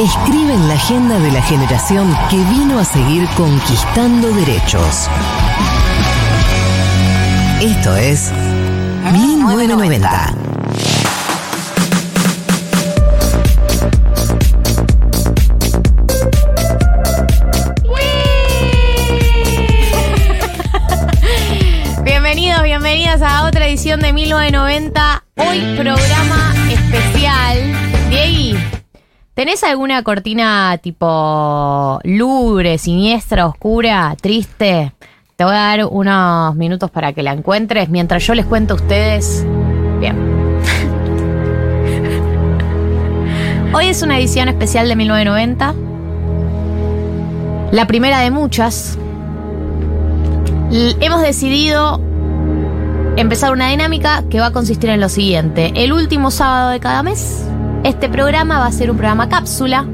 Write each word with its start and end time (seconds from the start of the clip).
escriben 0.00 0.68
la 0.68 0.74
agenda 0.74 1.18
de 1.18 1.32
la 1.32 1.40
generación 1.42 2.14
que 2.28 2.36
vino 2.36 2.78
a 2.78 2.84
seguir 2.84 3.26
conquistando 3.36 4.30
derechos. 4.32 5.08
Esto 7.60 7.96
es 7.96 8.30
1990. 9.10 10.34
Bienvenidos, 22.04 22.62
bienvenidas 22.62 23.22
a 23.22 23.46
otra 23.46 23.66
edición 23.66 24.00
de 24.00 24.12
1990. 24.12 25.24
Hoy 25.36 25.60
programa 25.78 26.54
especial. 26.68 27.58
Diegui, 28.10 28.56
¿tenés 29.36 29.62
alguna 29.62 30.02
cortina 30.02 30.76
tipo 30.78 32.00
lúgubre, 32.02 32.78
siniestra, 32.78 33.46
oscura, 33.46 34.16
triste? 34.20 34.92
Te 35.36 35.44
voy 35.44 35.52
a 35.52 35.58
dar 35.58 35.84
unos 35.84 36.56
minutos 36.56 36.90
para 36.90 37.12
que 37.12 37.22
la 37.22 37.32
encuentres 37.32 37.90
mientras 37.90 38.26
yo 38.26 38.34
les 38.34 38.46
cuento 38.46 38.72
a 38.72 38.78
ustedes. 38.78 39.44
Bien. 40.00 40.16
Hoy 43.74 43.88
es 43.88 44.02
una 44.02 44.18
edición 44.18 44.48
especial 44.48 44.88
de 44.88 44.96
1990. 44.96 45.74
La 47.72 47.86
primera 47.86 48.20
de 48.20 48.30
muchas. 48.30 48.96
Hemos 50.72 51.20
decidido 51.20 52.00
empezar 53.16 53.52
una 53.52 53.68
dinámica 53.68 54.24
que 54.30 54.40
va 54.40 54.46
a 54.46 54.52
consistir 54.52 54.88
en 54.88 55.00
lo 55.00 55.10
siguiente. 55.10 55.72
El 55.74 55.92
último 55.92 56.30
sábado 56.30 56.70
de 56.70 56.80
cada 56.80 57.02
mes, 57.02 57.46
este 57.88 58.08
programa 58.08 58.58
va 58.58 58.66
a 58.66 58.72
ser 58.72 58.90
un 58.90 58.96
programa 58.96 59.28
cápsula, 59.28 59.86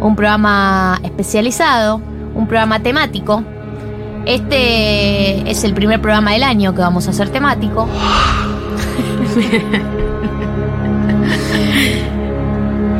un 0.00 0.14
programa 0.14 1.00
especializado, 1.02 2.00
un 2.34 2.46
programa 2.46 2.80
temático. 2.80 3.42
Este 4.26 5.50
es 5.50 5.64
el 5.64 5.72
primer 5.72 6.02
programa 6.02 6.32
del 6.32 6.42
año 6.42 6.74
que 6.74 6.82
vamos 6.82 7.06
a 7.06 7.10
hacer 7.10 7.30
temático. 7.30 7.88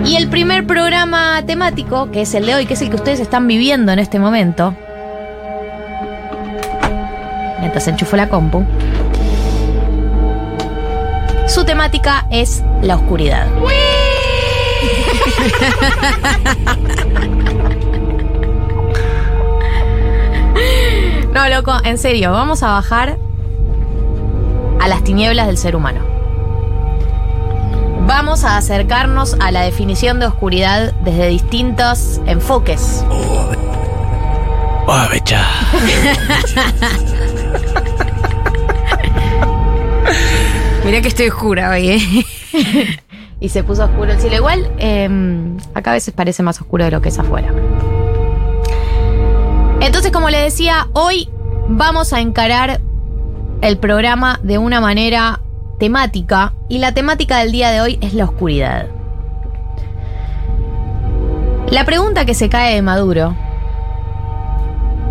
Y 0.03 0.17
el 0.17 0.29
primer 0.29 0.67
programa 0.67 1.41
temático, 1.47 2.11
que 2.11 2.23
es 2.23 2.35
el 2.35 2.47
de 2.47 2.55
hoy, 2.55 2.67
que 2.67 2.75
es 2.75 2.83
el 2.83 2.89
que 2.89 2.97
ustedes 2.97 3.21
están 3.21 3.47
viviendo 3.47 3.93
en 3.93 4.01
este 4.01 4.19
momento, 4.19 4.75
mientras 7.61 7.87
enchufo 7.87 8.17
la 8.17 8.29
compu. 8.29 8.65
Su 11.47 11.65
temática 11.65 12.27
es 12.31 12.65
la 12.83 12.97
oscuridad. 12.97 13.47
No, 21.33 21.49
loco, 21.49 21.73
en 21.85 21.97
serio, 21.97 22.33
vamos 22.33 22.65
a 22.65 22.73
bajar 22.73 23.17
a 24.81 24.89
las 24.89 25.05
tinieblas 25.05 25.47
del 25.47 25.57
ser 25.57 25.77
humano. 25.77 26.01
Vamos 28.07 28.43
a 28.45 28.57
acercarnos 28.57 29.37
a 29.39 29.53
la 29.53 29.61
definición 29.63 30.19
de 30.19 30.27
oscuridad 30.27 30.93
desde 31.05 31.29
distintos 31.29 32.21
enfoques. 32.27 33.05
Oh, 33.09 33.49
becha. 35.11 35.47
Mirá 40.85 41.01
que 41.01 41.09
estoy 41.09 41.29
oscura 41.29 41.71
hoy, 41.71 41.91
¿eh? 41.91 42.97
y 43.41 43.49
se 43.49 43.65
puso 43.65 43.85
oscuro 43.85 44.13
el 44.13 44.21
cielo. 44.21 44.37
Igual, 44.37 44.71
eh, 44.79 45.09
acá 45.75 45.91
a 45.93 45.95
veces 45.95 46.15
parece 46.15 46.43
más 46.43 46.61
oscuro 46.61 46.85
de 46.85 46.91
lo 46.91 47.01
que 47.01 47.09
es 47.09 47.19
afuera. 47.19 47.49
Entonces, 49.81 50.13
como 50.13 50.29
les 50.29 50.45
decía, 50.45 50.89
hoy 50.93 51.29
vamos 51.69 52.13
a 52.13 52.21
encarar 52.21 52.81
el 53.63 53.79
programa 53.79 54.39
de 54.43 54.59
una 54.59 54.81
manera 54.81 55.41
temática. 55.79 56.53
Y 56.69 56.79
la 56.79 56.93
temática 56.93 57.39
del 57.39 57.51
día 57.51 57.71
de 57.71 57.81
hoy 57.81 57.99
es 58.03 58.13
la 58.15 58.25
oscuridad. 58.25 58.87
La 61.71 61.85
pregunta 61.85 62.25
que 62.27 62.35
se 62.35 62.49
cae 62.49 62.75
de 62.75 62.83
Maduro. 62.83 63.35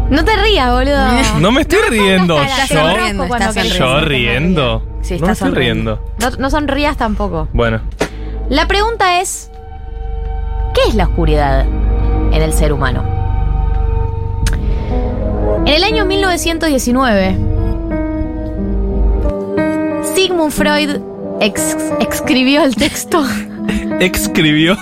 No 0.09 0.25
te 0.25 0.35
rías, 0.35 0.71
boludo. 0.71 0.99
No 1.39 1.51
me 1.51 1.61
estoy 1.61 1.79
riendo. 1.89 2.41
Estás 2.41 2.67
te 2.67 3.69
Yo, 3.69 4.01
riendo. 4.01 4.83
Sí, 5.01 5.15
no 5.19 5.27
me 5.27 5.31
estás 5.33 5.47
estoy 5.47 5.51
riendo. 5.51 5.99
No, 6.19 6.29
no 6.37 6.49
sonrías 6.49 6.97
tampoco. 6.97 7.47
Bueno, 7.53 7.81
La 8.49 8.67
pregunta 8.67 9.21
es, 9.21 9.51
¿qué 10.73 10.81
es 10.89 10.95
la 10.95 11.03
oscuridad 11.05 11.65
en 12.31 12.41
el 12.41 12.53
ser 12.53 12.73
humano? 12.73 13.03
En 15.65 15.73
el 15.75 15.83
año 15.83 16.05
1919, 16.05 17.37
Sigmund 20.15 20.51
Freud 20.51 20.97
ex- 21.41 21.77
escribió 21.99 22.63
el 22.63 22.75
texto. 22.75 23.23
escribió. 23.99 24.75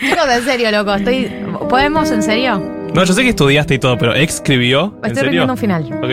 Chicos, 0.00 0.28
en 0.34 0.42
serio, 0.44 0.70
loco, 0.70 0.94
estoy. 0.94 1.30
¿Podemos 1.68 2.10
en 2.10 2.22
serio? 2.22 2.58
No, 2.94 3.04
yo 3.04 3.12
sé 3.12 3.22
que 3.22 3.28
estudiaste 3.30 3.74
y 3.74 3.78
todo, 3.78 3.98
pero 3.98 4.14
escribió. 4.14 4.94
¿En 5.02 5.10
Estoy 5.10 5.24
serio? 5.24 5.44
rindiendo 5.46 5.52
un 5.52 5.58
final. 5.58 5.84
Ok. 6.02 6.10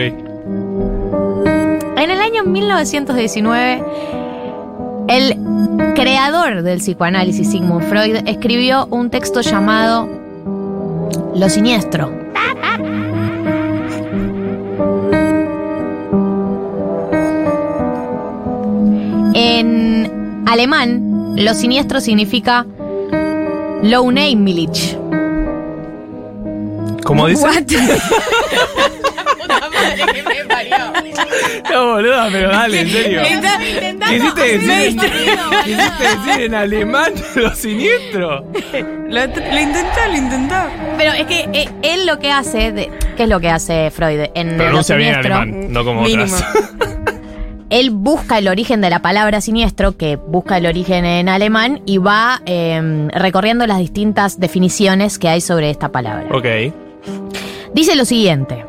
En 1.98 2.10
el 2.10 2.20
año 2.20 2.44
1919, 2.44 3.82
el 5.08 5.36
creador 5.94 6.62
del 6.62 6.78
psicoanálisis, 6.78 7.50
Sigmund 7.50 7.88
Freud, 7.88 8.16
escribió 8.26 8.86
un 8.86 9.10
texto 9.10 9.40
llamado 9.40 10.08
Lo 11.34 11.48
siniestro. 11.48 12.12
En 19.34 20.44
alemán, 20.46 21.34
lo 21.36 21.54
siniestro 21.54 22.00
significa 22.00 22.66
Low 23.82 24.10
Name 24.10 24.36
Millich. 30.04 30.76
¿Cómo 30.76 31.02
dice? 31.02 31.22
No, 31.72 31.86
boluda, 31.94 32.28
pero 32.30 32.48
dale, 32.50 32.80
en 32.82 32.88
serio. 32.90 33.22
Quisiste 34.08 34.58
decir, 34.58 35.00
quisiste 35.64 36.04
decir 36.26 36.44
en 36.44 36.54
alemán 36.54 37.12
lo 37.36 37.54
siniestro. 37.54 38.44
Lo, 39.08 39.26
lo 39.26 39.60
intentó, 39.60 40.00
lo 40.10 40.16
intentó. 40.16 40.54
Pero 40.96 41.12
es 41.12 41.26
que 41.26 41.48
eh, 41.52 41.68
él 41.82 42.06
lo 42.06 42.18
que 42.18 42.30
hace, 42.30 42.72
de- 42.72 42.90
¿qué 43.16 43.24
es 43.24 43.28
lo 43.28 43.40
que 43.40 43.48
hace 43.50 43.90
Freud? 43.90 44.26
En 44.34 44.56
Pronuncia 44.56 44.94
lo 44.94 44.98
bien 45.00 45.14
siniestro, 45.14 45.34
alemán, 45.36 45.72
no 45.72 45.84
como 45.84 46.02
Mínimo. 46.02 46.24
otras. 46.24 46.44
Él 47.68 47.90
busca 47.90 48.38
el 48.38 48.46
origen 48.46 48.80
de 48.80 48.90
la 48.90 49.02
palabra 49.02 49.40
siniestro, 49.40 49.96
que 49.96 50.14
busca 50.14 50.56
el 50.58 50.66
origen 50.66 51.04
en 51.04 51.28
alemán, 51.28 51.82
y 51.84 51.98
va 51.98 52.40
eh, 52.46 53.08
recorriendo 53.12 53.66
las 53.66 53.78
distintas 53.78 54.38
definiciones 54.38 55.18
que 55.18 55.28
hay 55.28 55.40
sobre 55.40 55.70
esta 55.70 55.90
palabra. 55.90 56.28
Ok. 56.30 56.46
Dice 57.74 57.96
lo 57.96 58.04
siguiente. 58.04 58.64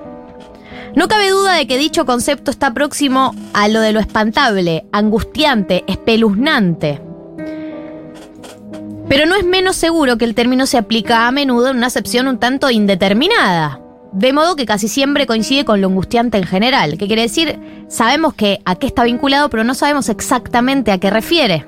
No 0.97 1.07
cabe 1.07 1.29
duda 1.29 1.53
de 1.53 1.67
que 1.67 1.77
dicho 1.77 2.07
concepto 2.07 2.49
está 2.49 2.73
próximo 2.73 3.35
a 3.53 3.67
lo 3.67 3.81
de 3.81 3.93
lo 3.93 3.99
espantable, 3.99 4.87
angustiante, 4.91 5.83
espeluznante. 5.85 6.99
Pero 9.07 9.27
no 9.27 9.35
es 9.35 9.45
menos 9.45 9.75
seguro 9.75 10.17
que 10.17 10.25
el 10.25 10.33
término 10.33 10.65
se 10.65 10.79
aplica 10.79 11.27
a 11.27 11.31
menudo 11.31 11.69
en 11.69 11.77
una 11.77 11.85
acepción 11.85 12.27
un 12.27 12.39
tanto 12.39 12.71
indeterminada. 12.71 13.79
De 14.11 14.33
modo 14.33 14.55
que 14.55 14.65
casi 14.65 14.87
siempre 14.87 15.27
coincide 15.27 15.65
con 15.65 15.81
lo 15.81 15.87
angustiante 15.89 16.39
en 16.39 16.45
general, 16.45 16.97
que 16.97 17.05
quiere 17.05 17.21
decir, 17.21 17.59
sabemos 17.89 18.33
que 18.33 18.61
a 18.65 18.73
qué 18.73 18.87
está 18.87 19.03
vinculado, 19.03 19.51
pero 19.51 19.63
no 19.63 19.75
sabemos 19.75 20.09
exactamente 20.09 20.91
a 20.91 20.97
qué 20.97 21.11
refiere. 21.11 21.67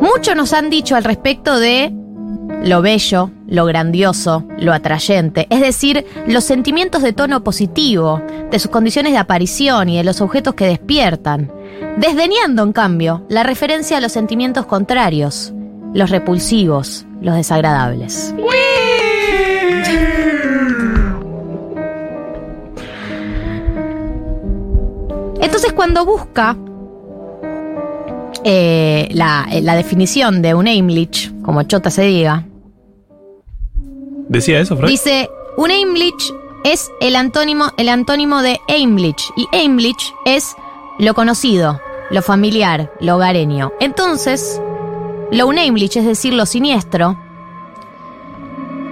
Muchos 0.00 0.34
nos 0.34 0.52
han 0.52 0.68
dicho 0.68 0.96
al 0.96 1.04
respecto 1.04 1.60
de 1.60 2.01
lo 2.64 2.82
bello, 2.82 3.30
lo 3.48 3.64
grandioso, 3.64 4.46
lo 4.58 4.72
atrayente, 4.72 5.46
es 5.50 5.60
decir, 5.60 6.06
los 6.26 6.44
sentimientos 6.44 7.02
de 7.02 7.12
tono 7.12 7.42
positivo, 7.42 8.22
de 8.50 8.58
sus 8.58 8.70
condiciones 8.70 9.12
de 9.12 9.18
aparición 9.18 9.88
y 9.88 9.96
de 9.96 10.04
los 10.04 10.20
objetos 10.20 10.54
que 10.54 10.66
despiertan, 10.66 11.50
desdeñando 11.96 12.62
en 12.62 12.72
cambio 12.72 13.24
la 13.28 13.42
referencia 13.42 13.96
a 13.96 14.00
los 14.00 14.12
sentimientos 14.12 14.66
contrarios, 14.66 15.52
los 15.92 16.10
repulsivos, 16.10 17.04
los 17.20 17.34
desagradables. 17.34 18.34
Entonces 25.40 25.72
cuando 25.72 26.04
busca 26.06 26.56
eh, 28.44 29.08
la, 29.12 29.48
la 29.60 29.74
definición 29.74 30.42
de 30.42 30.54
un 30.54 30.66
Aimlich, 30.66 31.31
como 31.42 31.62
chota 31.64 31.90
se 31.90 32.02
diga, 32.02 32.46
¿Decía 34.28 34.60
eso, 34.60 34.76
Freud? 34.76 34.88
Dice, 34.90 35.28
un 35.56 35.70
Aimlich 35.70 36.32
es 36.64 36.90
el 37.00 37.16
antónimo, 37.16 37.66
el 37.76 37.88
antónimo 37.88 38.40
de 38.40 38.60
Aimlich. 38.68 39.30
Y 39.36 39.46
Aimlich 39.52 40.14
es 40.24 40.54
lo 40.98 41.12
conocido, 41.14 41.80
lo 42.10 42.22
familiar, 42.22 42.92
lo 43.00 43.16
hogareño. 43.16 43.72
Entonces, 43.80 44.60
lo 45.32 45.46
unheimlich, 45.48 45.96
es 45.96 46.06
decir, 46.06 46.32
lo 46.34 46.46
siniestro, 46.46 47.18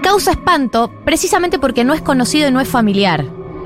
causa 0.03 0.33
espanto 0.33 0.91
precisamente 1.05 1.59
porque 1.59 1.85
no 1.85 1.95
es 1.95 2.03
conocido 2.03 2.49
y 2.49 2.53
no 2.53 2.61
es 2.61 2.69
familiar. 2.69 3.25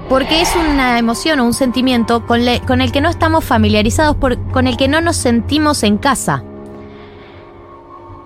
Porque 0.08 0.42
es 0.42 0.50
una 0.54 0.98
emoción 0.98 1.40
o 1.40 1.44
un 1.44 1.54
sentimiento 1.54 2.26
con, 2.26 2.44
le- 2.44 2.60
con 2.60 2.80
el 2.82 2.92
que 2.92 3.00
no 3.00 3.08
estamos 3.08 3.44
familiarizados, 3.44 4.16
por- 4.16 4.38
con 4.52 4.66
el 4.66 4.76
que 4.76 4.86
no 4.86 5.00
nos 5.00 5.16
sentimos 5.16 5.82
en 5.82 5.96
casa. 5.96 6.44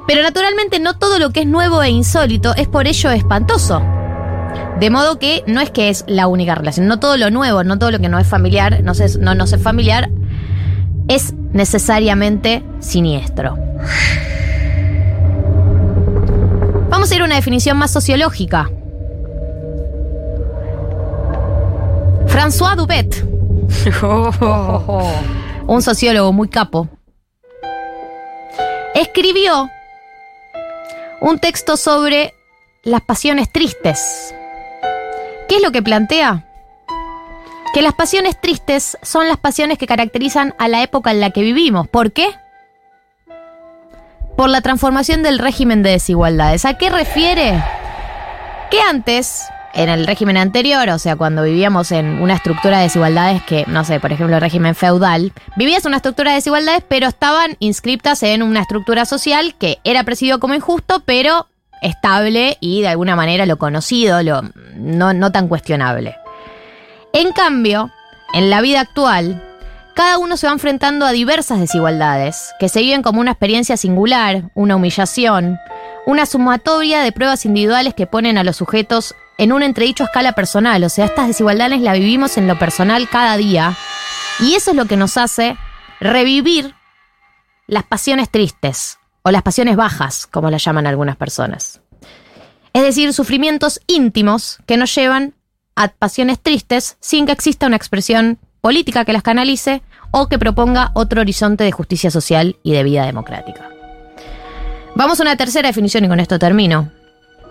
Pero 0.08 0.22
naturalmente 0.22 0.81
no 0.81 0.96
todo 0.99 1.19
lo 1.20 1.31
que 1.31 1.40
es 1.40 1.46
nuevo 1.46 1.82
e 1.82 1.90
insólito 1.90 2.55
es 2.56 2.66
por 2.66 2.87
ello 2.88 3.10
espantoso. 3.10 3.82
De 4.81 4.88
modo 4.90 5.19
que 5.19 5.44
no 5.46 5.60
es 5.60 5.70
que 5.70 5.90
es 5.90 6.05
la 6.08 6.26
única 6.28 6.55
relación, 6.55 6.87
no 6.87 6.99
todo 6.99 7.16
lo 7.19 7.31
nuevo, 7.31 7.62
no 7.62 7.78
todo 7.78 7.90
lo 7.90 7.99
que 7.99 8.08
no 8.08 8.19
es 8.19 8.26
familiar, 8.26 8.82
no, 8.82 8.94
se- 8.94 9.19
no 9.19 9.34
nos 9.34 9.52
es 9.52 9.62
familiar, 9.62 10.08
es 11.08 11.34
necesariamente 11.52 12.62
siniestro. 12.81 13.56
Vamos 16.88 17.10
a 17.10 17.14
ir 17.14 17.20
a 17.20 17.25
una 17.26 17.34
definición 17.34 17.76
más 17.76 17.90
sociológica. 17.90 18.70
François 22.28 22.76
Dubet, 22.76 23.25
un 25.66 25.82
sociólogo 25.82 26.32
muy 26.32 26.49
capo, 26.49 26.88
escribió 28.94 29.69
un 31.20 31.38
texto 31.38 31.76
sobre 31.76 32.35
las 32.82 33.00
pasiones 33.00 33.50
tristes. 33.50 34.35
¿Qué 35.49 35.56
es 35.56 35.62
lo 35.62 35.73
que 35.73 35.82
plantea? 35.82 36.44
Que 37.75 37.82
las 37.82 37.94
pasiones 37.94 38.41
tristes 38.41 38.99
son 39.03 39.29
las 39.29 39.38
pasiones 39.38 39.79
que 39.79 39.87
caracterizan 39.87 40.55
a 40.59 40.69
la 40.69 40.82
época 40.82 41.11
en 41.11 41.20
la 41.20 41.31
que 41.31 41.43
vivimos. 41.43 41.88
¿Por 41.88 42.12
qué? 42.12 42.29
Por 44.37 44.49
la 44.49 44.61
transformación 44.61 45.23
del 45.23 45.38
régimen 45.38 45.82
de 45.82 45.91
desigualdades. 45.91 46.65
¿A 46.65 46.75
qué 46.75 46.91
refiere? 46.91 47.62
Que 48.70 48.81
antes, 48.81 49.44
en 49.75 49.88
el 49.88 50.06
régimen 50.06 50.37
anterior, 50.37 50.88
o 50.88 50.99
sea, 50.99 51.17
cuando 51.17 51.43
vivíamos 51.43 51.93
en 51.93 52.20
una 52.20 52.35
estructura 52.35 52.79
de 52.79 52.85
desigualdades 52.85 53.43
que, 53.43 53.65
no 53.67 53.85
sé, 53.85 54.00
por 54.00 54.12
ejemplo, 54.12 54.37
el 54.37 54.43
régimen 54.43 54.75
feudal, 54.75 55.32
vivías 55.56 55.85
una 55.85 55.97
estructura 55.97 56.31
de 56.31 56.37
desigualdades, 56.37 56.82
pero 56.88 57.06
estaban 57.06 57.56
inscriptas 57.59 58.23
en 58.23 58.43
una 58.43 58.61
estructura 58.61 59.05
social 59.05 59.55
que 59.59 59.79
era 59.85 60.05
percibido 60.05 60.41
como 60.41 60.55
injusto, 60.55 61.03
pero 61.05 61.47
estable 61.82 62.56
y 62.61 62.81
de 62.82 62.88
alguna 62.88 63.15
manera 63.15 63.47
lo 63.47 63.56
conocido, 63.59 64.23
lo 64.23 64.43
no, 64.75 65.12
no 65.12 65.32
tan 65.32 65.49
cuestionable. 65.49 66.17
En 67.12 67.32
cambio, 67.32 67.91
en 68.35 68.50
la 68.50 68.61
vida 68.61 68.81
actual, 68.81 69.43
cada 69.94 70.19
uno 70.19 70.37
se 70.37 70.47
va 70.47 70.53
enfrentando 70.53 71.06
a 71.06 71.12
diversas 71.12 71.59
desigualdades, 71.59 72.55
que 72.61 72.69
se 72.69 72.81
viven 72.81 73.03
como 73.03 73.20
una 73.20 73.32
experiencia 73.32 73.76
singular, 73.76 74.44
una 74.55 74.76
humillación, 74.76 75.59
una 76.06 76.25
sumatoria 76.25 77.00
de 77.00 77.12
pruebas 77.12 77.44
individuales 77.44 77.94
que 77.94 78.06
ponen 78.06 78.38
a 78.38 78.44
los 78.44 78.56
sujetos 78.56 79.15
en 79.38 79.52
un 79.52 79.62
entredicho 79.62 80.05
escala 80.05 80.32
personal. 80.32 80.82
O 80.85 80.88
sea, 80.88 81.06
estas 81.06 81.29
desigualdades 81.29 81.81
las 81.81 81.99
vivimos 81.99 82.37
en 82.37 82.46
lo 82.46 82.58
personal 82.58 83.08
cada 83.08 83.37
día. 83.37 83.76
Y 84.40 84.55
eso 84.55 84.73
es 84.73 84.76
lo 84.76 84.85
que 84.85 84.96
nos 84.96 85.17
hace 85.17 85.56
revivir 86.00 86.75
las 87.67 87.85
pasiones 87.85 88.31
tristes 88.31 88.99
o 89.23 89.31
las 89.31 89.43
pasiones 89.43 89.76
bajas, 89.76 90.26
como 90.26 90.50
las 90.50 90.64
llaman 90.64 90.87
algunas 90.87 91.17
personas. 91.17 91.81
Es 92.73 92.82
decir, 92.82 93.12
sufrimientos 93.12 93.81
íntimos 93.87 94.58
que 94.67 94.76
nos 94.76 94.94
llevan 94.94 95.35
a 95.75 95.88
pasiones 95.88 96.41
tristes 96.41 96.96
sin 97.00 97.26
que 97.26 97.32
exista 97.32 97.67
una 97.67 97.76
expresión 97.76 98.38
política 98.61 99.05
que 99.05 99.12
las 99.12 99.23
canalice 99.23 99.82
o 100.11 100.29
que 100.29 100.38
proponga 100.38 100.91
otro 100.94 101.20
horizonte 101.20 101.64
de 101.64 101.73
justicia 101.73 102.11
social 102.11 102.56
y 102.62 102.73
de 102.73 102.82
vida 102.82 103.05
democrática. 103.05 103.70
Vamos 104.94 105.20
a 105.20 105.23
una 105.23 105.37
tercera 105.37 105.69
definición 105.69 106.05
y 106.05 106.08
con 106.08 106.20
esto 106.20 106.38
termino. 106.38 106.91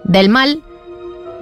Del 0.04 0.30
mal 0.30 0.64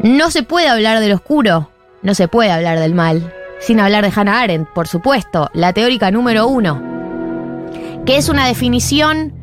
no 0.03 0.31
se 0.31 0.44
puede 0.44 0.68
hablar 0.68 1.00
del 1.00 1.13
oscuro, 1.13 1.69
no 2.01 2.13
se 2.13 2.27
puede 2.27 2.51
hablar 2.51 2.80
del 2.80 2.94
mal, 2.94 3.33
sin 3.59 3.80
hablar 3.80 4.03
de 4.03 4.12
Hannah 4.15 4.42
Arendt, 4.42 4.69
por 4.69 4.88
supuesto, 4.88 5.50
la 5.53 5.74
teórica 5.74 6.12
número 6.12 6.47
uno, 6.47 6.81
que 8.06 8.18
es 8.18 8.30
una 8.30 8.47
definición 8.47 9.33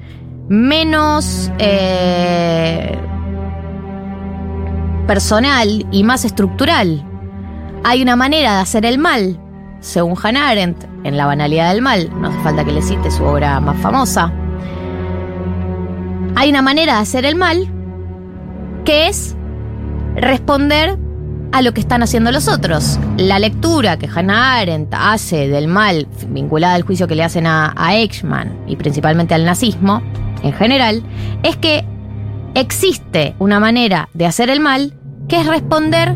menos 0.49 1.50
eh, 1.58 2.99
personal 5.06 5.87
y 5.90 6.04
más 6.04 6.25
estructural. 6.25 7.05
Hay 7.84 8.02
una 8.02 8.16
manera 8.16 8.56
de 8.56 8.60
hacer 8.60 8.84
el 8.87 8.98
mal, 8.98 9.41
según 9.81 10.17
Hannah 10.22 10.48
Arendt, 10.48 10.84
en 11.05 11.17
La 11.17 11.26
banalidad 11.26 11.72
del 11.72 11.82
mal, 11.82 12.10
no 12.20 12.29
hace 12.29 12.38
falta 12.41 12.65
que 12.65 12.70
le 12.70 12.82
cite 12.82 13.10
su 13.10 13.24
obra 13.24 13.58
más 13.58 13.76
famosa. 13.81 14.32
Hay 16.36 16.48
una 16.48 16.62
manera 16.62 16.94
de 16.94 17.00
hacer 17.00 17.24
el 17.24 17.34
mal 17.34 17.69
que 18.84 19.08
es 19.08 19.36
responder 20.16 20.98
a 21.52 21.62
lo 21.62 21.74
que 21.74 21.81
están 21.81 22.02
haciendo 22.02 22.32
los 22.32 22.48
otros. 22.48 22.98
La 23.16 23.38
lectura 23.38 23.98
que 23.98 24.08
Hannah 24.08 24.58
Arendt 24.58 24.94
hace 24.94 25.48
del 25.48 25.69
mal 25.69 26.08
vinculada 26.28 26.74
al 26.74 26.82
juicio 26.82 27.06
que 27.06 27.14
le 27.14 27.24
hacen 27.24 27.46
a, 27.46 27.74
a 27.76 27.94
Eichmann 27.96 28.64
y 28.66 28.76
principalmente 28.76 29.34
al 29.34 29.44
nazismo 29.44 30.02
en 30.42 30.52
general, 30.52 31.02
es 31.42 31.56
que 31.56 31.84
existe 32.54 33.34
una 33.38 33.60
manera 33.60 34.08
de 34.12 34.26
hacer 34.26 34.50
el 34.50 34.60
mal 34.60 34.94
que 35.28 35.40
es 35.40 35.46
responder 35.46 36.14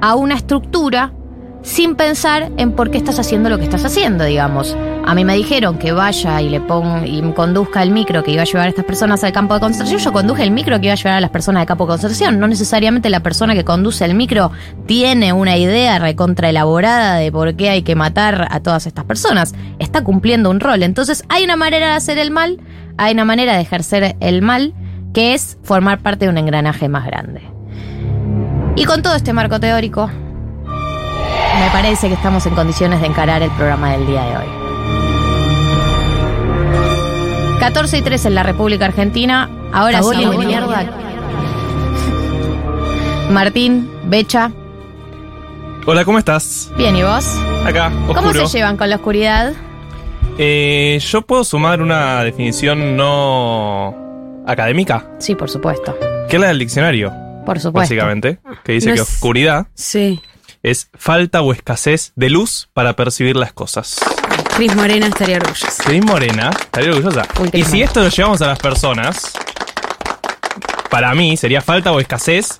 a 0.00 0.14
una 0.14 0.34
estructura 0.34 1.12
sin 1.62 1.94
pensar 1.94 2.50
en 2.56 2.72
por 2.72 2.90
qué 2.90 2.98
estás 2.98 3.18
haciendo 3.18 3.50
lo 3.50 3.58
que 3.58 3.64
estás 3.64 3.84
haciendo, 3.84 4.24
digamos. 4.24 4.76
A 5.06 5.14
mí 5.14 5.24
me 5.24 5.34
dijeron 5.34 5.78
que 5.78 5.92
vaya 5.92 6.40
y 6.40 6.48
le 6.48 6.60
ponga 6.60 7.06
y 7.06 7.20
conduzca 7.32 7.82
el 7.82 7.90
micro 7.90 8.22
que 8.22 8.32
iba 8.32 8.42
a 8.42 8.44
llevar 8.44 8.66
a 8.66 8.68
estas 8.68 8.84
personas 8.84 9.24
al 9.24 9.32
campo 9.32 9.54
de 9.54 9.60
concentración. 9.60 9.98
Yo 10.00 10.12
conduje 10.12 10.42
el 10.42 10.50
micro 10.50 10.78
que 10.78 10.86
iba 10.86 10.92
a 10.92 10.96
llevar 10.96 11.14
a 11.14 11.20
las 11.20 11.30
personas 11.30 11.62
al 11.62 11.66
campo 11.66 11.84
de 11.84 11.90
concentración. 11.90 12.38
No 12.38 12.46
necesariamente 12.46 13.10
la 13.10 13.20
persona 13.20 13.54
que 13.54 13.64
conduce 13.64 14.04
el 14.04 14.14
micro 14.14 14.52
tiene 14.86 15.32
una 15.32 15.56
idea 15.56 15.98
recontra 15.98 16.50
elaborada 16.50 17.16
de 17.16 17.32
por 17.32 17.54
qué 17.56 17.70
hay 17.70 17.82
que 17.82 17.94
matar 17.94 18.46
a 18.50 18.60
todas 18.60 18.86
estas 18.86 19.04
personas. 19.04 19.54
Está 19.78 20.04
cumpliendo 20.04 20.50
un 20.50 20.60
rol. 20.60 20.82
Entonces, 20.82 21.24
hay 21.28 21.44
una 21.44 21.56
manera 21.56 21.88
de 21.88 21.94
hacer 21.94 22.18
el 22.18 22.30
mal, 22.30 22.60
hay 22.96 23.14
una 23.14 23.24
manera 23.24 23.54
de 23.54 23.62
ejercer 23.62 24.16
el 24.20 24.42
mal, 24.42 24.74
que 25.12 25.34
es 25.34 25.58
formar 25.62 26.00
parte 26.00 26.26
de 26.26 26.30
un 26.30 26.38
engranaje 26.38 26.88
más 26.88 27.04
grande. 27.06 27.42
Y 28.76 28.84
con 28.84 29.02
todo 29.02 29.16
este 29.16 29.32
marco 29.32 29.58
teórico, 29.58 30.06
me 30.06 31.70
parece 31.72 32.08
que 32.08 32.14
estamos 32.14 32.46
en 32.46 32.54
condiciones 32.54 33.00
de 33.00 33.08
encarar 33.08 33.42
el 33.42 33.50
programa 33.50 33.92
del 33.92 34.06
día 34.06 34.22
de 34.22 34.36
hoy. 34.36 34.59
14 37.60 37.98
y 37.98 38.02
3 38.02 38.24
en 38.26 38.34
la 38.34 38.42
República 38.42 38.86
Argentina. 38.86 39.48
Ahora 39.72 40.02
sí. 40.02 40.24
Martín, 43.30 43.88
Becha, 44.06 44.50
Hola, 45.86 46.04
¿cómo 46.04 46.18
estás? 46.18 46.70
bien, 46.76 46.96
¿y 46.96 47.02
vos? 47.02 47.24
Acá, 47.64 47.90
¿Cómo 48.06 48.20
oscuro. 48.28 48.46
se 48.48 48.58
llevan 48.58 48.76
con 48.76 48.90
la 48.90 48.96
oscuridad? 48.96 49.52
Eh, 50.38 50.98
Yo 51.00 51.22
puedo 51.22 51.44
sumar 51.44 51.80
una 51.80 52.22
definición 52.24 52.96
no 52.96 54.42
académica, 54.46 55.06
Sí, 55.18 55.34
por 55.34 55.48
supuesto. 55.48 55.96
que 56.28 56.36
es 56.36 56.40
la 56.40 56.48
del 56.48 56.58
diccionario. 56.58 57.12
Por 57.46 57.58
supuesto. 57.58 57.94
básicamente, 57.94 58.38
que 58.64 58.72
dice 58.72 58.88
No 58.90 58.94
que 58.96 59.00
es- 59.02 59.08
oscuridad 59.08 59.66
Sí. 59.74 60.20
es 60.62 60.90
falta 60.98 61.40
o 61.42 61.52
escasez 61.52 62.12
de 62.16 62.30
luz 62.30 62.68
para 62.74 62.94
percibir 62.96 63.36
las 63.36 63.52
cosas. 63.52 63.98
Cris 64.60 64.76
Morena 64.76 65.06
estaría 65.06 65.36
orgullosa. 65.38 65.82
Cris 65.84 66.04
Morena, 66.04 66.50
estaría 66.50 66.90
orgullosa. 66.90 67.26
Uy, 67.40 67.48
Y 67.54 67.62
si 67.62 67.68
Morena. 67.70 67.84
esto 67.86 68.00
lo 68.02 68.08
llevamos 68.10 68.42
a 68.42 68.46
las 68.46 68.58
personas, 68.58 69.32
para 70.90 71.14
mí 71.14 71.34
sería 71.38 71.62
falta 71.62 71.92
o 71.92 71.98
escasez 71.98 72.58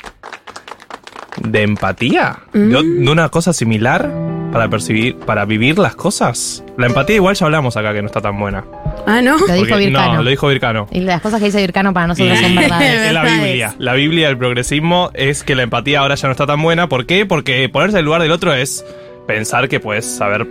de 1.43 1.61
empatía. 1.63 2.39
De, 2.55 2.59
Mm. 2.83 3.05
de 3.05 3.11
una 3.11 3.29
cosa 3.29 3.53
similar 3.53 4.11
para 4.51 4.71
percibir, 4.71 5.17
para 5.19 5.45
vivir 5.45 5.79
las 5.79 5.95
cosas. 5.95 6.65
La 6.79 6.87
empatía 6.87 7.17
igual 7.17 7.35
ya 7.37 7.45
hablamos 7.45 7.77
acá 7.77 7.93
que 7.93 8.01
no 8.01 8.07
está 8.07 8.23
tan 8.23 8.41
buena. 8.41 8.65
Ah, 9.07 9.21
¿no? 9.21 9.37
Lo 9.37 9.53
dijo 9.53 9.77
Vircano. 9.77 10.15
No, 10.15 10.23
lo 10.23 10.31
dijo 10.31 10.49
Vircano. 10.49 10.87
Y 10.91 11.01
las 11.01 11.21
cosas 11.21 11.39
que 11.39 11.45
dice 11.47 11.61
Vircano 11.61 11.93
para 11.93 12.07
Y 12.07 12.09
nosotros 12.09 12.39
son 12.39 12.55
verdades. 12.57 13.01
es 13.09 13.13
la. 13.13 13.25
Biblia. 13.25 13.75
La 13.79 13.93
Biblia 13.93 14.29
del 14.29 14.39
progresismo 14.39 15.11
es 15.13 15.43
que 15.45 15.55
la 15.55 15.65
empatía 15.65 16.01
ahora 16.01 16.15
ya 16.15 16.29
no 16.29 16.33
está 16.33 16.47
tan 16.47 16.63
buena. 16.63 16.89
¿Por 16.89 17.05
qué? 17.05 17.27
Porque 17.27 17.69
ponerse 17.69 17.97
en 17.97 18.01
el 18.01 18.05
lugar 18.07 18.23
del 18.23 18.33
otro 18.33 18.55
es 18.55 18.87
pensar 19.27 19.69
que 19.69 19.81
puedes 19.81 20.07
saber. 20.07 20.47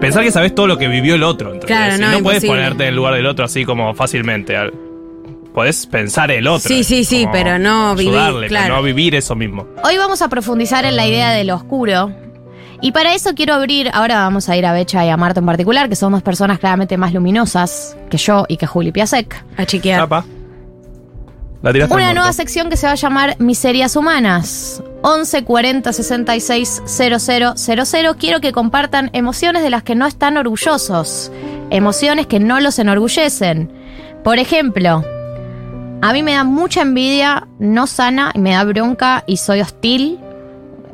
Pensar 0.00 0.22
que 0.22 0.30
sabes 0.30 0.54
todo 0.54 0.66
lo 0.66 0.78
que 0.78 0.86
vivió 0.88 1.16
el 1.16 1.22
otro. 1.24 1.52
¿entendés? 1.52 1.76
Claro, 1.76 1.98
no, 1.98 2.12
no 2.12 2.22
puedes 2.22 2.44
ponerte 2.44 2.84
en 2.84 2.90
el 2.90 2.96
lugar 2.96 3.14
del 3.14 3.26
otro 3.26 3.44
así 3.44 3.64
como 3.64 3.94
fácilmente. 3.94 4.56
Podés 5.52 5.86
pensar 5.86 6.30
el 6.30 6.46
otro. 6.46 6.68
Sí, 6.68 6.84
sí, 6.84 7.04
sí, 7.04 7.26
pero 7.32 7.58
no 7.58 7.96
vivir, 7.96 8.14
ayudarle, 8.14 8.46
pero 8.48 8.60
claro. 8.60 8.76
no 8.76 8.82
vivir 8.82 9.16
eso 9.16 9.34
mismo. 9.34 9.66
Hoy 9.82 9.96
vamos 9.96 10.22
a 10.22 10.28
profundizar 10.28 10.84
en 10.84 10.94
la 10.94 11.06
idea 11.06 11.32
de 11.32 11.42
lo 11.44 11.56
oscuro. 11.56 12.12
Y 12.80 12.92
para 12.92 13.14
eso 13.14 13.34
quiero 13.34 13.54
abrir, 13.54 13.90
ahora 13.92 14.18
vamos 14.18 14.48
a 14.48 14.56
ir 14.56 14.64
a 14.64 14.72
Becha 14.72 15.04
y 15.04 15.08
a 15.08 15.16
Marta 15.16 15.40
en 15.40 15.46
particular, 15.46 15.88
que 15.88 15.96
son 15.96 16.12
dos 16.12 16.22
personas 16.22 16.60
claramente 16.60 16.96
más 16.96 17.12
luminosas 17.12 17.96
que 18.08 18.18
yo 18.18 18.44
y 18.48 18.56
que 18.56 18.68
Juli 18.68 18.92
Piasek. 18.92 19.44
A 19.56 19.66
chequear. 19.66 20.02
Chapa. 20.02 20.24
La 21.60 21.72
Una 21.90 22.14
nueva 22.14 22.32
sección 22.32 22.70
que 22.70 22.76
se 22.76 22.86
va 22.86 22.92
a 22.92 22.96
llamar 22.96 23.34
Miserias 23.40 23.96
Humanas. 23.96 24.80
11 25.02 25.44
40 25.44 25.92
66 25.92 26.82
0000. 26.86 28.16
Quiero 28.18 28.40
que 28.40 28.52
compartan 28.52 29.10
emociones 29.12 29.62
de 29.62 29.70
las 29.70 29.82
que 29.82 29.94
no 29.94 30.06
están 30.06 30.36
orgullosos. 30.36 31.30
Emociones 31.70 32.26
que 32.26 32.40
no 32.40 32.60
los 32.60 32.78
enorgullecen. 32.78 33.70
Por 34.24 34.38
ejemplo, 34.38 35.04
a 36.02 36.12
mí 36.12 36.22
me 36.22 36.32
da 36.32 36.44
mucha 36.44 36.82
envidia, 36.82 37.46
no 37.58 37.86
sana, 37.86 38.32
y 38.34 38.38
me 38.38 38.52
da 38.52 38.64
bronca 38.64 39.24
y 39.26 39.36
soy 39.36 39.60
hostil, 39.60 40.18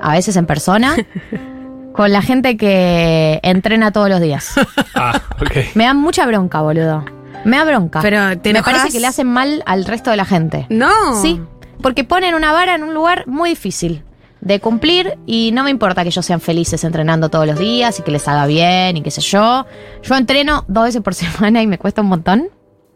a 0.00 0.12
veces 0.12 0.36
en 0.36 0.46
persona, 0.46 0.96
con 1.92 2.12
la 2.12 2.22
gente 2.22 2.56
que 2.56 3.40
entrena 3.42 3.90
todos 3.92 4.08
los 4.08 4.20
días. 4.20 4.54
Ah, 4.96 5.20
ok. 5.40 5.74
Me 5.74 5.86
da 5.86 5.92
mucha 5.92 6.24
bronca, 6.24 6.60
boludo. 6.60 7.04
Me 7.44 7.56
da 7.56 7.64
bronca. 7.64 8.00
Pero, 8.00 8.38
¿te 8.38 8.52
me 8.52 8.58
enojas? 8.60 8.74
parece 8.78 8.92
que 8.96 9.00
le 9.00 9.08
hacen 9.08 9.26
mal 9.26 9.60
al 9.66 9.84
resto 9.86 10.10
de 10.12 10.16
la 10.16 10.24
gente. 10.24 10.66
No. 10.70 11.20
Sí, 11.20 11.40
porque 11.84 12.02
ponen 12.02 12.34
una 12.34 12.50
vara 12.50 12.74
en 12.74 12.82
un 12.82 12.94
lugar 12.94 13.26
muy 13.26 13.50
difícil 13.50 14.04
de 14.40 14.58
cumplir 14.58 15.18
y 15.26 15.50
no 15.52 15.64
me 15.64 15.70
importa 15.70 16.02
que 16.02 16.08
ellos 16.08 16.24
sean 16.24 16.40
felices 16.40 16.82
entrenando 16.82 17.28
todos 17.28 17.46
los 17.46 17.58
días 17.58 17.98
y 17.98 18.02
que 18.02 18.10
les 18.10 18.26
haga 18.26 18.46
bien 18.46 18.96
y 18.96 19.02
qué 19.02 19.10
sé 19.10 19.20
yo. 19.20 19.66
Yo 20.02 20.16
entreno 20.16 20.64
dos 20.66 20.84
veces 20.84 21.02
por 21.02 21.12
semana 21.14 21.60
y 21.60 21.66
me 21.66 21.76
cuesta 21.76 22.00
un 22.00 22.06
montón. 22.06 22.48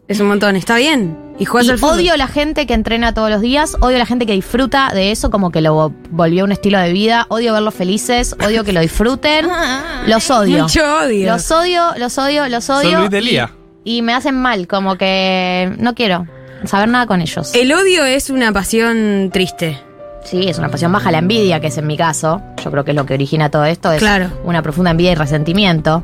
Es 0.07 0.19
un 0.19 0.27
montón, 0.27 0.55
está 0.55 0.75
bien. 0.75 1.35
Y 1.37 1.45
juegas 1.45 1.69
al 1.69 1.87
odio 1.87 2.17
la 2.17 2.25
gente 2.27 2.65
que 2.65 2.73
entrena 2.73 3.13
todos 3.13 3.29
los 3.29 3.41
días, 3.41 3.77
odio 3.79 3.99
la 3.99 4.07
gente 4.07 4.25
que 4.25 4.33
disfruta 4.33 4.89
de 4.91 5.11
eso 5.11 5.29
como 5.29 5.51
que 5.51 5.61
lo 5.61 5.93
volvió 6.09 6.43
un 6.43 6.51
estilo 6.51 6.79
de 6.79 6.91
vida, 6.91 7.27
odio 7.29 7.53
verlos 7.53 7.75
felices, 7.75 8.35
odio 8.43 8.63
que 8.63 8.73
lo 8.73 8.81
disfruten. 8.81 9.47
Los 10.07 10.31
odio. 10.31 10.63
Mucho 10.63 10.81
odio. 11.03 11.31
Los 11.31 11.51
odio, 11.51 11.93
los 11.95 12.17
odio, 12.17 12.49
los 12.49 12.67
odio. 12.71 12.89
Son 12.89 12.99
Luis 13.01 13.11
de 13.11 13.19
y- 13.19 13.21
Lía. 13.21 13.51
Y, 13.83 14.01
me 14.01 14.13
hacen 14.15 14.35
mal, 14.35 14.67
como 14.67 14.97
que 14.97 15.75
no 15.77 15.93
quiero 15.93 16.25
saber 16.65 16.89
nada 16.89 17.05
con 17.05 17.21
ellos. 17.21 17.53
El 17.55 17.71
odio 17.73 18.03
es 18.05 18.29
una 18.29 18.51
pasión 18.51 19.29
triste. 19.31 19.79
Sí, 20.25 20.47
es 20.49 20.57
una 20.59 20.69
pasión 20.69 20.91
baja 20.91 21.11
la 21.11 21.19
envidia, 21.19 21.59
que 21.61 21.67
es 21.67 21.77
en 21.77 21.87
mi 21.87 21.95
caso. 21.97 22.41
Yo 22.63 22.69
creo 22.71 22.83
que 22.83 22.91
es 22.91 22.95
lo 22.95 23.05
que 23.05 23.13
origina 23.13 23.49
todo 23.49 23.65
esto. 23.65 23.91
Es 23.91 23.99
Claro. 23.99 24.29
una 24.43 24.61
profunda 24.61 24.91
envidia 24.91 25.13
y 25.13 25.15
resentimiento. 25.15 26.03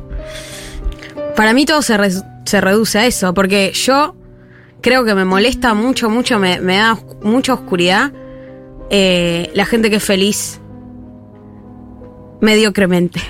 Para 1.36 1.52
mí 1.52 1.66
todo 1.66 1.82
se, 1.82 1.96
re- 1.96 2.10
se 2.44 2.60
reduce 2.60 2.98
a 2.98 3.06
eso, 3.06 3.34
porque 3.34 3.72
yo 3.74 4.16
creo 4.80 5.04
que 5.04 5.14
me 5.14 5.24
molesta 5.26 5.74
mucho, 5.74 6.08
mucho, 6.08 6.38
me, 6.38 6.60
me 6.60 6.76
da 6.78 6.98
mucha 7.22 7.52
oscuridad 7.54 8.10
eh, 8.88 9.50
la 9.54 9.66
gente 9.66 9.90
que 9.90 9.96
es 9.96 10.04
feliz 10.04 10.60
mediocremente. 12.40 13.20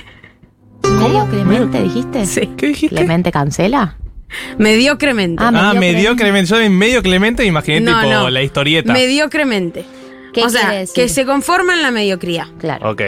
¿Medio 0.82 1.26
Clemente 1.26 1.82
dijiste? 1.82 2.26
Sí. 2.26 2.46
¿Qué 2.56 2.68
dijiste? 2.68 2.94
¿Clemente 2.96 3.32
cancela? 3.32 3.96
Mediocremente. 4.58 5.42
Ah, 5.42 5.50
Ah, 5.54 5.74
medio 5.74 5.80
medio 5.80 6.16
Clemente. 6.16 6.50
Yo 6.50 6.60
en 6.60 6.76
medio 6.76 7.02
Clemente 7.02 7.42
me 7.42 7.48
imaginé 7.48 7.80
No, 7.80 8.00
tipo 8.00 8.12
no. 8.12 8.30
la 8.30 8.42
historieta. 8.42 8.92
Mediocremente. 8.92 9.84
¿Qué 10.32 10.42
o 10.42 10.48
sea, 10.50 10.60
quiere 10.62 10.78
decir? 10.80 10.94
que 10.94 11.08
se 11.08 11.24
conforma 11.24 11.74
en 11.74 11.82
la 11.82 11.90
mediocridad. 11.90 12.46
Claro. 12.58 12.90
Ok. 12.90 13.02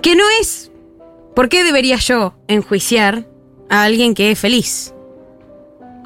Que 0.00 0.14
no 0.16 0.24
es. 0.40 0.70
¿Por 1.36 1.48
qué 1.48 1.64
debería 1.64 1.96
yo 1.96 2.34
enjuiciar 2.48 3.26
a 3.68 3.82
alguien 3.84 4.14
que 4.14 4.30
es 4.30 4.38
feliz? 4.38 4.94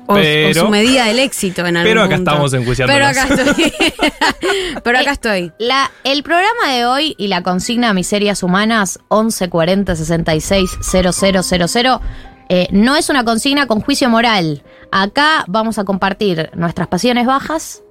O, 0.07 0.16
Pero- 0.16 0.50
o 0.62 0.64
su 0.66 0.69
medida 0.71 1.07
del 1.07 1.19
éxito 1.19 1.64
en 1.64 1.78
algún 1.78 1.90
Pero 1.90 2.02
acá 2.02 2.16
punto. 2.16 2.31
estamos 2.31 2.52
enjuiciándolos. 2.52 3.09
Pero 3.14 3.23
acá 3.23 3.43
estoy. 3.43 3.73
Pero 4.85 4.99
acá 4.99 5.11
Eh, 5.11 5.12
estoy. 5.14 5.52
La, 5.59 5.90
el 6.04 6.23
programa 6.23 6.73
de 6.75 6.85
hoy 6.85 7.14
y 7.16 7.28
la 7.28 7.43
consigna 7.43 7.95
Miserias 7.95 8.43
Humanas 8.43 8.99
11 9.09 9.49
40 9.49 9.97
66 9.97 10.71
0000 10.83 12.00
eh, 12.48 12.68
no 12.70 12.96
es 12.96 13.08
una 13.08 13.24
consigna 13.24 13.66
con 13.66 13.80
juicio 13.80 14.08
moral. 14.08 14.62
Acá 14.90 15.44
vamos 15.48 15.78
a 15.78 15.84
compartir 15.84 16.50
nuestras 16.54 16.88
pasiones 16.88 17.26
bajas 17.26 17.82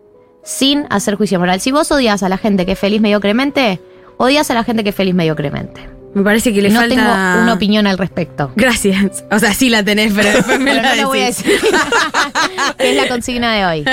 sin 0.43 0.86
hacer 0.89 1.15
juicio 1.15 1.39
moral. 1.39 1.62
Si 1.62 1.72
vos 1.72 1.91
odias 1.91 2.24
a 2.24 2.29
la 2.29 2.38
gente 2.38 2.65
que 2.65 2.74
es 2.74 2.79
feliz 2.79 3.01
mediocremente, 3.01 3.79
odias 4.17 4.51
a 4.51 4.53
la 4.53 4.63
gente 4.63 4.83
que 4.83 4.89
es 4.89 4.95
feliz 4.95 5.15
mediocremente. 5.15 5.93
Me 6.13 6.22
parece 6.22 6.53
que 6.53 6.62
le 6.62 6.69
no 6.69 6.79
falta. 6.79 6.95
tengo 6.95 7.12
una 7.41 7.53
opinión 7.53 7.88
al 7.88 7.98
respecto. 7.98 8.51
Gracias. 8.55 9.24
O 9.31 9.39
sea, 9.39 9.51
sí 9.53 9.69
la 9.69 9.83
tenés, 9.83 10.13
pero 10.13 10.29
después 10.29 10.60
me 10.60 10.72
Pero 10.72 10.83
la 10.83 10.95
no 10.95 11.01
lo 11.01 11.07
voy 11.07 11.22
a 11.22 11.25
decir. 11.25 11.51
es 12.77 12.95
la 12.95 13.07
consigna 13.07 13.55
de 13.55 13.65
hoy. 13.65 13.86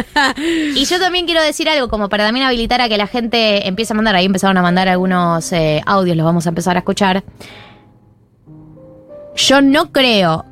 Y 0.75 0.85
yo 0.85 1.01
también 1.01 1.25
quiero 1.25 1.43
decir 1.43 1.69
algo, 1.71 1.89
como 1.89 2.11
para 2.11 2.27
también 2.27 2.45
habilitar 2.45 2.83
a 2.83 2.91
que 2.91 2.99
la 2.99 3.07
gente 3.07 3.67
empiece 3.67 3.95
a 3.95 3.97
mandar. 3.97 4.17
Ahí 4.17 4.27
empezaron 4.27 4.59
a 4.59 4.63
mandar 4.63 4.89
algunos 4.89 5.51
eh, 5.53 5.81
audios, 5.87 6.15
los 6.15 6.27
vamos 6.27 6.45
a 6.45 6.51
empezar 6.51 6.77
a 6.77 6.81
escuchar. 6.81 7.25
Yo 9.37 9.63
no 9.63 9.91
creo 9.91 10.45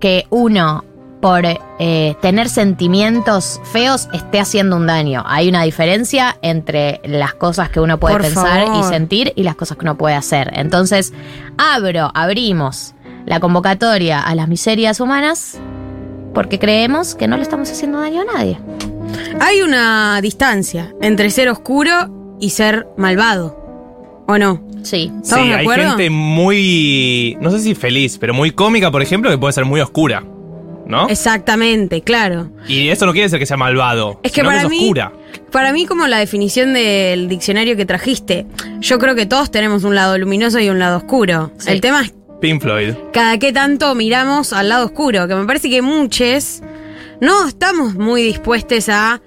que 0.00 0.26
uno, 0.30 0.84
por 1.20 1.44
eh, 1.46 2.14
tener 2.20 2.48
sentimientos 2.48 3.60
feos, 3.72 4.08
esté 4.12 4.38
haciendo 4.40 4.76
un 4.76 4.86
daño. 4.86 5.22
Hay 5.26 5.48
una 5.48 5.62
diferencia 5.62 6.36
entre 6.42 7.00
las 7.04 7.34
cosas 7.34 7.70
que 7.70 7.80
uno 7.80 7.98
puede 7.98 8.14
Por 8.16 8.22
pensar 8.22 8.66
favor. 8.66 8.84
y 8.84 8.88
sentir 8.88 9.32
y 9.36 9.42
las 9.42 9.56
cosas 9.56 9.76
que 9.76 9.84
uno 9.84 9.96
puede 9.96 10.14
hacer. 10.14 10.52
Entonces, 10.54 11.12
abro, 11.58 12.10
abrimos 12.14 12.94
la 13.24 13.40
convocatoria 13.40 14.20
a 14.20 14.34
las 14.34 14.48
miserias 14.48 15.00
humanas 15.00 15.58
porque 16.34 16.58
creemos 16.58 17.14
que 17.14 17.26
no 17.28 17.36
le 17.36 17.42
estamos 17.42 17.70
haciendo 17.70 18.00
daño 18.00 18.20
a 18.22 18.36
nadie. 18.36 18.60
Hay 19.40 19.62
una 19.62 20.20
distancia 20.20 20.94
entre 21.00 21.30
ser 21.30 21.48
oscuro 21.48 22.36
y 22.38 22.50
ser 22.50 22.86
malvado. 22.96 24.24
¿O 24.28 24.36
no? 24.38 24.60
Sí. 24.86 25.10
¿Estamos 25.22 25.44
Sí, 25.44 25.48
de 25.50 25.54
hay 25.56 25.62
acuerdo? 25.64 25.88
gente 25.90 26.10
muy. 26.10 27.36
No 27.40 27.50
sé 27.50 27.58
si 27.60 27.74
feliz, 27.74 28.18
pero 28.18 28.34
muy 28.34 28.52
cómica, 28.52 28.90
por 28.90 29.02
ejemplo, 29.02 29.30
que 29.30 29.38
puede 29.38 29.52
ser 29.52 29.64
muy 29.64 29.80
oscura. 29.80 30.22
¿No? 30.86 31.08
Exactamente, 31.08 32.02
claro. 32.02 32.48
Y 32.68 32.90
eso 32.90 33.06
no 33.06 33.12
quiere 33.12 33.24
decir 33.26 33.40
que 33.40 33.46
sea 33.46 33.56
malvado. 33.56 34.20
Es 34.22 34.30
que 34.30 34.42
sino 34.42 34.50
para 34.50 34.62
es 34.62 34.68
mí, 34.68 34.78
oscura. 34.78 35.12
para 35.50 35.72
mí 35.72 35.84
como 35.84 36.06
la 36.06 36.18
definición 36.18 36.74
del 36.74 37.28
diccionario 37.28 37.76
que 37.76 37.84
trajiste, 37.84 38.46
yo 38.78 39.00
creo 39.00 39.16
que 39.16 39.26
todos 39.26 39.50
tenemos 39.50 39.82
un 39.82 39.96
lado 39.96 40.16
luminoso 40.16 40.60
y 40.60 40.68
un 40.68 40.78
lado 40.78 40.98
oscuro. 40.98 41.50
Sí. 41.58 41.72
El 41.72 41.80
tema 41.80 42.02
es 42.02 42.14
Pink 42.40 42.62
Floyd. 42.62 42.94
cada 43.12 43.36
qué 43.38 43.52
tanto 43.52 43.92
miramos 43.96 44.52
al 44.52 44.68
lado 44.68 44.86
oscuro, 44.86 45.26
que 45.26 45.34
me 45.34 45.44
parece 45.44 45.68
que 45.68 45.82
muchos 45.82 46.62
no 47.20 47.48
estamos 47.48 47.94
muy 47.96 48.22
dispuestos 48.22 48.88
a 48.88 49.20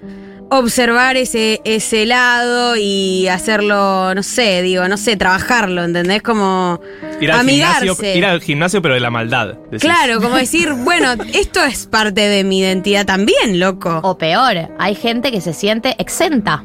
observar 0.50 1.16
ese, 1.16 1.60
ese 1.64 2.06
lado 2.06 2.74
y 2.76 3.28
hacerlo, 3.28 4.14
no 4.14 4.22
sé, 4.22 4.62
digo, 4.62 4.86
no 4.88 4.96
sé, 4.96 5.16
trabajarlo, 5.16 5.84
¿entendés? 5.84 6.22
Como 6.22 6.80
Ir 7.20 7.30
al, 7.32 7.40
amigarse. 7.40 7.80
gimnasio, 7.86 8.14
ir 8.16 8.24
al 8.26 8.40
gimnasio, 8.40 8.82
pero 8.82 8.94
de 8.94 9.00
la 9.00 9.10
maldad. 9.10 9.54
decís. 9.70 9.80
Claro, 9.80 10.20
como 10.20 10.36
decir, 10.36 10.72
bueno, 10.84 11.12
esto 11.32 11.62
es 11.64 11.86
parte 11.86 12.22
de 12.22 12.44
mi 12.44 12.60
identidad 12.60 13.06
también, 13.06 13.60
loco. 13.60 14.00
O 14.02 14.18
peor, 14.18 14.56
hay 14.78 14.94
gente 14.94 15.30
que 15.30 15.40
se 15.40 15.52
siente 15.52 15.94
exenta 15.98 16.64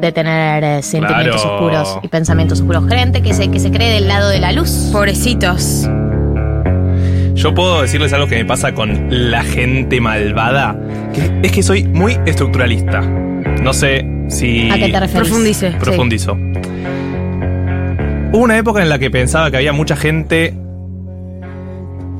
de 0.00 0.12
tener 0.12 0.62
eh, 0.62 0.82
sentimientos 0.82 1.42
Claro. 1.42 1.54
oscuros 1.56 1.98
y 2.02 2.08
pensamientos 2.08 2.60
oscuros. 2.60 2.84
Gente 2.88 3.22
que 3.22 3.34
se, 3.34 3.50
que 3.50 3.58
se 3.60 3.70
cree 3.70 3.90
del 3.92 4.06
lado 4.08 4.28
de 4.28 4.38
la 4.38 4.52
luz. 4.52 4.70
Pobrecitos. 4.92 5.88
Yo 7.38 7.54
puedo 7.54 7.82
decirles 7.82 8.12
algo 8.12 8.26
que 8.26 8.34
me 8.34 8.44
pasa 8.44 8.74
con 8.74 9.06
la 9.30 9.44
gente 9.44 10.00
malvada. 10.00 10.76
Que 11.14 11.46
es 11.46 11.52
que 11.52 11.62
soy 11.62 11.84
muy 11.84 12.18
estructuralista. 12.26 13.00
No 13.00 13.72
sé 13.72 14.04
si. 14.28 14.68
¿A 14.70 14.74
qué 14.76 14.88
te 14.88 14.98
refieres? 14.98 15.28
Profundice. 15.28 15.70
Profundizo. 15.78 16.32
Hubo 18.32 18.42
una 18.42 18.58
época 18.58 18.82
en 18.82 18.88
la 18.88 18.98
que 18.98 19.08
pensaba 19.10 19.52
que 19.52 19.56
había 19.56 19.72
mucha 19.72 19.94
gente 19.96 20.52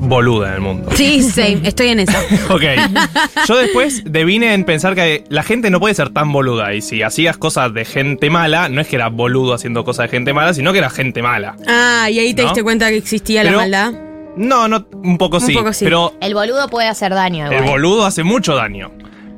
boluda 0.01 0.47
en 0.49 0.53
el 0.55 0.61
mundo. 0.61 0.89
Sí, 0.95 1.21
same, 1.21 1.59
estoy 1.63 1.89
en 1.89 1.99
eso. 1.99 2.17
Ok. 2.49 2.63
Yo 3.45 3.57
después 3.57 4.03
devine 4.05 4.53
en 4.53 4.63
pensar 4.63 4.95
que 4.95 5.25
la 5.27 5.43
gente 5.43 5.69
no 5.69 5.81
puede 5.81 5.95
ser 5.95 6.11
tan 6.11 6.31
boluda. 6.31 6.73
Y 6.73 6.81
si 6.81 7.03
hacías 7.03 7.35
cosas 7.37 7.73
de 7.73 7.83
gente 7.83 8.29
mala, 8.29 8.69
no 8.69 8.79
es 8.79 8.87
que 8.87 8.95
era 8.95 9.09
boludo 9.09 9.53
haciendo 9.53 9.83
cosas 9.83 10.05
de 10.05 10.09
gente 10.17 10.31
mala, 10.33 10.53
sino 10.53 10.71
que 10.71 10.77
era 10.79 10.89
gente 10.89 11.21
mala. 11.21 11.57
Ah, 11.67 12.07
y 12.09 12.19
ahí 12.19 12.33
te 12.33 12.41
¿No? 12.43 12.47
diste 12.47 12.63
cuenta 12.63 12.87
que 12.89 12.95
existía 12.97 13.41
Pero- 13.43 13.57
la 13.57 13.61
maldad. 13.63 13.93
No, 14.39 14.67
no, 14.69 14.87
un 15.03 15.17
poco 15.17 15.37
Un 15.37 15.41
sí. 15.43 15.53
poco 15.53 15.73
sí. 15.73 15.83
Pero 15.85 16.13
El 16.21 16.33
boludo 16.33 16.67
puede 16.69 16.87
hacer 16.87 17.13
daño. 17.13 17.47
el 17.47 17.53
igual. 17.53 17.69
boludo 17.69 18.05
hace 18.05 18.23
mucho 18.23 18.55
daño. 18.55 18.91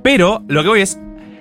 Pero 0.04 0.44
lo 0.48 0.62
que 0.64 0.70
voy 0.70 0.82
es. 0.82 1.00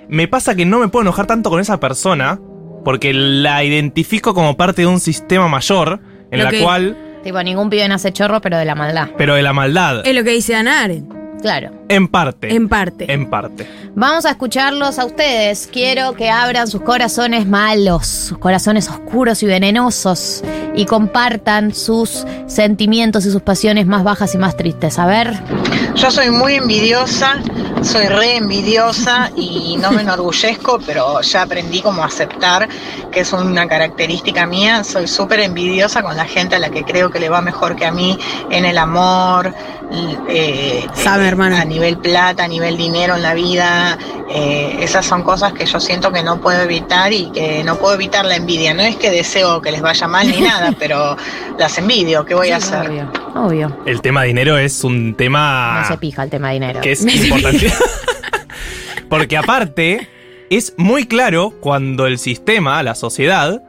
Me 0.09 0.27
pasa 0.27 0.55
que 0.55 0.65
no 0.65 0.79
me 0.79 0.87
puedo 0.89 1.03
enojar 1.03 1.27
tanto 1.27 1.49
con 1.49 1.59
esa 1.59 1.79
persona. 1.79 2.39
Porque 2.83 3.13
la 3.13 3.63
identifico 3.63 4.33
como 4.33 4.57
parte 4.57 4.81
de 4.81 4.87
un 4.87 4.99
sistema 4.99 5.47
mayor. 5.47 5.99
En 6.31 6.39
Lo 6.39 6.45
la 6.45 6.49
que- 6.51 6.61
cual. 6.63 6.97
Tipo, 7.23 7.43
ningún 7.43 7.69
pibe 7.69 7.87
nace 7.87 8.11
chorro, 8.11 8.41
pero 8.41 8.57
de 8.57 8.65
la 8.65 8.73
maldad. 8.73 9.09
Pero 9.15 9.35
de 9.35 9.43
la 9.43 9.53
maldad. 9.53 10.01
Es 10.07 10.15
lo 10.15 10.23
que 10.23 10.31
dice 10.31 10.55
Ana 10.55 10.81
Arendt, 10.81 11.13
Claro. 11.41 11.71
En 11.89 12.07
parte. 12.07 12.53
en 12.53 12.69
parte. 12.69 13.11
En 13.11 13.29
parte. 13.29 13.67
Vamos 13.95 14.25
a 14.25 14.31
escucharlos 14.31 14.99
a 14.99 15.05
ustedes. 15.05 15.67
Quiero 15.71 16.13
que 16.13 16.29
abran 16.29 16.67
sus 16.67 16.81
corazones 16.81 17.47
malos, 17.47 18.07
sus 18.07 18.37
corazones 18.37 18.87
oscuros 18.89 19.43
y 19.43 19.47
venenosos 19.47 20.43
y 20.75 20.85
compartan 20.85 21.73
sus 21.73 22.25
sentimientos 22.47 23.25
y 23.25 23.31
sus 23.31 23.41
pasiones 23.41 23.87
más 23.87 24.03
bajas 24.03 24.33
y 24.35 24.37
más 24.37 24.55
tristes. 24.55 24.99
A 24.99 25.05
ver. 25.05 25.33
Yo 25.95 26.09
soy 26.11 26.29
muy 26.29 26.53
envidiosa, 26.55 27.37
soy 27.83 28.07
re 28.07 28.35
envidiosa 28.37 29.31
y 29.35 29.77
no 29.77 29.91
me 29.91 30.01
enorgullezco, 30.01 30.79
pero 30.85 31.21
ya 31.21 31.43
aprendí 31.43 31.81
como 31.81 32.03
a 32.03 32.07
aceptar 32.07 32.67
que 33.11 33.21
es 33.21 33.33
una 33.33 33.67
característica 33.67 34.45
mía. 34.45 34.83
Soy 34.83 35.07
súper 35.07 35.39
envidiosa 35.41 36.01
con 36.01 36.15
la 36.15 36.25
gente 36.25 36.55
a 36.55 36.59
la 36.59 36.69
que 36.69 36.83
creo 36.83 37.09
que 37.09 37.19
le 37.19 37.29
va 37.29 37.41
mejor 37.41 37.75
que 37.75 37.85
a 37.85 37.91
mí 37.91 38.17
en 38.49 38.65
el 38.65 38.77
amor, 38.77 39.53
eh, 40.29 40.85
Sabe, 40.93 41.25
eh, 41.25 41.27
hermana. 41.27 41.61
a 41.61 41.65
nivel 41.65 41.97
plata, 41.97 42.45
a 42.45 42.47
nivel 42.47 42.77
dinero 42.77 43.15
en 43.15 43.23
la 43.23 43.33
vida. 43.33 43.97
Eh, 44.29 44.77
esas 44.79 45.05
son 45.05 45.23
cosas 45.23 45.51
que 45.53 45.65
yo 45.65 45.79
siento 45.79 46.11
que 46.11 46.23
no 46.23 46.39
puedo 46.39 46.61
evitar 46.61 47.11
y 47.11 47.29
que 47.31 47.63
no 47.63 47.77
puedo 47.77 47.95
evitar 47.95 48.23
la 48.25 48.35
envidia. 48.35 48.73
No 48.73 48.81
es 48.83 48.95
que 48.95 49.11
deseo 49.11 49.61
que 49.61 49.71
les 49.71 49.81
vaya 49.81 50.07
mal 50.07 50.29
ni 50.29 50.39
nada, 50.41 50.73
pero 50.79 51.17
las 51.57 51.77
envidio. 51.77 52.25
¿Qué 52.25 52.33
voy 52.35 52.51
a 52.51 52.57
hacer? 52.57 52.89
Obvio. 52.89 53.11
Obvio. 53.35 53.77
El 53.85 54.01
tema 54.01 54.23
dinero 54.23 54.57
es 54.57 54.83
un 54.83 55.15
tema. 55.15 55.81
No 55.81 55.87
se 55.87 55.97
pija 55.97 56.23
el 56.23 56.29
tema 56.29 56.51
dinero. 56.51 56.81
Que 56.81 56.91
es 56.93 57.01
importante. 57.05 57.70
Porque 59.09 59.37
aparte, 59.37 60.07
es 60.49 60.73
muy 60.77 61.05
claro 61.05 61.53
cuando 61.59 62.07
el 62.07 62.17
sistema, 62.17 62.81
la 62.83 62.95
sociedad, 62.95 63.61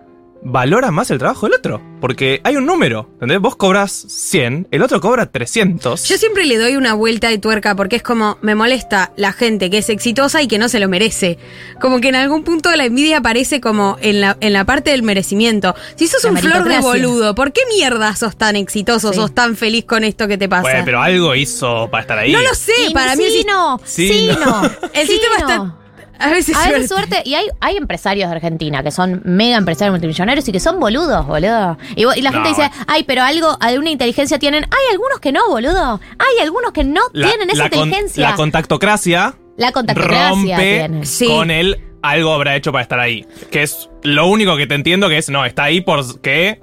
valora 0.44 0.90
más 0.90 1.10
el 1.10 1.18
trabajo 1.18 1.46
del 1.46 1.54
otro. 1.56 1.80
Porque 2.00 2.40
hay 2.42 2.56
un 2.56 2.66
número, 2.66 3.08
¿entendés? 3.14 3.38
Vos 3.38 3.54
cobras 3.54 3.92
100, 3.92 4.66
el 4.72 4.82
otro 4.82 5.00
cobra 5.00 5.30
300. 5.30 6.04
Yo 6.08 6.16
siempre 6.18 6.46
le 6.46 6.58
doy 6.58 6.74
una 6.74 6.94
vuelta 6.94 7.28
de 7.28 7.38
tuerca 7.38 7.76
porque 7.76 7.94
es 7.96 8.02
como 8.02 8.38
me 8.42 8.56
molesta 8.56 9.12
la 9.16 9.32
gente 9.32 9.70
que 9.70 9.78
es 9.78 9.88
exitosa 9.88 10.42
y 10.42 10.48
que 10.48 10.58
no 10.58 10.68
se 10.68 10.80
lo 10.80 10.88
merece. 10.88 11.38
Como 11.80 12.00
que 12.00 12.08
en 12.08 12.16
algún 12.16 12.42
punto 12.42 12.74
la 12.74 12.84
envidia 12.86 13.18
aparece 13.18 13.60
como 13.60 13.98
en 14.00 14.20
la, 14.20 14.36
en 14.40 14.52
la 14.52 14.64
parte 14.64 14.90
del 14.90 15.04
merecimiento. 15.04 15.76
Si 15.94 16.08
sos 16.08 16.24
La 16.24 16.30
un 16.32 16.36
flor 16.38 16.68
de 16.68 16.80
boludo, 16.80 17.34
¿por 17.36 17.52
qué 17.52 17.60
mierda 17.72 18.16
sos 18.16 18.36
tan 18.36 18.56
exitoso, 18.56 19.10
Sí. 19.12 19.16
sos 19.20 19.32
tan 19.32 19.56
feliz 19.56 19.84
con 19.84 20.02
esto 20.02 20.26
que 20.26 20.38
te 20.38 20.48
pasa? 20.48 20.62
Bueno, 20.62 20.82
pero 20.84 21.00
algo 21.00 21.36
hizo 21.36 21.88
para 21.88 22.00
estar 22.02 22.18
ahí. 22.18 22.32
no 22.32 22.42
lo 22.42 22.54
sé, 22.54 22.72
para 22.92 23.14
mí 23.14 23.24
sí, 23.30 23.44
no. 23.46 23.80
Sí, 23.84 24.08
Sí, 24.08 24.26
no. 24.28 24.62
no. 24.62 24.70
el 24.92 25.06
Sí, 25.06 25.12
sistema 25.12 25.38
no. 25.38 25.48
está 25.48 25.76
a 26.18 26.28
veces, 26.30 26.56
A 26.56 26.68
veces 26.68 26.88
suerte. 26.88 27.16
suerte. 27.16 27.28
Y 27.28 27.34
hay, 27.34 27.46
hay 27.60 27.76
empresarios 27.76 28.28
de 28.30 28.36
Argentina 28.36 28.82
que 28.82 28.90
son 28.90 29.20
mega 29.24 29.56
empresarios 29.56 29.92
multimillonarios 29.92 30.46
y 30.48 30.52
que 30.52 30.60
son 30.60 30.78
boludos, 30.80 31.26
boludo. 31.26 31.76
Y, 31.96 32.04
la 32.22 32.30
No, 32.30 32.36
gente 32.42 32.48
dice, 32.50 32.68
bueno. 32.68 32.84
ay, 32.86 33.04
pero 33.04 33.22
algo, 33.22 33.56
alguna 33.60 33.90
inteligencia 33.90 34.38
tienen. 34.38 34.64
Hay 34.64 34.92
algunos 34.92 35.18
que 35.20 35.32
no, 35.32 35.40
boludo. 35.48 36.00
Hay 36.18 36.42
algunos 36.42 36.72
que 36.72 36.84
no 36.84 37.00
La, 37.12 37.28
tienen 37.28 37.50
esa 37.50 37.64
la 37.64 37.70
con- 37.70 37.78
inteligencia. 37.80 38.30
la 38.30 38.36
contactocracia 38.36 39.34
La 39.56 39.72
contactocracia 39.72 40.30
rompe 40.30 40.56
tiene. 40.56 41.06
Sí. 41.06 41.26
con 41.26 41.50
él. 41.50 41.80
Algo 42.02 42.32
habrá 42.32 42.56
hecho 42.56 42.72
para 42.72 42.82
estar 42.82 42.98
ahí. 42.98 43.24
Que 43.50 43.62
es 43.62 43.88
lo 44.02 44.26
único 44.26 44.56
que 44.56 44.66
te 44.66 44.74
entiendo 44.74 45.08
que 45.08 45.18
es, 45.18 45.28
no, 45.30 45.44
está 45.44 45.64
ahí 45.64 45.80
porque 45.82 46.60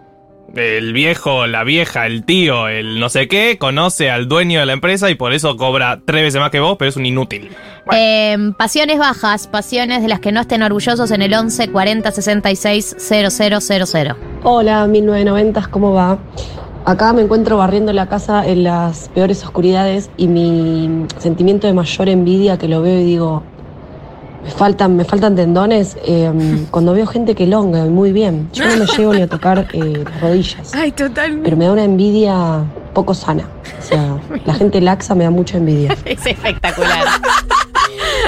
el 0.56 0.94
viejo, 0.94 1.48
la 1.48 1.64
vieja, 1.64 2.06
el 2.06 2.24
tío, 2.24 2.68
el 2.68 3.00
no 3.00 3.10
sé 3.10 3.28
qué, 3.28 3.58
conoce 3.60 4.10
al 4.10 4.28
dueño 4.28 4.60
de 4.60 4.66
la 4.66 4.74
empresa 4.74 5.10
y 5.10 5.16
por 5.16 5.34
eso 5.34 5.58
cobra 5.58 6.02
tres 6.06 6.24
veces 6.24 6.40
más 6.40 6.52
que 6.52 6.60
vos, 6.60 6.78
pero 6.78 6.90
es 6.90 6.98
un 6.98 7.06
inútil. 7.06 7.50
Eh, 7.92 8.38
pasiones 8.58 9.00
bajas, 9.00 9.48
pasiones 9.48 10.02
de 10.02 10.08
las 10.08 10.20
que 10.20 10.32
no 10.32 10.42
estén 10.42 10.62
orgullosos 10.64 11.12
en 11.12 11.22
el 11.22 11.34
11 11.34 11.70
40 11.70 12.12
66 12.12 12.96
000. 12.98 14.16
Hola, 14.44 14.88
1990, 14.88 15.68
¿cómo 15.72 15.94
va? 15.94 16.18
Acá 16.86 17.14
me 17.14 17.22
encuentro 17.22 17.58
barriendo 17.58 17.94
la 17.94 18.08
casa 18.08 18.48
en 18.48 18.64
las 18.64 19.10
peores 19.10 19.44
oscuridades 19.44 20.10
y 20.18 20.28
mi 20.28 21.06
sentimiento 21.18 21.68
de 21.68 21.74
mayor 21.74 22.10
envidia 22.10 22.58
que 22.58 22.68
lo 22.68 22.82
veo 22.82 23.00
y 23.00 23.04
digo, 23.04 23.44
me 24.44 24.52
faltan, 24.52 24.96
me 24.96 25.04
faltan 25.06 25.36
tendones, 25.36 25.98
eh, 26.06 26.32
cuando 26.72 26.94
veo 26.94 27.06
gente 27.08 27.36
que 27.36 27.46
longa 27.48 27.86
y 27.86 27.90
muy 27.90 28.12
bien. 28.12 28.50
Yo 28.54 28.66
no 28.66 28.78
me 28.78 28.86
llego 28.98 29.14
ni 29.14 29.22
a 29.22 29.28
tocar 29.28 29.68
eh, 29.74 30.04
las 30.04 30.22
rodillas, 30.22 30.74
Ay, 30.76 30.92
totalmente. 30.92 31.44
pero 31.44 31.58
me 31.58 31.66
da 31.66 31.74
una 31.74 31.84
envidia 31.84 32.64
poco 32.94 33.14
sana. 33.14 33.44
O 33.80 33.82
sea, 33.82 34.18
la 34.46 34.54
gente 34.54 34.82
laxa 34.82 35.16
me 35.16 35.24
da 35.24 35.30
mucha 35.30 35.58
envidia. 35.58 35.96
Es 36.06 36.26
espectacular. 36.26 37.06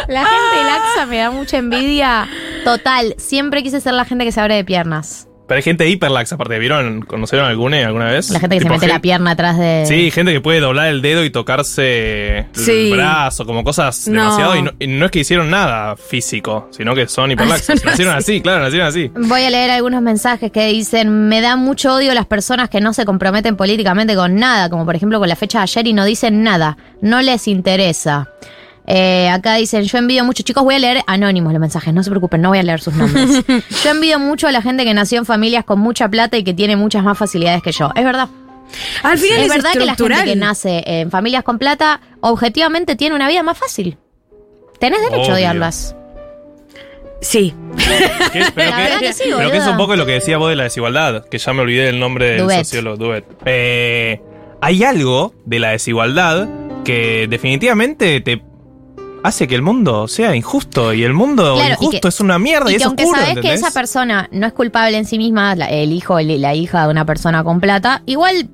La 0.07 0.25
gente 0.25 0.63
laxa 0.65 1.05
me 1.07 1.17
da 1.17 1.31
mucha 1.31 1.57
envidia. 1.57 2.27
Total, 2.63 3.15
siempre 3.17 3.63
quise 3.63 3.81
ser 3.81 3.93
la 3.93 4.05
gente 4.05 4.25
que 4.25 4.31
se 4.31 4.39
abre 4.41 4.55
de 4.55 4.63
piernas. 4.63 5.27
Pero 5.51 5.57
hay 5.57 5.63
gente 5.63 5.85
hiperlax, 5.89 6.31
aparte, 6.31 6.57
¿vieron? 6.59 7.01
¿Conocieron 7.01 7.45
alguna 7.45 7.85
alguna 7.85 8.05
vez? 8.05 8.29
La 8.29 8.39
gente 8.39 8.55
que 8.55 8.61
Tipo 8.61 8.75
se 8.75 8.79
mete 8.79 8.87
la 8.93 9.01
pierna 9.01 9.31
atrás 9.31 9.57
de. 9.59 9.83
Sí, 9.85 10.09
gente 10.09 10.31
que 10.31 10.39
puede 10.39 10.61
doblar 10.61 10.87
el 10.87 11.01
dedo 11.01 11.25
y 11.25 11.29
tocarse 11.29 12.45
Sí. 12.53 12.89
el 12.89 12.93
brazo, 12.93 13.45
como 13.45 13.65
cosas 13.65 14.07
No. 14.07 14.21
demasiado. 14.23 14.55
Y 14.55 14.61
no, 14.61 14.71
y 14.79 14.87
no 14.87 15.05
es 15.07 15.11
que 15.11 15.19
hicieron 15.19 15.49
nada 15.49 15.97
físico, 15.97 16.69
sino 16.71 16.95
que 16.95 17.05
son 17.09 17.31
hiperlaxos. 17.31 17.81
son 17.81 17.89
nacieron 17.89 18.15
así, 18.15 18.39
claro, 18.39 18.61
nacieron 18.63 18.87
así. 18.87 19.11
Voy 19.13 19.43
a 19.43 19.49
leer 19.49 19.71
algunos 19.71 20.01
mensajes 20.01 20.53
que 20.53 20.67
dicen, 20.67 21.27
me 21.27 21.41
da 21.41 21.57
mucho 21.57 21.95
odio 21.95 22.13
las 22.13 22.27
personas 22.27 22.69
que 22.69 22.79
no 22.79 22.93
se 22.93 23.03
comprometen 23.03 23.57
políticamente 23.57 24.15
con 24.15 24.35
nada, 24.37 24.69
como 24.69 24.85
por 24.85 24.95
ejemplo 24.95 25.19
con 25.19 25.27
la 25.27 25.35
fecha 25.35 25.57
de 25.59 25.63
ayer 25.63 25.87
y 25.87 25.91
no 25.91 26.05
dicen 26.05 26.43
nada, 26.43 26.77
no 27.01 27.21
les 27.21 27.49
interesa. 27.49 28.29
Eh, 28.87 29.29
acá 29.29 29.55
dicen, 29.55 29.83
yo 29.83 29.97
envidio 29.97 30.25
mucho, 30.25 30.43
chicos, 30.43 30.63
voy 30.63 30.75
a 30.75 30.79
leer 30.79 31.03
anónimos 31.07 31.53
los 31.53 31.59
mensajes, 31.59 31.93
no 31.93 32.03
se 32.03 32.09
preocupen, 32.09 32.41
no 32.41 32.49
voy 32.49 32.59
a 32.59 32.63
leer 32.63 32.81
sus 32.81 32.93
nombres. 32.93 33.43
yo 33.83 33.89
envidio 33.89 34.19
mucho 34.19 34.47
a 34.47 34.51
la 34.51 34.61
gente 34.61 34.83
que 34.83 34.93
nació 34.93 35.19
en 35.19 35.25
familias 35.25 35.63
con 35.65 35.79
mucha 35.79 36.09
plata 36.09 36.37
y 36.37 36.43
que 36.43 36.53
tiene 36.53 36.75
muchas 36.75 37.03
más 37.03 37.17
facilidades 37.17 37.61
que 37.61 37.71
yo. 37.71 37.91
Es 37.95 38.03
verdad. 38.03 38.27
Al 39.03 39.17
final 39.17 39.39
es 39.39 39.43
es, 39.45 39.49
verdad 39.49 39.71
que 39.73 39.85
la 39.85 39.95
gente 39.95 40.25
que 40.25 40.35
nace 40.35 40.83
en 40.85 41.11
familias 41.11 41.43
con 41.43 41.59
plata, 41.59 41.99
objetivamente 42.21 42.95
tiene 42.95 43.15
una 43.15 43.27
vida 43.27 43.43
más 43.43 43.57
fácil. 43.57 43.97
Tenés 44.79 45.01
derecho 45.01 45.21
Obvio. 45.21 45.31
a 45.31 45.35
odiarlas. 45.35 45.95
Sí. 47.21 47.53
¿Qué? 47.77 48.09
Pero, 48.31 48.31
que, 48.55 48.61
verdad 48.61 48.99
que 48.99 49.13
sí, 49.13 49.23
pero 49.25 49.37
boludo. 49.37 49.51
que 49.51 49.57
es 49.57 49.67
un 49.67 49.77
poco 49.77 49.95
lo 49.95 50.05
que 50.05 50.13
decía 50.13 50.37
vos 50.37 50.49
de 50.49 50.55
la 50.55 50.63
desigualdad, 50.63 51.25
que 51.25 51.37
ya 51.37 51.53
me 51.53 51.61
olvidé 51.61 51.85
del 51.85 51.99
nombre 51.99 52.31
del 52.31 52.43
Duet. 52.43 52.59
sociólogo 52.59 52.97
Duet. 52.97 53.25
Eh, 53.45 54.21
hay 54.61 54.83
algo 54.83 55.33
de 55.45 55.59
la 55.59 55.69
desigualdad 55.69 56.49
que 56.83 57.27
definitivamente 57.29 58.21
te 58.21 58.41
hace 59.23 59.47
que 59.47 59.55
el 59.55 59.61
mundo 59.61 60.07
sea 60.07 60.35
injusto 60.35 60.93
y 60.93 61.03
el 61.03 61.13
mundo 61.13 61.55
Claro, 61.55 61.69
y 61.69 61.73
injusto 61.73 62.01
que- 62.01 62.07
es 62.07 62.19
una 62.19 62.39
mierda 62.39 62.69
y, 62.69 62.73
Y 62.73 62.75
es 62.77 62.81
que 62.81 62.85
aunque 62.87 63.03
oscuro, 63.03 63.21
sabes 63.21 63.39
que 63.41 63.53
esa 63.53 63.71
persona 63.71 64.27
no 64.31 64.47
es 64.47 64.53
culpable 64.53 64.97
en 64.97 65.05
sí 65.05 65.17
misma, 65.17 65.55
la- 65.55 65.69
el 65.69 65.91
hijo 65.91 66.15
o 66.15 66.19
la 66.19 66.55
hija 66.55 66.85
de 66.85 66.91
una 66.91 67.05
persona 67.05 67.43
con 67.43 67.59
plata, 67.59 68.01
igual 68.05 68.49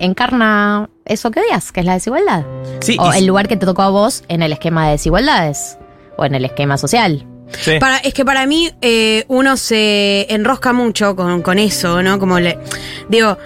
encarna 0.00 0.88
eso 1.04 1.30
que 1.30 1.40
odias, 1.40 1.72
que 1.72 1.80
es 1.80 1.86
la 1.86 1.94
desigualdad. 1.94 2.44
Sí, 2.80 2.96
o 2.98 3.12
el 3.12 3.26
lugar 3.26 3.48
que 3.48 3.56
te 3.56 3.66
tocó 3.66 3.82
a 3.82 3.90
vos 3.90 4.24
en 4.28 4.42
el 4.42 4.52
esquema 4.52 4.86
de 4.86 4.92
desigualdades. 4.92 5.78
O 6.16 6.24
en 6.24 6.34
el 6.34 6.44
esquema 6.44 6.76
social. 6.78 7.24
sí. 7.60 7.78
Para, 7.78 7.98
es 7.98 8.12
que 8.12 8.24
para 8.24 8.44
mí 8.46 8.70
eh, 8.82 9.24
uno 9.28 9.56
se 9.56 10.26
enrosca 10.34 10.72
mucho 10.72 11.14
con, 11.16 11.42
con 11.42 11.58
eso, 11.58 12.02
¿no? 12.02 12.18
Como 12.18 12.40
le. 12.40 12.58
Digo. 13.08 13.38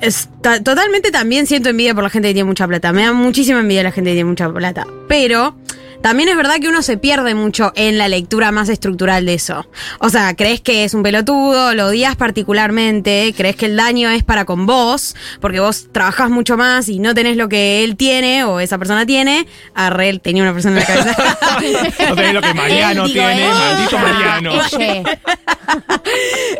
Es 0.00 0.28
ta- 0.42 0.62
totalmente 0.62 1.10
también 1.10 1.46
siento 1.46 1.68
envidia 1.70 1.94
por 1.94 2.04
la 2.04 2.10
gente 2.10 2.28
que 2.28 2.34
tiene 2.34 2.46
mucha 2.48 2.66
plata. 2.66 2.92
Me 2.92 3.02
da 3.04 3.12
muchísima 3.12 3.60
envidia 3.60 3.82
la 3.82 3.92
gente 3.92 4.10
que 4.10 4.14
tiene 4.14 4.28
mucha 4.28 4.52
plata. 4.52 4.86
Pero 5.08 5.56
también 6.06 6.28
es 6.28 6.36
verdad 6.36 6.60
que 6.60 6.68
uno 6.68 6.82
se 6.82 6.98
pierde 6.98 7.34
mucho 7.34 7.72
en 7.74 7.98
la 7.98 8.06
lectura 8.06 8.52
más 8.52 8.68
estructural 8.68 9.26
de 9.26 9.34
eso. 9.34 9.66
O 9.98 10.08
sea, 10.08 10.36
crees 10.36 10.60
que 10.60 10.84
es 10.84 10.94
un 10.94 11.02
pelotudo, 11.02 11.74
lo 11.74 11.86
odias 11.86 12.14
particularmente, 12.14 13.34
crees 13.36 13.56
que 13.56 13.66
el 13.66 13.74
daño 13.74 14.08
es 14.10 14.22
para 14.22 14.44
con 14.44 14.66
vos, 14.66 15.16
porque 15.40 15.58
vos 15.58 15.88
trabajás 15.90 16.30
mucho 16.30 16.56
más 16.56 16.88
y 16.88 17.00
no 17.00 17.12
tenés 17.12 17.36
lo 17.36 17.48
que 17.48 17.82
él 17.82 17.96
tiene 17.96 18.44
o 18.44 18.60
esa 18.60 18.78
persona 18.78 19.04
tiene. 19.04 19.48
Arre, 19.74 20.08
él 20.10 20.20
tenía 20.20 20.44
una 20.44 20.52
persona 20.52 20.80
en 20.80 20.80
la 20.80 20.86
cabeza. 20.86 21.16
No 22.08 22.14
tenés 22.14 22.34
lo 22.34 22.40
que 22.40 22.54
Mariano 22.54 23.06
Él, 23.06 23.12
digo, 23.12 23.26
tiene, 23.26 23.44
ella. 23.46 23.54
maldito 23.54 23.98
Mariano. 23.98 24.52
Ella. 24.78 25.18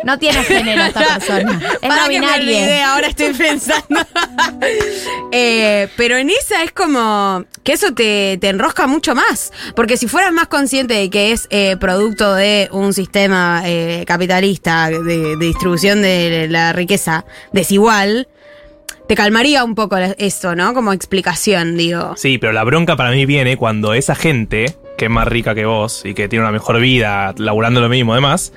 No 0.03 0.19
tiene 0.19 0.43
género 0.43 0.83
esta 0.83 1.05
persona. 1.19 1.61
Es 1.73 1.79
Para 1.79 2.03
no 2.03 2.09
que 2.09 2.19
me 2.19 2.33
olvidé, 2.33 2.53
binaria. 2.61 2.91
ahora 2.93 3.07
estoy 3.07 3.33
pensando. 3.33 4.01
Eh, 5.31 5.89
pero 5.97 6.17
en 6.17 6.29
esa 6.29 6.63
es 6.63 6.71
como 6.71 7.43
que 7.63 7.73
eso 7.73 7.93
te, 7.93 8.37
te 8.39 8.49
enrosca 8.49 8.87
mucho 8.87 9.13
más. 9.13 9.36
Porque 9.75 9.97
si 9.97 10.07
fueras 10.07 10.31
más 10.33 10.47
consciente 10.47 10.93
de 10.95 11.09
que 11.09 11.31
es 11.31 11.47
eh, 11.49 11.77
producto 11.77 12.33
de 12.35 12.69
un 12.71 12.93
sistema 12.93 13.61
eh, 13.65 14.03
capitalista 14.07 14.89
de, 14.89 15.01
de 15.03 15.35
distribución 15.37 16.01
de 16.01 16.47
la 16.49 16.73
riqueza 16.73 17.25
desigual, 17.53 18.27
te 19.07 19.15
calmaría 19.15 19.63
un 19.63 19.73
poco 19.75 19.97
eso, 19.97 20.55
¿no? 20.55 20.73
Como 20.73 20.91
explicación, 20.93 21.77
digo. 21.77 22.15
Sí, 22.17 22.37
pero 22.37 22.51
la 22.53 22.63
bronca 22.63 22.95
para 22.97 23.11
mí 23.11 23.25
viene 23.25 23.55
cuando 23.57 23.93
esa 23.93 24.15
gente, 24.15 24.75
que 24.97 25.05
es 25.05 25.11
más 25.11 25.27
rica 25.27 25.55
que 25.55 25.65
vos 25.65 26.01
y 26.03 26.13
que 26.13 26.27
tiene 26.27 26.43
una 26.43 26.51
mejor 26.51 26.79
vida, 26.81 27.33
laburando 27.37 27.79
lo 27.79 27.87
mismo, 27.89 28.11
además, 28.13 28.51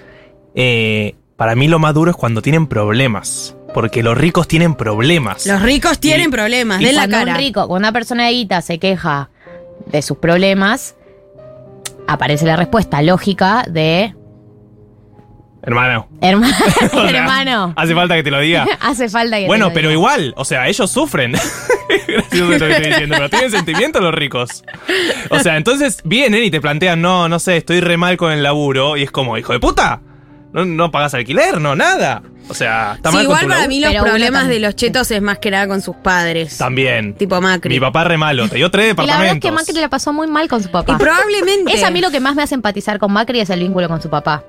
eh, 0.55 1.14
para 1.37 1.55
mí 1.55 1.69
lo 1.69 1.79
más 1.79 1.95
duro 1.95 2.11
es 2.11 2.16
cuando 2.16 2.43
tienen 2.43 2.66
problemas. 2.66 3.55
Porque 3.73 4.03
los 4.03 4.19
ricos 4.19 4.49
tienen 4.49 4.75
problemas. 4.75 5.47
Los 5.47 5.62
ricos 5.62 6.01
tienen 6.01 6.29
Y- 6.29 6.33
problemas, 6.33 6.81
y 6.83 6.87
den 6.87 6.97
la 6.97 7.07
cara. 7.09 7.35
un 7.35 7.38
rico, 7.38 7.69
cuando 7.69 7.87
una 7.88 7.93
persona 7.93 8.27
de 8.27 8.33
guita 8.33 8.62
se 8.62 8.81
queja 8.81 9.31
de 9.87 10.03
sus 10.03 10.19
problemas, 10.19 10.95
aparece 12.09 12.47
la 12.47 12.57
respuesta 12.57 13.03
lógica 13.03 13.64
de 13.69 14.14
Hermano. 15.62 16.09
hermano, 16.23 16.55
O 16.93 17.01
sea, 17.07 17.11
hermano, 17.21 17.75
Hace 17.77 17.95
falta 17.95 18.14
que 18.16 18.23
te 18.23 18.31
lo 18.31 18.40
diga. 18.40 18.66
hace 18.81 19.09
falta 19.09 19.37
que 19.37 19.43
te 19.43 19.47
Bueno, 19.49 19.66
lo 19.69 19.73
pero 19.75 19.88
diga. 19.90 19.99
igual, 19.99 20.33
o 20.37 20.45
sea, 20.45 20.66
ellos 20.69 20.90
sufren. 20.90 21.33
Gracioso 22.09 22.53
esto 22.53 22.66
que 22.66 22.73
estoy 22.73 22.90
diciendo, 22.90 23.16
pero 23.19 23.29
tienen 23.29 23.51
sentimientos 23.51 24.03
los 24.03 24.14
ricos. 24.14 24.64
O 25.29 25.38
sea, 25.40 25.57
entonces 25.57 26.01
vienen 26.05 26.45
y 26.45 26.51
te 26.51 26.61
plantean, 26.61 27.03
no, 27.03 27.29
no 27.29 27.38
sé, 27.38 27.59
estoy 27.59 27.81
re 27.81 27.97
mal 27.99 28.16
con 28.16 28.33
el 28.33 28.43
laburo. 28.43 28.97
Y 28.97 29.03
es 29.03 29.11
como, 29.11 29.37
hijo 29.37 29.53
de 29.53 29.61
puta, 29.61 30.01
no, 30.53 30.64
no 30.64 30.90
pagas 30.90 31.12
alquiler, 31.14 31.61
no, 31.61 31.77
nada. 31.77 32.23
O 32.51 32.55
sea, 32.55 32.95
está 32.97 33.11
Sí, 33.11 33.17
mal 33.17 33.25
igual 33.25 33.47
para 33.47 33.69
mí 33.69 33.79
los 33.81 33.93
Pero 33.93 34.03
problemas 34.05 34.49
de 34.49 34.59
los 34.59 34.75
chetos 34.75 35.09
es 35.13 35.23
más 35.23 35.39
que 35.39 35.51
nada 35.53 35.69
con 35.69 35.81
sus 35.81 35.95
padres. 35.97 36.59
También. 36.59 37.15
Tipo 37.15 37.41
Macri. 37.41 37.73
Mi 37.75 37.81
papá 37.81 38.03
re 38.05 38.17
malo, 38.19 38.49
te 38.49 38.57
dio 38.57 38.71
tres 38.71 38.87
Y 38.87 38.89
la 38.89 38.95
verdad 38.95 39.07
es 39.07 39.19
departamentos. 39.35 39.49
que 39.51 39.53
Macri 39.55 39.81
la 39.81 39.89
pasó 39.89 40.13
muy 40.13 40.27
mal 40.27 40.49
con 40.49 40.63
su 40.63 40.69
papá. 40.71 40.93
Y 40.95 40.97
probablemente 40.97 41.73
Es 41.73 41.85
a 41.85 41.91
mí 41.91 42.01
lo 42.01 42.11
que 42.11 42.19
más 42.21 42.35
me 42.35 42.43
hace 42.43 42.57
empatizar 42.57 42.99
con 42.99 43.13
Macri 43.13 43.39
es 43.41 43.51
el 43.51 43.61
vínculo 43.61 43.89
con 43.89 44.03
su 44.03 44.11
papá. 44.11 44.43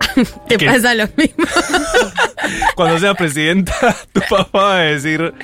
te 0.48 0.56
¿Qué? 0.56 0.66
pasa 0.66 0.94
lo 0.94 1.04
mismo. 1.16 1.44
Cuando 2.74 2.98
seas 2.98 3.16
presidenta, 3.16 3.74
tu 4.12 4.20
papá 4.28 4.58
va 4.60 4.76
a 4.76 4.80
decir, 4.80 5.34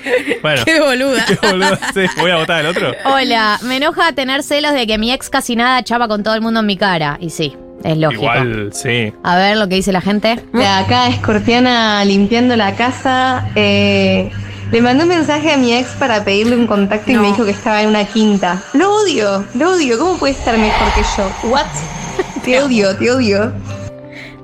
bueno, 0.42 0.62
Qué 0.64 0.80
boluda. 0.80 1.24
qué 1.26 1.34
boludo, 1.46 1.76
sí, 1.92 2.06
voy 2.18 2.30
a 2.30 2.36
votar 2.36 2.60
al 2.60 2.66
otro. 2.66 2.92
Hola, 3.04 3.58
me 3.62 3.76
enoja 3.76 4.12
tener 4.12 4.42
celos 4.42 4.72
de 4.72 4.86
que 4.86 4.96
mi 4.98 5.12
ex 5.12 5.28
casi 5.28 5.56
nada 5.56 5.82
chapa 5.82 6.08
con 6.08 6.22
todo 6.22 6.34
el 6.34 6.40
mundo 6.40 6.60
en 6.60 6.66
mi 6.66 6.76
cara. 6.76 7.18
Y 7.20 7.30
sí, 7.30 7.56
es 7.86 7.96
lógico. 7.98 8.22
Igual, 8.22 8.70
sí. 8.72 9.12
A 9.22 9.36
ver 9.36 9.56
lo 9.56 9.68
que 9.68 9.76
dice 9.76 9.92
la 9.92 10.00
gente. 10.00 10.40
De 10.52 10.66
acá, 10.66 11.08
escorpiana 11.08 12.04
limpiando 12.04 12.56
la 12.56 12.74
casa. 12.74 13.48
eh, 13.54 14.30
le 14.72 14.80
mandé 14.82 15.04
un 15.04 15.08
mensaje 15.10 15.52
a 15.52 15.56
mi 15.56 15.72
ex 15.72 15.90
para 15.90 16.24
pedirle 16.24 16.56
un 16.56 16.66
contacto 16.66 17.10
y 17.12 17.14
me 17.16 17.28
dijo 17.28 17.44
que 17.44 17.52
estaba 17.52 17.82
en 17.82 17.88
una 17.88 18.04
quinta. 18.04 18.60
Lo 18.72 18.96
odio, 18.96 19.44
lo 19.54 19.72
odio. 19.74 19.96
¿Cómo 19.98 20.18
puede 20.18 20.32
estar 20.32 20.58
mejor 20.58 20.88
que 20.94 21.02
yo? 21.16 21.48
¿What? 21.50 21.66
Te 22.44 22.60
odio, 22.62 22.96
te 22.96 23.10
odio. 23.10 23.52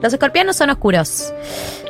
Los 0.00 0.12
escorpianos 0.12 0.56
son 0.56 0.70
oscuros. 0.70 1.32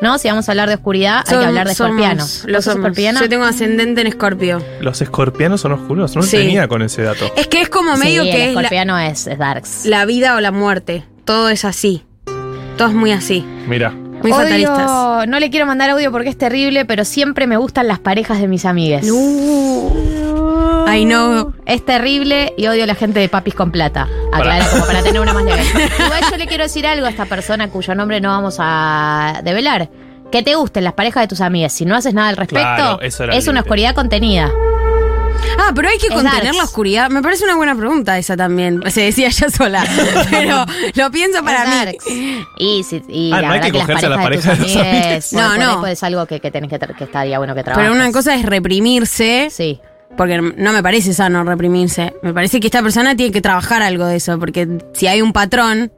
¿No? 0.02 0.18
Si 0.18 0.28
vamos 0.28 0.48
a 0.48 0.52
hablar 0.52 0.68
de 0.68 0.74
oscuridad, 0.74 1.24
hay 1.26 1.38
que 1.38 1.44
hablar 1.44 1.66
de 1.68 1.74
somos- 1.74 1.90
escorpianos. 1.90 2.44
Los 2.46 2.56
¿Vos 2.56 2.64
sos 2.64 2.72
somos. 2.74 2.86
escorpiana? 2.86 3.20
Yo 3.20 3.28
tengo 3.28 3.44
ascendente 3.44 4.00
en 4.02 4.06
escorpio. 4.08 4.62
Los 4.80 5.00
escorpianos 5.00 5.60
son 5.60 5.72
oscuros, 5.72 6.14
no 6.16 6.22
lo 6.22 6.26
Sí. 6.26 6.36
tenía 6.38 6.68
con 6.68 6.82
ese 6.82 7.02
dato. 7.02 7.30
Es 7.36 7.46
que 7.46 7.60
es 7.62 7.68
como 7.70 7.94
Sí, 7.96 8.00
medio 8.02 8.22
el 8.22 8.30
que 8.30 8.48
es 8.48 8.54
la, 8.54 8.60
escorpiano 8.62 8.98
es, 8.98 9.26
es 9.26 9.38
darks. 9.38 9.86
la 9.86 10.04
vida 10.06 10.36
o 10.36 10.40
la 10.40 10.50
muerte. 10.52 11.04
Todo 11.24 11.48
es 11.48 11.64
así. 11.64 12.04
Todo 12.76 12.88
es 12.88 12.94
muy 12.94 13.12
así. 13.12 13.44
Mira. 13.68 13.90
Muy 13.90 14.30
Odio- 14.30 14.36
fatalistas. 14.44 15.28
no 15.28 15.40
le 15.40 15.50
quiero 15.50 15.66
mandar 15.66 15.90
audio 15.90 16.12
porque 16.12 16.28
es 16.28 16.38
terrible, 16.38 16.84
pero 16.84 17.04
siempre 17.04 17.46
me 17.48 17.56
gustan 17.56 17.88
las 17.88 17.98
parejas 17.98 18.40
de 18.40 18.46
mis 18.48 18.64
amigues. 18.64 19.04
I 19.06 21.04
know. 21.04 21.54
Es 21.66 21.84
terrible 21.84 22.52
y 22.56 22.66
odio 22.66 22.84
a 22.84 22.86
la 22.86 22.94
gente 22.94 23.18
de 23.20 23.28
papis 23.28 23.54
con 23.54 23.70
plata. 23.72 24.08
Aclara 24.32 24.66
como 24.70 24.84
para 24.86 25.02
tener 25.02 25.20
una 25.20 25.32
más 25.32 25.44
legal. 25.44 25.64
Igual 26.04 26.22
yo 26.30 26.36
le 26.36 26.46
quiero 26.46 26.64
decir 26.64 26.86
algo 26.86 27.06
a 27.06 27.10
esta 27.10 27.24
persona 27.26 27.68
cuyo 27.70 27.94
nombre 27.94 28.20
no 28.20 28.28
vamos 28.28 28.56
a 28.58 29.40
develar. 29.44 29.88
Que 30.30 30.42
te 30.42 30.54
gusten 30.54 30.84
las 30.84 30.94
parejas 30.94 31.22
de 31.24 31.28
tus 31.28 31.40
amigas. 31.40 31.72
Si 31.72 31.84
no 31.84 31.94
haces 31.94 32.14
nada 32.14 32.28
al 32.28 32.36
respecto, 32.36 32.64
Claro, 32.64 33.00
eso 33.02 33.24
era 33.24 33.32
el 33.34 33.38
es 33.38 33.48
una 33.48 33.60
oscuridad 33.60 33.94
contenida. 33.94 34.50
Ah, 35.58 35.72
pero 35.74 35.88
hay 35.88 35.98
que 35.98 36.06
Es 36.08 36.12
contener 36.12 36.42
darks. 36.44 36.56
la 36.56 36.64
oscuridad. 36.64 37.10
Me 37.10 37.22
parece 37.22 37.44
una 37.44 37.56
buena 37.56 37.74
pregunta 37.74 38.16
esa 38.18 38.36
también. 38.36 38.82
Se 38.90 39.02
decía 39.02 39.28
ya 39.28 39.50
sola. 39.50 39.84
pero 40.30 40.64
lo 40.94 41.10
pienso 41.10 41.44
para 41.44 41.62
Es 41.64 41.68
mí. 41.68 41.74
darks. 41.74 42.04
Y, 42.58 42.82
si, 42.84 43.02
y 43.08 43.32
Ah, 43.32 43.40
la 43.40 43.48
no 43.48 43.52
hay 43.54 43.60
verdad 43.60 43.66
que 43.66 43.72
que, 43.72 43.78
las 43.78 43.86
cogerse 43.86 44.06
a 44.06 44.08
la 44.08 44.22
parejas 44.22 44.58
pareja 44.58 44.82
de 44.82 45.14
tus 45.20 45.32
No, 45.32 45.56
no. 45.56 45.86
es 45.86 46.02
algo 46.02 46.26
que, 46.26 46.40
que 46.40 46.50
tenés 46.50 46.70
que, 46.70 46.78
que 46.78 47.04
estaría 47.04 47.38
bueno 47.38 47.54
que 47.54 47.62
trabajes. 47.62 47.88
Pero 47.90 47.94
una 48.02 48.10
cosa 48.12 48.34
es 48.34 48.44
reprimirse. 48.44 49.48
Sí. 49.50 49.80
Porque 50.16 50.40
no 50.40 50.72
me 50.72 50.82
parece 50.82 51.14
sano 51.14 51.42
reprimirse. 51.44 52.14
Me 52.22 52.34
parece 52.34 52.60
que 52.60 52.66
esta 52.66 52.82
persona 52.82 53.16
tiene 53.16 53.32
que 53.32 53.40
trabajar 53.40 53.82
algo 53.82 54.06
de 54.06 54.16
eso. 54.16 54.38
Porque 54.38 54.68
si 54.92 55.06
hay 55.06 55.22
un 55.22 55.32
patrón 55.32 55.90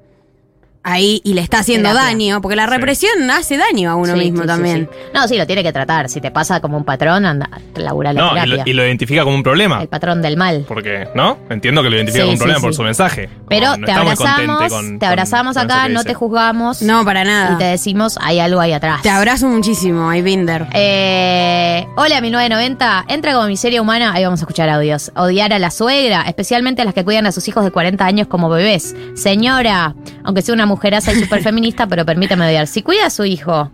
ahí 0.85 1.20
y 1.25 1.35
le 1.35 1.40
está 1.40 1.59
haciendo 1.61 1.88
Terapia. 1.88 2.09
daño, 2.11 2.40
porque 2.40 2.55
la 2.57 2.66
represión 2.66 3.31
hace 3.31 3.57
daño 3.57 3.90
a 3.90 3.94
uno 3.97 4.12
Sí, 4.14 4.18
mismo 4.20 4.37
sí, 4.38 4.42
sí, 4.42 4.47
también. 4.47 4.88
sí. 4.92 4.99
No, 5.14 5.27
sí, 5.27 5.37
lo 5.38 5.47
tiene 5.47 5.62
que 5.62 5.73
tratar. 5.73 6.09
Si 6.09 6.20
te 6.20 6.31
pasa 6.31 6.61
como 6.61 6.77
un 6.77 6.85
patrón, 6.85 7.25
anda, 7.27 7.49
labura 7.77 8.12
la 8.12 8.20
No, 8.20 8.27
y 8.29 8.35
terapia. 8.35 8.57
lo, 8.64 8.70
y 8.70 8.73
lo 8.75 8.85
identifica 8.87 9.25
como 9.25 9.35
un 9.37 9.42
problema. 9.42 9.83
El 9.83 9.88
patrón 9.88 10.23
del 10.23 10.37
mal. 10.37 10.64
Porque, 10.68 11.09
¿no? 11.14 11.38
Entiendo 11.51 11.83
que 11.83 11.90
lo 11.90 11.97
identifica 11.97 12.23
Sí, 12.25 12.27
como 12.27 12.33
un 12.33 12.37
sí, 12.38 12.42
problema 12.42 12.61
por 12.61 12.73
sí. 12.73 12.77
su 12.77 12.83
mensaje. 12.83 13.29
Pero 13.49 13.77
no 13.77 13.87
te 13.87 13.90
está 13.92 14.05
muy 14.05 14.14
contente 14.16 14.27
abrazamos, 14.47 14.73
con- 14.73 14.99
te 14.99 14.99
con- 14.99 15.09
abrazamos 15.09 15.57
con 15.57 15.64
eso 15.66 15.73
acá, 15.75 15.87
que 15.87 15.92
no 15.92 16.01
dice. 16.01 16.09
te 16.09 16.14
juzgamos. 16.14 16.83
No, 16.83 17.05
para 17.05 17.25
nada. 17.25 17.55
Y 17.55 17.59
te 17.59 17.64
decimos, 17.64 18.18
hay 18.20 18.38
algo 18.38 18.61
ahí 18.61 18.73
atrás. 18.73 19.03
Te 19.03 19.11
abrazo 19.11 19.49
muchísimo, 19.49 20.09
hay 20.11 20.23
Binder. 20.23 20.66
Eh, 20.75 21.87
hola, 21.97 22.20
mi 22.20 22.31
990. 22.31 23.07
Entra 23.09 23.33
como 23.33 23.47
miseria 23.47 23.81
humana. 23.81 24.12
Ahí 24.14 24.25
vamos 24.25 24.40
a 24.40 24.44
escuchar 24.44 24.68
audios. 24.68 25.11
Odiar 25.16 25.53
a 25.53 25.59
la 25.59 25.70
suegra, 25.70 26.23
especialmente 26.29 26.83
a 26.83 26.85
las 26.85 26.94
que 26.94 27.05
cuidan 27.05 27.27
a 27.27 27.33
sus 27.33 27.47
hijos 27.49 27.64
de 27.64 27.70
40 27.70 28.05
años 28.05 28.27
como 28.29 28.49
bebés. 28.51 28.94
Señora, 29.14 29.94
aunque 30.25 30.42
sea 30.42 30.55
una 30.55 30.66
mujeraza 30.75 31.13
y 31.13 31.21
súper 31.21 31.41
feminista, 31.43 31.87
pero 31.87 32.05
permítame 32.05 32.47
odiar. 32.47 32.67
Si 32.67 32.83
cuida 32.83 33.07
a 33.07 33.11
su 33.11 33.25
hijo. 33.25 33.71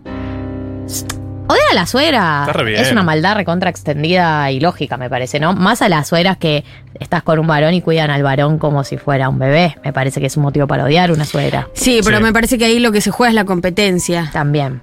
Odiar 1.47 1.65
a 1.71 1.73
la 1.73 1.85
suegra 1.85 2.45
Está 2.47 2.53
re 2.53 2.63
bien. 2.63 2.79
es 2.81 2.91
una 2.91 3.03
maldad 3.03 3.35
recontra 3.35 3.69
extendida 3.69 4.49
y 4.51 4.59
lógica, 4.61 4.95
me 4.97 5.09
parece, 5.09 5.39
¿no? 5.39 5.53
Más 5.53 5.81
a 5.81 5.89
las 5.89 6.07
suegras 6.07 6.37
que 6.37 6.63
estás 6.99 7.23
con 7.23 7.39
un 7.39 7.47
varón 7.47 7.73
y 7.73 7.81
cuidan 7.81 8.09
al 8.09 8.23
varón 8.23 8.57
como 8.57 8.83
si 8.85 8.97
fuera 8.97 9.27
un 9.27 9.37
bebé. 9.39 9.75
Me 9.83 9.91
parece 9.91 10.21
que 10.21 10.27
es 10.27 10.37
un 10.37 10.43
motivo 10.43 10.67
para 10.67 10.85
odiar 10.85 11.11
una 11.11 11.25
suegra. 11.25 11.67
Sí, 11.73 11.99
pero 12.05 12.17
Sí. 12.17 12.23
me 12.23 12.31
parece 12.31 12.57
que 12.57 12.65
ahí 12.65 12.79
lo 12.79 12.91
que 12.91 13.01
se 13.01 13.11
juega 13.11 13.29
es 13.29 13.35
la 13.35 13.43
competencia. 13.45 14.29
También, 14.31 14.81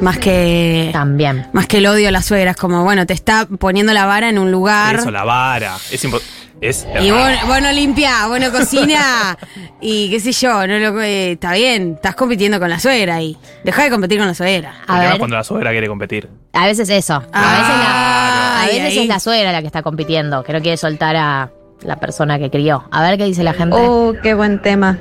Más 0.00 0.18
que. 0.18 0.90
también. 0.92 1.46
Más 1.52 1.66
que 1.66 1.78
el 1.78 1.86
odio 1.86 2.08
a 2.08 2.10
las 2.10 2.24
suegras. 2.24 2.56
Como, 2.56 2.82
bueno, 2.82 3.06
te 3.06 3.12
está 3.12 3.46
poniendo 3.46 3.92
la 3.92 4.06
vara 4.06 4.28
en 4.28 4.38
un 4.38 4.50
lugar. 4.50 4.96
Eso, 4.96 5.10
la 5.12 5.22
vara. 5.24 5.76
Es 5.92 6.04
impo- 6.04 6.22
Es. 6.60 6.86
Y 7.00 7.10
vos, 7.10 7.30
vos 7.46 7.62
no 7.62 7.70
limpiás, 7.72 8.28
vos 8.28 8.40
no 8.40 8.50
cocinás. 8.50 9.36
y 9.80 10.10
qué 10.10 10.20
sé 10.20 10.32
yo, 10.32 10.66
no 10.66 10.78
lo, 10.78 11.00
eh, 11.02 11.32
está 11.32 11.52
bien. 11.54 11.94
Estás 11.94 12.14
compitiendo 12.14 12.58
con 12.58 12.68
la 12.68 12.80
suegra 12.80 13.16
ahí. 13.16 13.36
Deja 13.64 13.84
de 13.84 13.90
competir 13.90 14.18
con 14.18 14.26
la 14.26 14.34
suegra. 14.34 14.74
A 14.86 14.98
ver. 15.00 15.18
cuando 15.18 15.36
la 15.36 15.44
suegra 15.44 15.70
quiere 15.70 15.86
competir. 15.88 16.28
A 16.52 16.66
veces 16.66 16.88
eso. 16.90 17.14
A 17.14 17.18
veces, 17.18 17.32
la, 17.32 18.62
a 18.62 18.66
veces 18.66 18.96
es 18.96 19.06
la 19.06 19.20
suegra 19.20 19.52
la 19.52 19.60
que 19.60 19.66
está 19.66 19.82
compitiendo, 19.82 20.42
que 20.42 20.52
no 20.52 20.60
quiere 20.60 20.76
soltar 20.76 21.14
a 21.16 21.50
la 21.82 21.96
persona 22.00 22.38
que 22.38 22.50
crió. 22.50 22.84
A 22.90 23.02
ver 23.02 23.18
qué 23.18 23.24
dice 23.24 23.44
la 23.44 23.52
gente. 23.52 23.76
Oh, 23.78 24.12
qué 24.22 24.34
buen 24.34 24.60
tema. 24.60 24.98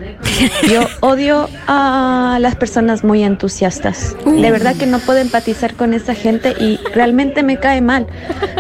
Yo 0.72 0.82
odio 1.02 1.50
a 1.68 2.38
las 2.40 2.56
personas 2.56 3.04
muy 3.04 3.24
entusiastas. 3.24 4.16
De 4.26 4.52
verdad 4.52 4.76
que 4.76 4.86
no 4.86 5.00
puedo 5.00 5.20
empatizar 5.20 5.74
con 5.74 5.94
esa 5.96 6.14
gente 6.14 6.52
y 6.60 6.80
realmente 6.94 7.42
me 7.42 7.58
cae 7.58 7.82
mal. 7.82 8.06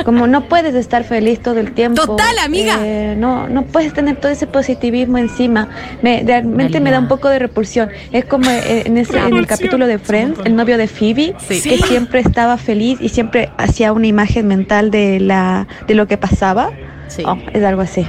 Como 0.03 0.25
no 0.25 0.47
puedes 0.47 0.73
estar 0.73 1.03
feliz 1.03 1.41
todo 1.41 1.59
el 1.59 1.73
tiempo. 1.73 2.01
Total, 2.05 2.39
amiga. 2.43 2.77
eh, 2.81 3.15
no, 3.17 3.47
no 3.49 3.63
puedes 3.63 3.93
tener 3.93 4.15
todo 4.17 4.31
ese 4.31 4.47
positivismo 4.47 5.19
encima. 5.19 5.69
Me, 6.01 6.23
realmente 6.25 6.79
me 6.79 6.89
da 6.89 6.99
un 6.99 7.07
poco 7.07 7.29
de 7.29 7.37
repulsión. 7.39 7.89
Es 8.11 8.25
como 8.25 8.49
eh, 8.49 8.83
en, 8.87 8.97
ese, 8.97 9.17
en 9.19 9.35
el 9.37 9.45
capítulo 9.45 9.85
de 9.85 9.99
Friends, 9.99 10.39
el 10.43 10.55
novio 10.55 10.77
de 10.77 10.87
Phoebe, 10.87 11.35
Sí. 11.47 11.61
que 11.61 11.77
siempre 11.77 12.19
estaba 12.21 12.57
feliz 12.57 12.99
y 12.99 13.09
siempre 13.09 13.49
hacía 13.57 13.93
una 13.93 14.07
imagen 14.07 14.47
mental 14.47 14.89
de, 14.91 15.19
la, 15.19 15.67
de 15.87 15.93
lo 15.93 16.07
que 16.07 16.17
pasaba. 16.17 16.71
Sí. 17.07 17.23
Oh, 17.25 17.37
es 17.53 17.63
algo 17.63 17.81
así. 17.81 18.05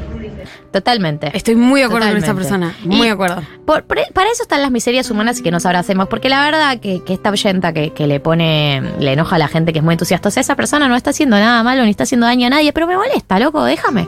Totalmente. 0.72 1.30
Estoy 1.34 1.56
muy 1.56 1.80
de 1.80 1.86
acuerdo 1.86 2.08
con 2.08 2.16
esta 2.18 2.32
Totalmente. 2.34 2.66
persona. 2.74 2.96
Muy 2.96 3.06
de 3.06 3.12
acuerdo. 3.12 3.42
por- 3.64 3.84
por- 3.84 3.98
para 4.12 4.30
eso 4.30 4.42
están 4.42 4.60
las 4.62 4.70
miserias 4.70 5.10
humanas 5.10 5.38
y 5.40 5.42
que 5.42 5.50
nos 5.50 5.64
abracemos, 5.66 6.08
porque 6.08 6.28
la 6.28 6.42
verdad 6.44 6.78
que, 6.78 7.02
que 7.04 7.14
esta 7.14 7.30
oyenta 7.30 7.72
que, 7.72 7.90
que 7.92 8.06
le 8.06 8.20
pone, 8.20 8.82
le 8.98 9.12
enoja 9.12 9.36
a 9.36 9.38
la 9.38 9.48
gente 9.48 9.72
que 9.72 9.78
es 9.78 9.84
muy 9.84 9.94
entusiasta, 9.94 10.28
o 10.28 10.32
sea, 10.32 10.40
esa 10.42 10.56
persona 10.56 10.88
no 10.88 10.96
está 10.96 11.10
haciendo 11.10 11.36
nada 11.38 11.62
malo 11.62 11.84
ni 11.84 11.90
está 11.90 12.02
haciendo 12.04 12.26
daño 12.26 12.46
a 12.46 12.50
nadie, 12.50 12.72
pero 12.72 12.86
me 12.86 12.96
molesta, 12.96 13.38
loco, 13.38 13.64
déjame. 13.64 14.06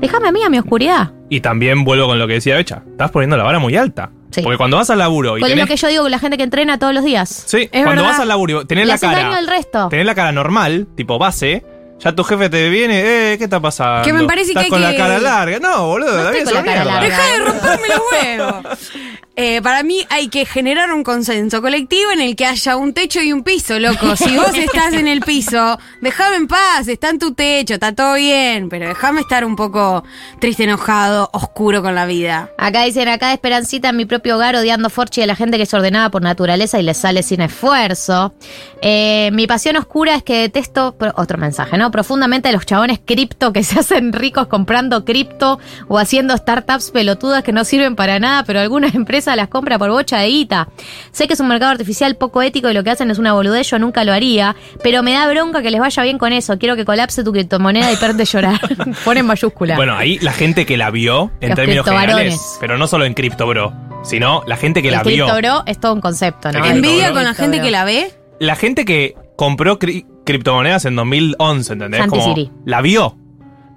Déjame 0.00 0.28
a 0.28 0.32
mí, 0.32 0.42
a 0.42 0.48
mi 0.50 0.58
oscuridad. 0.58 1.12
Y 1.28 1.40
también 1.40 1.84
vuelvo 1.84 2.06
con 2.06 2.18
lo 2.18 2.26
que 2.26 2.34
decía 2.34 2.56
Becha. 2.56 2.82
Estás 2.90 3.10
poniendo 3.12 3.36
la 3.36 3.44
vara 3.44 3.58
muy 3.60 3.76
alta. 3.76 4.10
Sí. 4.32 4.40
Porque 4.42 4.56
cuando 4.56 4.78
vas 4.78 4.88
al 4.90 4.98
laburo 4.98 5.36
y 5.36 5.40
Con 5.40 5.48
tenés. 5.50 5.64
lo 5.64 5.68
que 5.68 5.76
yo 5.76 5.88
digo 5.88 6.02
con 6.02 6.10
la 6.10 6.18
gente 6.18 6.36
que 6.38 6.42
entrena 6.42 6.78
todos 6.78 6.94
los 6.94 7.04
días. 7.04 7.28
Sí, 7.46 7.68
Es 7.70 7.84
cuando 7.84 7.90
verdad. 8.02 8.04
vas 8.06 8.18
al 8.20 8.28
laburo, 8.28 8.66
tenés 8.66 8.84
Le 8.84 8.88
la 8.88 8.94
haces 8.94 9.10
daño 9.10 9.22
cara. 9.28 9.36
al 9.36 9.46
resto. 9.46 9.88
Tenés 9.90 10.06
la 10.06 10.14
cara 10.14 10.32
normal, 10.32 10.88
tipo 10.96 11.18
base. 11.18 11.64
Ya 12.04 12.12
tu 12.14 12.24
jefe 12.24 12.50
te 12.50 12.68
viene, 12.68 13.00
eh, 13.32 13.38
¿qué 13.38 13.44
está 13.44 13.60
pasando? 13.60 14.02
Que 14.04 14.12
me 14.12 14.24
parece 14.26 14.50
Estás 14.50 14.62
que 14.62 14.64
hay 14.66 14.70
con 14.70 14.82
la 14.82 14.90
que- 14.90 14.96
cara 14.96 15.18
larga. 15.18 15.58
No, 15.60 15.86
boludo, 15.86 16.16
No 16.16 16.24
la 16.24 16.30
estoy 16.36 16.44
con 16.44 16.54
la 16.54 16.60
una 16.60 16.72
cara 16.72 16.84
larga. 16.84 17.08
Deja 17.08 17.26
de 17.32 17.38
romperme 17.44 17.88
los 17.88 18.00
huevos. 18.12 18.90
Eh, 19.34 19.62
para 19.62 19.82
mí 19.82 20.06
hay 20.10 20.28
que 20.28 20.44
generar 20.44 20.92
un 20.92 21.02
consenso 21.02 21.62
colectivo 21.62 22.10
en 22.10 22.20
el 22.20 22.36
que 22.36 22.44
haya 22.44 22.76
un 22.76 22.92
techo 22.92 23.22
y 23.22 23.32
un 23.32 23.42
piso, 23.42 23.78
loco. 23.78 24.14
Si 24.14 24.36
vos 24.36 24.54
estás 24.54 24.92
en 24.92 25.08
el 25.08 25.22
piso, 25.22 25.78
déjame 26.02 26.36
en 26.36 26.46
paz, 26.46 26.86
está 26.86 27.08
en 27.08 27.18
tu 27.18 27.32
techo, 27.32 27.72
está 27.72 27.94
todo 27.94 28.16
bien, 28.16 28.68
pero 28.68 28.88
déjame 28.88 29.22
estar 29.22 29.46
un 29.46 29.56
poco 29.56 30.04
triste, 30.38 30.64
enojado, 30.64 31.30
oscuro 31.32 31.80
con 31.82 31.94
la 31.94 32.04
vida. 32.04 32.50
Acá 32.58 32.82
dicen, 32.82 33.08
acá 33.08 33.28
de 33.28 33.34
Esperancita 33.34 33.88
en 33.88 33.96
mi 33.96 34.04
propio 34.04 34.36
hogar 34.36 34.54
odiando 34.54 34.90
Forchi 34.90 35.22
a 35.22 35.26
la 35.26 35.34
gente 35.34 35.56
que 35.56 35.62
es 35.62 35.72
ordenada 35.72 36.10
por 36.10 36.20
naturaleza 36.20 36.78
y 36.78 36.82
le 36.82 36.92
sale 36.92 37.22
sin 37.22 37.40
esfuerzo. 37.40 38.34
Eh, 38.82 39.30
mi 39.32 39.46
pasión 39.46 39.76
oscura 39.76 40.14
es 40.14 40.22
que 40.22 40.40
detesto, 40.42 40.94
otro 41.16 41.38
mensaje, 41.38 41.78
¿no? 41.78 41.90
Profundamente 41.92 42.48
a 42.48 42.52
los 42.52 42.66
chabones 42.66 42.98
cripto 43.04 43.52
que 43.52 43.62
se 43.62 43.78
hacen 43.78 44.12
ricos 44.12 44.48
comprando 44.48 45.04
cripto 45.04 45.60
o 45.86 45.98
haciendo 45.98 46.36
startups 46.36 46.90
pelotudas 46.90 47.44
que 47.44 47.52
no 47.52 47.64
sirven 47.64 47.94
para 47.94 48.18
nada, 48.18 48.42
pero 48.44 48.58
alguna 48.58 48.88
empresa 48.92 49.36
las 49.36 49.46
compra 49.48 49.78
por 49.78 49.90
bocha 49.90 50.18
de 50.18 50.26
guita. 50.28 50.68
Sé 51.12 51.28
que 51.28 51.34
es 51.34 51.40
un 51.40 51.46
mercado 51.48 51.70
artificial 51.70 52.16
poco 52.16 52.42
ético 52.42 52.68
y 52.70 52.74
lo 52.74 52.82
que 52.82 52.90
hacen 52.90 53.10
es 53.10 53.18
una 53.18 53.32
boludez, 53.34 53.70
yo 53.70 53.78
nunca 53.78 54.02
lo 54.02 54.12
haría, 54.12 54.56
pero 54.82 55.02
me 55.04 55.12
da 55.12 55.28
bronca 55.28 55.62
que 55.62 55.70
les 55.70 55.80
vaya 55.80 56.02
bien 56.02 56.18
con 56.18 56.32
eso. 56.32 56.58
Quiero 56.58 56.74
que 56.74 56.84
colapse 56.84 57.22
tu 57.22 57.30
criptomoneda 57.32 57.92
y 57.92 57.96
perde 57.96 58.24
llorar. 58.24 58.58
Pone 59.04 59.20
en 59.20 59.26
mayúscula. 59.26 59.76
Bueno, 59.76 59.94
ahí 59.96 60.18
la 60.20 60.32
gente 60.32 60.66
que 60.66 60.76
la 60.76 60.90
vio, 60.90 61.30
en 61.40 61.50
Los 61.50 61.56
términos 61.56 61.86
generales, 61.86 62.56
pero 62.60 62.78
no 62.78 62.86
solo 62.86 63.04
en 63.04 63.12
Crypto 63.14 63.46
Bro, 63.46 63.72
sino 64.02 64.42
la 64.46 64.56
gente 64.56 64.80
que 64.82 64.88
el 64.88 64.94
la 64.94 65.02
vio. 65.02 65.26
cripto 65.26 65.36
bro 65.40 65.62
es 65.66 65.78
todo 65.78 65.92
un 65.92 66.00
concepto, 66.00 66.50
¿no? 66.50 66.64
Envidia 66.64 67.04
Cripto 67.06 67.12
con 67.14 67.24
la 67.24 67.30
Cripto 67.30 67.42
gente 67.42 67.56
bro. 67.58 67.64
que 67.66 67.70
la 67.70 67.84
ve. 67.84 68.10
La 68.40 68.56
gente 68.56 68.84
que 68.84 69.14
compró 69.36 69.78
cri- 69.78 70.06
criptomonedas 70.24 70.84
en 70.84 70.96
2011, 70.96 71.72
¿entendés? 71.72 72.00
Santi 72.00 72.18
Como 72.18 72.34
Siri. 72.34 72.50
la 72.64 72.80
vio. 72.82 73.16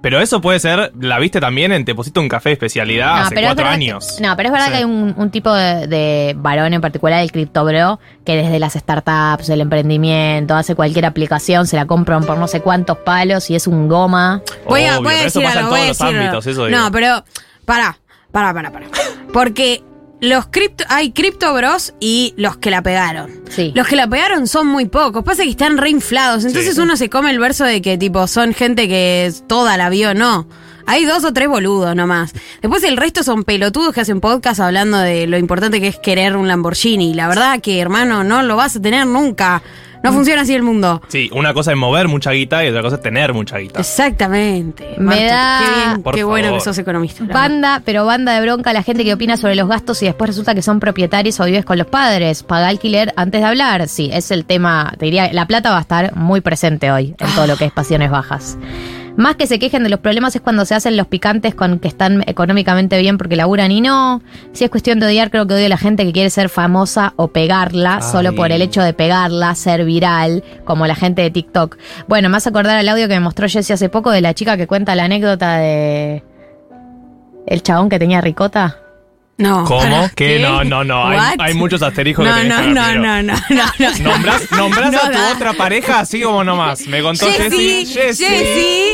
Pero 0.02 0.20
eso 0.20 0.40
puede 0.40 0.60
ser, 0.60 0.92
la 1.00 1.18
viste 1.18 1.40
también 1.40 1.72
en 1.72 1.84
Te 1.84 1.92
pusiste 1.94 2.20
un 2.20 2.28
café 2.28 2.50
de 2.50 2.52
especialidad 2.52 3.22
hace 3.22 3.34
pero 3.34 3.48
cuatro 3.48 3.64
verdad 3.64 3.72
años. 3.74 4.14
que- 4.16 4.22
no, 4.22 4.36
pero 4.36 4.48
es 4.48 4.52
verdad 4.52 4.66
Sí. 4.66 4.70
que 4.72 4.76
hay 4.78 4.84
un, 4.84 5.14
un 5.16 5.30
tipo 5.32 5.52
de, 5.52 5.88
de 5.88 6.34
varón 6.38 6.72
en 6.74 6.80
particular, 6.80 7.20
el 7.22 7.32
cripto 7.32 7.64
bro, 7.64 7.98
que 8.24 8.36
desde 8.36 8.60
las 8.60 8.74
startups, 8.74 9.48
el 9.48 9.62
emprendimiento, 9.62 10.54
hace 10.54 10.76
cualquier 10.76 11.06
aplicación, 11.06 11.66
se 11.66 11.74
la 11.74 11.86
compran 11.86 12.22
por 12.24 12.38
no 12.38 12.46
sé 12.46 12.60
cuántos 12.60 12.98
palos 12.98 13.50
y 13.50 13.56
es 13.56 13.66
un 13.66 13.88
goma. 13.88 14.42
Voy 14.68 14.84
a, 14.84 14.98
Obvio, 14.98 15.02
voy 15.02 15.14
a 15.14 15.16
pero 15.16 15.28
eso 15.28 15.40
pasa 15.42 15.58
algo, 15.60 15.76
en 15.76 15.82
todos 15.82 15.88
los 15.88 16.00
ámbitos, 16.02 16.46
eso 16.46 16.66
digo. 16.66 16.78
No, 16.78 16.92
pero 16.92 17.24
pará, 17.64 17.98
pará, 18.30 18.54
pará, 18.54 18.70
pará. 18.70 18.86
Porque 19.32 19.82
los 20.26 20.46
cripto, 20.46 20.84
hay 20.88 21.12
cripto 21.12 21.52
bros 21.54 21.94
y 22.00 22.34
los 22.36 22.56
que 22.56 22.70
la 22.70 22.82
pegaron. 22.82 23.30
Sí. 23.48 23.72
Los 23.74 23.86
que 23.86 23.96
la 23.96 24.06
pegaron 24.08 24.46
son 24.46 24.66
muy 24.66 24.86
pocos, 24.86 25.24
pasa 25.24 25.42
que 25.44 25.50
están 25.50 25.78
reinflados. 25.78 26.44
Entonces 26.44 26.74
Sí. 26.74 26.80
uno 26.80 26.96
se 26.96 27.08
come 27.10 27.30
el 27.30 27.38
verso 27.38 27.64
de 27.64 27.80
que 27.82 27.96
tipo 27.98 28.26
son 28.26 28.52
gente 28.54 28.88
que 28.88 29.32
toda 29.46 29.76
la 29.76 29.88
vio, 29.88 30.14
no. 30.14 30.46
Hay 30.88 31.04
dos 31.04 31.24
o 31.24 31.32
tres 31.32 31.48
boludos 31.48 31.96
nomás. 31.96 32.32
Después 32.62 32.84
el 32.84 32.96
resto 32.96 33.24
son 33.24 33.42
pelotudos 33.42 33.92
que 33.92 34.02
hacen 34.02 34.20
podcast 34.20 34.60
hablando 34.60 34.98
de 34.98 35.26
lo 35.26 35.36
importante 35.36 35.80
que 35.80 35.88
es 35.88 35.98
querer 35.98 36.36
un 36.36 36.46
Lamborghini. 36.46 37.12
La 37.14 37.26
verdad 37.26 37.60
que, 37.60 37.80
hermano, 37.80 38.22
no 38.22 38.42
lo 38.44 38.54
vas 38.54 38.76
a 38.76 38.80
tener 38.80 39.04
nunca. 39.06 39.62
No 40.06 40.12
funciona 40.12 40.42
así 40.42 40.54
el 40.54 40.62
mundo. 40.62 41.02
Sí, 41.08 41.30
una 41.34 41.52
cosa 41.54 41.72
es 41.72 41.76
mover 41.76 42.08
mucha 42.08 42.30
guita 42.32 42.64
y 42.64 42.68
otra 42.68 42.82
cosa 42.82 42.96
es 42.96 43.02
tener 43.02 43.32
mucha 43.34 43.58
guita. 43.58 43.80
Exactamente. 43.80 44.94
Me 44.98 45.04
Martu, 45.04 45.24
da- 45.24 45.58
Qué, 45.60 45.84
bien, 45.90 46.02
Por 46.02 46.14
qué 46.14 46.24
bueno 46.24 46.52
que 46.54 46.60
sos 46.60 46.78
economista. 46.78 47.24
Banda, 47.24 47.82
pero 47.84 48.06
banda 48.06 48.32
de 48.34 48.40
bronca 48.40 48.72
la 48.72 48.82
gente 48.82 49.04
que 49.04 49.12
opina 49.12 49.36
sobre 49.36 49.54
los 49.56 49.68
gastos 49.68 50.02
y 50.02 50.06
después 50.06 50.28
resulta 50.28 50.54
que 50.54 50.62
son 50.62 50.80
propietarios 50.80 51.38
o 51.40 51.44
vives 51.44 51.64
con 51.64 51.78
los 51.78 51.86
padres. 51.86 52.42
Paga 52.42 52.68
alquiler 52.68 53.12
antes 53.16 53.40
de 53.40 53.46
hablar. 53.46 53.88
Sí, 53.88 54.10
es 54.12 54.30
el 54.30 54.44
tema. 54.44 54.92
Te 54.98 55.06
diría, 55.06 55.32
la 55.32 55.46
plata 55.46 55.70
va 55.70 55.78
a 55.78 55.82
estar 55.82 56.14
muy 56.16 56.40
presente 56.40 56.90
hoy 56.90 57.14
en 57.18 57.34
todo 57.34 57.46
lo 57.46 57.56
que 57.56 57.64
es 57.66 57.72
pasiones 57.72 58.10
bajas. 58.10 58.56
Más 59.16 59.36
que 59.36 59.46
se 59.46 59.58
quejen 59.58 59.82
de 59.82 59.88
los 59.88 60.00
problemas 60.00 60.36
es 60.36 60.42
cuando 60.42 60.64
se 60.66 60.74
hacen 60.74 60.96
los 60.96 61.06
picantes 61.06 61.54
con 61.54 61.78
que 61.78 61.88
están 61.88 62.22
económicamente 62.26 62.98
bien 63.00 63.16
porque 63.16 63.34
laburan 63.34 63.72
y 63.72 63.80
no. 63.80 64.22
Si 64.52 64.64
es 64.64 64.70
cuestión 64.70 65.00
de 65.00 65.06
odiar, 65.06 65.30
creo 65.30 65.46
que 65.46 65.54
odio 65.54 65.66
a 65.66 65.70
la 65.70 65.78
gente 65.78 66.04
que 66.04 66.12
quiere 66.12 66.28
ser 66.28 66.48
famosa 66.48 67.14
o 67.16 67.28
pegarla 67.28 68.02
solo 68.02 68.34
por 68.34 68.52
el 68.52 68.60
hecho 68.60 68.82
de 68.82 68.92
pegarla, 68.92 69.54
ser 69.54 69.84
viral, 69.84 70.44
como 70.64 70.86
la 70.86 70.94
gente 70.94 71.22
de 71.22 71.30
TikTok. 71.30 71.78
Bueno, 72.08 72.28
más 72.28 72.46
acordar 72.46 72.76
al 72.76 72.88
audio 72.88 73.08
que 73.08 73.14
me 73.14 73.20
mostró 73.20 73.48
Jessie 73.48 73.74
hace 73.74 73.88
poco 73.88 74.10
de 74.10 74.20
la 74.20 74.34
chica 74.34 74.56
que 74.56 74.66
cuenta 74.66 74.94
la 74.94 75.04
anécdota 75.04 75.56
de 75.56 76.22
el 77.46 77.62
chabón 77.62 77.88
que 77.88 77.98
tenía 77.98 78.20
ricota. 78.20 78.85
No. 79.38 79.64
¿Cómo? 79.64 80.10
¿Qué? 80.14 80.38
No, 80.38 80.64
no, 80.64 80.82
no. 80.82 81.06
Hay, 81.06 81.34
hay 81.38 81.54
muchos 81.54 81.82
asteriscos 81.82 82.24
No, 82.24 82.34
que 82.34 82.40
tenés 82.40 82.58
no, 82.58 82.72
no, 82.72 82.94
no, 82.94 83.22
no, 83.22 83.34
no, 83.50 83.64
no. 83.78 83.98
Nombrás, 84.12 84.50
nombrás 84.52 84.92
No 84.92 84.98
a 84.98 85.06
tu 85.10 85.12
da. 85.12 85.32
otra 85.34 85.52
pareja 85.52 86.00
así 86.00 86.22
como 86.22 86.42
nomás. 86.42 86.86
Me 86.86 87.02
contó 87.02 87.30
Jessy, 87.30 87.84
Jessy. 87.86 88.24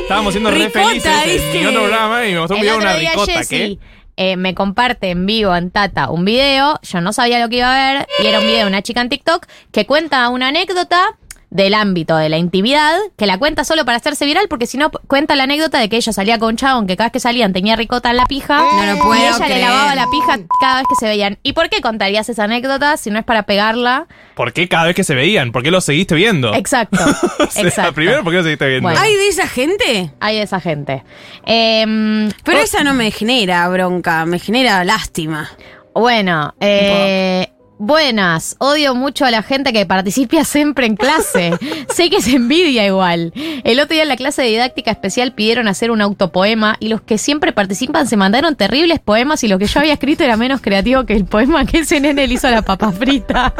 Estábamos 0.02 0.32
siendo 0.32 0.50
re 0.50 0.68
felices 0.68 1.06
en 1.24 1.30
dice. 1.30 1.58
mi 1.60 1.66
otro 1.66 1.80
programa 1.82 2.26
y 2.26 2.32
me 2.32 2.38
mostró 2.40 2.56
un 2.56 2.62
video 2.62 2.74
de 2.78 2.82
una 2.82 2.96
ricota. 2.96 3.32
Jessie, 3.32 3.78
¿Qué? 3.78 3.78
eh, 4.16 4.36
me 4.36 4.54
comparte 4.54 5.10
en 5.10 5.26
vivo 5.26 5.54
en 5.56 5.70
Tata 5.70 6.10
un 6.10 6.24
video, 6.24 6.78
yo 6.82 7.00
no 7.00 7.12
sabía 7.12 7.38
lo 7.40 7.48
que 7.48 7.56
iba 7.58 7.72
a 7.72 7.92
ver, 7.94 8.06
y 8.22 8.26
era 8.26 8.40
un 8.40 8.46
video 8.46 8.60
de 8.62 8.66
una 8.66 8.82
chica 8.82 9.00
en 9.00 9.08
TikTok 9.08 9.46
que 9.72 9.86
cuenta 9.86 10.28
una 10.28 10.48
anécdota 10.48 11.16
del 11.54 11.74
ámbito 11.74 12.16
de 12.16 12.30
la 12.30 12.38
intimidad, 12.38 12.96
que 13.18 13.26
la 13.26 13.36
cuenta 13.36 13.62
solo 13.64 13.84
para 13.84 13.98
hacerse 13.98 14.24
viral, 14.24 14.46
porque 14.48 14.64
si 14.66 14.78
no 14.78 14.90
cuenta 14.90 15.36
la 15.36 15.44
anécdota 15.44 15.78
de 15.78 15.90
que 15.90 15.96
ella 15.96 16.10
salía 16.10 16.38
con 16.38 16.48
un 16.48 16.56
chabón 16.56 16.86
que 16.86 16.96
cada 16.96 17.08
vez 17.08 17.12
que 17.12 17.20
salían 17.20 17.52
tenía 17.52 17.76
ricota 17.76 18.10
en 18.10 18.16
la 18.16 18.24
pija, 18.24 18.56
No 18.58 18.86
lo 18.94 19.02
puedo 19.02 19.20
y 19.20 19.22
ella 19.22 19.48
le 19.48 19.60
lavaba 19.60 19.94
la 19.94 20.06
pija 20.10 20.38
cada 20.62 20.78
vez 20.78 20.86
que 20.88 20.94
se 20.94 21.06
veían. 21.06 21.38
¿Y 21.42 21.52
por 21.52 21.68
qué 21.68 21.82
contarías 21.82 22.26
esa 22.30 22.44
anécdota 22.44 22.96
si 22.96 23.10
no 23.10 23.18
es 23.18 23.24
para 23.26 23.42
pegarla? 23.42 24.06
¿Por 24.34 24.54
qué 24.54 24.66
cada 24.66 24.86
vez 24.86 24.96
que 24.96 25.04
se 25.04 25.14
veían? 25.14 25.52
¿Por 25.52 25.62
qué 25.62 25.70
los 25.70 25.84
seguiste 25.84 26.14
viendo? 26.14 26.54
Exacto, 26.54 26.96
O 27.38 27.46
sea, 27.50 27.62
exacto. 27.64 27.92
Primero, 27.92 28.24
¿por 28.24 28.32
qué 28.32 28.36
los 28.38 28.44
seguiste 28.46 28.66
viendo? 28.68 28.88
Bueno. 28.88 28.98
¿Hay 29.00 29.14
de 29.14 29.28
esa 29.28 29.46
gente? 29.46 30.10
Hay 30.20 30.38
esa 30.38 30.58
gente. 30.58 31.04
Em, 31.44 32.30
Pero 32.44 32.58
o- 32.58 32.62
esa 32.62 32.82
no 32.82 32.94
me 32.94 33.10
genera 33.10 33.68
bronca, 33.68 34.24
me 34.24 34.38
genera 34.38 34.84
lástima. 34.84 35.50
Bueno, 35.94 36.54
eh, 36.60 37.52
buenas. 37.82 38.54
Odio 38.60 38.94
mucho 38.94 39.24
a 39.24 39.30
la 39.30 39.42
gente 39.42 39.72
que 39.72 39.84
participa 39.84 40.44
siempre 40.44 40.86
en 40.86 40.96
clase. 40.96 41.52
sé 41.92 42.10
que 42.10 42.22
se 42.22 42.36
envidia 42.36 42.86
igual. 42.86 43.32
El 43.64 43.80
otro 43.80 43.94
día 43.94 44.04
en 44.04 44.08
la 44.08 44.16
clase 44.16 44.42
de 44.42 44.48
didáctica 44.48 44.90
especial 44.92 45.34
pidieron 45.34 45.68
hacer 45.68 45.90
un 45.90 46.00
autopoema 46.00 46.76
y 46.78 46.88
los 46.88 47.02
que 47.02 47.18
siempre 47.18 47.52
participan 47.52 48.06
se 48.06 48.16
mandaron 48.16 48.54
terribles 48.56 49.00
poemas 49.00 49.42
y 49.44 49.48
lo 49.48 49.58
que 49.58 49.66
yo 49.66 49.80
había 49.80 49.94
escrito 49.94 50.22
era 50.24 50.36
menos 50.36 50.60
creativo 50.60 51.04
que 51.04 51.14
el 51.14 51.24
poema 51.24 51.66
que 51.66 51.78
ese 51.80 52.00
nene 52.00 52.26
le 52.26 52.34
hizo 52.34 52.46
a 52.46 52.52
la 52.52 52.62
papa 52.62 52.92
frita. 52.92 53.52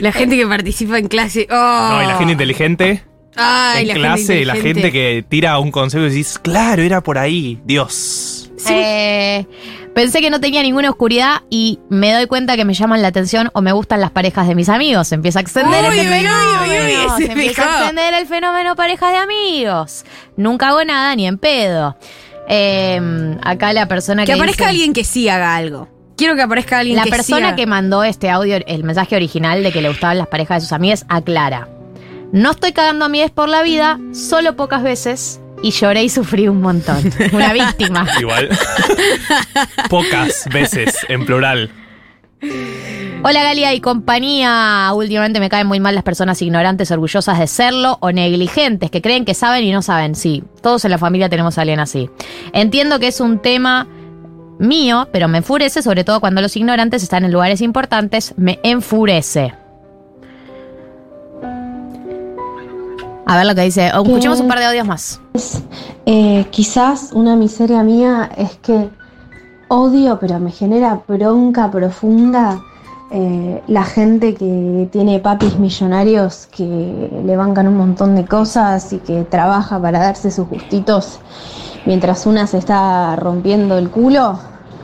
La 0.00 0.12
gente 0.12 0.36
que 0.36 0.46
participa 0.46 0.98
en 0.98 1.08
clase. 1.08 1.46
Oh. 1.50 1.88
No, 1.92 2.02
y 2.02 2.06
la 2.06 2.18
gente 2.18 2.32
inteligente. 2.32 3.04
Ay, 3.36 3.82
en 3.82 3.88
la 3.88 3.94
clase, 3.94 4.34
gente 4.34 4.44
la 4.46 4.56
gente 4.56 4.92
que 4.92 5.24
tira 5.28 5.58
un 5.58 5.70
consejo 5.70 6.04
y 6.06 6.08
decís, 6.10 6.38
claro, 6.38 6.82
era 6.82 7.02
por 7.02 7.18
ahí. 7.18 7.60
Dios. 7.64 8.50
Eh, 8.68 9.46
pensé 9.96 10.20
que 10.20 10.28
no 10.28 10.40
tenía 10.40 10.62
ninguna 10.62 10.90
oscuridad 10.90 11.40
y 11.48 11.80
me 11.88 12.12
doy 12.12 12.26
cuenta 12.26 12.54
que 12.54 12.66
me 12.66 12.74
llaman 12.74 13.00
la 13.00 13.08
atención 13.08 13.48
o 13.54 13.62
me 13.62 13.72
gustan 13.72 14.02
las 14.02 14.10
parejas 14.10 14.46
de 14.46 14.54
mis 14.54 14.68
amigos. 14.68 15.08
Se 15.08 15.14
empieza 15.14 15.38
a 15.38 15.42
extender 15.42 15.90
Uy, 15.90 15.98
el 16.00 16.06
fenómeno. 16.06 16.62
uy, 16.62 16.68
uy, 16.70 17.08
se 17.16 17.22
ese 17.24 17.32
empieza 17.32 17.62
a 17.64 17.78
extender 17.78 18.12
el 18.12 18.26
fenómeno 18.26 18.76
parejas 18.76 19.10
de 19.12 19.16
amigos. 19.16 20.04
Nunca 20.36 20.68
hago 20.68 20.84
nada 20.84 21.16
ni 21.16 21.26
en 21.26 21.38
pedo. 21.38 21.96
Eh, 22.46 23.36
acá 23.42 23.72
la 23.72 23.88
persona 23.88 24.22
que 24.22 24.26
Que 24.26 24.32
aparezca 24.34 24.64
dice- 24.64 24.70
alguien 24.70 24.92
que 24.92 25.02
sí 25.02 25.28
haga 25.30 25.56
algo. 25.56 25.88
Quiero 26.16 26.36
que 26.36 26.42
aparezca 26.42 26.78
alguien 26.78 26.96
La 26.96 27.04
que 27.04 27.10
sí 27.10 27.16
persona 27.16 27.56
que 27.56 27.66
mandó 27.66 28.04
este 28.04 28.28
audio, 28.30 28.58
el 28.66 28.84
mensaje 28.84 29.16
original 29.16 29.62
de 29.62 29.72
que 29.72 29.80
le 29.80 29.88
gustaban 29.88 30.18
las 30.18 30.28
parejas 30.28 30.58
de 30.58 30.60
sus 30.62 30.72
amigas, 30.72 31.06
aclara. 31.08 31.68
No 32.32 32.50
estoy 32.50 32.72
cagando 32.72 33.04
a 33.04 33.06
amigas 33.06 33.30
por 33.30 33.48
la 33.48 33.62
vida, 33.62 33.98
solo 34.12 34.56
pocas 34.56 34.82
veces, 34.82 35.40
y 35.62 35.70
lloré 35.70 36.04
y 36.04 36.08
sufrí 36.08 36.48
un 36.48 36.60
montón. 36.60 37.12
Una 37.32 37.52
víctima. 37.52 38.06
Igual. 38.20 38.48
Pocas 39.88 40.44
veces, 40.52 40.96
en 41.08 41.24
plural. 41.26 41.70
Hola 43.22 43.42
Galia 43.42 43.74
y 43.74 43.80
compañía. 43.80 44.90
Últimamente 44.94 45.40
me 45.40 45.48
caen 45.48 45.66
muy 45.66 45.80
mal 45.80 45.94
las 45.94 46.04
personas 46.04 46.40
ignorantes, 46.42 46.90
orgullosas 46.90 47.38
de 47.38 47.46
serlo 47.46 47.98
o 48.00 48.12
negligentes, 48.12 48.90
que 48.90 49.02
creen 49.02 49.24
que 49.24 49.34
saben 49.34 49.64
y 49.64 49.72
no 49.72 49.82
saben. 49.82 50.14
Sí, 50.14 50.44
todos 50.62 50.84
en 50.84 50.92
la 50.92 50.98
familia 50.98 51.28
tenemos 51.28 51.58
a 51.58 51.62
alguien 51.62 51.80
así. 51.80 52.08
Entiendo 52.52 53.00
que 53.00 53.08
es 53.08 53.20
un 53.20 53.40
tema 53.40 53.88
mío, 54.58 55.08
pero 55.12 55.28
me 55.28 55.38
enfurece, 55.38 55.82
sobre 55.82 56.04
todo 56.04 56.20
cuando 56.20 56.40
los 56.40 56.56
ignorantes 56.56 57.02
están 57.02 57.24
en 57.24 57.32
lugares 57.32 57.60
importantes, 57.62 58.34
me 58.36 58.60
enfurece. 58.62 59.54
A 63.26 63.36
ver 63.36 63.46
lo 63.46 63.54
que 63.54 63.62
dice. 63.62 63.90
Oh, 63.94 64.02
escuchemos 64.02 64.40
un 64.40 64.48
par 64.48 64.60
de 64.60 64.66
audios 64.66 64.86
más. 64.86 65.20
Eh, 66.06 66.46
quizás 66.50 67.10
una 67.12 67.34
miseria 67.34 67.82
mía 67.82 68.30
es 68.36 68.56
que 68.62 68.88
odio, 69.68 70.18
pero 70.20 70.38
me 70.38 70.52
genera 70.52 71.00
bronca 71.08 71.70
profunda 71.70 72.60
eh, 73.10 73.62
la 73.66 73.84
gente 73.84 74.34
que 74.34 74.88
tiene 74.92 75.18
papis 75.18 75.58
millonarios 75.58 76.46
que 76.46 77.22
le 77.24 77.36
bancan 77.36 77.66
un 77.68 77.76
montón 77.76 78.14
de 78.14 78.24
cosas 78.24 78.92
y 78.92 78.98
que 78.98 79.24
trabaja 79.24 79.80
para 79.80 79.98
darse 79.98 80.30
sus 80.30 80.48
gustitos 80.48 81.18
mientras 81.84 82.26
una 82.26 82.46
se 82.46 82.58
está 82.58 83.16
rompiendo 83.16 83.76
el 83.78 83.90
culo. 83.90 84.38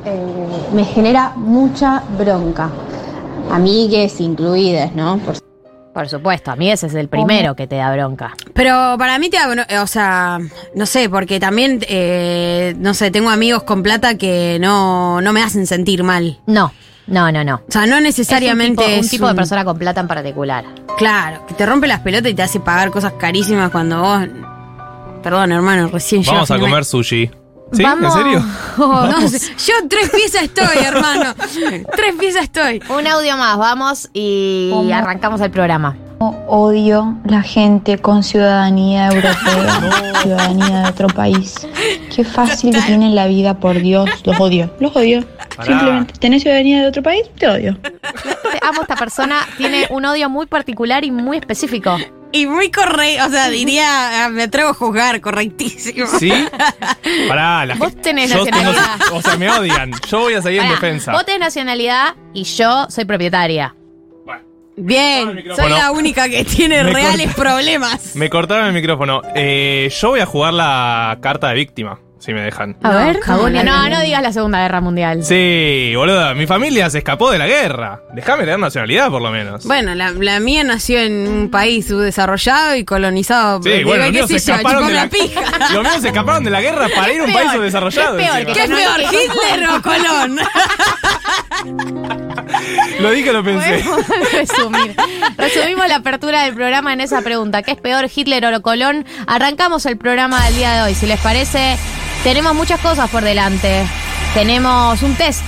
eh, 0.05 0.26
me 0.74 0.85
genera 0.85 1.33
mucha 1.37 2.02
bronca. 2.18 2.70
Amigues 3.52 4.20
incluidas, 4.20 4.94
¿no? 4.94 5.18
Por 5.18 5.37
Por 5.94 6.09
supuesto, 6.09 6.50
a 6.50 6.57
mí 6.57 6.70
ese 6.70 6.87
es 6.87 6.94
el 6.94 7.09
primero 7.09 7.55
que 7.55 7.66
te 7.66 7.76
da 7.76 7.92
bronca. 7.92 8.33
Pero 8.55 8.94
para 8.98 9.18
mí 9.18 9.28
te 9.28 9.37
da, 9.37 9.46
bro- 9.48 9.83
o 9.83 9.87
sea, 9.87 10.38
no 10.74 10.87
sé, 10.87 11.11
porque 11.11 11.38
también, 11.38 11.81
eh, 11.87 12.74
no 12.78 12.94
sé, 12.94 13.11
tengo 13.11 13.28
amigos 13.28 13.64
con 13.64 13.83
plata 13.83 14.16
que 14.16 14.57
no, 14.61 15.20
no 15.20 15.33
me 15.35 15.42
hacen 15.42 15.66
sentir 15.66 16.02
mal. 16.02 16.40
No, 16.46 16.72
no, 17.07 17.31
no, 17.31 17.44
no. 17.44 17.57
O 17.57 17.70
sea, 17.70 17.85
no 17.85 18.00
necesariamente 18.00 18.83
Es 18.83 18.88
un 18.88 18.92
tipo, 18.92 18.98
un 19.00 19.05
es 19.05 19.11
tipo 19.11 19.24
de 19.26 19.31
un- 19.33 19.37
persona 19.37 19.64
con 19.66 19.78
plata 19.78 20.00
en 20.00 20.09
particular. 20.09 20.64
Claro, 20.96 21.44
que 21.46 21.52
te 21.55 21.66
rompe 21.66 21.87
las 21.87 22.00
pelotas 22.00 22.31
y 22.31 22.35
te 22.35 22.42
hace 22.42 22.59
pagar 22.61 22.90
cosas 22.90 23.12
carísimas 23.18 23.70
cuando 23.70 24.00
vos... 24.00 24.22
Perdón, 25.22 25.52
hermano, 25.52 25.88
recién 25.88 26.22
Vamos 26.26 26.50
a 26.50 26.59
comer 26.59 26.85
sushi. 26.85 27.31
¿Sí? 27.72 27.82
Vamos. 27.82 28.14
¿En 28.16 28.22
serio? 28.22 28.44
No 28.78 29.28
sé, 29.28 29.38
yo 29.66 29.74
tres 29.88 30.11
piezas 30.11 30.42
estoy, 30.44 30.78
hermano. 30.85 31.35
tres 31.96 32.14
piezas 32.18 32.44
estoy. 32.44 32.82
Un 32.88 33.06
audio 33.06 33.37
más, 33.37 33.58
vamos 33.58 34.08
y 34.14 34.70
¿Cómo? 34.72 34.94
arrancamos 34.94 35.40
el 35.42 35.50
programa. 35.50 35.96
Odio 36.48 37.16
la 37.24 37.42
gente 37.42 37.98
con 37.98 38.22
ciudadanía 38.22 39.06
europea, 39.08 40.12
ciudadanía 40.22 40.80
de 40.82 40.88
otro 40.90 41.08
país. 41.08 41.66
Qué 42.14 42.24
fácil 42.24 42.72
que 42.74 42.80
tienen 42.82 43.14
la 43.14 43.26
vida, 43.26 43.58
por 43.58 43.80
Dios. 43.80 44.08
Los 44.24 44.38
odio, 44.40 44.70
los 44.80 44.94
odio. 44.96 45.24
Pará. 45.56 45.64
Simplemente, 45.66 46.14
¿tenés 46.18 46.42
ciudadanía 46.42 46.82
de 46.82 46.88
otro 46.88 47.02
país? 47.02 47.22
Te 47.38 47.46
odio. 47.48 47.76
Amo 48.62 48.80
a 48.80 48.82
esta 48.82 48.96
persona, 48.96 49.37
tiene 49.58 49.87
un 49.90 50.04
odio 50.04 50.30
muy 50.30 50.46
particular 50.46 51.04
y 51.04 51.11
muy 51.11 51.37
específico. 51.38 51.96
Y 52.35 52.46
muy 52.46 52.70
correcto, 52.70 53.26
o 53.26 53.28
sea, 53.28 53.50
diría, 53.50 54.24
ah, 54.24 54.28
me 54.30 54.44
atrevo 54.44 54.70
a 54.70 54.74
juzgar, 54.74 55.20
correctísimo. 55.20 56.06
¿Sí? 56.18 56.32
Pará, 57.28 57.66
la 57.66 57.74
Vos 57.74 57.88
gente- 57.88 58.02
tenés 58.02 58.30
yo 58.30 58.42
tengo- 58.44 58.56
nacionalidad. 58.56 59.12
O 59.12 59.20
sea, 59.20 59.37
me 59.37 59.50
odian. 59.50 59.92
Yo 60.08 60.20
voy 60.20 60.35
a 60.35 60.40
seguir 60.42 60.62
en 60.62 60.70
defensa. 60.70 61.12
Vos 61.12 61.26
tenés 61.26 61.40
nacionalidad 61.40 62.14
y 62.32 62.44
yo 62.44 62.87
soy 62.88 63.04
propietaria. 63.04 63.74
Bien, 64.76 65.44
soy 65.54 65.70
la 65.70 65.90
única 65.90 66.28
que 66.28 66.44
tiene 66.44 66.82
Me 66.82 66.92
reales 66.92 67.35
problemas. 67.35 68.16
Me 68.16 68.30
cortaron 68.30 68.66
el 68.66 68.72
micrófono. 68.72 69.22
Eh, 69.35 69.90
yo 69.92 70.08
voy 70.11 70.20
a 70.20 70.26
jugar 70.26 70.54
la 70.54 71.18
carta 71.20 71.48
de 71.48 71.54
víctima, 71.54 72.00
si 72.22 72.32
me 72.32 72.40
dejan. 72.40 72.76
A 72.85 72.90
ver, 72.90 73.18
¿cómo 73.26 73.48
la 73.48 73.64
no, 73.64 73.88
no 73.88 74.00
digas 74.00 74.22
la 74.22 74.32
Segunda 74.32 74.61
Guerra 74.61 74.80
Mundial. 74.80 75.24
Sí, 75.24 75.92
boludo, 75.96 76.35
mi 76.37 76.46
familia 76.46 76.88
se 76.88 76.98
escapó 76.98 77.32
de 77.32 77.38
la 77.38 77.48
guerra. 77.48 78.00
Déjame 78.12 78.44
tener 78.44 78.61
nacionalidad, 78.61 79.11
por 79.11 79.20
lo 79.20 79.30
menos. 79.32 79.64
Bueno, 79.66 79.92
la, 79.96 80.11
la 80.12 80.38
mía 80.38 80.62
nació 80.62 81.00
en 81.00 81.26
un 81.26 81.50
país 81.50 81.88
subdesarrollado 81.88 82.76
y 82.76 82.85
colonizado. 82.85 83.61
Sí, 83.62 83.70
Digo, 83.70 83.88
bueno, 83.90 84.04
los 84.04 84.12
¿qué 84.12 84.18
míos 84.18 84.30
se 84.30 84.37
escaparon 84.52 84.87
de 84.87 84.92
la 84.94 85.04
la 85.04 85.11
pija. 85.11 85.40
Los 85.72 85.82
míos 85.82 86.00
se 86.00 86.08
escaparon 86.08 86.44
de 86.44 86.50
la 86.50 86.61
guerra 86.61 86.87
para 86.94 87.12
ir 87.12 87.20
a 87.22 87.24
un 87.24 87.32
país 87.32 87.50
subdesarrollado. 87.52 88.18
es 88.18 88.24
peor, 88.24 88.38
encima. 88.38 88.54
¿Qué 88.54 88.62
es 88.62 88.70
peor, 88.70 89.00
Hitler 89.00 89.68
o 89.68 89.82
Colón? 89.82 90.38
Lo 93.00 93.11
dije, 93.11 93.32
lo 93.32 93.42
pensé. 93.42 93.85
Resumir. 94.32 94.94
Resumimos 95.37 95.88
la 95.88 95.96
apertura 95.96 96.42
del 96.44 96.54
programa 96.54 96.92
en 96.92 97.00
esa 97.00 97.22
pregunta. 97.22 97.62
¿Qué 97.62 97.72
es 97.72 97.80
peor, 97.80 98.08
Hitler 98.14 98.44
o 98.46 98.62
Colón? 98.62 99.04
Arrancamos 99.26 99.87
el 99.87 99.96
programa 99.96 100.44
del 100.46 100.54
día 100.56 100.72
de 100.74 100.82
hoy. 100.82 100.94
Si 100.94 101.06
les 101.06 101.20
parece, 101.20 101.76
tenemos 102.22 102.54
muchas 102.54 102.80
cosas 102.80 103.11
por 103.11 103.22
delante. 103.22 103.87
Tenemos 104.35 105.02
un 105.02 105.14
test 105.14 105.44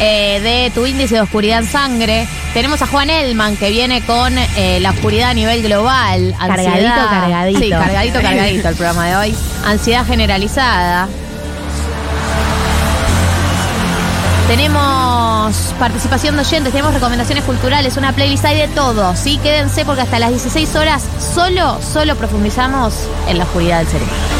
eh, 0.00 0.40
de 0.40 0.70
tu 0.74 0.86
índice 0.86 1.14
de 1.16 1.20
oscuridad 1.20 1.60
en 1.60 1.66
sangre. 1.66 2.26
Tenemos 2.54 2.80
a 2.82 2.86
Juan 2.86 3.10
Elman 3.10 3.56
que 3.56 3.70
viene 3.70 4.02
con 4.02 4.36
eh, 4.38 4.78
la 4.80 4.90
oscuridad 4.90 5.30
a 5.30 5.34
nivel 5.34 5.62
global. 5.62 6.34
Cargadito, 6.38 7.08
cargadito. 7.10 7.60
Sí, 7.60 7.70
cargadito, 7.70 8.20
cargadito 8.20 8.68
el 8.68 8.74
programa 8.74 9.06
de 9.06 9.16
hoy. 9.16 9.36
Ansiedad 9.64 10.06
generalizada. 10.06 11.08
Tenemos 14.48 15.56
participación 15.78 16.36
de 16.36 16.42
oyentes, 16.42 16.72
tenemos 16.72 16.94
recomendaciones 16.94 17.42
culturales, 17.42 17.96
una 17.96 18.12
playlist 18.12 18.44
hay 18.44 18.60
de 18.60 18.68
todo. 18.68 19.16
Sí, 19.16 19.38
quédense 19.38 19.84
porque 19.84 20.02
hasta 20.02 20.20
las 20.20 20.30
16 20.30 20.76
horas 20.76 21.02
solo, 21.34 21.80
solo 21.82 22.14
profundizamos 22.14 22.94
en 23.28 23.38
la 23.38 23.44
oscuridad 23.44 23.78
del 23.78 23.88
cerebro. 23.88 24.35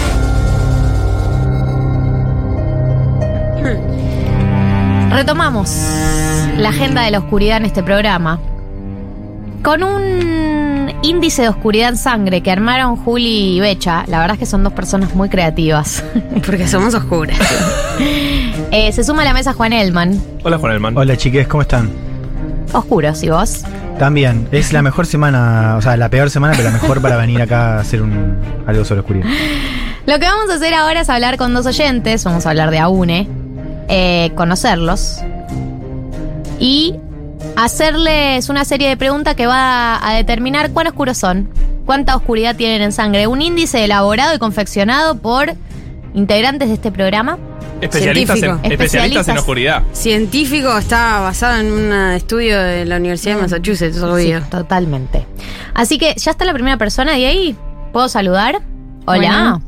Retomamos 5.17 5.71
la 6.59 6.69
agenda 6.69 7.01
de 7.01 7.11
la 7.11 7.21
oscuridad 7.21 7.57
en 7.57 7.65
este 7.65 7.83
programa. 7.83 8.39
Con 9.63 9.83
un 9.83 10.93
índice 11.03 11.41
de 11.41 11.49
oscuridad 11.49 11.89
en 11.89 11.97
sangre 11.97 12.43
que 12.43 12.51
armaron 12.51 12.97
Juli 12.97 13.57
y 13.57 13.61
Becha, 13.61 14.05
la 14.09 14.19
verdad 14.19 14.35
es 14.35 14.41
que 14.41 14.45
son 14.45 14.63
dos 14.63 14.75
personas 14.75 15.15
muy 15.15 15.31
creativas. 15.31 16.05
Porque 16.47 16.69
somos 16.69 16.93
oscuras. 16.93 17.39
Eh, 18.73 18.93
se 18.93 19.05
suma 19.05 19.23
a 19.23 19.25
la 19.25 19.33
mesa 19.33 19.55
Juan 19.55 19.73
Elman, 19.73 20.21
Hola, 20.43 20.59
Juan 20.59 20.73
Elman. 20.73 20.99
Hola 20.99 21.17
chiques, 21.17 21.47
¿cómo 21.47 21.63
están? 21.63 21.89
oscuros, 22.73 23.23
¿y 23.23 23.31
vos? 23.31 23.63
También, 23.99 24.49
es 24.51 24.73
la 24.73 24.83
mejor 24.83 25.07
semana, 25.07 25.77
o 25.79 25.83
sea, 25.83 25.97
la 25.97 26.11
peor 26.11 26.29
semana, 26.29 26.53
pero 26.55 26.69
la 26.69 26.73
mejor 26.73 27.01
para 27.01 27.17
venir 27.17 27.41
acá 27.41 27.77
a 27.77 27.81
hacer 27.81 28.03
un, 28.03 28.37
algo 28.67 28.85
sobre 28.85 29.01
oscuridad. 29.01 29.27
Lo 30.05 30.19
que 30.19 30.27
vamos 30.27 30.51
a 30.51 30.55
hacer 30.55 30.75
ahora 30.75 31.01
es 31.01 31.09
hablar 31.09 31.39
con 31.39 31.55
dos 31.55 31.65
oyentes, 31.65 32.25
vamos 32.25 32.45
a 32.45 32.51
hablar 32.51 32.71
de 32.71 32.81
AUNE, 32.81 33.29
eh, 33.89 34.33
conocerlos 34.35 35.21
y 36.59 36.95
hacerles 37.57 38.49
una 38.49 38.65
serie 38.65 38.89
de 38.89 38.97
preguntas 38.97 39.35
que 39.35 39.47
va 39.47 40.07
a 40.07 40.15
determinar 40.15 40.73
cuán 40.73 40.87
oscuros 40.87 41.17
son, 41.19 41.49
cuánta 41.85 42.17
oscuridad 42.17 42.57
tienen 42.57 42.83
en 42.83 42.93
sangre. 42.93 43.27
Un 43.27 43.43
índice 43.43 43.85
elaborado 43.85 44.35
y 44.35 44.39
confeccionado 44.39 45.17
por 45.17 45.55
integrantes 46.15 46.69
de 46.69 46.75
este 46.75 46.91
programa. 46.91 47.39
Especialistas 47.81 48.43
en, 48.43 48.73
especialistas 48.73 49.29
oscuridad. 49.39 49.83
Científico 49.93 50.77
está 50.79 51.21
basado 51.21 51.61
en 51.61 51.71
un 51.71 51.93
estudio 51.93 52.59
de 52.59 52.87
la 52.87 52.97
Universidad 52.97 53.37
de 53.37 53.43
Massachusetts, 53.43 53.99
obvio. 54.03 54.41
Sí, 54.41 54.47
totalmente. 54.51 55.27
Así 55.75 55.99
que 55.99 56.15
ya 56.17 56.31
está 56.31 56.45
la 56.47 56.55
primera 56.55 56.79
persona 56.79 57.13
de 57.13 57.27
ahí. 57.27 57.57
¿Puedo 57.93 58.09
saludar? 58.09 58.63
Hola. 59.05 59.61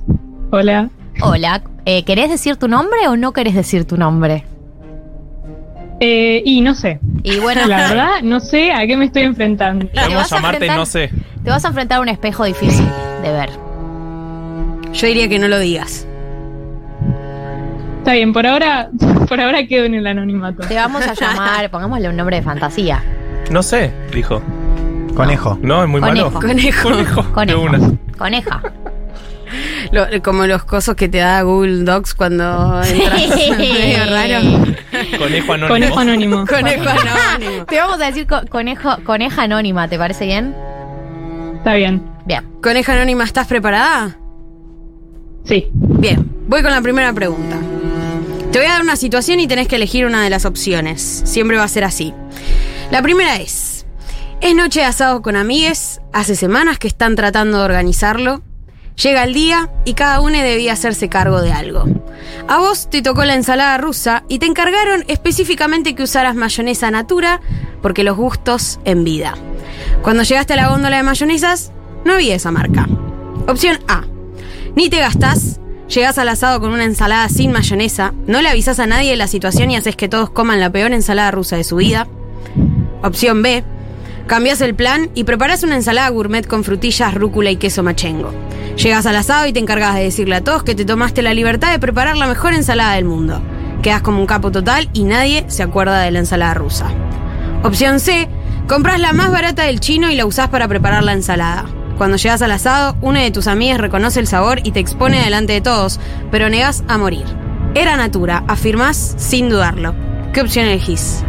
Hola. 0.51 0.89
Hola. 1.21 1.63
Eh, 1.85 2.05
¿Querés 2.05 2.29
decir 2.31 2.57
tu 2.57 2.69
nombre 2.69 3.09
o 3.09 3.17
no 3.17 3.33
querés 3.33 3.55
decir 3.55 3.85
tu 3.87 3.97
nombre? 3.97 4.45
Eh, 6.01 6.43
y 6.45 6.61
no 6.61 6.75
sé. 6.75 7.01
Y 7.25 7.39
bueno, 7.41 7.67
La 7.67 7.77
verdad, 7.89 8.11
no 8.23 8.41
sé 8.41 8.73
a 8.73 8.87
qué 8.87 8.97
me 8.97 9.07
estoy 9.07 9.23
enfrentando. 9.23 9.87
te 9.87 9.95
vas 9.97 10.05
Podemos 10.05 10.33
a 10.33 10.37
llamarte 10.37 10.57
enfrentar- 10.67 10.79
no 10.79 10.87
sé. 10.87 11.11
Te 11.43 11.51
vas 11.51 11.65
a 11.65 11.69
enfrentar 11.69 11.99
a 11.99 12.01
un 12.03 12.09
espejo 12.09 12.45
difícil 12.45 12.87
de 13.23 13.33
ver. 13.33 13.51
Yo 14.93 15.07
diría 15.07 15.29
que 15.29 15.39
no 15.39 15.49
lo 15.49 15.59
digas. 15.59 16.07
Está 17.99 18.13
bien, 18.13 18.33
por 18.33 18.47
ahora, 18.47 18.91
por 19.29 19.41
ahora 19.41 19.67
quedo 19.67 19.87
en 19.87 19.95
el 19.95 20.07
anonimato. 20.07 20.67
Te 20.69 20.77
vamos 20.77 21.03
a 21.07 21.15
llamar, 21.15 21.69
pongámosle 21.71 22.09
un 22.09 22.17
nombre 22.17 22.37
de 22.37 22.43
fantasía. 22.43 23.03
No 23.51 23.63
sé, 23.63 23.93
dijo. 24.15 24.41
Conejo. 25.15 25.59
No, 25.63 25.83
es 25.83 25.89
muy 25.89 26.01
Conejo. 26.01 26.31
malo. 26.31 26.41
Conejo. 26.47 26.89
Conejo. 26.91 27.23
De 27.23 27.33
Conejo. 27.33 27.61
una. 27.61 27.93
Coneja. 28.17 28.63
Lo- 29.93 30.07
como 30.23 30.47
los 30.47 30.65
cosos 30.65 30.95
que 30.97 31.09
te 31.09 31.19
da 31.19 31.43
Google 31.43 31.85
Docs 31.85 32.15
cuando 32.15 32.83
entras. 32.83 33.29
medio 33.59 34.05
raro. 34.11 34.41
Conejo 35.19 35.53
anónimo. 35.53 35.69
Conejo 35.69 35.99
anónimo. 35.99 36.47
Conejo 36.47 36.89
anónimo. 36.89 37.65
Te 37.67 37.79
vamos 37.79 38.01
a 38.01 38.07
decir 38.07 38.27
co- 38.27 38.43
conejo, 38.49 38.97
coneja 39.05 39.43
anónima, 39.43 39.89
¿te 39.89 39.99
parece 39.99 40.27
bien? 40.27 40.55
Está 41.59 41.75
bien. 41.75 42.03
Bien. 42.27 42.45
Coneja 42.63 42.93
anónima, 42.95 43.25
¿estás 43.25 43.47
preparada? 43.47 44.17
Sí. 45.45 45.69
Bien, 45.73 46.31
voy 46.47 46.63
con 46.63 46.71
la 46.71 46.83
primera 46.83 47.13
pregunta. 47.13 47.57
Te 48.53 48.59
voy 48.59 48.67
a 48.67 48.73
dar 48.73 48.83
una 48.83 48.97
situación 48.97 49.41
y 49.41 49.47
tenés 49.47 49.69
que 49.69 49.77
elegir 49.77 50.07
una 50.07 50.23
de 50.23 50.31
las 50.31 50.45
opciones. 50.45 51.23
Siempre 51.25 51.57
va 51.57 51.65
a 51.65 51.69
ser 51.69 51.85
así. 51.85 52.13
La 52.91 53.03
primera 53.03 53.37
es, 53.37 53.87
es 54.41 54.55
noche 54.55 54.81
de 54.81 54.87
asado 54.87 55.21
con 55.23 55.37
amigues, 55.37 56.01
hace 56.13 56.35
semanas 56.37 56.79
que 56.79 56.89
están 56.89 57.15
tratando 57.17 57.59
de 57.59 57.65
organizarlo. 57.65 58.43
Llega 59.03 59.23
el 59.23 59.33
día 59.33 59.71
y 59.85 59.95
cada 59.95 60.21
uno 60.21 60.39
debía 60.39 60.73
hacerse 60.73 61.09
cargo 61.09 61.41
de 61.41 61.53
algo. 61.53 61.85
A 62.49 62.59
vos 62.59 62.91
te 62.91 63.01
tocó 63.01 63.25
la 63.25 63.35
ensalada 63.35 63.79
rusa 63.79 64.25
y 64.29 64.41
te 64.41 64.47
encargaron 64.47 65.05
específicamente 65.07 65.95
que 65.95 66.03
usaras 66.03 66.35
mayonesa 66.35 66.91
natura 66.91 67.41
porque 67.81 68.03
los 68.03 68.17
gustos 68.17 68.81
en 68.85 69.05
vida. 69.05 69.35
Cuando 70.03 70.25
llegaste 70.25 70.55
a 70.55 70.57
la 70.57 70.69
góndola 70.69 70.97
de 70.97 71.05
mayonesas, 71.05 71.71
no 72.05 72.15
había 72.15 72.35
esa 72.35 72.51
marca. 72.51 72.89
Opción 73.47 73.79
A. 73.87 74.03
Ni 74.75 74.91
te 74.91 74.99
gastás, 74.99 75.61
llegás 75.87 76.19
al 76.19 76.29
asado 76.29 76.59
con 76.59 76.73
una 76.73 76.85
ensalada 76.85 77.29
sin 77.29 77.53
mayonesa, 77.53 78.15
no 78.27 78.43
le 78.43 78.49
avisás 78.49 78.81
a 78.81 78.87
nadie 78.87 79.13
de 79.13 79.17
la 79.17 79.29
situación 79.29 79.71
y 79.71 79.77
haces 79.77 79.95
que 79.95 80.09
todos 80.09 80.31
coman 80.31 80.59
la 80.59 80.73
peor 80.73 80.93
ensalada 80.93 81.31
rusa 81.31 81.57
de 81.57 81.65
su 81.65 81.77
vida. 81.77 82.09
Opción 83.03 83.43
B. 83.43 83.63
Cambiás 84.29 84.61
el 84.61 84.75
plan 84.75 85.09
y 85.15 85.25
preparás 85.25 85.63
una 85.63 85.77
ensalada 85.77 86.11
gourmet 86.11 86.47
con 86.47 86.63
frutillas, 86.63 87.15
rúcula 87.15 87.51
y 87.51 87.57
queso 87.57 87.83
machengo. 87.83 88.31
Llegas 88.77 89.07
al 89.07 89.17
asado 89.17 89.47
y 89.47 89.55
te 89.55 89.59
encargas 89.59 89.95
de 89.95 90.03
decirle 90.03 90.37
a 90.37 90.45
todos 90.45 90.63
que 90.63 90.75
te 90.75 90.85
tomaste 90.85 91.23
la 91.23 91.33
libertad 91.33 91.73
de 91.73 91.79
preparar 91.79 92.19
la 92.19 92.27
mejor 92.27 92.53
ensalada 92.53 92.97
del 92.97 93.07
mundo. 93.07 93.41
Quedas 93.81 94.03
como 94.03 94.21
un 94.21 94.27
capo 94.27 94.53
total 94.53 94.91
y 94.93 95.05
nadie 95.05 95.47
se 95.49 95.63
acuerda 95.63 96.01
de 96.01 96.11
la 96.11 96.19
ensalada 96.19 96.53
rusa. 96.53 96.89
Opción 97.63 98.01
C. 98.01 98.29
Compras 98.69 99.01
la 99.01 99.15
más 99.15 99.33
barata 99.33 99.63
del 99.63 99.81
chino 99.81 100.11
y 100.11 100.15
la 100.15 100.27
usás 100.27 100.49
para 100.51 100.69
preparar 100.69 101.05
la 101.05 101.15
ensalada. 101.15 101.65
Cuando 101.97 102.19
llegas 102.19 102.43
al 102.43 102.53
asado, 102.53 102.99
una 103.01 103.23
de 103.23 103.31
tus 103.31 103.47
amigas 103.47 103.81
reconoce 103.81 104.21
el 104.21 104.27
sabor 104.27 104.61
y 104.63 104.73
te 104.73 104.81
expone 104.81 105.25
delante 105.25 105.55
de 105.55 105.63
todos, 105.63 106.01
pero 106.31 106.51
negás 106.51 106.85
a 106.87 106.99
morir. 106.99 107.25
Era 107.75 107.97
natura, 107.97 108.45
afirmás 108.47 109.15
sin 109.17 109.49
dudarlo. 109.49 109.95
¿Qué 110.35 110.43
opción 110.43 110.67
elegís? 110.67 111.25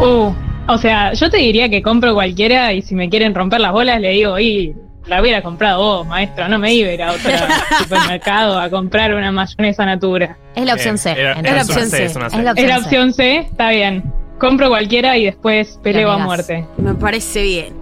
Uh, 0.00 0.32
o 0.72 0.78
sea, 0.78 1.12
yo 1.12 1.30
te 1.30 1.36
diría 1.38 1.68
que 1.68 1.82
compro 1.82 2.14
cualquiera 2.14 2.72
y 2.72 2.82
si 2.82 2.94
me 2.94 3.08
quieren 3.08 3.34
romper 3.34 3.60
las 3.60 3.72
bolas 3.72 4.00
le 4.00 4.10
digo, 4.10 4.38
y 4.38 4.74
la 5.06 5.20
hubiera 5.20 5.42
comprado 5.42 5.80
vos, 5.80 6.06
maestro, 6.06 6.48
no 6.48 6.58
me 6.58 6.72
iba 6.74 6.88
a 6.90 6.92
ir 6.92 7.02
a 7.02 7.12
otro 7.12 7.30
supermercado 7.82 8.58
a 8.58 8.68
comprar 8.70 9.14
una 9.14 9.32
mayonesa 9.32 9.84
natura. 9.86 10.36
Es 10.54 10.64
la 10.64 10.74
opción 10.74 10.98
C. 10.98 11.12
era- 11.12 11.32
entonces. 11.38 11.52
era 11.52 11.62
opción 11.62 11.90
C, 11.90 12.04
es 12.04 12.16
una 12.16 12.30
C. 12.30 12.36
Es 12.38 12.44
la 12.44 12.50
opción 12.52 12.66
¿Es 12.68 12.74
la 12.74 12.78
C. 12.78 12.84
opción 12.84 13.12
C? 13.12 13.36
Está 13.38 13.70
bien. 13.70 14.12
Compro 14.38 14.68
cualquiera 14.68 15.16
y 15.18 15.24
después 15.26 15.78
peleo 15.82 16.10
a 16.10 16.18
muerte. 16.18 16.66
Me 16.78 16.94
parece 16.94 17.42
bien. 17.42 17.74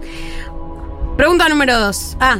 Pregunta 1.17 1.47
número 1.49 1.77
dos. 1.79 2.17
Ah, 2.19 2.39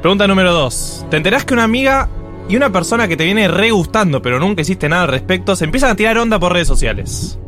Pregunta 0.00 0.26
número 0.26 0.52
2. 0.52 1.06
¿Te 1.10 1.16
enterás 1.16 1.44
que 1.44 1.54
una 1.54 1.62
amiga 1.62 2.08
y 2.48 2.56
una 2.56 2.70
persona 2.72 3.06
que 3.06 3.16
te 3.16 3.24
viene 3.24 3.46
re 3.46 3.70
gustando, 3.70 4.20
pero 4.20 4.40
nunca 4.40 4.62
hiciste 4.62 4.88
nada 4.88 5.02
al 5.02 5.08
respecto, 5.08 5.54
se 5.54 5.64
empiezan 5.64 5.90
a 5.90 5.94
tirar 5.94 6.18
onda 6.18 6.40
por 6.40 6.52
redes 6.52 6.66
sociales? 6.66 7.38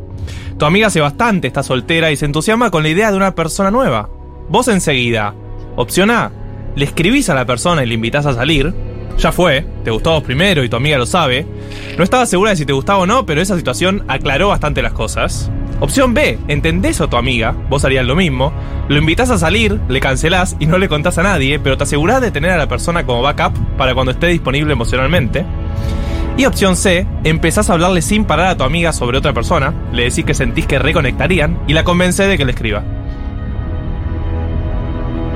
Tu 0.59 0.65
amiga 0.65 0.87
hace 0.87 1.01
bastante 1.01 1.49
está 1.49 1.65
soltera 1.65 2.13
y 2.13 2.17
se 2.17 2.27
entusiasma 2.27 2.71
con 2.71 2.85
la 2.85 2.89
idea 2.89 3.11
de 3.11 3.17
una 3.17 3.35
persona 3.35 3.71
nueva. 3.71 4.09
vos 4.49 4.69
enseguida. 4.69 5.35
Opción 5.77 6.11
A, 6.11 6.31
le 6.77 6.85
escribís 6.85 7.29
a 7.29 7.35
la 7.35 7.45
persona 7.45 7.83
y 7.83 7.87
le 7.87 7.95
invitás 7.95 8.27
a 8.27 8.35
salir. 8.35 8.73
Ya 9.19 9.33
fue, 9.33 9.67
te 9.83 9.91
gustó 9.91 10.13
vos 10.13 10.23
primero 10.23 10.63
y 10.63 10.69
tu 10.69 10.77
amiga 10.77 10.99
lo 10.99 11.07
sabe. 11.07 11.47
No 11.99 12.05
estaba 12.05 12.27
segura 12.27 12.51
de 12.51 12.57
si 12.57 12.67
te 12.67 12.73
gustaba 12.73 13.01
o 13.01 13.07
no, 13.07 13.27
pero 13.27 13.41
esa 13.41 13.57
situación 13.57 14.05
aclaró 14.07 14.49
bastante 14.49 14.83
las 14.83 14.93
cosas. 14.93 15.51
Opción 15.81 16.15
B, 16.15 16.39
entendés 16.47 17.01
a 17.01 17.09
tu 17.09 17.17
amiga, 17.17 17.53
vos 17.69 17.85
harías 17.85 18.07
lo 18.07 18.15
mismo, 18.15 18.53
lo 18.89 18.97
invitás 18.97 19.31
a 19.31 19.39
salir, 19.39 19.81
le 19.89 20.01
cancelás 20.01 20.57
y 20.61 20.67
no 20.67 20.79
le 20.79 20.89
contás 20.89 21.19
a 21.19 21.25
nadie, 21.25 21.59
pero 21.59 21.77
te 21.77 21.83
asegurás 21.83 22.21
de 22.21 22.31
tener 22.31 22.51
a 22.53 22.57
la 22.57 22.69
persona 22.69 23.05
como 23.05 23.23
backup 23.23 23.59
para 23.77 23.95
cuando 23.95 24.13
esté 24.13 24.29
disponible 24.29 24.73
emocionalmente. 24.73 25.45
Y 26.37 26.47
opción 26.47 26.75
C, 26.77 27.07
empezás 27.23 27.71
a 27.71 27.75
hablarle 27.75 28.03
sin 28.03 28.25
parar 28.25 28.49
a 28.49 28.57
tu 28.57 28.65
amiga 28.65 28.93
sobre 28.93 29.19
otra 29.19 29.33
persona, 29.33 29.73
le 29.93 30.05
decís 30.05 30.25
que 30.25 30.35
sentís 30.35 30.67
que 30.67 30.79
reconectarían 30.81 31.59
y 31.69 31.75
la 31.75 31.85
convencés 31.85 32.29
de 32.29 32.37
que 32.37 32.45
le 32.45 32.51
escriba. 32.53 32.83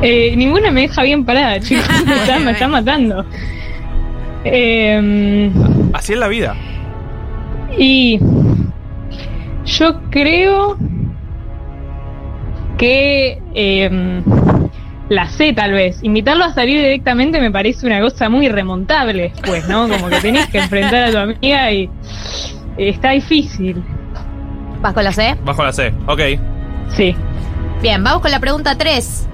Eh, 0.03 0.34
ninguna 0.36 0.70
me 0.72 0.82
deja 0.82 1.03
bien 1.03 1.24
parada, 1.24 1.61
chicos. 1.61 1.86
Me 2.07 2.16
está, 2.16 2.38
me 2.40 2.51
está 2.53 2.68
matando. 2.68 3.24
Eh, 4.44 5.51
Así 5.92 6.12
es 6.14 6.18
la 6.18 6.28
vida. 6.28 6.55
y 7.76 8.18
yo 9.66 10.01
creo 10.11 10.76
que 12.78 13.40
eh, 13.55 13.90
la 15.09 15.29
C 15.29 15.53
tal 15.53 15.73
vez. 15.73 15.99
Invitarlo 16.03 16.45
a 16.45 16.53
salir 16.53 16.81
directamente 16.81 17.41
me 17.41 17.51
parece 17.51 17.87
una 17.87 18.01
cosa 18.01 18.29
muy 18.29 18.49
remontable 18.49 19.33
después, 19.35 19.69
¿no? 19.69 19.89
Como 19.89 20.09
que 20.09 20.21
tenés 20.21 20.49
que 20.49 20.59
enfrentar 20.59 21.05
a 21.05 21.11
tu 21.11 21.19
amiga 21.19 21.73
y 21.73 21.91
está 22.77 23.11
difícil. 23.11 23.83
¿Vas 24.81 24.95
con 24.95 25.05
la 25.05 25.13
C? 25.13 25.37
Bajo 25.45 25.65
la 25.65 25.73
C, 25.73 25.93
ok. 26.07 26.21
Sí. 26.91 27.15
Bien, 27.83 28.03
vamos 28.03 28.23
con 28.23 28.31
la 28.31 28.41
pregunta 28.41 28.77
3. 28.77 29.27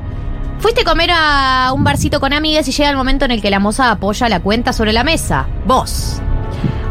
Fuiste 0.59 0.83
a 0.83 0.85
comer 0.85 1.11
a 1.13 1.73
un 1.75 1.85
barcito 1.85 2.21
con 2.21 2.33
amigas 2.33 2.67
y 2.69 2.73
llega 2.73 2.89
el 2.89 2.97
momento 2.97 3.25
en 3.27 3.33
el 3.33 3.43
que 3.43 3.51
la 3.51 3.59
moza 3.59 3.91
apoya 3.91 4.29
la 4.29 4.41
cuenta 4.41 4.73
sobre 4.73 4.93
la 4.93 5.05
mesa. 5.05 5.47
Vos. 5.67 6.23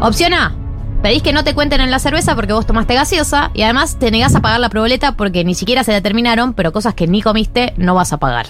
Opción 0.00 0.34
A. 0.34 0.54
Pedís 1.02 1.22
que 1.22 1.32
no 1.32 1.44
te 1.44 1.54
cuenten 1.54 1.80
en 1.80 1.90
la 1.90 1.98
cerveza 1.98 2.34
porque 2.34 2.52
vos 2.52 2.66
tomaste 2.66 2.94
gaseosa 2.94 3.50
y 3.52 3.62
además 3.62 3.98
te 3.98 4.10
negás 4.10 4.34
a 4.36 4.40
pagar 4.40 4.60
la 4.60 4.70
proboleta 4.70 5.16
porque 5.16 5.44
ni 5.44 5.54
siquiera 5.54 5.84
se 5.84 5.92
determinaron, 5.92 6.54
pero 6.54 6.72
cosas 6.72 6.94
que 6.94 7.06
ni 7.06 7.20
comiste 7.20 7.74
no 7.76 7.94
vas 7.94 8.12
a 8.12 8.18
pagar. 8.18 8.46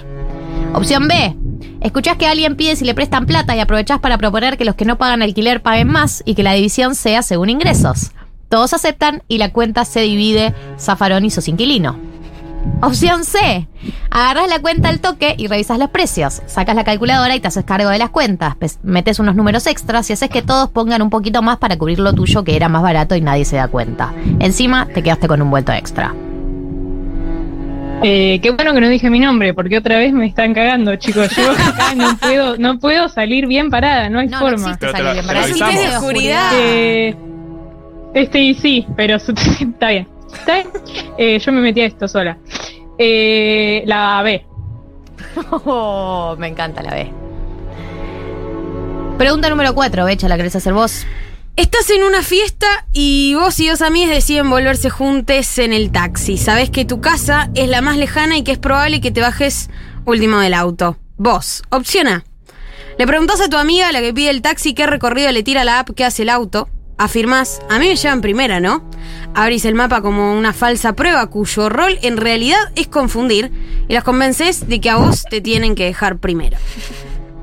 Opción 0.74 1.06
B. 1.06 1.36
Escuchás 1.80 2.16
que 2.16 2.26
alguien 2.26 2.56
pide 2.56 2.74
si 2.74 2.84
le 2.84 2.94
prestan 2.94 3.26
plata 3.26 3.54
y 3.54 3.60
aprovechás 3.60 4.00
para 4.00 4.18
proponer 4.18 4.58
que 4.58 4.64
los 4.64 4.74
que 4.74 4.84
no 4.84 4.98
pagan 4.98 5.22
alquiler 5.22 5.62
paguen 5.62 5.88
más 5.88 6.22
y 6.26 6.34
que 6.34 6.42
la 6.42 6.52
división 6.52 6.96
sea 6.96 7.22
según 7.22 7.48
ingresos. 7.48 8.10
Todos 8.48 8.74
aceptan 8.74 9.22
y 9.28 9.38
la 9.38 9.52
cuenta 9.52 9.84
se 9.84 10.00
divide 10.00 10.52
Zafarón 10.78 11.24
y 11.24 11.30
sos 11.30 11.46
inquilino. 11.46 11.96
Opción 12.82 13.24
C. 13.24 13.68
Agarras 14.10 14.48
la 14.48 14.60
cuenta 14.60 14.88
al 14.88 14.98
toque 14.98 15.36
y 15.38 15.46
revisas 15.46 15.78
los 15.78 15.90
precios. 15.90 16.42
Sacas 16.46 16.74
la 16.74 16.82
calculadora 16.82 17.36
y 17.36 17.40
te 17.40 17.48
haces 17.48 17.64
cargo 17.64 17.90
de 17.90 17.98
las 17.98 18.10
cuentas. 18.10 18.56
Metes 18.82 19.20
unos 19.20 19.36
números 19.36 19.68
extras 19.68 20.10
y 20.10 20.14
haces 20.14 20.28
que 20.28 20.42
todos 20.42 20.70
pongan 20.70 21.02
un 21.02 21.10
poquito 21.10 21.40
más 21.40 21.58
para 21.58 21.78
cubrir 21.78 22.00
lo 22.00 22.14
tuyo 22.14 22.42
que 22.42 22.56
era 22.56 22.68
más 22.68 22.82
barato 22.82 23.14
y 23.14 23.20
nadie 23.20 23.44
se 23.44 23.56
da 23.56 23.68
cuenta. 23.68 24.12
Encima 24.40 24.86
te 24.86 25.04
quedaste 25.04 25.28
con 25.28 25.40
un 25.40 25.50
vuelto 25.50 25.72
extra. 25.72 26.14
Eh, 28.07 28.38
qué 28.42 28.50
bueno 28.50 28.74
que 28.74 28.82
no 28.82 28.88
dije 28.90 29.09
mi 29.09 29.18
nombre, 29.18 29.55
porque 29.55 29.78
otra 29.78 29.96
vez 29.96 30.12
me 30.12 30.26
están 30.26 30.52
cagando, 30.52 30.94
chicos. 30.96 31.34
Yo 31.34 31.50
acá 31.52 31.94
no 31.96 32.16
puedo, 32.18 32.57
no 32.59 32.78
puedo 32.78 33.09
salir 33.09 33.46
bien 33.46 33.70
parada, 33.70 34.11
no 34.11 34.18
hay 34.18 34.26
No, 34.28 34.40
no 34.40 34.46
forma. 34.46 34.72
existe 34.72 34.86
te 34.86 34.92
salir 34.92 35.12
bien 35.12 35.22
te 35.22 35.26
parada. 35.26 35.44
avisamos. 35.46 35.72
Si 35.72 35.78
tenés 35.80 35.96
oscuridad. 35.96 36.50
Eh, 36.55 37.16
este 38.12 38.38
y 38.40 38.55
sí, 38.55 38.86
pero 38.94 39.16
está 39.16 39.88
bien. 39.88 40.07
¿Está 40.34 40.55
bien? 40.55 40.66
Eh, 41.16 41.38
yo 41.38 41.52
me 41.52 41.62
metí 41.62 41.80
a 41.80 41.86
esto 41.86 42.07
sola. 42.07 42.36
Eh, 42.98 43.82
la 43.86 44.20
B. 44.22 44.44
Oh, 45.64 46.36
me 46.38 46.48
encanta 46.48 46.82
la 46.82 46.92
B. 46.92 47.11
Pregunta 49.16 49.48
número 49.48 49.74
4, 49.74 50.05
Becha, 50.05 50.28
¿la 50.28 50.36
querés 50.36 50.55
hacer 50.57 50.74
vos? 50.74 51.07
Estás 51.57 51.88
en 51.90 52.02
una 52.02 52.24
fiesta 52.24 52.66
y 52.92 53.34
vos 53.36 53.61
y 53.61 53.68
dos 53.68 53.80
amigas 53.80 54.11
deciden 54.11 54.50
volverse 54.50 54.90
juntes 54.90 55.57
en 55.61 55.72
el 55.72 55.92
taxi. 55.92 56.36
Sabés 56.36 56.68
que 56.68 56.84
tu 56.84 57.00
casa 57.00 57.48
es 57.55 57.68
la 57.68 57.80
más 57.80 57.96
lejana 57.96 58.36
y 58.36 58.42
que 58.42 58.50
es 58.50 58.59
probable 58.59 59.00
que 59.00 59.12
te 59.12 59.20
bajes 59.20 59.70
último 60.05 60.38
del 60.40 60.52
auto. 60.52 60.98
Vos, 61.16 61.62
opción 61.70 62.09
A. 62.09 62.24
Le 62.98 63.07
preguntás 63.07 63.40
a 63.40 63.48
tu 63.48 63.57
amiga, 63.57 63.92
la 63.92 64.00
que 64.00 64.12
pide 64.12 64.30
el 64.30 64.42
taxi, 64.42 64.74
qué 64.74 64.88
recorrido 64.88 65.30
le 65.30 65.44
tira 65.44 65.62
la 65.62 65.78
app 65.78 65.90
que 65.90 66.05
hace 66.05 66.22
el 66.22 66.30
auto. 66.30 66.68
Afirmás, 66.98 67.61
a 67.70 67.78
mí 67.78 67.86
me 67.86 67.94
llevan 67.94 68.20
primera, 68.20 68.59
¿no? 68.59 68.90
Abrís 69.36 69.64
el 69.64 69.76
mapa 69.76 70.02
como 70.02 70.36
una 70.36 70.52
falsa 70.52 70.94
prueba 70.94 71.28
cuyo 71.28 71.68
rol 71.68 72.00
en 72.02 72.16
realidad 72.16 72.72
es 72.74 72.88
confundir 72.88 73.52
y 73.88 73.94
las 73.94 74.02
convences 74.02 74.68
de 74.68 74.80
que 74.80 74.90
a 74.90 74.96
vos 74.96 75.22
te 75.30 75.40
tienen 75.40 75.76
que 75.76 75.84
dejar 75.84 76.18
primero. 76.18 76.57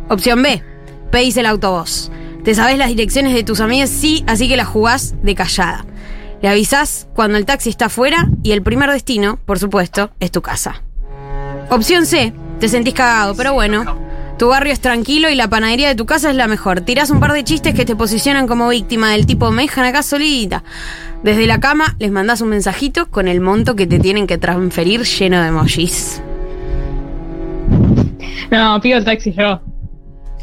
Opción 0.10 0.44
B. 0.44 0.62
Pedís 1.12 1.38
el 1.38 1.46
auto 1.46 1.72
vos. 1.72 2.12
Te 2.44 2.56
sabés 2.56 2.78
las 2.78 2.90
direcciones 2.90 3.34
de 3.34 3.44
tus 3.44 3.60
amigas, 3.60 3.90
sí, 3.90 4.24
así 4.26 4.48
que 4.48 4.58
las 4.58 4.68
jugás 4.68 5.14
de 5.22 5.36
callada. 5.36 5.86
Le 6.42 6.50
avisás 6.50 7.08
cuando 7.14 7.38
el 7.38 7.46
taxi 7.46 7.70
está 7.70 7.86
afuera 7.86 8.28
y 8.42 8.52
el 8.52 8.64
primer 8.64 8.90
destino, 8.90 9.38
por 9.46 9.60
supuesto, 9.60 10.10
es 10.20 10.32
tu 10.32 10.42
casa. 10.42 10.82
Opción 11.70 12.06
C. 12.06 12.34
Te 12.60 12.68
sentís 12.68 12.96
cagado, 12.96 13.36
pero 13.36 13.54
bueno. 13.54 14.12
Tu 14.40 14.48
barrio 14.48 14.74
es 14.74 14.80
tranquilo 14.80 15.30
y 15.30 15.36
la 15.36 15.50
panadería 15.50 15.88
de 15.88 15.94
tu 15.94 16.08
casa 16.08 16.32
es 16.32 16.36
la 16.36 16.48
mejor. 16.48 16.82
Tirás 16.82 17.12
un 17.12 17.20
par 17.20 17.32
de 17.32 17.44
chistes 17.44 17.76
que 17.76 17.86
te 17.86 17.96
posicionan 17.96 18.48
como 18.48 18.70
víctima 18.70 19.12
del 19.12 19.28
tipo 19.28 19.52
me 19.52 19.62
dejan 19.62 19.86
acá 19.86 20.02
solita. 20.02 20.64
Desde 21.22 21.46
la 21.46 21.60
cama 21.60 21.96
les 22.00 22.10
mandás 22.10 22.42
un 22.42 22.50
mensajito 22.50 23.12
con 23.12 23.28
el 23.28 23.40
monto 23.40 23.76
que 23.76 23.86
te 23.86 24.00
tienen 24.00 24.26
que 24.26 24.40
transferir 24.40 25.04
lleno 25.04 25.40
de 25.40 25.48
emojis. 25.50 26.24
No, 28.50 28.82
pido 28.82 28.98
el 28.98 29.06
taxi 29.06 29.32
yo. 29.32 29.62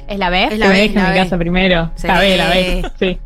¿Es 0.08 0.18
la 0.18 0.30
B? 0.30 0.44
Es 0.44 0.58
la 0.58 0.68
B, 0.68 0.88
la 0.94 1.08
en 1.08 1.12
B. 1.12 1.18
casa 1.20 1.38
primero. 1.38 1.90
Sí. 1.94 2.06
La 2.06 2.18
B, 2.18 2.36
la 2.36 2.48
B. 2.48 2.82
Sí. 2.98 3.18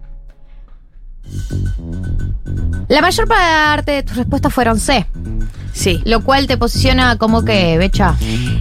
La 2.89 3.01
mayor 3.01 3.27
parte 3.27 3.93
de 3.93 4.03
tus 4.03 4.17
respuestas 4.17 4.53
fueron 4.53 4.79
C. 4.79 5.07
Sí. 5.73 6.03
Lo 6.05 6.21
cual 6.23 6.47
te 6.47 6.59
posiciona 6.59 7.17
como 7.17 7.45
que, 7.47 7.79
Becha. 7.79 8.15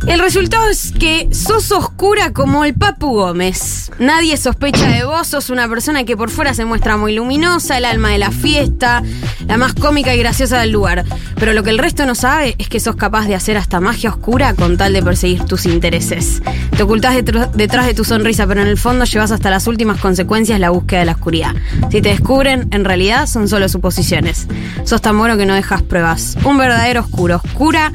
El 0.07 0.19
resultado 0.19 0.69
es 0.69 0.93
que 0.97 1.27
sos 1.33 1.69
oscura 1.73 2.31
como 2.31 2.63
el 2.63 2.73
Papu 2.73 3.13
Gómez. 3.15 3.91
Nadie 3.99 4.37
sospecha 4.37 4.87
de 4.87 5.03
vos, 5.03 5.27
sos 5.27 5.49
una 5.49 5.67
persona 5.67 6.05
que 6.05 6.15
por 6.15 6.29
fuera 6.29 6.53
se 6.53 6.63
muestra 6.63 6.95
muy 6.95 7.13
luminosa, 7.13 7.77
el 7.77 7.83
alma 7.85 8.09
de 8.09 8.17
la 8.17 8.31
fiesta, 8.31 9.03
la 9.45 9.57
más 9.57 9.73
cómica 9.73 10.15
y 10.15 10.19
graciosa 10.19 10.59
del 10.59 10.71
lugar. 10.71 11.03
Pero 11.35 11.51
lo 11.53 11.63
que 11.63 11.71
el 11.71 11.79
resto 11.79 12.05
no 12.05 12.15
sabe 12.15 12.55
es 12.57 12.69
que 12.69 12.79
sos 12.79 12.95
capaz 12.95 13.27
de 13.27 13.35
hacer 13.35 13.57
hasta 13.57 13.81
magia 13.81 14.09
oscura 14.11 14.53
con 14.53 14.77
tal 14.77 14.93
de 14.93 15.03
perseguir 15.03 15.43
tus 15.43 15.65
intereses. 15.65 16.41
Te 16.77 16.83
ocultás 16.83 17.15
detr- 17.15 17.51
detrás 17.51 17.87
de 17.87 17.93
tu 17.93 18.05
sonrisa, 18.05 18.47
pero 18.47 18.61
en 18.61 18.67
el 18.67 18.77
fondo 18.77 19.03
llevas 19.03 19.31
hasta 19.31 19.49
las 19.49 19.67
últimas 19.67 19.99
consecuencias 19.99 20.59
la 20.61 20.69
búsqueda 20.69 20.99
de 21.01 21.05
la 21.07 21.11
oscuridad. 21.13 21.53
Si 21.91 22.01
te 22.01 22.09
descubren, 22.09 22.50
en 22.53 22.85
realidad 22.85 23.27
son 23.27 23.47
solo 23.47 23.67
suposiciones. 23.69 24.47
Sos 24.83 25.01
tan 25.01 25.17
bueno 25.17 25.37
que 25.37 25.45
no 25.45 25.53
dejas 25.53 25.81
pruebas. 25.81 26.37
Un 26.43 26.57
verdadero 26.57 27.01
oscuro. 27.01 27.41
Oscura 27.43 27.91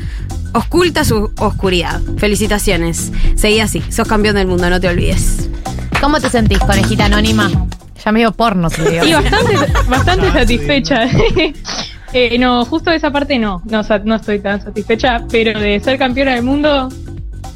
Osculta 0.57 1.05
su 1.05 1.31
oscuridad. 1.39 2.01
Felicitaciones. 2.17 3.13
Seguí 3.35 3.61
así. 3.61 3.83
Sos 3.91 4.09
campeón 4.09 4.37
del 4.37 4.47
mundo, 4.47 4.71
no 4.71 4.81
te 4.81 4.89
olvides. 4.89 5.51
¿Cómo 6.01 6.19
te 6.19 6.31
sentís, 6.31 6.59
conejita 6.61 7.05
anónima? 7.05 7.51
Ya 8.03 8.11
medio 8.11 8.33
porno, 8.33 8.71
se 8.71 8.91
dio. 8.91 9.05
Y 9.05 9.13
bastante, 9.13 9.55
bastante 9.89 10.33
satisfecha. 10.33 11.09
Eh, 12.13 12.39
no, 12.39 12.65
justo 12.65 12.93
esa 12.93 13.11
parte 13.11 13.37
no, 13.39 13.61
no, 13.67 13.83
no 14.05 14.15
estoy 14.15 14.39
tan 14.39 14.63
satisfecha, 14.63 15.27
pero 15.29 15.59
de 15.59 15.81
ser 15.81 15.99
campeona 15.99 16.37
del 16.37 16.45
mundo, 16.45 16.89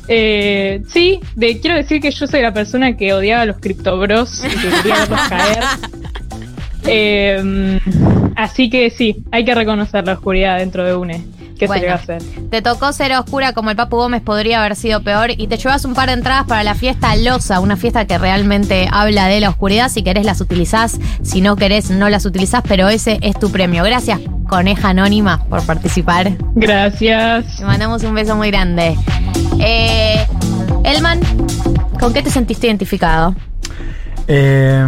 eh, 0.09 0.83
sí, 0.89 1.21
de, 1.37 1.61
quiero 1.61 1.77
decir 1.77 2.01
que 2.01 2.11
yo 2.11 2.27
soy 2.27 2.43
la 2.43 2.53
persona 2.53 2.95
que 2.97 3.15
odiaba 3.15 3.43
a 3.43 3.47
los 3.47 3.59
criptobros 3.59 4.45
y 4.45 4.49
que 4.49 4.69
quería 4.83 4.97
verlos 4.97 5.21
caer. 5.29 5.65
Eh, 6.87 7.81
así 8.37 8.71
que 8.71 8.91
sí, 8.91 9.25
hay 9.31 9.45
que 9.45 9.55
reconocer 9.55 10.07
la 10.07 10.15
oscuridad 10.15 10.59
dentro 10.59 10.85
de 10.85 10.95
UNE. 10.95 11.25
¿Qué 11.61 11.69
se 11.69 11.79
le 11.79 11.87
va 11.89 11.93
a 11.93 11.97
hacer? 11.97 12.23
Te 12.51 12.63
tocó 12.63 12.91
ser 12.95 13.13
oscura 13.13 13.53
como 13.53 13.69
el 13.69 13.77
Papu 13.77 13.97
Gómez, 13.97 14.23
podría 14.23 14.61
haber 14.61 14.77
sido 14.77 15.03
peor. 15.03 15.31
Y 15.37 15.47
te 15.47 15.59
llevas 15.59 15.85
un 15.85 15.93
par 15.93 16.09
de 16.09 16.15
entradas 16.15 16.47
para 16.47 16.65
la 16.65 16.75
fiesta 16.75 17.15
Losa, 17.17 17.61
una 17.61 17.77
fiesta 17.77 18.07
que 18.07 18.17
realmente 18.17 18.89
habla 18.91 19.27
de 19.27 19.41
la 19.41 19.51
oscuridad. 19.51 19.91
Si 19.91 20.03
querés 20.03 20.25
las 20.25 20.41
utilizás, 20.41 20.99
si 21.23 21.43
no 21.43 21.57
querés 21.57 21.91
no 21.91 22.09
las 22.09 22.25
utilizás, 22.25 22.63
pero 22.67 22.89
ese 22.89 23.19
es 23.21 23.39
tu 23.39 23.53
premio. 23.53 23.85
Gracias, 23.85 24.21
Coneja 24.49 24.89
Anónima, 24.89 25.45
por 25.51 25.63
participar. 25.67 26.33
Gracias. 26.55 27.59
Te 27.59 27.65
mandamos 27.67 28.03
un 28.05 28.15
beso 28.15 28.35
muy 28.37 28.51
grande. 28.51 28.97
Eh, 29.59 30.27
Elman, 30.85 31.21
¿con 32.01 32.15
qué 32.15 32.23
te 32.23 32.31
sentiste 32.31 32.69
identificado? 32.69 33.35
Eh, 34.29 34.87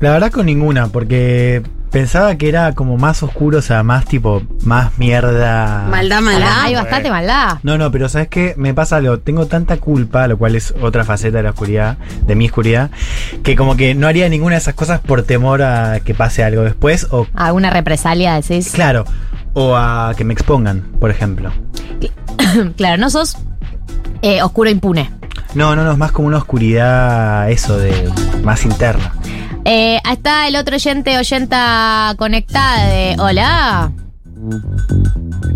la 0.00 0.10
verdad 0.10 0.30
con 0.30 0.46
ninguna, 0.46 0.88
porque 0.88 1.62
pensaba 1.90 2.34
que 2.36 2.48
era 2.48 2.72
como 2.72 2.98
más 2.98 3.22
oscuro, 3.22 3.58
o 3.58 3.62
sea, 3.62 3.82
más 3.82 4.04
tipo, 4.04 4.42
más 4.64 4.98
mierda. 4.98 5.86
Maldad, 5.88 6.20
maldad. 6.20 6.60
Hay 6.62 6.74
bastante 6.74 7.08
maldad. 7.10 7.58
No, 7.62 7.78
no, 7.78 7.90
pero 7.90 8.08
¿sabes 8.08 8.28
qué? 8.28 8.54
Me 8.56 8.74
pasa 8.74 8.96
algo. 8.96 9.18
Tengo 9.20 9.46
tanta 9.46 9.76
culpa, 9.78 10.26
lo 10.26 10.36
cual 10.36 10.56
es 10.56 10.74
otra 10.82 11.04
faceta 11.04 11.36
de 11.38 11.44
la 11.44 11.50
oscuridad, 11.50 11.96
de 12.26 12.34
mi 12.34 12.46
oscuridad, 12.46 12.90
que 13.42 13.56
como 13.56 13.76
que 13.76 13.94
no 13.94 14.06
haría 14.08 14.28
ninguna 14.28 14.56
de 14.56 14.58
esas 14.60 14.74
cosas 14.74 15.00
por 15.00 15.22
temor 15.22 15.62
a 15.62 16.00
que 16.00 16.14
pase 16.14 16.42
algo 16.44 16.62
después 16.62 17.06
o, 17.10 17.26
¿Alguna 17.34 17.70
represalia 17.70 18.34
decís? 18.34 18.70
claro, 18.72 19.04
o 19.54 19.76
a 19.76 20.12
que 20.16 20.24
me 20.24 20.34
expongan, 20.34 20.82
por 21.00 21.10
ejemplo. 21.10 21.52
claro, 22.76 22.98
no 22.98 23.08
sos 23.08 23.36
Eh, 24.22 24.42
oscuro 24.42 24.68
impune. 24.70 25.10
No, 25.54 25.76
no, 25.76 25.84
no, 25.84 25.92
es 25.92 25.98
más 25.98 26.10
como 26.12 26.26
una 26.28 26.38
oscuridad, 26.38 27.48
eso 27.50 27.78
de 27.78 28.10
más 28.42 28.64
interna. 28.64 29.12
Eh, 29.64 30.00
está 30.10 30.48
el 30.48 30.56
otro 30.56 30.74
oyente, 30.74 31.16
oyenta 31.16 32.14
conectada 32.18 32.86
de. 32.86 33.16
Hola. 33.18 33.92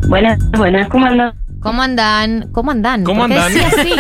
Buenas, 0.09 0.39
buenas, 0.53 0.89
¿cómo 0.89 1.07
andan? 1.07 1.33
¿Cómo 1.61 1.83
andan? 1.83 2.49
¿Cómo 2.53 2.71
andan? 2.71 3.03
¿Cómo 3.05 3.23
¿Por 3.23 3.31
qué 3.31 3.39
andan? 3.39 3.65
así? 3.67 3.93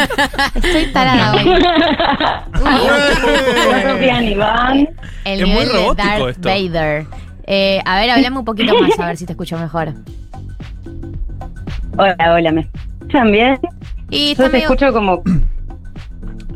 Estoy 0.54 0.86
tarada 0.92 1.34
hoy. 1.34 1.52
El 5.24 5.40
Es 5.40 5.46
muy 5.46 5.56
nivel 5.64 5.96
de 5.96 6.28
esto. 6.30 6.48
Vader. 6.48 7.06
Eh, 7.50 7.80
a 7.84 7.96
ver, 7.98 8.10
hablame 8.10 8.38
un 8.38 8.44
poquito 8.44 8.72
más, 8.80 8.98
a 9.00 9.06
ver 9.06 9.16
si 9.16 9.26
te 9.26 9.32
escucho 9.32 9.58
mejor. 9.58 9.92
Hola, 11.96 12.16
hola, 12.34 12.52
¿me 12.52 12.60
escuchan 13.00 13.32
bien? 13.32 13.58
Y 14.10 14.34
Yo 14.36 14.44
te 14.44 14.50
medio- 14.50 14.64
escucho 14.66 14.92
como... 14.92 15.22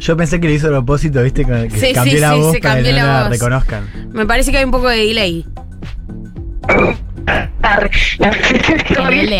Yo 0.02 0.16
pensé 0.16 0.40
que 0.40 0.48
lo 0.48 0.54
hizo 0.54 0.66
a 0.66 0.70
propósito, 0.70 1.22
viste, 1.22 1.44
que 1.44 1.68
que 1.68 1.78
Sí, 1.78 1.92
cambié 1.92 2.14
sí, 2.14 2.20
la 2.20 2.32
sí, 2.34 2.40
voz 2.40 2.52
se 2.52 2.60
para 2.60 2.74
que 2.76 2.82
cambió 2.82 3.00
no 3.02 3.06
la 3.06 3.12
la 3.14 3.20
voz. 3.22 3.30
reconozcan. 3.30 3.88
Me 4.12 4.26
parece 4.26 4.50
que 4.50 4.58
hay 4.58 4.64
un 4.64 4.70
poco 4.72 4.88
de 4.88 4.96
delay. 4.96 5.46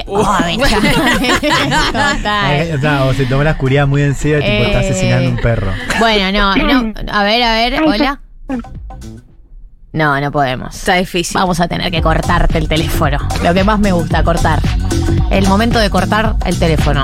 Oh, 0.07 0.39
Total. 1.93 2.75
O 2.77 2.81
sea, 2.81 3.05
o 3.05 3.13
se 3.15 3.27
tomó 3.27 3.43
la 3.45 3.53
oscuridad 3.53 3.87
muy 3.87 4.03
en 4.03 4.15
serio, 4.15 4.39
tipo, 4.39 4.51
está 4.65 4.83
Eh. 4.83 4.91
asesinando 4.91 5.31
un 5.31 5.37
perro. 5.37 5.73
Bueno, 5.99 6.33
no, 6.33 6.57
no. 6.57 6.93
A 7.11 7.25
ver, 7.25 7.43
a 7.43 7.55
ver, 7.55 7.83
hola. 7.83 8.21
No, 9.93 10.19
no 10.21 10.33
podemos. 10.33 10.75
Está 10.75 10.95
difícil. 10.95 11.35
Vamos 11.35 11.61
a 11.61 11.69
tener 11.69 11.91
que 11.91 12.01
cortarte 12.01 12.57
el 12.59 12.67
teléfono. 12.69 13.19
Lo 13.45 13.53
que 13.53 13.63
más 13.65 13.79
me 13.79 13.93
gusta, 13.93 14.23
cortar. 14.23 14.61
El 15.31 15.47
momento 15.49 15.79
de 15.79 15.91
cortar 15.91 16.37
el 16.47 16.59
teléfono. 16.59 17.03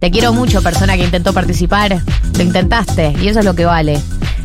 Te 0.00 0.10
quiero 0.10 0.32
mucho, 0.32 0.62
persona 0.62 0.96
que 0.96 1.04
intentó 1.04 1.32
participar. 1.32 1.96
Lo 2.36 2.42
intentaste 2.42 3.14
y 3.20 3.28
eso 3.28 3.38
es 3.40 3.44
lo 3.44 3.54
que 3.54 3.64
vale. 3.66 4.00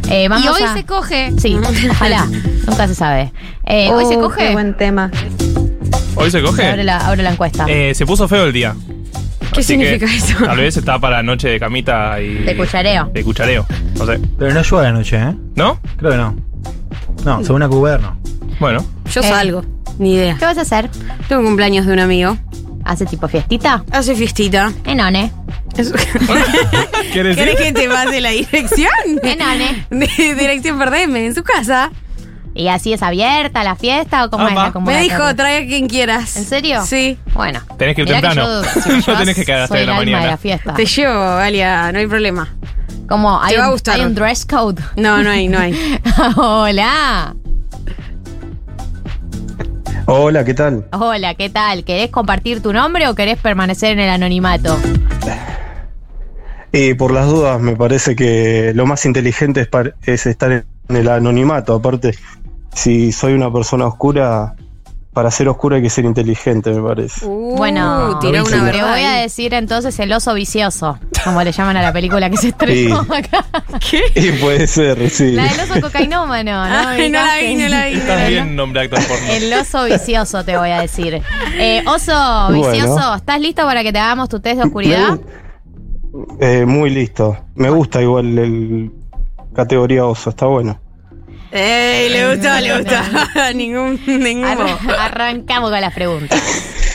Eh, 0.10 0.28
vamos 0.28 0.46
Y 0.46 0.50
hoy 0.50 0.62
a- 0.62 0.74
se 0.74 0.86
coge. 0.86 1.32
Sí, 1.40 1.58
ojalá. 1.92 2.28
Nunca 2.68 2.88
se 2.88 2.94
sabe. 2.96 3.32
Eh, 3.66 3.90
hoy 3.92 4.06
se 4.06 4.18
Oh, 4.18 4.22
coge. 4.22 4.48
Qué 4.48 4.54
buen 4.54 4.76
tema. 4.78 5.10
¿Hoy 6.16 6.30
se 6.30 6.42
coge? 6.42 6.68
Abre 6.68 6.84
la, 6.84 6.98
abre 7.08 7.24
la 7.24 7.32
encuesta. 7.32 7.66
Eh, 7.68 7.94
se 7.96 8.06
puso 8.06 8.28
feo 8.28 8.46
el 8.46 8.54
día. 8.54 8.76
¿Qué 9.54 9.62
Así 9.62 9.78
que 9.78 9.98
significa 9.98 10.06
eso? 10.14 10.44
Tal 10.46 10.58
vez 10.58 10.76
está 10.76 11.00
para 11.00 11.24
noche 11.24 11.48
de 11.48 11.60
camita 11.60 12.20
y. 12.22 12.34
De 12.44 12.56
cuchareo. 12.58 13.10
De 13.14 13.24
cuchareo. 13.24 13.66
No 13.98 14.06
sé. 14.06 14.20
Pero 14.38 14.54
no 14.54 14.62
llueve 14.62 14.88
anoche, 14.88 15.16
¿eh? 15.18 15.34
¿No? 15.56 15.80
Creo 15.98 16.12
que 16.12 16.18
no. 16.18 16.36
No, 17.24 17.42
según 17.42 17.56
una 17.58 17.70
cuber 17.70 18.02
no. 18.02 18.18
Bueno. 18.60 18.86
Yo 19.12 19.22
Eh. 19.22 19.30
salgo. 19.30 19.64
Ni 19.98 20.16
idea. 20.16 20.36
¿Qué 20.38 20.44
vas 20.46 20.58
a 20.58 20.62
hacer? 20.62 20.90
Tengo 21.30 21.40
un 21.42 21.48
cumpleaños 21.48 21.86
de 21.86 21.94
un 21.94 22.00
amigo. 22.00 22.38
¿Hace 22.84 23.06
tipo 23.06 23.28
fiestita? 23.30 23.84
Hace 23.92 24.14
fiestita. 24.16 24.72
Enone. 24.86 25.32
¿Quieres 25.76 27.36
¿Querés 27.38 27.56
que 27.58 27.72
te 27.74 27.90
pase 27.90 28.22
la 28.22 28.30
dirección? 28.30 28.90
De 29.90 30.36
dirección 30.36 30.80
Perdeme, 30.80 31.26
en 31.26 31.36
su 31.36 31.44
casa. 31.44 31.92
¿Y 32.54 32.70
así 32.70 32.94
es 32.94 33.04
abierta 33.04 33.66
la 33.66 33.76
fiesta 33.76 34.24
o 34.24 34.30
cómo 34.30 34.48
es 34.48 34.56
la 34.56 34.72
Me 34.80 35.02
dijo, 35.02 35.36
trae 35.36 35.66
a 35.66 35.68
quien 35.68 35.88
quieras. 35.88 36.38
¿En 36.38 36.46
serio? 36.46 36.86
Sí. 36.86 37.18
Bueno. 37.34 37.60
Tenés 37.78 37.96
que 37.96 38.04
ir 38.04 38.08
temprano. 38.08 38.64
yo, 38.64 38.64
si 38.82 38.90
me 38.90 38.98
No 39.06 39.18
tenés 39.20 39.36
que 39.36 39.44
quedar 39.46 39.62
hasta 39.64 39.78
de 39.78 39.86
la 39.86 39.94
mañana. 39.96 40.22
de 40.22 40.28
la 40.28 40.38
fiesta. 40.38 40.74
Te 40.74 40.86
llevo, 40.86 41.14
Galia, 41.14 41.92
no 41.92 42.00
hay 42.00 42.08
problema. 42.08 42.56
Como 43.10 43.42
hay 43.42 43.56
Te 43.56 43.60
va 43.60 43.66
a 43.66 43.68
un, 43.68 43.74
gustar. 43.74 43.96
hay 43.96 44.06
un 44.06 44.16
dress 44.16 44.46
code. 44.46 44.82
No, 44.96 45.22
no 45.22 45.30
hay, 45.30 45.50
no 45.50 45.60
hay. 45.60 46.00
Hola. 46.38 47.36
Hola, 50.08 50.46
¿qué 50.46 50.54
tal? 50.54 50.86
Hola, 50.94 51.34
¿qué 51.36 51.50
tal? 51.50 51.84
¿Querés 51.84 52.10
compartir 52.10 52.62
tu 52.62 52.72
nombre 52.72 53.08
o 53.10 53.16
querés 53.16 53.38
permanecer 53.38 53.92
en 53.92 54.00
el 54.00 54.10
anonimato? 54.10 54.78
Eh, 56.78 56.94
por 56.96 57.12
las 57.12 57.28
dudas, 57.28 57.60
me 57.62 57.76
parece 57.76 58.16
que 58.16 58.72
lo 58.76 58.86
más 58.86 59.06
inteligente 59.06 59.62
es, 59.62 59.68
par- 59.68 59.96
es 60.04 60.26
estar 60.26 60.52
en 60.52 60.66
el 60.96 61.08
anonimato. 61.10 61.74
Aparte, 61.76 62.14
si 62.74 63.12
soy 63.14 63.34
una 63.34 63.52
persona 63.52 63.88
oscura, 63.88 64.56
para 65.14 65.32
ser 65.32 65.48
oscura 65.48 65.78
hay 65.78 65.82
que 65.82 65.90
ser 65.90 66.04
inteligente, 66.04 66.72
me 66.72 66.82
parece. 66.86 67.26
bueno, 67.26 68.20
tiró 68.20 68.44
una 68.44 68.58
te 68.58 68.62
verdad 68.62 68.92
voy 68.92 69.04
a 69.04 69.12
decir 69.14 69.54
entonces 69.54 69.98
el 70.00 70.12
oso 70.12 70.34
vicioso, 70.34 71.00
como 71.24 71.42
le 71.42 71.54
llaman 71.54 71.78
a 71.78 71.82
la 71.82 71.94
película 71.94 72.30
que 72.30 72.36
se 72.36 72.50
estrenó 72.50 73.04
Sí. 73.06 73.10
acá. 73.14 73.46
Y 74.16 74.32
puede 74.34 74.68
ser, 74.68 75.10
sí. 75.10 75.32
La 75.32 75.46
del 75.48 75.62
oso 75.62 75.80
cocainómano, 75.80 76.52
¿no? 76.68 76.88
Ay, 76.90 77.10
no 77.10 77.22
la 77.22 77.38
vi, 77.38 77.56
no 77.56 77.70
la 77.70 77.86
vi. 77.88 77.94
Estás 77.94 78.28
bien, 78.28 78.54
nombre 78.58 78.82
actor 78.82 79.00
porno. 79.08 79.26
El 79.32 79.54
oso 79.54 79.86
vicioso, 79.86 80.44
te 80.44 80.58
voy 80.58 80.72
a 80.72 80.82
decir. 80.82 81.22
Eh, 81.58 81.82
oso 81.88 82.12
Bueno. 82.50 82.70
vicioso, 82.72 83.16
¿estás 83.16 83.40
listo 83.40 83.64
para 83.66 83.82
que 83.84 83.94
te 83.94 84.00
hagamos 84.00 84.28
tu 84.28 84.42
test 84.42 84.58
de 84.58 84.64
oscuridad? 84.66 85.18
Eh, 86.40 86.66
muy 86.66 86.90
listo. 86.90 87.38
Me 87.56 87.70
gusta 87.70 88.02
igual 88.02 88.38
el 88.38 88.92
categoría 89.54 90.06
oso, 90.06 90.30
está 90.30 90.46
bueno. 90.46 90.80
Ey, 91.52 92.10
le 92.10 92.36
gustó, 92.36 92.60
le 92.60 92.78
gustó. 92.78 92.96
ningún, 93.56 94.00
ningún. 94.06 94.44
Arran- 94.46 94.90
arrancamos 95.00 95.72
con 95.72 95.80
las 95.82 95.94
preguntas. 95.94 96.42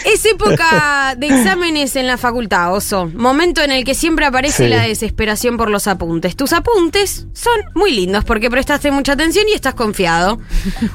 Es 0.04 0.24
época 0.26 1.14
de 1.16 1.26
exámenes 1.28 1.94
en 1.96 2.06
la 2.06 2.16
facultad, 2.16 2.74
Oso. 2.74 3.06
Momento 3.14 3.62
en 3.62 3.70
el 3.70 3.84
que 3.84 3.94
siempre 3.94 4.24
aparece 4.26 4.64
Sí. 4.64 4.68
la 4.70 4.82
desesperación 4.82 5.56
por 5.58 5.70
los 5.70 5.86
apuntes. 5.86 6.36
Tus 6.36 6.52
apuntes 6.54 7.26
son 7.34 7.52
muy 7.74 7.92
lindos 7.92 8.24
porque 8.24 8.50
prestaste 8.50 8.90
mucha 8.90 9.12
atención 9.12 9.44
y 9.48 9.52
estás 9.54 9.74
confiado. 9.74 10.38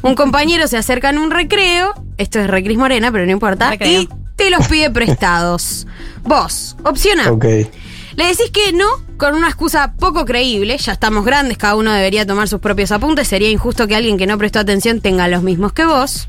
Un 0.01 0.15
compañero 0.15 0.67
se 0.67 0.78
acerca 0.78 1.09
en 1.11 1.19
un 1.19 1.30
recreo, 1.32 1.93
esto 2.17 2.39
es 2.39 2.47
Recris 2.47 2.78
Morena, 2.80 3.11
pero 3.11 3.26
no 3.26 3.32
importa, 3.32 3.69
Recreo. 3.71 4.01
y 4.01 4.09
te 4.36 4.49
los 4.49 4.67
pide 4.67 4.89
prestados. 4.89 5.86
Vos, 6.23 6.76
opción 6.84 7.19
A. 7.19 7.32
Ok. 7.32 7.45
Le 8.16 8.26
decís 8.28 8.49
que 8.51 8.72
no 8.74 8.86
con 9.18 9.36
una 9.36 9.47
excusa 9.47 9.93
poco 9.97 10.26
creíble, 10.26 10.78
ya 10.78 10.93
estamos 10.93 11.26
grandes, 11.26 11.57
cada 11.57 11.76
uno 11.76 11.91
debería 11.91 12.26
tomar 12.26 12.47
sus 12.47 12.59
propios 12.59 12.91
apuntes, 12.91 13.28
sería 13.28 13.49
injusto 13.49 13.88
que 13.88 13.95
alguien 13.95 14.18
que 14.18 14.28
no 14.28 14.38
prestó 14.38 14.59
atención 14.59 15.01
tenga 15.01 15.28
los 15.28 15.43
mismos 15.43 15.74
que 15.74 15.86
vos. 15.86 16.28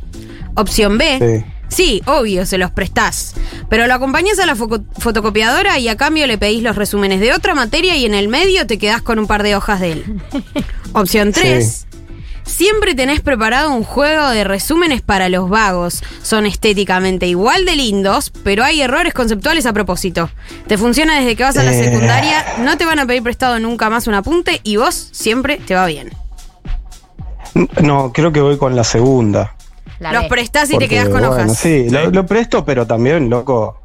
Opción 0.55 0.99
B. 0.99 1.19
Sí. 1.19 1.53
Sí, 1.69 2.03
obvio, 2.07 2.47
se 2.47 2.59
los 2.59 2.71
prestás. 2.71 3.35
Pero 3.69 3.87
lo 3.87 3.95
acompañás 3.95 4.39
a 4.39 4.47
la 4.47 4.55
fotocopiadora 4.55 5.79
y 5.79 5.89
a 5.89 5.97
cambio 5.97 6.27
le 6.27 6.39
pedís 6.39 6.63
los 6.63 6.77
resúmenes 6.77 7.21
de 7.21 7.33
otra 7.33 7.55
materia 7.55 7.97
y 7.97 8.05
en 8.05 8.15
el 8.15 8.29
medio 8.29 8.67
te 8.67 8.79
quedás 8.79 9.03
con 9.03 9.19
un 9.19 9.27
par 9.27 9.43
de 9.43 9.57
hojas 9.57 9.81
de 9.81 9.93
él. 9.93 10.23
Opción 10.93 11.33
3. 11.33 11.87
Siempre 12.47 12.95
tenés 12.95 13.21
preparado 13.21 13.71
un 13.73 13.83
juego 13.83 14.29
de 14.29 14.45
resúmenes 14.45 15.03
para 15.03 15.29
los 15.29 15.51
vagos. 15.51 16.03
Son 16.23 16.47
estéticamente 16.47 17.27
igual 17.27 17.65
de 17.65 17.77
lindos, 17.77 18.31
pero 18.45 18.65
hay 18.65 18.81
errores 18.81 19.13
conceptuales 19.13 19.67
a 19.67 19.73
propósito. 19.73 20.31
Te 20.67 20.79
funciona 20.79 21.19
desde 21.19 21.37
que 21.37 21.43
vas 21.43 21.57
a 21.59 21.65
la 21.65 21.73
Eh. 21.75 21.85
secundaria, 21.85 22.45
no 22.61 22.79
te 22.79 22.85
van 22.87 22.99
a 23.01 23.07
pedir 23.07 23.23
prestado 23.23 23.59
nunca 23.59 23.91
más 23.91 24.07
un 24.07 24.15
apunte 24.15 24.61
y 24.63 24.77
vos 24.77 25.09
siempre 25.13 25.59
te 25.59 25.75
va 25.75 25.87
bien. 25.87 26.13
No, 27.83 28.13
creo 28.13 28.33
que 28.33 28.41
voy 28.41 28.57
con 28.59 28.77
la 28.77 28.85
segunda. 28.85 29.55
La 29.99 30.13
Los 30.13 30.23
B. 30.25 30.29
prestás 30.29 30.71
y 30.71 30.79
te 30.79 30.89
quedás 30.89 31.05
con 31.09 31.21
bueno, 31.21 31.31
hojas. 31.31 31.57
Sí, 31.59 31.89
lo, 31.91 32.11
lo 32.11 32.27
presto, 32.27 32.65
pero 32.65 32.87
también, 32.87 33.29
loco, 33.31 33.83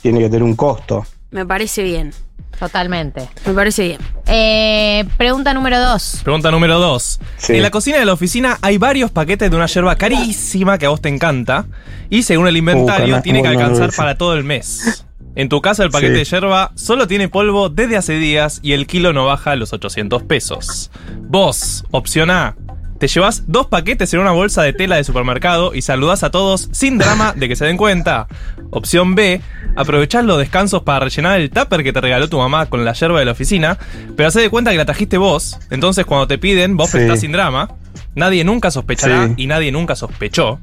tiene 0.00 0.18
que 0.20 0.26
tener 0.26 0.42
un 0.42 0.56
costo. 0.56 1.04
Me 1.32 1.44
parece 1.44 1.82
bien. 1.82 2.12
Totalmente. 2.58 3.28
Me 3.46 3.54
parece 3.54 3.82
bien. 3.88 3.98
Eh, 4.26 5.04
pregunta 5.16 5.52
número 5.52 5.80
dos. 5.80 6.20
Pregunta 6.22 6.50
número 6.52 6.78
2. 6.78 7.20
Sí. 7.38 7.54
En 7.56 7.62
la 7.62 7.70
cocina 7.70 7.98
de 7.98 8.04
la 8.04 8.12
oficina 8.12 8.58
hay 8.62 8.78
varios 8.78 9.10
paquetes 9.10 9.50
de 9.50 9.56
una 9.56 9.66
yerba 9.66 9.96
carísima 9.96 10.78
que 10.78 10.86
a 10.86 10.90
vos 10.90 11.00
te 11.00 11.08
encanta. 11.08 11.66
Y 12.08 12.22
según 12.22 12.46
el 12.46 12.56
inventario, 12.56 13.06
Uh, 13.06 13.10
cana- 13.10 13.22
tiene 13.22 13.42
que 13.42 13.48
alcanzar 13.48 13.90
para 13.96 14.16
todo 14.16 14.34
el 14.34 14.44
mes. 14.44 15.04
En 15.34 15.48
tu 15.48 15.60
caso, 15.62 15.82
el 15.82 15.90
paquete 15.90 16.12
Sí. 16.12 16.18
de 16.18 16.24
yerba 16.26 16.72
solo 16.76 17.08
tiene 17.08 17.28
polvo 17.28 17.68
desde 17.70 17.96
hace 17.96 18.12
días 18.18 18.60
y 18.62 18.72
el 18.74 18.86
kilo 18.86 19.12
no 19.14 19.24
baja 19.24 19.52
a 19.52 19.56
los 19.56 19.72
800 19.72 20.22
pesos. 20.22 20.90
Vos, 21.22 21.84
opción 21.90 22.30
A. 22.30 22.54
Te 23.02 23.08
llevas 23.08 23.42
dos 23.48 23.66
paquetes 23.66 24.14
en 24.14 24.20
una 24.20 24.30
bolsa 24.30 24.62
de 24.62 24.72
tela 24.72 24.94
de 24.94 25.02
supermercado 25.02 25.74
y 25.74 25.82
saludás 25.82 26.22
a 26.22 26.30
todos 26.30 26.68
sin 26.70 26.98
drama 26.98 27.32
de 27.36 27.48
que 27.48 27.56
se 27.56 27.64
den 27.64 27.76
cuenta. 27.76 28.28
Opción 28.70 29.16
B. 29.16 29.40
Aprovechás 29.74 30.24
los 30.24 30.38
descansos 30.38 30.84
para 30.84 31.06
rellenar 31.06 31.40
el 31.40 31.50
tupper 31.50 31.82
que 31.82 31.92
te 31.92 32.00
regaló 32.00 32.28
tu 32.28 32.38
mamá 32.38 32.66
con 32.66 32.84
la 32.84 32.92
yerba 32.92 33.18
de 33.18 33.24
la 33.24 33.32
oficina, 33.32 33.76
pero 34.16 34.28
hacé 34.28 34.40
de 34.40 34.50
cuenta 34.50 34.70
que 34.70 34.76
la 34.76 34.84
trajiste 34.84 35.18
vos, 35.18 35.58
entonces 35.70 36.06
cuando 36.06 36.28
te 36.28 36.38
piden, 36.38 36.76
vos 36.76 36.90
Sí. 36.90 36.98
prestás 36.98 37.18
sin 37.18 37.32
drama. 37.32 37.70
Nadie 38.14 38.44
nunca 38.44 38.70
sospechará 38.70 39.26
Sí. 39.26 39.34
y 39.36 39.46
nadie 39.48 39.72
nunca 39.72 39.96
sospechó. 39.96 40.60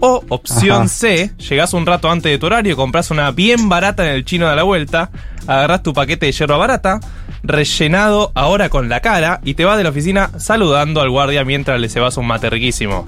O 0.00 0.22
opción 0.28 0.82
Ajá. 0.82 0.88
C, 0.88 1.30
llegás 1.48 1.72
un 1.72 1.86
rato 1.86 2.10
antes 2.10 2.30
de 2.30 2.38
tu 2.38 2.46
horario, 2.46 2.76
compras 2.76 3.10
una 3.10 3.30
bien 3.30 3.68
barata 3.68 4.04
en 4.04 4.12
el 4.14 4.24
chino 4.24 4.48
de 4.48 4.56
la 4.56 4.62
vuelta, 4.62 5.10
agarrás 5.46 5.82
tu 5.82 5.92
paquete 5.92 6.26
de 6.26 6.32
yerba 6.32 6.56
barata, 6.56 7.00
rellenado 7.42 8.32
ahora 8.34 8.68
con 8.68 8.88
la 8.88 9.00
cara, 9.00 9.40
y 9.44 9.54
te 9.54 9.64
vas 9.64 9.76
de 9.76 9.84
la 9.84 9.90
oficina 9.90 10.30
saludando 10.38 11.00
al 11.00 11.10
guardia 11.10 11.44
mientras 11.44 11.80
le 11.80 11.88
cebas 11.88 12.16
un 12.16 12.26
mate 12.26 12.50
riquísimo. 12.50 13.06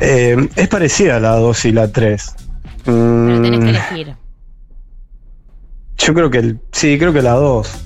Eh, 0.00 0.48
es 0.56 0.68
parecida 0.68 1.18
la 1.20 1.36
2 1.36 1.64
y 1.64 1.72
la 1.72 1.90
3. 1.90 2.34
Pero 2.84 3.42
tenés 3.42 3.60
que 3.60 3.70
elegir. 3.70 4.16
Yo 5.98 6.14
creo 6.14 6.30
que 6.30 6.38
el, 6.38 6.60
sí, 6.72 6.98
creo 6.98 7.12
que 7.12 7.22
la 7.22 7.32
2. 7.32 7.85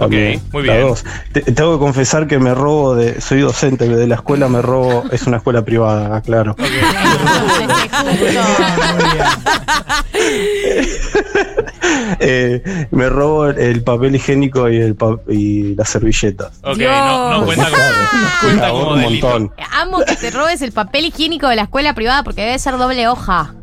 Ok, 0.00 0.12
muy 0.52 0.64
La 0.66 0.74
bien. 0.76 0.88
2. 0.88 1.04
Te- 1.32 1.40
tengo 1.52 1.74
que 1.74 1.78
confesar 1.78 2.26
que 2.26 2.38
me 2.38 2.54
robo 2.54 2.94
de. 2.94 3.20
Soy 3.20 3.40
docente 3.40 3.86
de 3.88 4.06
la 4.06 4.14
escuela, 4.16 4.48
me 4.48 4.62
robo. 4.62 5.04
Es 5.12 5.26
una 5.26 5.36
escuela 5.38 5.62
privada, 5.62 6.20
claro. 6.22 6.56
Eh, 12.20 12.86
me 12.90 13.08
robo 13.08 13.46
el 13.46 13.82
papel 13.82 14.14
higiénico 14.16 14.68
y, 14.68 14.76
el 14.76 14.94
pa- 14.94 15.18
y 15.28 15.74
las 15.74 15.88
servilletas. 15.88 16.58
Ok, 16.62 16.78
no, 16.78 17.30
no 17.40 17.46
cuenta 17.46 17.64
como, 17.70 17.82
cuenta 18.42 18.68
como 18.70 18.90
un 18.92 19.00
delito. 19.00 19.26
montón. 19.28 19.52
Amo 19.72 19.98
que 20.06 20.16
te 20.16 20.30
robes 20.30 20.60
el 20.62 20.72
papel 20.72 21.06
higiénico 21.06 21.48
de 21.48 21.56
la 21.56 21.62
escuela 21.62 21.94
privada 21.94 22.22
porque 22.22 22.42
debe 22.42 22.58
ser 22.58 22.76
doble 22.76 23.08
hoja. 23.08 23.54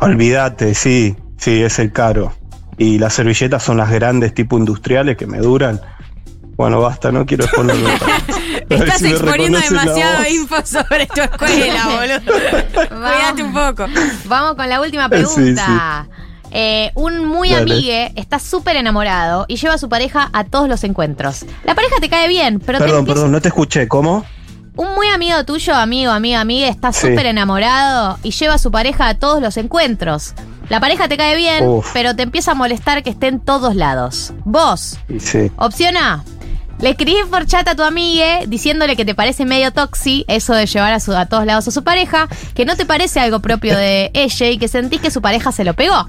Olvídate, 0.00 0.74
sí, 0.74 1.16
sí, 1.36 1.62
es 1.62 1.78
el 1.78 1.92
caro. 1.92 2.32
Y 2.78 2.98
las 2.98 3.14
servilletas 3.14 3.62
son 3.62 3.76
las 3.76 3.90
grandes 3.90 4.32
tipo 4.34 4.56
industriales 4.56 5.16
que 5.16 5.26
me 5.26 5.38
duran. 5.38 5.80
Bueno, 6.56 6.80
basta, 6.80 7.12
no 7.12 7.24
quiero 7.26 7.44
exponerlo. 7.44 7.88
Estás 8.68 8.98
si 8.98 9.08
exponiendo 9.08 9.58
voz. 9.58 10.30
info 10.30 10.56
sobre 10.64 11.06
tu 11.06 11.20
escuela, 11.20 11.86
boludo. 12.24 12.88
Cuídate 12.88 13.42
un 13.42 13.52
poco. 13.52 13.86
Vamos 14.26 14.54
con 14.56 14.68
la 14.68 14.80
última 14.80 15.04
Sí, 15.04 15.08
pregunta. 15.10 16.06
Eh, 16.50 16.90
un 16.94 17.26
muy 17.26 17.50
Dale. 17.50 17.62
amigue 17.74 18.12
está 18.16 18.38
súper 18.38 18.76
enamorado 18.76 19.44
y 19.48 19.56
lleva 19.56 19.74
a 19.74 19.78
su 19.78 19.88
pareja 19.88 20.30
a 20.32 20.44
todos 20.44 20.68
los 20.68 20.82
encuentros. 20.84 21.44
La 21.64 21.74
pareja 21.74 21.96
te 22.00 22.08
cae 22.08 22.26
bien, 22.28 22.58
pero 22.60 22.78
te 22.78 22.84
Perdón, 22.84 23.00
empieza- 23.00 23.14
perdón, 23.16 23.32
no 23.32 23.40
te 23.40 23.48
escuché. 23.48 23.86
¿Cómo? 23.88 24.24
un 24.76 24.94
muy 24.94 25.08
amigo 25.08 25.44
tuyo, 25.44 25.74
amigo, 25.74 26.12
amiga, 26.12 26.40
amiga, 26.40 26.68
está 26.68 26.92
Sí. 26.92 27.08
súper 27.08 27.26
enamorado 27.26 28.16
y 28.22 28.30
lleva 28.30 28.54
a 28.54 28.58
su 28.58 28.70
pareja 28.70 29.08
a 29.08 29.14
todos 29.14 29.42
los 29.42 29.56
encuentros. 29.56 30.34
La 30.68 30.80
pareja 30.80 31.08
te 31.08 31.16
cae 31.16 31.34
bien, 31.36 31.66
Uf. 31.66 31.90
pero 31.94 32.14
te 32.14 32.22
empieza 32.22 32.52
a 32.52 32.54
molestar 32.54 33.02
que 33.02 33.10
esté 33.10 33.28
en 33.28 33.40
todos 33.40 33.74
lados. 33.74 34.32
Vos, 34.44 34.98
sí. 35.18 35.50
Opción 35.56 35.96
A. 35.96 36.24
Le 36.80 36.90
escribís 36.90 37.24
por 37.30 37.44
chat 37.46 37.66
a 37.66 37.74
tu 37.74 37.82
amigue 37.82 38.44
diciéndole 38.46 38.94
que 38.94 39.04
te 39.04 39.14
parece 39.14 39.44
medio 39.44 39.72
toxi 39.72 40.24
eso 40.28 40.54
de 40.54 40.66
llevar 40.66 40.92
a, 40.92 41.00
su- 41.00 41.12
a 41.16 41.26
todos 41.26 41.44
lados 41.44 41.66
a 41.66 41.70
su 41.72 41.82
pareja, 41.82 42.28
que 42.54 42.64
no 42.64 42.76
te 42.76 42.86
parece 42.86 43.18
algo 43.18 43.40
propio 43.40 43.76
de 43.76 44.10
ella 44.14 44.46
y 44.50 44.58
que 44.58 44.68
sentís 44.68 45.00
que 45.00 45.10
su 45.10 45.20
pareja 45.22 45.50
se 45.52 45.64
lo 45.64 45.74
pegó. 45.74 46.08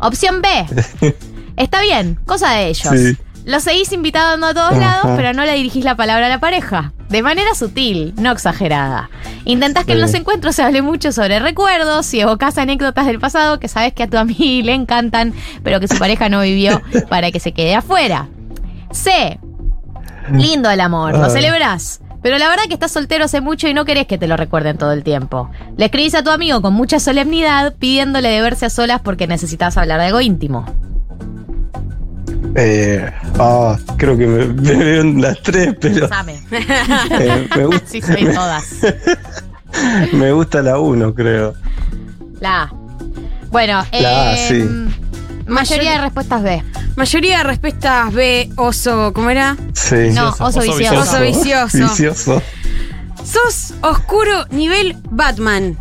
Opción 0.00 0.42
B. 0.42 1.14
Está 1.56 1.80
bien, 1.82 2.18
cosa 2.26 2.50
de 2.54 2.68
ellos. 2.68 2.88
Sí. 2.98 3.16
Lo 3.44 3.60
seguís 3.60 3.92
invitando 3.92 4.46
a 4.46 4.54
todos 4.54 4.72
Ajá. 4.72 4.80
lados, 4.80 5.10
pero 5.16 5.32
no 5.34 5.44
le 5.44 5.52
dirigís 5.54 5.84
la 5.84 5.96
palabra 5.96 6.26
a 6.26 6.28
la 6.30 6.40
pareja. 6.40 6.92
De 7.10 7.22
manera 7.22 7.54
sutil, 7.54 8.14
no 8.16 8.32
exagerada. 8.32 9.10
Intentás 9.44 9.84
que 9.84 9.92
en 9.92 10.00
los 10.00 10.14
encuentros 10.14 10.56
se 10.56 10.62
hable 10.62 10.80
mucho 10.80 11.12
sobre 11.12 11.38
recuerdos 11.38 12.12
y 12.14 12.20
evocás 12.20 12.56
anécdotas 12.56 13.04
del 13.06 13.20
pasado 13.20 13.60
que 13.60 13.68
sabes 13.68 13.92
que 13.92 14.02
a 14.04 14.08
tu 14.08 14.16
amigo 14.16 14.64
le 14.66 14.72
encantan, 14.74 15.34
pero 15.62 15.78
que 15.78 15.88
su 15.88 15.98
pareja 15.98 16.28
no 16.30 16.40
vivió 16.40 16.80
para 17.10 17.30
que 17.30 17.38
se 17.38 17.52
quede 17.52 17.74
afuera. 17.74 18.28
C. 18.92 19.38
Lindo 20.32 20.70
el 20.70 20.80
amor, 20.80 21.12
lo 21.12 21.24
Ah. 21.24 21.30
celebrás. 21.30 22.00
Pero 22.22 22.38
la 22.38 22.48
verdad 22.48 22.62
que 22.66 22.72
estás 22.74 22.90
soltero 22.92 23.26
hace 23.26 23.42
mucho 23.42 23.68
y 23.68 23.74
no 23.74 23.84
querés 23.84 24.06
que 24.06 24.16
te 24.16 24.26
lo 24.26 24.38
recuerden 24.38 24.78
todo 24.78 24.92
el 24.92 25.04
tiempo. 25.04 25.50
Le 25.76 25.84
escribís 25.84 26.14
a 26.14 26.24
tu 26.24 26.30
amigo 26.30 26.62
con 26.62 26.72
mucha 26.72 26.98
solemnidad 26.98 27.74
pidiéndole 27.78 28.30
de 28.30 28.40
verse 28.40 28.64
a 28.64 28.70
solas 28.70 29.02
porque 29.02 29.26
necesitas 29.26 29.76
hablar 29.76 30.00
de 30.00 30.06
algo 30.06 30.22
íntimo. 30.22 30.64
Eh, 32.56 33.10
ah, 33.38 33.76
creo 33.96 34.16
que 34.16 34.26
me, 34.26 34.46
me 34.46 34.74
veo 34.74 35.00
en 35.00 35.20
las 35.20 35.40
tres, 35.42 35.74
pero 35.80 36.06
eh, 37.10 37.48
me, 37.56 37.64
gusta, 37.66 37.86
Sí, 37.86 38.00
soy 38.00 38.24
todas. 38.32 38.64
me 40.12 40.32
gusta 40.32 40.62
la 40.62 40.78
uno, 40.78 41.14
creo. 41.14 41.54
La 42.40 42.62
A. 42.64 42.72
Bueno, 43.50 43.84
La 43.92 44.30
A, 44.30 44.34
eh, 44.34 44.48
sí. 44.48 44.90
mayoría 45.46 45.92
de 45.92 45.98
respuestas 46.02 46.42
B. 46.42 46.62
Mayoría 46.96 47.38
de 47.38 47.44
respuestas 47.44 48.12
B, 48.12 48.50
oso, 48.56 49.12
¿cómo 49.12 49.30
era? 49.30 49.56
Sí. 49.72 50.10
No, 50.12 50.28
oso 50.38 50.60
vicioso. 50.60 51.00
Oso 51.00 51.20
vicioso. 51.20 51.78
Vicioso. 51.78 52.42
Sos 53.24 53.74
oscuro 53.80 54.46
nivel 54.50 54.96
Batman. 55.10 55.76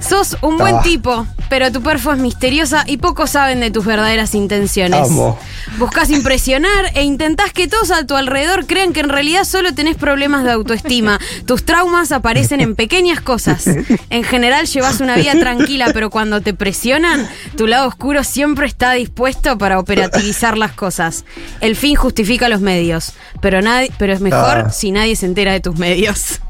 Sos 0.00 0.36
un 0.42 0.58
buen 0.58 0.76
Ah. 0.76 0.82
tipo, 0.82 1.26
pero 1.50 1.70
tu 1.70 1.82
perfo 1.82 2.12
es 2.12 2.18
misteriosa 2.18 2.84
y 2.86 2.96
pocos 2.96 3.30
saben 3.30 3.60
de 3.60 3.70
tus 3.70 3.84
verdaderas 3.84 4.34
intenciones. 4.34 5.10
Amo. 5.10 5.38
Buscas 5.78 6.08
impresionar 6.10 6.92
e 6.94 7.02
intentás 7.02 7.52
que 7.52 7.68
todos 7.68 7.90
a 7.90 8.06
tu 8.06 8.16
alrededor 8.16 8.66
crean 8.66 8.92
que 8.94 9.00
en 9.00 9.08
realidad 9.10 9.44
solo 9.44 9.74
tenés 9.74 9.96
problemas 9.96 10.44
de 10.44 10.52
autoestima. 10.52 11.20
Tus 11.46 11.64
traumas 11.64 12.12
aparecen 12.12 12.60
en 12.60 12.74
pequeñas 12.76 13.20
cosas. 13.20 13.66
En 14.10 14.22
general 14.24 14.66
llevas 14.66 15.00
una 15.00 15.16
vida 15.16 15.32
tranquila, 15.38 15.90
pero 15.92 16.08
cuando 16.08 16.40
te 16.40 16.54
presionan, 16.54 17.28
tu 17.56 17.66
lado 17.66 17.88
oscuro 17.88 18.24
siempre 18.24 18.66
está 18.66 18.92
dispuesto 18.92 19.58
para 19.58 19.78
operativizar 19.78 20.56
las 20.56 20.72
cosas. 20.72 21.24
El 21.60 21.74
fin 21.76 21.96
justifica 21.96 22.48
los 22.48 22.60
medios, 22.60 23.12
pero, 23.40 23.60
nadie, 23.60 23.90
pero 23.98 24.12
es 24.12 24.20
mejor 24.20 24.40
Ah. 24.40 24.70
si 24.70 24.92
nadie 24.92 25.16
se 25.16 25.26
entera 25.26 25.52
de 25.52 25.60
tus 25.60 25.76
medios. 25.76 26.40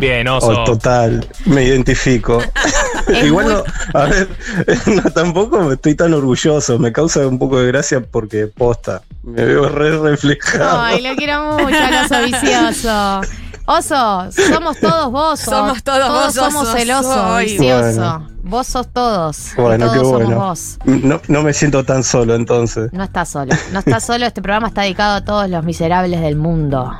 Bien, 0.00 0.26
Oh, 0.28 0.38
oso. 0.38 0.64
total, 0.64 1.28
me 1.46 1.62
identifico. 1.64 2.42
Igual 3.24 3.48
no, 3.48 3.62
a 3.98 4.04
ver, 4.06 4.28
no, 4.86 5.02
tampoco 5.10 5.72
estoy 5.72 5.94
tan 5.94 6.14
orgulloso, 6.14 6.78
me 6.78 6.92
causa 6.92 7.26
un 7.26 7.38
poco 7.38 7.58
de 7.58 7.66
gracia 7.68 8.00
porque 8.00 8.46
posta, 8.46 9.02
me 9.22 9.44
veo 9.44 9.68
re 9.68 9.98
reflejado. 9.98 10.80
Ay, 10.80 11.02
lo 11.02 11.14
quiero 11.16 11.58
mucho 11.58 11.76
al 11.76 12.04
oso 12.04 12.22
vicioso. 12.24 13.20
Oso, 13.66 14.30
somos 14.52 14.80
todos 14.80 15.12
vos. 15.12 15.38
Somos 15.38 15.82
todos 15.84 16.08
vos, 16.08 16.34
somos 16.34 16.68
oso, 16.68 16.76
el 16.76 16.90
oso 16.90 17.14
soy. 17.14 17.44
vicioso. 17.44 18.00
Bueno. 18.00 18.28
Vos 18.42 18.66
sos 18.66 18.88
todos. 18.92 19.50
Bueno, 19.56 19.86
todos 19.86 19.92
qué 19.98 20.04
somos 20.04 20.22
bueno. 20.24 20.36
vos. 20.40 20.78
No, 20.86 21.20
no 21.28 21.42
me 21.42 21.52
siento 21.52 21.84
tan 21.84 22.02
solo 22.02 22.34
entonces. 22.34 22.92
No 22.92 23.04
estás 23.04 23.28
solo. 23.28 23.54
No 23.72 23.78
estás 23.78 24.04
solo. 24.04 24.26
Este 24.26 24.42
programa 24.42 24.68
está 24.68 24.82
dedicado 24.82 25.14
a 25.16 25.24
todos 25.24 25.48
los 25.48 25.62
miserables 25.64 26.20
del 26.20 26.34
mundo. 26.34 26.90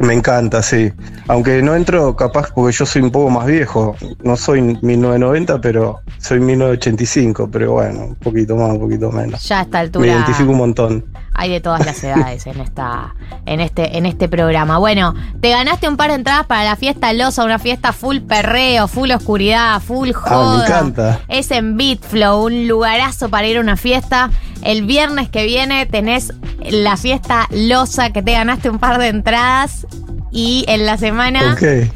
Me 0.00 0.14
encanta, 0.14 0.62
sí. 0.62 0.92
Aunque 1.28 1.62
no 1.62 1.74
entro 1.74 2.14
capaz 2.16 2.50
porque 2.54 2.76
yo 2.76 2.86
soy 2.86 3.02
un 3.02 3.10
poco 3.10 3.30
más 3.30 3.46
viejo. 3.46 3.96
No 4.22 4.36
soy 4.36 4.60
1990, 4.60 5.60
pero 5.60 6.00
soy 6.18 6.40
1985. 6.40 7.48
Pero 7.50 7.72
bueno, 7.72 8.06
un 8.06 8.14
poquito 8.16 8.56
más, 8.56 8.70
un 8.70 8.80
poquito 8.80 9.10
menos. 9.10 9.46
Ya 9.48 9.60
a 9.60 9.62
esta 9.62 9.78
Me 9.78 9.84
altura 9.84 10.06
identifico 10.06 10.50
un 10.50 10.58
montón. 10.58 11.04
Hay 11.34 11.50
de 11.50 11.60
todas 11.60 11.84
las 11.84 12.02
edades 12.04 12.46
en 12.46 12.60
esta, 12.60 13.14
en 13.46 13.60
este, 13.60 13.98
en 13.98 14.06
este 14.06 14.28
programa. 14.28 14.78
Bueno, 14.78 15.14
te 15.40 15.50
ganaste 15.50 15.88
un 15.88 15.96
par 15.96 16.10
de 16.10 16.16
entradas 16.16 16.46
para 16.46 16.64
la 16.64 16.76
fiesta 16.76 17.12
Losa, 17.12 17.44
una 17.44 17.58
fiesta 17.58 17.92
full 17.92 18.18
perreo, 18.20 18.88
full 18.88 19.10
oscuridad, 19.10 19.80
full 19.82 20.10
Ah, 20.14 20.18
joda. 20.28 20.56
me 20.58 20.64
encanta. 20.64 21.20
Es 21.28 21.50
en 21.50 21.76
Beatflow, 21.76 22.44
un 22.46 22.68
lugarazo 22.68 23.28
para 23.28 23.46
ir 23.46 23.56
a 23.58 23.60
una 23.60 23.76
fiesta. 23.76 24.30
El 24.62 24.84
viernes 24.86 25.28
que 25.28 25.44
viene 25.44 25.84
tenés 25.86 26.32
la 26.70 26.96
fiesta 26.96 27.46
Losa, 27.50 28.10
que 28.10 28.22
te 28.22 28.32
ganaste 28.32 28.70
un 28.70 28.78
par 28.78 28.98
de 28.98 29.08
entradas. 29.08 29.86
Y 30.30 30.64
en 30.68 30.86
la 30.86 30.96
semana 30.98 31.52
Ok, 31.54 31.88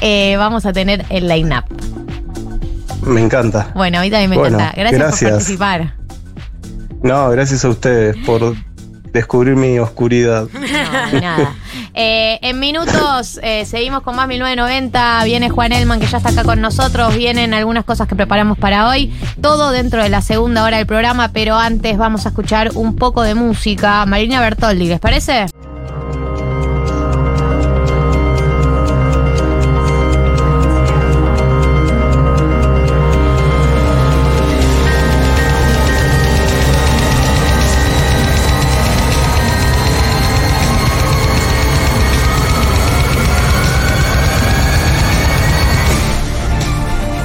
eh, 0.00 0.36
vamos 0.36 0.66
a 0.66 0.72
tener 0.72 1.04
el 1.10 1.28
line-up. 1.28 1.64
me 3.02 3.20
encanta. 3.20 3.72
Bueno, 3.74 3.98
a 3.98 4.02
mí 4.02 4.10
también 4.10 4.30
me 4.30 4.36
Bueno, 4.36 4.58
encanta. 4.58 4.74
Gracias, 4.80 5.00
por 5.00 5.08
gracias. 5.08 5.30
participar. 5.30 5.94
No, 7.02 7.30
gracias 7.30 7.64
a 7.64 7.68
ustedes 7.68 8.16
por 8.24 8.54
descubrir 9.12 9.56
mi 9.56 9.78
oscuridad. 9.78 10.48
No, 11.12 11.20
nada. 11.20 11.54
Eh, 11.94 12.38
en 12.42 12.58
minutos 12.58 13.38
eh, 13.42 13.66
seguimos 13.66 14.02
con 14.02 14.16
más 14.16 14.26
1990. 14.26 15.24
Viene 15.24 15.50
Juan 15.50 15.72
Elman, 15.72 16.00
que 16.00 16.06
ya 16.06 16.16
está 16.18 16.30
acá 16.30 16.42
con 16.42 16.60
nosotros. 16.60 17.14
Vienen 17.14 17.52
algunas 17.54 17.84
cosas 17.84 18.08
que 18.08 18.14
preparamos 18.14 18.56
para 18.56 18.88
hoy. 18.88 19.12
Todo 19.40 19.70
dentro 19.70 20.02
de 20.02 20.08
la 20.08 20.22
segunda 20.22 20.64
hora 20.64 20.78
del 20.78 20.86
programa, 20.86 21.28
pero 21.28 21.56
antes 21.56 21.98
vamos 21.98 22.24
a 22.24 22.30
escuchar 22.30 22.70
un 22.74 22.96
poco 22.96 23.22
de 23.22 23.34
música. 23.34 24.04
Marina 24.06 24.40
Bertoldi, 24.40 24.86
¿les 24.86 25.00
parece? 25.00 25.46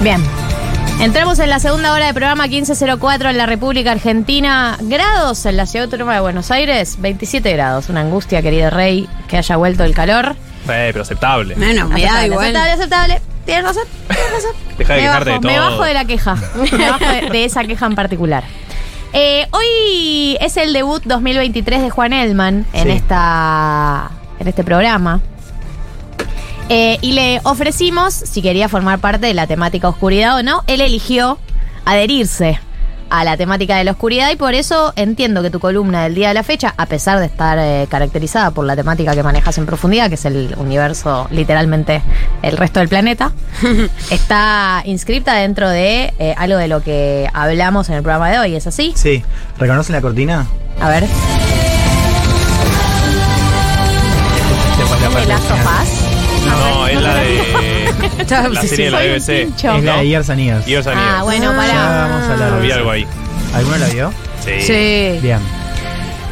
Bien. 0.07 0.23
Entramos 1.01 1.37
en 1.39 1.49
la 1.49 1.59
segunda 1.59 1.91
hora 1.91 2.05
del 2.05 2.13
programa 2.13 2.47
1504 2.47 3.29
en 3.29 3.37
la 3.37 3.45
República 3.45 3.91
Argentina. 3.91 4.77
Grados 4.79 5.45
en 5.45 5.57
la 5.57 5.65
ciudad 5.65 5.83
autónoma 5.87 6.13
de 6.13 6.21
Buenos 6.21 6.49
Aires, 6.49 6.95
27 7.01 7.51
grados. 7.51 7.89
Una 7.89 7.99
angustia, 7.99 8.41
querido 8.41 8.69
rey, 8.69 9.09
que 9.27 9.35
haya 9.37 9.57
vuelto 9.57 9.83
el 9.83 9.93
calor. 9.93 10.37
Eh, 10.69 10.91
pero 10.93 11.01
aceptable. 11.01 11.55
Bueno, 11.55 11.89
me 11.89 12.03
da 12.03 12.07
Aceptable, 12.21 12.27
igual. 12.27 12.45
aceptable, 12.55 12.71
aceptable. 12.71 13.21
Tienes 13.45 13.63
razón, 13.65 13.83
tienes 14.07 14.31
razón. 14.31 14.51
Deja 14.77 14.93
de 14.93 14.99
me, 15.01 15.05
quejarte 15.07 15.29
bajo, 15.29 15.41
de 15.41 15.41
todo. 15.41 15.51
me 15.51 15.59
bajo 15.59 15.83
de 15.83 15.93
la 15.93 16.05
queja. 16.05 16.35
Me 16.71 16.89
bajo 16.89 17.05
de, 17.05 17.29
de 17.29 17.43
esa 17.43 17.63
queja 17.65 17.85
en 17.85 17.95
particular. 17.95 18.43
Eh, 19.11 19.45
hoy 19.51 20.37
es 20.39 20.55
el 20.55 20.71
debut 20.71 21.03
2023 21.03 21.81
de 21.81 21.89
Juan 21.89 22.13
Elman 22.13 22.65
en, 22.71 22.83
Sí. 22.83 22.91
esta, 22.91 24.09
en 24.39 24.47
este 24.47 24.63
programa. 24.63 25.19
Eh, 26.69 26.97
y 27.01 27.13
le 27.13 27.39
ofrecimos 27.43 28.13
si 28.13 28.41
quería 28.41 28.67
formar 28.67 28.99
parte 28.99 29.27
de 29.27 29.33
la 29.33 29.47
temática 29.47 29.87
oscuridad 29.87 30.37
o 30.37 30.43
no. 30.43 30.63
Él 30.67 30.81
eligió 30.81 31.37
adherirse 31.85 32.59
a 33.09 33.23
la 33.23 33.37
temática 33.37 33.77
de 33.77 33.85
la 33.85 33.91
oscuridad 33.91 34.29
y 34.31 34.35
por 34.35 34.53
eso 34.53 34.91
entiendo 34.95 35.41
que 35.41 35.49
tu 35.49 35.59
columna 35.59 36.03
del 36.03 36.15
día 36.15 36.27
de 36.29 36.33
la 36.33 36.43
fecha, 36.43 36.73
a 36.75 36.85
pesar 36.87 37.19
de 37.19 37.27
estar 37.27 37.57
eh, 37.57 37.87
caracterizada 37.89 38.51
por 38.51 38.65
la 38.65 38.75
temática 38.75 39.15
que 39.15 39.23
manejas 39.23 39.57
en 39.57 39.65
profundidad, 39.65 40.09
que 40.09 40.15
es 40.15 40.25
el 40.25 40.53
universo, 40.57 41.27
literalmente 41.31 42.01
el 42.41 42.57
resto 42.57 42.79
del 42.79 42.89
planeta, 42.89 43.31
está 44.11 44.81
inscripta 44.85 45.35
dentro 45.35 45.69
de 45.69 46.13
eh, 46.19 46.35
algo 46.37 46.57
de 46.57 46.67
lo 46.67 46.83
que 46.83 47.29
hablamos 47.33 47.87
en 47.89 47.95
el 47.95 48.03
programa 48.03 48.29
de 48.29 48.39
hoy, 48.39 48.55
¿es 48.55 48.67
así? 48.67 48.91
Sí. 48.95 49.23
¿Reconocen 49.57 49.95
la 49.95 50.01
cortina? 50.01 50.45
A 50.81 50.89
ver. 50.89 51.07
¿De 55.13 55.25
Last 55.25 55.51
of 55.51 55.59
Us? 55.59 56.06
No, 56.47 56.87
es 56.87 57.01
la 57.01 57.15
de. 57.15 57.93
la 58.51 58.61
serie 58.61 58.85
de 58.85 58.91
la 58.91 58.99
BBC. 58.99 59.29
Es 59.77 59.83
la 59.83 59.97
de 59.97 60.07
Years 60.07 60.29
and 60.29 60.39
Years. 60.41 60.65
Years 60.65 60.87
and 60.87 60.97
Ah, 60.99 61.21
bueno, 61.23 61.51
Ya 61.51 61.57
para. 61.57 62.07
vamos 62.07 62.27
a 62.29 62.33
hablar 62.33 62.53
Había 62.53 62.75
algo 62.75 62.91
ahí. 62.91 63.07
¿Alguno 63.53 63.77
la 63.77 63.87
vio? 63.87 64.13
Sí. 64.43 64.61
Sí. 64.61 65.19
Bien. 65.21 65.39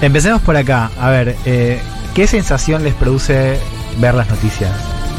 Empecemos 0.01 0.41
por 0.41 0.55
acá. 0.57 0.91
A 0.99 1.09
ver, 1.09 1.35
eh, 1.45 1.79
¿qué 2.13 2.27
sensación 2.27 2.83
les 2.83 2.93
produce 2.93 3.57
ver 3.97 4.13
las 4.13 4.29
noticias? 4.29 4.71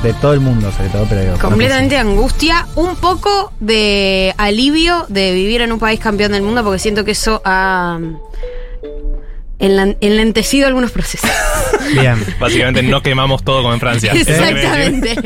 De 0.03 0.12
todo 0.12 0.34
el 0.34 0.40
mundo, 0.40 0.70
sobre 0.72 0.90
todo, 0.90 1.07
pero 1.09 1.22
digo, 1.22 1.38
Completamente 1.38 1.97
angustia, 1.97 2.66
un 2.76 2.97
poco 2.97 3.51
de 3.61 4.34
alivio 4.36 5.07
de 5.09 5.32
vivir 5.32 5.62
en 5.62 5.72
un 5.72 5.78
país 5.78 5.99
campeón 5.99 6.32
del 6.32 6.42
mundo, 6.42 6.62
porque 6.62 6.78
siento 6.78 7.03
que 7.05 7.12
eso 7.12 7.40
ha 7.47 7.99
enlan- 9.59 9.97
enlentecido 10.01 10.67
algunos 10.67 10.91
procesos. 10.93 11.31
Bien. 12.01 12.17
Básicamente 12.41 12.83
no 12.83 13.01
quemamos 13.03 13.45
todo 13.45 13.63
como 13.63 13.75
en 13.75 13.81
Francia. 13.81 14.13
Exactamente, 14.15 15.17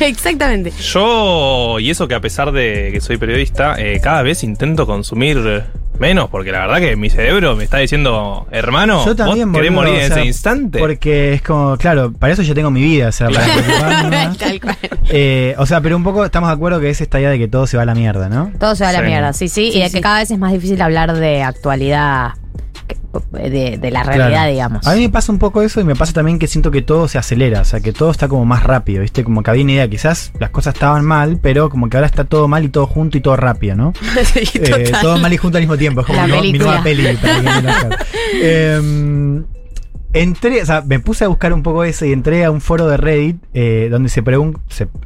exactamente. 0.00 0.72
Yo, 0.80 1.78
y 1.78 1.90
eso 1.90 2.08
que 2.08 2.14
a 2.14 2.20
pesar 2.20 2.50
de 2.52 2.90
que 2.92 3.00
soy 3.00 3.16
periodista, 3.18 3.76
eh, 3.78 4.00
cada 4.02 4.22
vez 4.22 4.42
intento 4.42 4.86
consumir 4.86 5.64
menos, 5.98 6.28
porque 6.30 6.52
la 6.52 6.60
verdad 6.60 6.78
que 6.80 6.96
mi 6.96 7.10
cerebro 7.10 7.56
me 7.56 7.64
está 7.64 7.78
diciendo, 7.78 8.46
hermano, 8.52 9.04
Yo 9.04 9.16
también, 9.16 9.50
vos 9.52 9.58
querés 9.60 9.74
boludo, 9.74 9.90
morir 9.92 10.04
en 10.04 10.10
o 10.12 10.14
sea, 10.14 10.18
ese 10.22 10.26
instante. 10.26 10.78
Porque 10.78 11.34
es 11.34 11.42
como, 11.42 11.76
claro, 11.76 12.12
para 12.12 12.32
eso 12.32 12.42
yo 12.42 12.54
tengo 12.54 12.70
mi 12.70 12.82
vida, 12.82 13.08
o 13.08 13.12
sea, 13.12 13.28
para 13.28 13.46
preocuparme. 13.52 14.30
Tal 14.38 14.60
cual. 14.60 14.76
Eh, 15.08 15.54
o 15.58 15.66
sea, 15.66 15.80
pero 15.80 15.96
un 15.96 16.04
poco 16.04 16.24
estamos 16.24 16.48
de 16.50 16.54
acuerdo 16.54 16.80
que 16.80 16.90
es 16.90 17.00
esta 17.00 17.18
idea 17.20 17.30
de 17.30 17.38
que 17.38 17.48
todo 17.48 17.66
se 17.66 17.76
va 17.76 17.82
a 17.84 17.86
la 17.86 17.94
mierda, 17.94 18.28
¿no? 18.28 18.52
Todo 18.60 18.74
se 18.76 18.84
va 18.84 18.90
a 18.90 18.92
la 18.92 19.00
Sí. 19.00 19.06
mierda, 19.06 19.32
sí, 19.32 19.48
sí, 19.48 19.70
Sí, 19.72 19.78
y 19.78 19.82
de 19.82 19.88
sí. 19.88 19.94
que 19.96 20.00
cada 20.00 20.18
vez 20.20 20.30
es 20.30 20.38
más 20.38 20.52
difícil 20.52 20.80
hablar 20.82 21.12
de 21.16 21.42
actualidad, 21.42 22.32
de, 23.32 23.78
de 23.78 23.90
la 23.90 24.02
realidad, 24.02 24.28
Claro. 24.28 24.50
digamos. 24.52 24.86
A 24.86 24.94
mí 24.94 25.00
me 25.02 25.08
pasa 25.08 25.32
un 25.32 25.38
poco 25.38 25.62
eso 25.62 25.80
y 25.80 25.84
me 25.84 25.94
pasa 25.96 26.12
también 26.12 26.38
que 26.38 26.46
siento 26.46 26.70
que 26.70 26.82
todo 26.82 27.08
se 27.08 27.18
acelera, 27.18 27.62
o 27.62 27.64
sea, 27.64 27.80
que 27.80 27.92
todo 27.92 28.10
está 28.10 28.28
como 28.28 28.44
más 28.44 28.62
rápido, 28.62 29.02
¿viste? 29.02 29.24
Como 29.24 29.42
que 29.42 29.50
había 29.50 29.62
una 29.64 29.72
idea, 29.72 29.88
quizás 29.88 30.32
las 30.38 30.50
cosas 30.50 30.74
estaban 30.74 31.04
mal, 31.04 31.38
pero 31.42 31.68
como 31.70 31.88
que 31.88 31.96
ahora 31.96 32.06
está 32.06 32.24
todo 32.24 32.48
mal 32.48 32.64
y 32.64 32.68
todo 32.68 32.86
junto 32.86 33.16
y 33.18 33.20
todo 33.20 33.36
rápido, 33.36 33.76
¿no? 33.76 33.92
Sí, 34.24 34.42
Eh, 34.54 34.92
todo 35.00 35.18
mal 35.18 35.32
y 35.32 35.36
junto 35.36 35.58
al 35.58 35.62
mismo 35.62 35.76
tiempo, 35.76 36.00
es 36.02 36.06
como 36.06 36.26
La 36.26 36.40
mi, 36.40 36.52
nueva 36.52 36.82
peli. 36.82 37.16
para 37.16 37.40
que. 38.40 39.44
Entré, 40.12 40.62
o 40.62 40.66
sea, 40.66 40.82
me 40.82 41.00
puse 41.00 41.24
a 41.24 41.28
buscar 41.28 41.52
un 41.52 41.62
poco 41.62 41.84
eso 41.84 42.06
y 42.06 42.12
entré 42.12 42.44
a 42.44 42.50
un 42.50 42.62
foro 42.62 42.88
de 42.88 42.96
Reddit 42.96 43.36
eh, 43.52 43.88
donde 43.90 44.08
se 44.08 44.22
pregunta, 44.22 44.60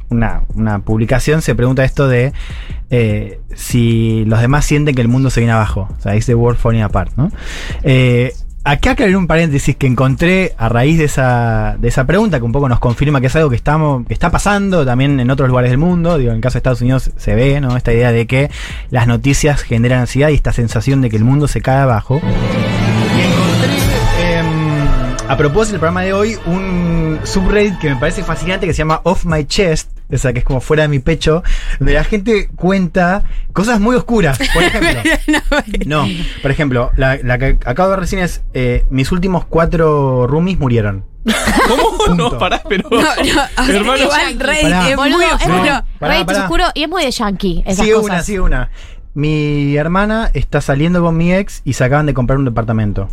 una, 0.09 0.43
una 0.55 0.79
publicación 0.79 1.41
se 1.41 1.55
pregunta 1.55 1.83
esto 1.83 2.07
de 2.07 2.31
eh, 2.89 3.39
si 3.53 4.23
los 4.25 4.39
demás 4.39 4.65
sienten 4.65 4.95
que 4.95 5.01
el 5.01 5.09
mundo 5.09 5.29
se 5.29 5.41
viene 5.41 5.51
abajo. 5.53 5.89
O 5.97 6.01
sea, 6.01 6.13
dice 6.13 6.35
World 6.35 6.57
Falling 6.57 6.83
Apart, 6.83 7.11
¿no? 7.17 7.31
Eh, 7.83 8.33
Acá 8.65 8.91
aclarar 8.91 9.17
un 9.17 9.27
paréntesis 9.27 9.75
que 9.75 9.87
encontré 9.87 10.53
a 10.57 10.69
raíz 10.69 10.97
de 10.97 11.03
esa, 11.03 11.75
de 11.79 11.89
esa 11.89 12.05
pregunta, 12.05 12.39
que 12.39 12.45
un 12.45 12.53
poco 12.53 12.69
nos 12.69 12.79
confirma 12.79 13.19
que 13.19 13.27
es 13.27 13.35
algo 13.35 13.49
que, 13.49 13.57
estamos, 13.57 14.07
que 14.07 14.13
está 14.13 14.31
pasando 14.31 14.85
también 14.85 15.19
en 15.19 15.29
otros 15.29 15.49
lugares 15.49 15.69
del 15.69 15.79
mundo. 15.79 16.17
Digo, 16.17 16.29
en 16.29 16.37
el 16.37 16.41
caso 16.41 16.53
de 16.53 16.59
Estados 16.59 16.79
Unidos 16.79 17.11
se 17.17 17.35
ve, 17.35 17.59
¿no? 17.59 17.75
Esta 17.75 17.91
idea 17.91 18.13
de 18.13 18.25
que 18.25 18.49
las 18.89 19.05
noticias 19.05 19.63
generan 19.63 19.99
ansiedad 19.99 20.29
y 20.29 20.35
esta 20.35 20.53
sensación 20.53 21.01
de 21.01 21.09
que 21.09 21.17
el 21.17 21.25
mundo 21.25 21.49
se 21.49 21.59
cae 21.59 21.81
abajo. 21.81 22.21
Y 22.23 23.21
encontré, 23.21 24.02
a 25.33 25.37
propósito 25.37 25.71
del 25.73 25.79
programa 25.79 26.01
de 26.01 26.13
hoy, 26.13 26.37
un 26.45 27.19
subreddit 27.23 27.79
que 27.79 27.89
me 27.89 27.95
parece 27.95 28.23
fascinante 28.23 28.67
que 28.67 28.73
se 28.73 28.77
llama 28.77 29.01
Off 29.03 29.25
My 29.25 29.45
Chest, 29.45 29.89
o 30.11 30.17
sea, 30.19 30.31
que 30.31 30.39
es 30.39 30.45
como 30.45 30.61
fuera 30.61 30.83
de 30.83 30.89
mi 30.89 30.99
pecho, 30.99 31.41
donde 31.79 31.93
la 31.93 32.03
gente 32.03 32.49
cuenta 32.55 33.23
cosas 33.51 33.79
muy 33.79 33.95
oscuras. 33.95 34.37
Por 34.53 34.61
ejemplo, 34.63 35.01
no, 35.87 36.07
por 36.43 36.51
ejemplo, 36.51 36.91
la, 36.97 37.17
la 37.23 37.39
que 37.39 37.57
acabo 37.65 37.89
de 37.89 37.95
ver 37.95 37.99
recién 38.01 38.21
es 38.21 38.43
eh, 38.53 38.85
mis 38.91 39.11
últimos 39.11 39.43
cuatro 39.45 40.27
roomies 40.27 40.59
murieron. 40.59 41.03
¿Cómo? 41.67 42.15
No, 42.15 42.37
pará, 42.37 42.61
pero. 42.69 42.87
No, 42.91 42.99
no, 42.99 43.03
Hermano, 43.73 44.03
igual 44.03 44.39
Reddit 44.39 44.63
Pará. 44.63 44.89
es 44.89 44.97
muy 44.97 45.25
es 45.25 45.33
oscuro. 45.33 45.83
Reddit 45.99 46.29
es 46.29 46.37
oscuro 46.37 46.65
y 46.75 46.83
es 46.83 46.89
muy 46.89 47.03
de 47.05 47.11
yankee. 47.11 47.63
Esas 47.65 47.85
sigue 47.85 47.95
cosas. 47.95 48.09
una, 48.09 48.21
sigue 48.21 48.39
una. 48.39 48.69
Mi 49.15 49.77
hermana 49.77 50.29
está 50.33 50.61
saliendo 50.61 51.01
con 51.01 51.17
mi 51.17 51.33
ex 51.33 51.63
y 51.65 51.73
se 51.73 51.83
acaban 51.83 52.05
de 52.05 52.13
comprar 52.13 52.37
un 52.37 52.45
departamento. 52.45 53.09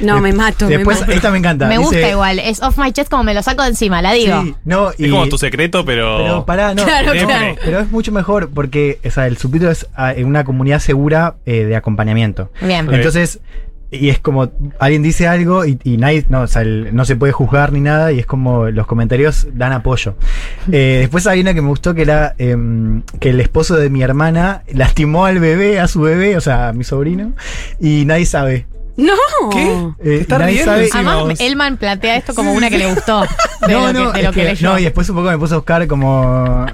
No, 0.00 0.20
me 0.20 0.32
mato, 0.32 0.66
Después, 0.66 1.00
me 1.00 1.06
mato. 1.06 1.12
esta 1.12 1.30
me 1.30 1.38
encanta. 1.38 1.66
Me 1.66 1.78
gusta 1.78 1.96
dice- 1.96 2.10
igual. 2.10 2.38
Es 2.38 2.62
off 2.62 2.78
my 2.78 2.92
chest 2.92 3.10
como 3.10 3.24
me 3.24 3.34
lo 3.34 3.42
saco 3.42 3.62
de 3.62 3.68
encima, 3.68 4.02
la 4.02 4.12
digo. 4.12 4.42
Sí, 4.42 4.54
no, 4.64 4.90
Es 4.90 5.10
como 5.10 5.28
tu 5.28 5.38
secreto, 5.38 5.84
pero. 5.84 6.18
Pero 6.18 6.44
pará, 6.46 6.74
no. 6.74 6.84
Claro, 6.84 7.14
no, 7.14 7.26
claro. 7.26 7.56
Pero 7.64 7.80
es 7.80 7.90
mucho 7.90 8.12
mejor 8.12 8.50
porque 8.50 8.98
o 9.04 9.10
sea, 9.10 9.26
el 9.26 9.36
subtítulo 9.38 9.70
es 9.70 9.86
ah, 9.94 10.12
en 10.12 10.26
una 10.26 10.44
comunidad 10.44 10.78
segura 10.80 11.36
eh, 11.46 11.64
de 11.64 11.76
acompañamiento. 11.76 12.50
Bien. 12.60 12.88
Entonces, 12.92 13.40
y 13.88 14.08
es 14.08 14.18
como 14.18 14.50
alguien 14.80 15.02
dice 15.04 15.28
algo 15.28 15.64
y, 15.64 15.78
y 15.84 15.96
nadie, 15.96 16.26
no, 16.28 16.40
o 16.42 16.46
sea, 16.48 16.62
el- 16.62 16.94
no 16.94 17.04
se 17.04 17.14
puede 17.14 17.32
juzgar 17.32 17.72
ni 17.72 17.80
nada 17.80 18.10
y 18.10 18.18
es 18.18 18.26
como 18.26 18.66
los 18.70 18.86
comentarios 18.86 19.46
dan 19.54 19.72
apoyo. 19.72 20.16
Eh, 20.72 20.96
después 21.02 21.26
hay 21.28 21.40
una 21.40 21.54
que 21.54 21.62
me 21.62 21.68
gustó 21.68 21.94
que 21.94 22.02
era 22.02 22.34
em, 22.38 23.02
que 23.20 23.30
el 23.30 23.40
esposo 23.40 23.76
de 23.76 23.88
mi 23.88 24.02
hermana 24.02 24.62
lastimó 24.72 25.24
al 25.26 25.38
bebé, 25.38 25.78
a 25.78 25.86
su 25.86 26.00
bebé, 26.00 26.36
o 26.36 26.40
sea, 26.40 26.68
a 26.68 26.72
mi 26.72 26.82
sobrino, 26.82 27.32
y 27.80 28.04
nadie 28.04 28.26
sabe. 28.26 28.66
No. 28.96 29.12
¿Qué? 29.52 29.88
Eh, 30.04 30.18
Está 30.22 30.38
nadie 30.38 30.54
riendo 30.54 30.72
sabe- 30.72 30.88
Además, 30.92 31.20
vos. 31.20 31.40
Elman 31.40 31.76
plantea 31.76 32.16
esto 32.16 32.34
como 32.34 32.52
una 32.54 32.70
que 32.70 32.78
le 32.78 32.92
gustó. 32.94 33.20
De 33.66 33.72
no, 33.72 33.86
lo 33.86 33.92
no, 33.92 34.12
que, 34.12 34.18
de 34.18 34.22
lo 34.24 34.30
es 34.30 34.34
que 34.34 34.42
que- 34.42 34.48
leyó. 34.48 34.70
no, 34.70 34.78
y 34.78 34.84
después 34.84 35.08
un 35.10 35.16
poco 35.16 35.30
me 35.30 35.38
puse 35.38 35.54
a 35.54 35.58
buscar 35.58 35.86
como. 35.86 36.66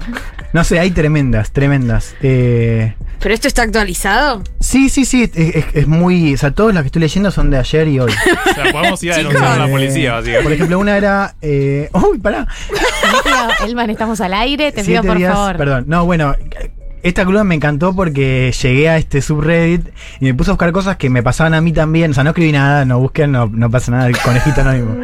No 0.53 0.63
sé, 0.63 0.79
hay 0.79 0.91
tremendas, 0.91 1.51
tremendas. 1.51 2.15
Eh, 2.21 2.93
¿Pero 3.19 3.33
esto 3.33 3.47
está 3.47 3.63
actualizado? 3.63 4.43
sí, 4.59 4.89
sí, 4.89 5.03
sí, 5.05 5.23
es, 5.33 5.55
es- 5.55 5.65
es 5.73 5.87
muy. 5.87 6.33
O 6.33 6.37
sea, 6.37 6.51
todos 6.51 6.73
los 6.73 6.83
que 6.83 6.87
estoy 6.87 7.01
leyendo 7.01 7.31
son 7.31 7.49
de 7.49 7.57
ayer 7.57 7.87
y 7.87 7.99
hoy. 7.99 8.11
O 8.51 8.53
sea, 8.53 8.71
podemos 8.71 9.01
ir 9.03 9.13
a 9.13 9.17
denunciar 9.17 9.43
a 9.45 9.57
la 9.57 9.67
policía, 9.67 10.11
básicamente. 10.13 10.43
Por 10.43 10.51
ejemplo, 10.53 10.79
una 10.79 10.97
era. 10.97 11.35
Eh, 11.41 11.89
¡Uy, 11.93 12.19
pará! 12.19 12.47
Elman, 13.65 13.89
estamos 13.89 14.21
al 14.21 14.33
aire, 14.33 14.71
te 14.71 14.83
Siete 14.83 15.01
pido 15.01 15.11
por 15.13 15.17
días- 15.17 15.33
favor. 15.33 15.57
Perdón, 15.57 15.85
no, 15.87 16.05
bueno. 16.05 16.35
Esta 17.03 17.25
columna 17.25 17.43
me 17.43 17.55
encantó 17.55 17.93
porque 17.93 18.53
llegué 18.61 18.87
a 18.87 18.97
este 18.97 19.21
subreddit 19.21 19.89
y 20.21 20.25
me 20.25 20.33
puse 20.33 20.51
a 20.51 20.53
buscar 20.53 20.71
cosas 20.71 20.95
que 20.95 21.09
me 21.09 21.21
pasaban 21.21 21.53
a 21.53 21.59
mí 21.59 21.73
también. 21.73 22.11
O 22.11 22.13
sea, 22.13 22.23
no 22.23 22.29
escribí 22.29 22.53
nada, 22.53 22.85
no 22.85 22.97
busquen, 22.97 23.33
no, 23.33 23.47
no 23.47 23.69
pasa 23.69 23.91
nada, 23.91 24.07
el 24.07 24.17
conejito 24.17 24.61
anónimo. 24.61 24.95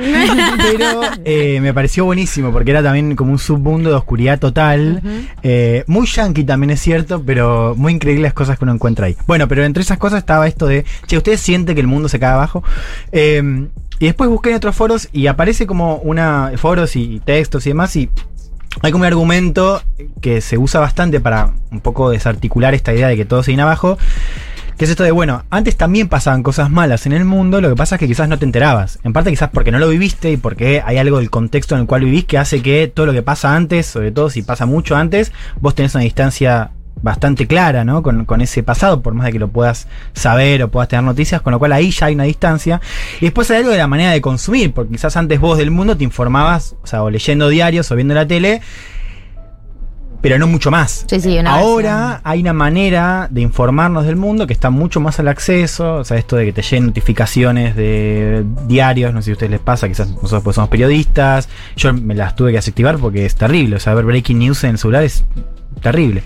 Pero 0.72 1.02
eh, 1.26 1.60
me 1.62 1.74
pareció 1.74 2.06
buenísimo 2.06 2.54
porque 2.54 2.72
era 2.72 2.82
también 2.82 3.18
como 3.18 3.34
un 3.34 3.38
submundo 3.40 3.90
de 3.90 3.98
oscuridad 3.98 4.40
total. 4.40 5.04
Eh, 5.44 5.84
muy 5.88 6.08
yankee 6.08 6.46
también 6.46 6.70
es 6.70 6.80
cierto, 6.80 7.22
pero 7.22 7.76
muy 7.76 7.94
increíbles 7.94 8.24
las 8.24 8.34
cosas 8.34 8.58
que 8.58 8.64
uno 8.64 8.74
encuentra 8.74 9.08
ahí. 9.08 9.18
Bueno, 9.28 9.50
pero 9.50 9.66
entre 9.66 9.84
esas 9.84 9.98
cosas 9.98 10.20
estaba 10.20 10.48
esto 10.48 10.68
de, 10.68 10.86
che, 11.06 11.18
¿ustedes 11.18 11.42
sienten 11.42 11.76
que 11.76 11.82
el 11.82 11.88
mundo 11.88 12.08
se 12.08 12.18
cae 12.18 12.32
abajo? 12.32 12.64
Eh, 13.12 13.68
y 14.00 14.06
después 14.06 14.30
busqué 14.30 14.52
en 14.52 14.56
otros 14.56 14.76
foros 14.76 15.10
y 15.12 15.28
aparece 15.28 15.68
como 15.68 15.98
una 15.98 16.54
foros 16.56 16.96
y 16.96 17.20
textos 17.20 17.66
y 17.66 17.72
demás 17.72 17.94
y 17.98 18.10
hay 18.82 18.92
como 18.92 19.02
un 19.02 19.08
argumento 19.08 19.82
que 20.22 20.42
se 20.42 20.58
usa 20.58 20.80
bastante 20.80 21.20
para 21.20 21.54
un 21.72 21.82
poco 21.82 22.10
desarticular 22.10 22.74
esta 22.74 22.94
idea 22.94 23.08
de 23.08 23.18
que 23.18 23.26
todo 23.26 23.44
se 23.44 23.52
viene 23.52 23.64
abajo. 23.64 23.98
Que 24.78 24.86
es 24.86 24.92
esto 24.92 25.04
de, 25.04 25.12
bueno, 25.12 25.44
antes 25.50 25.76
también 25.76 26.08
pasaban 26.08 26.42
cosas 26.42 26.70
malas 26.70 27.06
en 27.06 27.12
el 27.12 27.26
mundo, 27.26 27.60
lo 27.60 27.68
que 27.68 27.76
pasa 27.76 27.96
es 27.96 28.00
que 28.00 28.08
quizás 28.08 28.30
no 28.30 28.40
te 28.40 28.46
enterabas. 28.46 29.00
En 29.04 29.12
parte 29.12 29.30
quizás 29.30 29.50
porque 29.50 29.74
no 29.74 29.80
lo 29.80 29.90
viviste 29.90 30.32
y 30.32 30.38
porque 30.38 30.82
hay 30.86 30.98
algo 30.98 31.18
del 31.18 31.30
contexto 31.30 31.76
en 31.76 31.82
el 31.82 31.88
cual 31.88 32.06
vivís 32.06 32.24
que 32.24 32.38
hace 32.38 32.62
que 32.62 32.88
todo 32.88 33.06
lo 33.06 33.12
que 33.12 33.22
pasa 33.22 33.58
antes, 33.58 33.88
sobre 33.88 34.14
todo 34.14 34.30
si 34.30 34.42
pasa 34.42 34.66
mucho 34.66 34.96
antes, 34.96 35.34
vos 35.60 35.76
tenés 35.76 35.96
una 35.96 36.06
distancia 36.06 36.72
bastante 37.02 37.48
clara, 37.48 37.84
¿no? 37.84 38.04
Con, 38.04 38.26
con 38.26 38.42
ese 38.42 38.64
pasado, 38.64 39.02
por 39.02 39.14
más 39.14 39.26
de 39.26 39.34
que 39.34 39.40
lo 39.40 39.48
puedas 39.48 39.88
saber 40.14 40.64
o 40.64 40.70
puedas 40.70 40.90
tener 40.90 41.04
noticias, 41.04 41.42
con 41.42 41.52
lo 41.52 41.60
cual 41.60 41.74
ahí 41.74 41.92
ya 41.92 42.08
hay 42.08 42.16
una 42.16 42.24
distancia. 42.26 42.82
Y 43.22 43.26
después 43.26 43.50
hay 43.52 43.58
algo 43.58 43.72
de 43.72 43.78
la 43.78 43.88
manera 43.88 44.12
de 44.12 44.22
consumir, 44.22 44.74
porque 44.74 44.92
quizás 44.92 45.16
antes 45.18 45.40
vos 45.40 45.58
del 45.58 45.72
mundo 45.72 45.98
te 45.98 46.04
informabas, 46.04 46.76
o 46.84 46.88
sea, 46.88 47.04
o 47.04 47.10
leyendo 47.10 47.50
diarios 47.50 47.92
o 47.92 47.96
viendo 47.96 48.14
la 48.14 48.28
tele, 48.28 48.62
pero 50.22 50.38
no 50.38 50.48
mucho 50.48 50.72
más. 50.72 51.06
Sí, 51.08 51.20
sí, 51.20 51.38
una 51.38 51.54
Ahora 51.54 52.22
hay 52.24 52.42
una 52.42 52.54
manera 52.54 53.28
de 53.32 53.42
informarnos 53.42 54.06
del 54.06 54.16
mundo 54.16 54.48
que 54.48 54.54
está 54.54 54.70
mucho 54.70 55.00
más 55.00 55.20
al 55.20 55.28
acceso, 55.28 55.96
o 55.96 56.04
sea, 56.04 56.18
esto 56.18 56.36
de 56.36 56.46
que 56.46 56.54
te 56.54 56.62
lleguen 56.62 56.88
notificaciones 56.88 57.76
de 57.76 58.44
diarios, 58.68 59.14
no 59.14 59.22
sé 59.22 59.26
si 59.26 59.32
a 59.32 59.34
ustedes 59.34 59.52
les 59.52 59.60
pasa, 59.60 59.88
quizás 59.88 60.10
nosotros 60.10 60.44
pues 60.44 60.56
somos 60.56 60.70
periodistas, 60.70 61.48
yo 61.76 61.94
me 61.94 62.16
las 62.16 62.36
tuve 62.36 62.52
que 62.52 62.58
desactivar 62.58 62.98
porque 62.98 63.26
es 63.26 63.36
terrible, 63.36 63.78
o 63.78 63.80
sea, 63.80 63.94
ver 63.94 64.06
breaking 64.06 64.40
news 64.40 64.64
en 64.64 64.72
el 64.72 64.78
celular 64.78 65.04
es 65.04 65.24
terrible. 65.82 66.24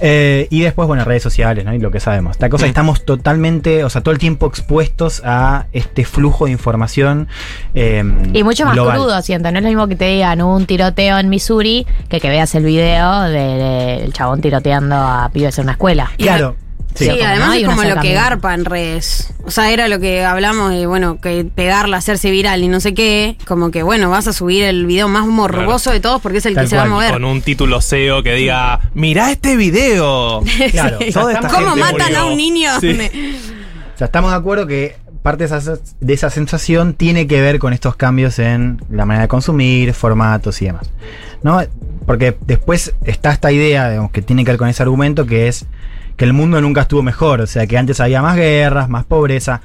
Eh, 0.00 0.46
y 0.50 0.60
después, 0.60 0.86
bueno, 0.88 1.04
redes 1.04 1.22
sociales, 1.22 1.64
¿no? 1.64 1.74
Y 1.74 1.78
lo 1.78 1.90
que 1.90 2.00
sabemos. 2.00 2.32
Esta 2.32 2.48
cosa, 2.48 2.66
estamos 2.66 3.04
totalmente, 3.04 3.84
o 3.84 3.90
sea, 3.90 4.00
todo 4.02 4.12
el 4.12 4.18
tiempo 4.18 4.46
expuestos 4.46 5.22
a 5.24 5.66
este 5.72 6.04
flujo 6.04 6.44
de 6.46 6.52
información. 6.52 7.28
eh, 7.74 8.02
Y 8.32 8.42
mucho 8.44 8.64
más 8.64 8.74
global. 8.74 8.96
crudo, 8.98 9.20
siento. 9.22 9.50
No 9.50 9.58
es 9.58 9.62
lo 9.64 9.68
mismo 9.68 9.88
que 9.88 9.96
te 9.96 10.04
digan 10.06 10.40
un 10.42 10.66
tiroteo 10.66 11.18
en 11.18 11.28
Missouri 11.28 11.86
que 12.08 12.20
que 12.20 12.28
veas 12.28 12.54
el 12.54 12.64
video 12.64 13.22
de- 13.22 13.98
del 14.02 14.12
chabón 14.12 14.40
tiroteando 14.40 14.94
a 14.96 15.30
pibes 15.32 15.58
en 15.58 15.64
una 15.64 15.72
escuela. 15.72 16.10
Claro. 16.18 16.56
Sí, 16.94 17.08
además 17.08 17.48
no 17.48 17.52
es 17.54 17.64
como 17.64 17.82
lo 17.84 18.00
que 18.00 18.12
garpa 18.12 18.54
en 18.54 18.64
redes. 18.64 19.32
O 19.44 19.50
sea, 19.50 19.70
era 19.72 19.88
lo 19.88 19.98
que 19.98 20.24
hablamos 20.24 20.70
de, 20.70 20.86
bueno, 20.86 21.20
que 21.20 21.44
pegarla, 21.44 21.96
hacerse 21.96 22.30
viral 22.30 22.62
y 22.62 22.68
no 22.68 22.80
sé 22.80 22.94
qué. 22.94 23.36
Como 23.46 23.70
que, 23.70 23.82
bueno, 23.82 24.10
vas 24.10 24.26
a 24.28 24.32
subir 24.32 24.62
el 24.64 24.86
video 24.86 25.08
más 25.08 25.26
morboso 25.26 25.90
de 25.90 26.00
todos 26.00 26.20
porque 26.20 26.38
es 26.38 26.46
el 26.46 26.54
Tal 26.54 26.64
que 26.64 26.70
se 26.70 26.76
va 26.76 26.82
a 26.82 26.86
mover. 26.86 27.12
Con 27.12 27.24
un 27.24 27.40
título 27.42 27.80
SEO 27.80 28.22
que 28.22 28.34
diga, 28.34 28.80
mirá 28.94 29.30
este 29.30 29.56
video. 29.56 30.42
Claro, 30.70 30.98
Sí. 31.00 31.12
toda 31.12 31.32
esta 31.32 31.48
¿Cómo 31.48 31.74
gente 31.74 31.80
matan 31.80 32.06
murió. 32.08 32.18
a 32.20 32.24
un 32.26 32.36
niño? 32.36 32.70
Sí. 32.80 32.92
O 33.94 33.98
sea, 33.98 34.06
estamos 34.06 34.30
de 34.30 34.36
acuerdo 34.36 34.66
que 34.66 34.96
parte 35.22 35.46
de 35.46 35.56
esa, 35.56 35.78
de 36.00 36.12
esa 36.12 36.30
sensación 36.30 36.94
tiene 36.94 37.26
que 37.26 37.40
ver 37.40 37.58
con 37.58 37.72
estos 37.72 37.94
cambios 37.96 38.38
en 38.38 38.80
la 38.90 39.04
manera 39.06 39.22
de 39.22 39.28
consumir, 39.28 39.92
formatos 39.94 40.60
y 40.62 40.66
demás. 40.66 40.90
¿No? 41.42 41.60
Porque 42.06 42.36
después 42.46 42.94
está 43.04 43.32
esta 43.32 43.52
idea, 43.52 43.88
digamos, 43.90 44.10
que 44.12 44.22
tiene 44.22 44.44
que 44.44 44.50
ver 44.52 44.58
con 44.58 44.68
ese 44.68 44.82
argumento, 44.82 45.26
que 45.26 45.48
es 45.48 45.66
que 46.16 46.24
el 46.24 46.32
mundo 46.32 46.60
nunca 46.60 46.82
estuvo 46.82 47.02
mejor. 47.02 47.40
O 47.40 47.46
sea, 47.46 47.66
que 47.66 47.76
antes 47.78 48.00
había 48.00 48.22
más 48.22 48.36
guerras, 48.36 48.88
más 48.88 49.04
pobreza. 49.04 49.60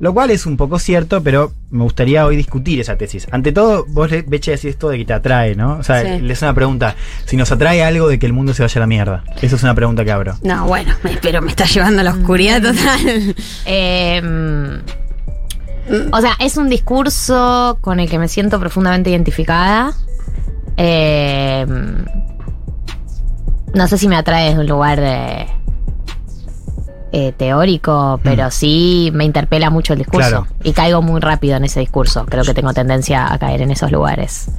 Lo 0.00 0.14
cual 0.14 0.30
es 0.30 0.46
un 0.46 0.56
poco 0.56 0.78
cierto, 0.78 1.24
pero 1.24 1.50
me 1.72 1.82
gustaría 1.82 2.24
hoy 2.24 2.36
discutir 2.36 2.78
esa 2.80 2.96
tesis. 2.96 3.26
Ante 3.32 3.50
todo, 3.50 3.84
vos, 3.88 4.08
Beche, 4.28 4.52
decís 4.52 4.66
esto 4.70 4.90
de 4.90 4.98
que 4.98 5.04
te 5.04 5.12
atrae, 5.12 5.56
¿no? 5.56 5.72
O 5.72 5.82
sea, 5.82 6.02
Sí. 6.02 6.20
le 6.22 6.32
es 6.34 6.40
una 6.42 6.54
pregunta. 6.54 6.94
Si 7.24 7.36
nos 7.36 7.50
atrae 7.50 7.82
algo 7.82 8.06
de 8.06 8.16
que 8.20 8.26
el 8.26 8.32
mundo 8.32 8.54
se 8.54 8.62
vaya 8.62 8.78
a 8.78 8.80
la 8.80 8.86
mierda. 8.86 9.24
Esa 9.42 9.56
es 9.56 9.62
una 9.64 9.74
pregunta 9.74 10.04
que 10.04 10.12
abro. 10.12 10.36
No, 10.42 10.66
bueno, 10.68 10.94
pero 11.20 11.42
me 11.42 11.50
está 11.50 11.64
llevando 11.64 12.00
a 12.02 12.04
la 12.04 12.12
oscuridad 12.12 12.62
total. 12.62 13.34
Eh, 13.66 14.22
mm, 14.22 16.12
o 16.14 16.20
sea, 16.20 16.34
es 16.38 16.56
un 16.56 16.68
discurso 16.68 17.78
con 17.80 17.98
el 17.98 18.08
que 18.08 18.20
me 18.20 18.28
siento 18.28 18.60
profundamente 18.60 19.10
identificada. 19.10 19.94
Eh, 20.76 21.66
no 23.74 23.88
sé 23.88 23.98
si 23.98 24.06
me 24.06 24.14
atrae 24.16 24.50
desde 24.50 24.60
un 24.60 24.66
lugar 24.68 24.98
eh, 25.02 25.46
eh, 27.12 27.32
teórico, 27.36 28.20
pero 28.22 28.50
sí 28.50 29.10
me 29.14 29.24
interpela 29.24 29.70
mucho 29.70 29.92
el 29.94 29.98
discurso. 30.00 30.28
Claro. 30.28 30.46
Y 30.62 30.72
caigo 30.72 31.02
muy 31.02 31.20
rápido 31.20 31.56
en 31.56 31.64
ese 31.64 31.80
discurso. 31.80 32.26
Creo 32.26 32.44
que 32.44 32.54
tengo 32.54 32.72
tendencia 32.72 33.32
a 33.32 33.38
caer 33.38 33.62
en 33.62 33.70
esos 33.70 33.90
lugares. 33.92 34.50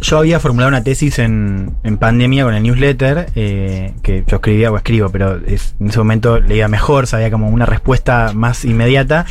Yo 0.00 0.18
había 0.18 0.38
formulado 0.38 0.68
una 0.68 0.84
tesis 0.84 1.18
en, 1.18 1.74
en 1.82 1.98
pandemia 1.98 2.44
con 2.44 2.54
el 2.54 2.62
newsletter, 2.62 3.30
eh, 3.34 3.94
que 4.02 4.22
yo 4.28 4.36
escribía 4.36 4.70
o 4.70 4.76
escribo, 4.76 5.08
pero 5.08 5.38
es- 5.44 5.74
en 5.80 5.88
ese 5.88 5.98
momento 5.98 6.38
leía 6.38 6.68
mejor, 6.68 7.08
sabía 7.08 7.30
como 7.32 7.48
una 7.48 7.66
respuesta 7.66 8.30
más 8.32 8.64
inmediata. 8.64 9.26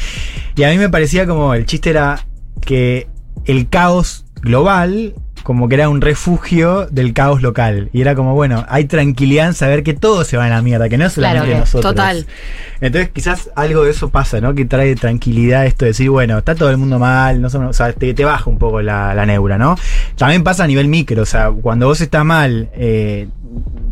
Y 0.56 0.64
a 0.64 0.70
mí 0.70 0.78
me 0.78 0.90
parecía 0.90 1.26
como, 1.26 1.54
el 1.54 1.66
chiste 1.66 1.90
era 1.92 2.26
que 2.60 3.08
el 3.46 3.70
caos 3.70 4.26
global 4.42 5.14
como 5.48 5.70
que 5.70 5.76
era 5.76 5.88
un 5.88 6.02
refugio 6.02 6.88
del 6.88 7.14
caos 7.14 7.42
local. 7.42 7.90
Y 7.94 8.02
era 8.02 8.16
como, 8.16 8.34
bueno, 8.34 8.66
hay 8.68 8.84
tranquilidad 8.84 9.48
en 9.48 9.54
saber 9.54 9.82
que 9.82 9.94
todo 9.94 10.26
se 10.26 10.36
va 10.36 10.44
a 10.44 10.50
la 10.50 10.62
mierda, 10.62 10.90
que 10.90 10.98
no 10.98 11.06
es 11.06 11.14
solamente 11.14 11.46
Claro, 11.48 11.60
nosotros. 11.62 11.96
total. 11.96 12.28
Entonces 12.82 13.12
quizás 13.14 13.50
algo 13.56 13.86
de 13.86 13.92
eso 13.92 14.10
pasa, 14.10 14.42
¿no? 14.42 14.54
Que 14.54 14.66
trae 14.66 14.94
tranquilidad 14.96 15.66
esto 15.66 15.86
de 15.86 15.92
decir, 15.92 16.10
bueno, 16.10 16.38
está 16.40 16.54
todo 16.54 16.70
el 16.70 16.76
mundo 16.76 17.00
mal, 17.00 17.40
no 17.42 17.50
somos- 17.50 17.70
o 17.70 17.74
sea, 17.74 17.94
te, 17.94 18.14
te 18.14 18.26
baja 18.26 18.50
un 18.50 18.58
poco 18.58 18.82
la, 18.82 19.14
la 19.16 19.26
neura, 19.26 19.58
¿no? 19.58 19.78
También 20.18 20.44
pasa 20.44 20.66
a 20.66 20.68
nivel 20.68 20.90
micro, 20.90 21.22
o 21.22 21.26
sea, 21.26 21.50
cuando 21.50 21.88
vos 21.88 22.02
estás 22.02 22.26
mal 22.26 22.70
eh, 22.74 23.30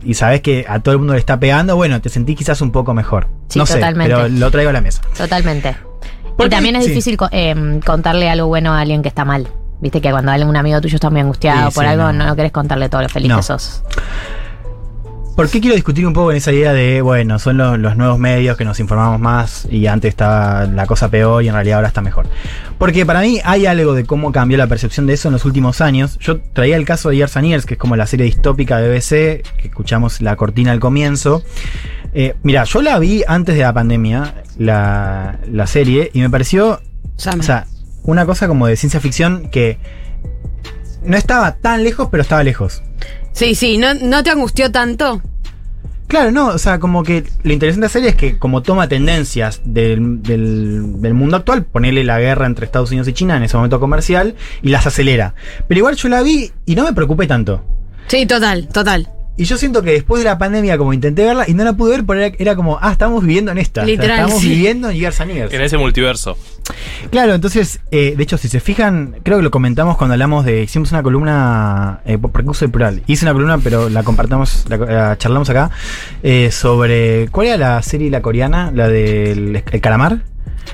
y 0.03 0.13
sabés 0.15 0.41
que 0.41 0.65
a 0.67 0.79
todo 0.81 0.91
el 0.91 0.97
mundo 0.99 1.13
le 1.13 1.19
está 1.19 1.39
pegando, 1.39 1.77
bueno, 1.77 2.01
te 2.01 2.09
sentís 2.09 2.35
quizás 2.37 2.59
un 2.59 2.71
poco 2.73 2.93
mejor. 2.93 3.27
Sí, 3.47 3.59
no 3.59 3.65
sé, 3.65 3.75
totalmente. 3.75 4.13
pero 4.13 4.27
lo 4.27 4.51
traigo 4.51 4.71
a 4.71 4.73
la 4.73 4.81
mesa. 4.81 5.01
Totalmente. 5.17 5.69
Y 5.69 6.27
Porque- 6.35 6.49
también 6.49 6.75
es 6.75 6.83
sí. 6.83 6.89
difícil 6.89 7.17
eh, 7.31 7.79
contarle 7.85 8.29
algo 8.29 8.47
bueno 8.47 8.73
a 8.73 8.81
alguien 8.81 9.01
que 9.01 9.07
está 9.07 9.23
mal. 9.23 9.47
Viste 9.81 10.01
que 10.01 10.09
cuando 10.11 10.31
algún 10.31 10.55
amigo 10.55 10.79
tuyo 10.81 10.95
está 10.95 11.09
muy 11.09 11.21
angustiado 11.21 11.69
Sí, 11.69 11.75
por 11.75 11.83
sí, 11.83 11.89
algo, 11.89 12.11
no. 12.13 12.25
no. 12.27 12.35
querés 12.35 12.51
contarle 12.51 12.89
todo 12.89 13.01
lo 13.01 13.09
feliz 13.09 13.29
No. 13.29 13.37
que 13.37 13.43
sos. 13.43 13.81
¿Por 15.35 15.49
qué 15.49 15.59
quiero 15.59 15.75
discutir 15.75 16.07
un 16.07 16.13
poco 16.13 16.31
en 16.31 16.37
esa 16.37 16.53
idea 16.53 16.71
de, 16.71 17.01
bueno, 17.01 17.39
son 17.39 17.57
los, 17.57 17.77
los 17.77 17.97
nuevos 17.97 18.17
medios 18.17 18.55
que 18.55 18.63
nos 18.63 18.79
informamos 18.79 19.19
más 19.19 19.67
y 19.69 19.85
antes 19.87 20.07
estaba 20.07 20.63
la 20.65 20.85
cosa 20.85 21.09
peor 21.09 21.43
y 21.43 21.49
en 21.49 21.53
realidad 21.53 21.75
ahora 21.79 21.89
está 21.89 21.99
mejor? 21.99 22.25
Porque 22.77 23.05
para 23.05 23.19
mí 23.19 23.41
hay 23.43 23.65
algo 23.65 23.93
de 23.93 24.05
cómo 24.05 24.31
cambió 24.31 24.57
la 24.57 24.67
percepción 24.67 25.07
de 25.07 25.13
eso 25.13 25.27
en 25.27 25.33
los 25.33 25.43
últimos 25.43 25.81
años. 25.81 26.17
Yo 26.19 26.39
traía 26.53 26.77
el 26.77 26.85
caso 26.85 27.09
de 27.09 27.17
Years 27.17 27.35
and 27.35 27.47
Years, 27.47 27.65
que 27.65 27.73
es 27.73 27.77
como 27.77 27.97
la 27.97 28.07
serie 28.07 28.25
distópica 28.25 28.77
de 28.77 28.87
BBC, 28.87 29.09
que 29.57 29.67
escuchamos 29.67 30.21
la 30.21 30.37
cortina 30.37 30.71
al 30.71 30.79
comienzo. 30.79 31.43
Eh, 32.13 32.35
mira, 32.43 32.63
yo 32.63 32.81
la 32.81 32.97
vi 32.97 33.21
antes 33.27 33.55
de 33.55 33.61
la 33.63 33.73
pandemia, 33.73 34.35
la, 34.57 35.39
la 35.51 35.67
serie, 35.67 36.11
y 36.13 36.21
me 36.21 36.29
pareció, 36.29 36.79
o 36.79 37.41
sea, 37.43 37.65
una 38.05 38.25
cosa 38.25 38.47
como 38.47 38.67
de 38.67 38.75
ciencia 38.75 38.99
ficción 38.99 39.49
que 39.49 39.77
no 41.03 41.17
estaba 41.17 41.55
tan 41.55 41.83
lejos, 41.83 42.07
pero 42.11 42.21
estaba 42.21 42.43
lejos. 42.43 42.81
Sí, 43.33 43.53
sí, 43.55 43.77
¿no, 43.77 43.93
no 43.93 44.23
te 44.23 44.29
angustió 44.31 44.71
tanto? 44.71 45.21
Claro, 46.07 46.31
no, 46.31 46.47
o 46.49 46.57
sea, 46.59 46.79
como 46.79 47.03
que 47.03 47.23
lo 47.43 47.51
interesante 47.51 47.81
de 47.81 47.85
la 47.87 47.91
serie 47.91 48.09
es 48.09 48.15
que 48.15 48.37
como 48.37 48.61
toma 48.61 48.87
tendencias 48.87 49.61
del, 49.65 50.21
del- 50.21 51.01
del 51.01 51.13
mundo 51.15 51.35
actual, 51.37 51.65
ponerle 51.65 52.03
la 52.03 52.19
guerra 52.19 52.45
entre 52.45 52.65
Estados 52.65 52.91
Unidos 52.91 53.07
y 53.07 53.13
China 53.13 53.35
en 53.37 53.43
ese 53.43 53.57
momento 53.57 53.79
comercial 53.79 54.35
y 54.61 54.69
las 54.69 54.85
acelera. 54.85 55.33
Pero 55.67 55.79
igual 55.79 55.95
yo 55.95 56.07
la 56.09 56.21
vi 56.21 56.51
y 56.65 56.75
no 56.75 56.83
me 56.83 56.93
preocupé 56.93 57.25
tanto. 57.27 57.63
Sí, 58.07 58.25
total, 58.27 58.67
total. 58.67 59.09
Y 59.37 59.43
yo 59.45 59.57
siento 59.57 59.81
que 59.81 59.91
después 59.91 60.23
de 60.23 60.29
la 60.29 60.37
pandemia 60.37 60.77
como 60.77 60.93
intenté 60.93 61.25
verla 61.25 61.45
y 61.47 61.53
no 61.53 61.63
la 61.63 61.73
pude 61.73 61.91
ver 61.91 62.05
porque 62.05 62.25
era, 62.25 62.35
era 62.39 62.55
como, 62.55 62.77
ah, 62.81 62.91
estamos 62.91 63.21
viviendo 63.23 63.51
en 63.51 63.57
esta. 63.57 63.81
O 63.81 63.85
sea, 63.85 63.93
Literal, 63.93 64.19
estamos 64.19 64.41
sí. 64.41 64.49
viviendo 64.49 64.89
en 64.89 64.97
Years 64.97 65.21
and 65.21 65.31
Years. 65.33 65.53
En 65.53 65.61
ese 65.61 65.77
multiverso. 65.77 66.37
Claro, 67.11 67.33
entonces, 67.33 67.79
eh, 67.91 68.15
de 68.15 68.23
hecho, 68.23 68.37
si 68.37 68.47
se 68.47 68.59
fijan, 68.59 69.17
creo 69.23 69.37
que 69.37 69.43
lo 69.43 69.51
comentamos 69.51 69.97
cuando 69.97 70.13
hablamos 70.13 70.45
de. 70.45 70.63
Hicimos 70.63 70.91
una 70.91 71.03
columna, 71.03 71.99
eh, 72.05 72.17
por 72.17 72.33
recurso 72.33 72.65
del 72.65 72.71
plural. 72.71 73.03
Hice 73.07 73.25
una 73.25 73.33
columna, 73.33 73.57
pero 73.59 73.89
la 73.89 74.03
compartamos, 74.03 74.65
la, 74.69 74.77
la 74.77 75.17
charlamos 75.17 75.49
acá, 75.49 75.69
eh, 76.23 76.49
sobre. 76.51 77.27
¿Cuál 77.29 77.47
era 77.47 77.57
la 77.57 77.81
serie, 77.81 78.09
la 78.09 78.21
coreana? 78.21 78.71
La 78.73 78.87
del 78.87 79.63
el 79.71 79.81
calamar. 79.81 80.21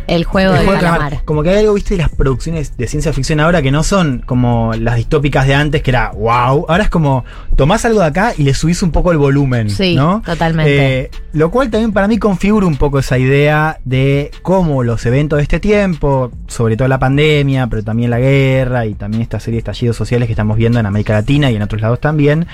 El 0.07 0.23
juego 0.23 0.53
El 0.53 0.65
juego 0.65 0.71
del 0.73 0.81
calamar. 0.81 1.21
Como 1.25 1.43
que 1.43 1.49
hay 1.49 1.59
algo, 1.59 1.73
viste, 1.73 1.95
de 1.95 2.01
las 2.01 2.09
producciones 2.09 2.77
de 2.77 2.87
ciencia 2.87 3.13
ficción 3.13 3.39
ahora 3.39 3.61
que 3.61 3.71
no 3.71 3.83
son 3.83 4.23
como 4.25 4.73
las 4.73 4.95
distópicas 4.95 5.47
de 5.47 5.55
antes, 5.55 5.81
que 5.81 5.91
era 5.91 6.11
wow. 6.11 6.65
Ahora 6.67 6.83
es 6.83 6.89
como 6.89 7.25
tomás 7.55 7.85
algo 7.85 7.99
de 7.99 8.05
acá 8.05 8.33
y 8.37 8.43
le 8.43 8.53
subís 8.53 8.83
un 8.83 8.91
poco 8.91 9.11
el 9.11 9.17
volumen. 9.17 9.69
Sí, 9.69 9.95
¿no? 9.95 10.21
totalmente. 10.25 10.99
Eh, 11.01 11.11
lo 11.33 11.51
cual 11.51 11.69
también 11.69 11.91
para 11.91 12.07
mí 12.07 12.17
configura 12.17 12.67
un 12.67 12.77
poco 12.77 12.99
esa 12.99 13.17
idea 13.17 13.79
de 13.85 14.31
cómo 14.41 14.83
los 14.83 15.05
eventos 15.05 15.37
de 15.37 15.43
este 15.43 15.59
tiempo, 15.59 16.31
sobre 16.47 16.77
todo 16.77 16.87
la 16.87 16.99
pandemia, 16.99 17.67
pero 17.67 17.83
también 17.83 18.09
la 18.09 18.19
guerra 18.19 18.85
y 18.85 18.93
también 18.93 19.21
esta 19.21 19.39
serie 19.39 19.55
de 19.55 19.59
estallidos 19.59 19.95
sociales 19.95 20.27
que 20.27 20.33
estamos 20.33 20.57
viendo 20.57 20.79
en 20.79 20.85
América 20.85 21.13
Latina 21.13 21.51
y 21.51 21.55
en 21.55 21.61
otros 21.61 21.81
lados 21.81 21.99
también, 21.99 22.47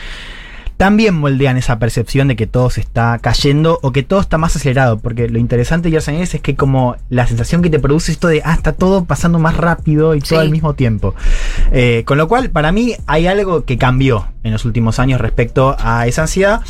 también 0.78 1.16
moldean 1.16 1.58
esa 1.58 1.80
percepción 1.80 2.28
de 2.28 2.36
que 2.36 2.46
todo 2.48 2.70
se 2.70 2.82
está 2.82 3.18
cayendo 3.20 3.80
o 3.82 3.92
que 3.92 4.04
todo 4.04 4.20
está 4.20 4.38
más 4.38 4.56
acelerado. 4.56 5.00
Porque 5.00 5.28
lo 5.28 5.40
interesante 5.40 5.90
de 5.90 6.00
Years 6.00 6.08
es 6.36 6.42
que 6.42 6.56
como 6.56 6.96
la 7.10 7.26
sensación 7.28 7.62
que 7.64 7.70
te 7.72 7.80
produce 7.80 8.12
esto 8.12 8.28
de, 8.28 8.42
ah, 8.46 8.54
está 8.54 8.74
todo 8.74 9.06
pasando 9.06 9.40
más 9.40 9.58
rápido 9.58 10.14
y 10.16 10.20
todo 10.20 10.30
Sí. 10.40 10.46
al 10.46 10.52
mismo 10.52 10.76
tiempo. 10.76 11.16
Eh, 11.72 12.04
con 12.06 12.18
lo 12.20 12.28
cual, 12.28 12.50
para 12.52 12.72
mí 12.72 12.94
hay 13.08 13.26
algo 13.28 13.66
que 13.66 13.78
cambió 13.78 14.28
en 14.44 14.52
los 14.54 14.66
últimos 14.66 15.00
años 15.00 15.20
respecto 15.20 15.76
a 15.80 16.06
esa 16.08 16.22
ansiedad. 16.24 16.62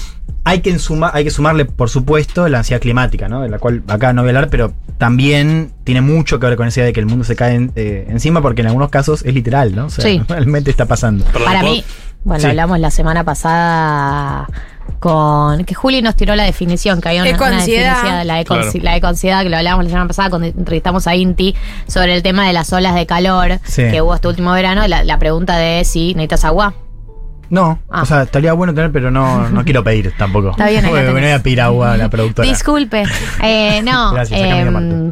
Hay 0.45 0.61
que, 0.61 0.79
suma- 0.79 1.11
hay 1.13 1.25
que 1.25 1.29
sumarle, 1.31 1.65
por 1.65 1.89
supuesto, 1.89 2.47
la 2.47 2.59
ansiedad 2.59 2.81
climática, 2.81 3.27
¿no? 3.27 3.41
De 3.41 3.49
la 3.49 3.59
cual 3.59 3.83
acá 3.89 4.13
no 4.13 4.21
voy 4.21 4.29
a 4.29 4.31
hablar, 4.31 4.49
pero 4.49 4.71
también 4.97 5.71
tiene 5.83 5.99
mucho 6.01 6.39
que 6.39 6.47
ver 6.47 6.55
con 6.55 6.67
esa 6.67 6.79
idea 6.79 6.85
de 6.87 6.93
que 6.93 7.01
el 7.01 7.05
mundo 7.05 7.25
se 7.25 7.35
cae 7.35 7.55
en- 7.55 7.71
eh, 7.75 8.07
encima, 8.09 8.41
porque 8.41 8.61
en 8.61 8.67
algunos 8.67 8.89
casos 8.89 9.23
es 9.25 9.33
literal, 9.33 9.75
¿no? 9.75 9.87
O 9.87 9.89
sea, 9.89 10.05
Sí. 10.05 10.21
realmente 10.29 10.71
está 10.71 10.85
pasando. 10.85 11.25
Para 11.25 11.61
mí, 11.63 11.83
bueno, 12.23 12.41
Sí. 12.41 12.47
hablamos 12.47 12.79
la 12.79 12.91
semana 12.91 13.23
pasada 13.23 14.47
con 14.99 15.63
que 15.65 15.75
Juli 15.75 16.01
nos 16.01 16.15
tiró 16.15 16.35
la 16.35 16.43
definición, 16.43 17.01
que 17.01 17.09
había 17.09 17.21
una, 17.21 17.31
una 17.37 17.49
definición, 17.57 18.27
la, 18.27 18.41
eco- 18.41 18.55
Claro. 18.55 18.71
la 18.81 18.95
que 19.43 19.49
lo 19.49 19.57
hablábamos 19.57 19.85
la 19.85 19.89
semana 19.91 20.07
pasada 20.07 20.29
cuando 20.29 20.47
entrevistamos 20.47 21.07
a 21.07 21.15
Inti 21.15 21.55
sobre 21.87 22.15
el 22.15 22.23
tema 22.23 22.47
de 22.47 22.53
las 22.53 22.71
olas 22.73 22.95
de 22.95 23.05
calor 23.05 23.59
Sí. 23.63 23.83
que 23.91 24.01
hubo 24.01 24.15
este 24.15 24.27
último 24.27 24.51
verano, 24.53 24.87
la, 24.87 25.03
la 25.03 25.19
pregunta 25.19 25.57
de 25.57 25.83
si 25.85 26.13
necesitas 26.15 26.45
agua. 26.45 26.73
No, 27.49 27.79
Ah. 27.89 28.01
o 28.01 28.05
sea, 28.05 28.23
estaría 28.23 28.51
bueno 28.53 28.73
tener, 28.73 28.91
pero 28.91 29.09
no, 29.11 29.49
no 29.49 29.63
quiero 29.63 29.83
pedir 29.83 30.13
tampoco. 30.17 30.51
Está 30.51 30.67
bien, 30.67 30.83
no 30.85 30.91
tenés. 30.91 31.11
voy 31.13 31.31
a 31.31 31.43
pedir 31.43 31.61
agua 31.61 31.93
a 31.93 31.97
la 31.97 32.09
productora. 32.09 32.47
Disculpe. 32.47 33.03
Eh, 33.43 33.81
no, 33.83 34.13
me 34.31 34.59
em, 34.59 35.09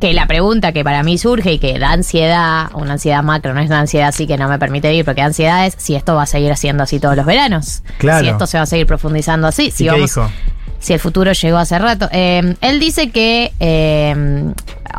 que 0.00 0.12
la 0.12 0.26
pregunta 0.26 0.72
que 0.72 0.84
para 0.84 1.02
mí 1.02 1.18
surge 1.18 1.52
y 1.52 1.58
que 1.58 1.78
da 1.78 1.92
ansiedad, 1.92 2.68
una 2.74 2.94
ansiedad 2.94 3.22
macro, 3.22 3.54
no 3.54 3.60
es 3.60 3.66
una 3.66 3.80
ansiedad 3.80 4.08
así 4.08 4.26
que 4.26 4.36
no 4.36 4.48
me 4.48 4.58
permite 4.58 4.90
vivir, 4.90 5.04
porque 5.04 5.22
da 5.22 5.28
ansiedad 5.28 5.66
es 5.66 5.74
si 5.78 5.94
esto 5.94 6.14
va 6.14 6.22
a 6.22 6.26
seguir 6.26 6.54
siendo 6.56 6.82
así 6.82 7.00
todos 7.00 7.16
los 7.16 7.24
veranos. 7.24 7.82
Claro. 7.98 8.24
Si 8.24 8.30
esto 8.30 8.46
se 8.46 8.58
va 8.58 8.64
a 8.64 8.66
seguir 8.66 8.86
profundizando 8.86 9.46
así. 9.46 9.70
Si 9.70 9.86
¿Y 9.86 9.88
qué 9.88 9.96
dijo? 9.96 10.30
Si 10.78 10.92
el 10.92 11.00
futuro 11.00 11.32
llegó 11.32 11.58
hace 11.58 11.78
rato. 11.78 12.08
Eh, 12.12 12.54
él 12.60 12.80
dice 12.80 13.10
que, 13.10 13.52
eh, 13.60 14.14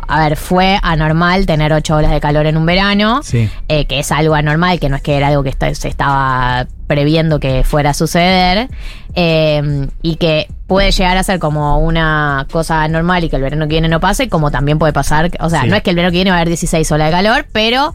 a 0.08 0.20
ver, 0.20 0.36
fue 0.36 0.78
anormal 0.82 1.46
tener 1.46 1.72
ocho 1.72 1.96
olas 1.96 2.10
de 2.10 2.20
calor 2.20 2.46
en 2.46 2.56
un 2.56 2.66
verano, 2.66 3.22
Sí. 3.22 3.48
eh, 3.68 3.86
que 3.86 3.98
es 4.00 4.10
algo 4.12 4.34
anormal, 4.34 4.80
que 4.80 4.88
no 4.88 4.96
es 4.96 5.02
que 5.02 5.16
era 5.16 5.28
algo 5.28 5.42
que 5.42 5.50
está- 5.50 5.74
se 5.74 5.88
estaba 5.88 6.66
previendo 6.86 7.38
que 7.40 7.64
fuera 7.64 7.90
a 7.90 7.94
suceder, 7.94 8.68
eh, 9.14 9.86
y 10.02 10.16
que 10.16 10.48
puede 10.66 10.90
llegar 10.90 11.16
a 11.16 11.22
ser 11.22 11.38
como 11.38 11.78
una 11.78 12.46
cosa 12.50 12.86
normal 12.88 13.24
y 13.24 13.28
que 13.28 13.36
el 13.36 13.42
verano 13.42 13.66
que 13.66 13.74
viene 13.74 13.88
no 13.88 14.00
pase, 14.00 14.28
como 14.28 14.50
también 14.50 14.78
puede 14.78 14.92
pasar, 14.92 15.30
o 15.40 15.50
sea, 15.50 15.62
Sí. 15.62 15.68
no 15.68 15.76
es 15.76 15.82
que 15.82 15.90
el 15.90 15.96
verano 15.96 16.10
que 16.12 16.16
viene 16.18 16.30
va 16.30 16.36
a 16.36 16.40
haber 16.40 16.48
16 16.48 16.90
olas 16.92 17.08
de 17.08 17.12
calor, 17.12 17.46
pero 17.52 17.94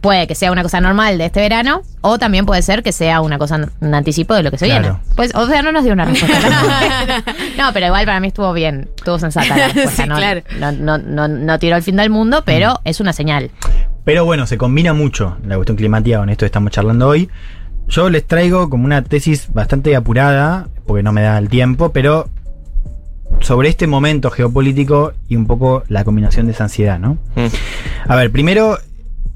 puede 0.00 0.26
que 0.26 0.34
sea 0.34 0.50
una 0.50 0.62
cosa 0.62 0.80
normal 0.80 1.18
de 1.18 1.26
este 1.26 1.40
verano, 1.40 1.82
o 2.00 2.18
también 2.18 2.44
puede 2.46 2.62
ser 2.62 2.82
que 2.82 2.90
sea 2.92 3.20
una 3.20 3.38
cosa, 3.38 3.68
un 3.80 3.94
anticipo 3.94 4.34
de 4.34 4.42
lo 4.42 4.50
que 4.50 4.58
se 4.58 4.66
Claro. 4.66 4.82
viene. 4.82 4.98
Pues, 5.14 5.32
o 5.34 5.46
sea, 5.46 5.62
no 5.62 5.70
nos 5.72 5.84
dio 5.84 5.92
una 5.92 6.04
respuesta. 6.04 6.38
no, 7.58 7.72
pero 7.72 7.86
igual 7.86 8.04
para 8.06 8.18
mí 8.20 8.28
estuvo 8.28 8.52
bien, 8.52 8.88
estuvo 8.96 9.18
sensata 9.18 9.56
la 9.56 9.66
respuesta. 9.68 10.02
Sí, 10.02 10.08
no, 10.08 10.16
claro. 10.16 10.42
no, 10.58 10.72
no, 10.72 10.98
no, 10.98 11.28
no 11.28 11.58
tiró 11.58 11.76
el 11.76 11.82
fin 11.82 11.96
del 11.96 12.10
mundo, 12.10 12.42
pero 12.44 12.80
es 12.84 13.00
una 13.00 13.12
señal. 13.12 13.50
Pero 14.04 14.24
bueno, 14.24 14.46
se 14.46 14.58
combina 14.58 14.92
mucho 14.92 15.36
la 15.46 15.54
cuestión 15.56 15.76
climática 15.76 16.18
con 16.18 16.28
esto 16.28 16.40
que 16.40 16.46
estamos 16.46 16.72
charlando 16.72 17.06
hoy. 17.08 17.28
Yo 17.88 18.10
les 18.10 18.26
traigo 18.26 18.68
como 18.70 18.84
una 18.84 19.02
tesis 19.02 19.52
bastante 19.52 19.94
apurada, 19.94 20.66
porque 20.86 21.02
no 21.04 21.12
me 21.12 21.22
da 21.22 21.38
el 21.38 21.48
tiempo, 21.48 21.90
pero 21.92 22.28
sobre 23.40 23.68
este 23.68 23.86
momento 23.86 24.30
geopolítico 24.30 25.12
y 25.28 25.36
un 25.36 25.46
poco 25.46 25.84
la 25.88 26.04
combinación 26.04 26.46
de 26.46 26.52
esa 26.52 26.64
ansiedad, 26.64 26.98
¿no? 26.98 27.18
A 28.06 28.16
ver, 28.16 28.30
primero 28.30 28.78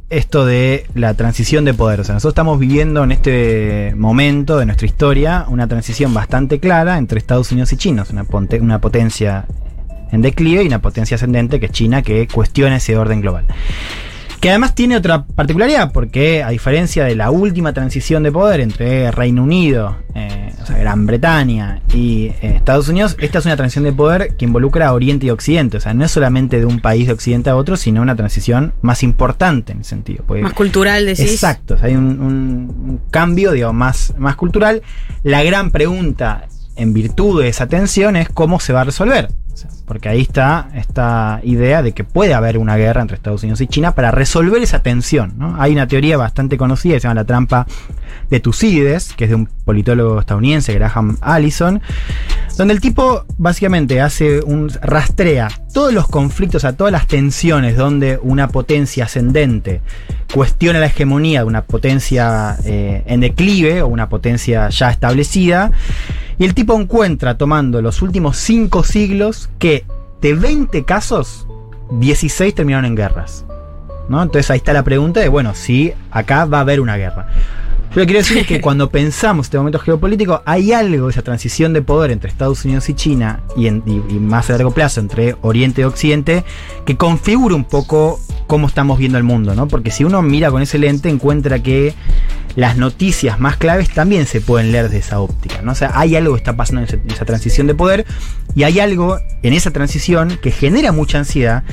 esto 0.09 0.47
de 0.47 0.87
la 0.95 1.15
transición 1.15 1.65
de 1.65 1.75
poder. 1.75 2.01
O 2.01 2.05
sea, 2.05 2.15
nosotros 2.15 2.33
estamos 2.33 2.59
viviendo 2.59 3.03
en 3.05 3.13
este 3.13 3.95
momento 3.97 4.59
de 4.59 4.67
nuestra 4.67 4.87
historia 4.87 5.47
una 5.49 5.67
transición 5.67 6.15
bastante 6.15 6.61
clara 6.61 6.99
entre 6.99 7.19
Estados 7.19 7.51
Unidos 7.53 7.73
y 7.73 7.77
China. 7.77 8.05
Una 8.61 8.81
potencia 8.81 9.47
en 10.13 10.23
declive 10.23 10.63
y 10.63 10.67
una 10.67 10.81
potencia 10.81 11.17
ascendente 11.17 11.59
que 11.59 11.67
es 11.67 11.73
China 11.73 12.03
que 12.03 12.29
cuestiona 12.29 12.77
ese 12.77 12.97
orden 12.97 13.21
global. 13.21 13.45
Que 14.41 14.51
además 14.51 14.75
tiene 14.75 14.97
otra 14.97 15.25
particularidad, 15.25 15.93
porque 15.93 16.43
a 16.43 16.51
diferencia 16.51 17.05
de 17.05 17.17
la 17.17 17.31
última 17.31 17.73
transición 17.73 18.23
de 18.23 18.31
poder 18.31 18.61
entre 18.61 19.11
Reino 19.11 19.43
Unido, 19.43 19.97
eh, 20.15 20.46
o 20.67 20.69
sea, 20.69 20.79
Gran 20.79 21.07
Bretaña 21.07 21.81
y 21.95 22.27
eh, 22.43 22.55
Estados 22.57 22.89
Unidos, 22.89 23.17
esta 23.21 23.39
es 23.39 23.47
una 23.47 23.57
transición 23.57 23.85
de 23.85 23.93
poder 23.93 24.37
que 24.37 24.45
involucra 24.45 24.89
a 24.89 24.93
Oriente 24.93 25.27
y 25.27 25.31
Occidente. 25.31 25.77
O 25.77 25.81
sea, 25.81 25.95
no 25.95 26.05
es 26.05 26.11
solamente 26.11 26.59
de 26.59 26.67
un 26.67 26.81
país 26.81 27.07
de 27.07 27.13
Occidente 27.13 27.51
a 27.51 27.57
otro, 27.57 27.77
sino 27.77 28.03
una 28.03 28.17
transición 28.17 28.73
más 28.83 29.03
importante 29.05 29.73
en 29.73 29.81
ese 29.81 29.91
sentido. 29.91 30.25
porque- 30.27 30.43
Más 30.43 30.53
cultural, 30.55 31.07
decís. 31.07 31.31
Exacto, 31.33 31.75
o 31.75 31.79
sea, 31.79 31.87
hay 31.87 31.95
un, 31.97 32.21
un- 32.21 33.01
cambio 33.11 33.53
digamos, 33.53 33.77
más, 33.77 34.15
más 34.19 34.35
cultural. 34.37 34.83
La 35.23 35.43
gran 35.45 35.71
pregunta 35.71 36.47
en 36.75 36.93
virtud 36.93 37.41
de 37.43 37.49
esa 37.49 37.67
tensión 37.69 38.17
es 38.17 38.29
cómo 38.29 38.59
se 38.61 38.73
va 38.73 38.81
a 38.83 38.85
resolver. 38.85 39.29
Porque 39.87 40.09
ahí 40.09 40.21
está 40.21 40.69
esta 40.75 41.41
idea 41.43 41.83
de 41.83 41.93
que 41.93 42.05
puede 42.05 42.35
haber 42.35 42.59
una 42.59 42.77
guerra 42.77 43.03
entre 43.03 43.17
Estados 43.17 43.43
Unidos 43.43 43.61
y 43.61 43.67
China 43.67 43.95
para 43.95 44.11
resolver 44.11 44.63
esa 44.63 44.83
tensión. 44.83 45.35
¿no? 45.37 45.57
Hay 45.61 45.73
una 45.73 45.87
teoría 45.87 46.17
bastante 46.17 46.59
conocida 46.59 46.95
que 46.95 47.01
se 47.01 47.05
llama 47.09 47.21
la 47.21 47.25
trampa 47.25 47.67
de 48.31 48.41
Tucídides, 48.41 49.15
que 49.15 49.25
es 49.25 49.31
de 49.31 49.37
un 49.37 49.49
politólogo 49.65 50.21
estadounidense, 50.21 50.75
Graham 50.75 51.17
Allison, 51.21 51.81
donde 52.57 52.75
el 52.75 52.81
tipo 52.81 53.25
básicamente 53.39 54.01
hace 54.01 54.41
un 54.43 54.71
rastrea 54.81 55.49
todos 55.77 55.93
los 55.93 56.09
conflictos, 56.09 56.65
a 56.65 56.75
todas 56.75 56.91
las 56.91 57.07
tensiones 57.07 57.77
donde 57.77 58.19
una 58.23 58.49
potencia 58.49 59.05
ascendente 59.05 59.83
cuestiona 60.33 60.79
la 60.79 60.87
hegemonía 60.87 61.41
de 61.41 61.45
una 61.45 61.65
potencia 61.67 62.57
eh, 62.65 63.03
en 63.05 63.21
declive 63.21 63.83
o 63.83 63.87
una 63.87 64.09
potencia 64.09 64.71
ya 64.71 64.89
establecida. 64.89 65.73
Y 66.39 66.47
el 66.47 66.55
tipo 66.55 66.81
encuentra, 66.81 67.37
tomando 67.37 67.83
los 67.83 68.01
últimos 68.01 68.39
cinco 68.39 68.85
siglos, 68.85 69.51
que 69.59 69.85
de 70.23 70.33
20 70.33 70.83
casos, 70.87 71.47
16 71.91 72.55
terminaron 72.55 72.87
en 72.87 72.95
guerras. 72.95 73.45
¿no? 74.09 74.23
Entonces 74.23 74.51
ahí 74.51 74.57
está 74.57 74.73
la 74.73 74.83
pregunta 74.83 75.21
de, 75.21 75.29
bueno, 75.29 75.55
si 75.55 75.93
acá 76.11 76.47
va 76.47 76.57
a 76.57 76.61
haber 76.63 76.81
una 76.81 76.97
guerra. 76.97 77.29
Yo 77.95 78.01
le 78.03 78.07
quiero 78.07 78.19
decir 78.21 78.45
que 78.45 78.61
cuando 78.61 78.91
pensamos 78.91 79.47
este 79.47 79.57
momento 79.57 79.79
geopolítico, 79.79 80.43
hay 80.45 80.73
algo 80.73 81.09
esa 81.09 81.23
transición 81.23 81.73
de 81.73 81.81
poder 81.81 82.11
entre 82.11 82.29
Estados 82.29 82.63
Unidos 82.67 82.89
y 82.91 82.95
China 82.95 83.41
y, 83.57 83.69
en- 83.69 83.83
y- 83.87 84.03
y 84.15 84.19
más 84.21 84.51
a 84.51 84.53
largo 84.53 84.71
plazo 84.73 85.01
entre 85.01 85.35
Oriente 85.41 85.81
y 85.81 85.85
Occidente, 85.85 86.45
que 86.85 86.97
configura 86.99 87.55
un 87.55 87.65
poco 87.65 88.21
cómo 88.47 88.67
estamos 88.67 88.99
viendo 88.99 89.17
el 89.17 89.25
mundo, 89.25 89.55
¿no? 89.55 89.67
Porque 89.67 89.91
si 89.91 90.05
uno 90.05 90.21
mira 90.21 90.51
con 90.51 90.61
ese 90.61 90.79
lente, 90.79 91.09
encuentra 91.09 91.63
que 91.63 91.95
las 92.55 92.77
noticias 92.77 93.41
más 93.41 93.57
claves 93.57 93.89
también 93.89 94.27
se 94.27 94.43
pueden 94.43 94.73
leer 94.73 94.91
de 94.91 94.99
esa 94.99 95.19
óptica, 95.21 95.63
¿no? 95.63 95.73
O 95.73 95.75
sea, 95.75 95.93
hay 95.95 96.17
algo 96.17 96.35
que 96.35 96.39
está 96.39 96.55
pasando 96.55 96.83
en 96.83 96.89
esa, 96.89 96.97
en 96.97 97.11
esa 97.11 97.25
transición 97.25 97.67
de 97.67 97.75
poder 97.75 98.05
y 98.55 98.65
hay 98.65 98.79
algo 98.79 99.19
en 99.43 99.55
esa 99.55 99.71
transición 99.71 100.39
que 100.43 100.51
genera 100.51 100.93
mucha 100.93 101.17
ansiedad 101.19 101.65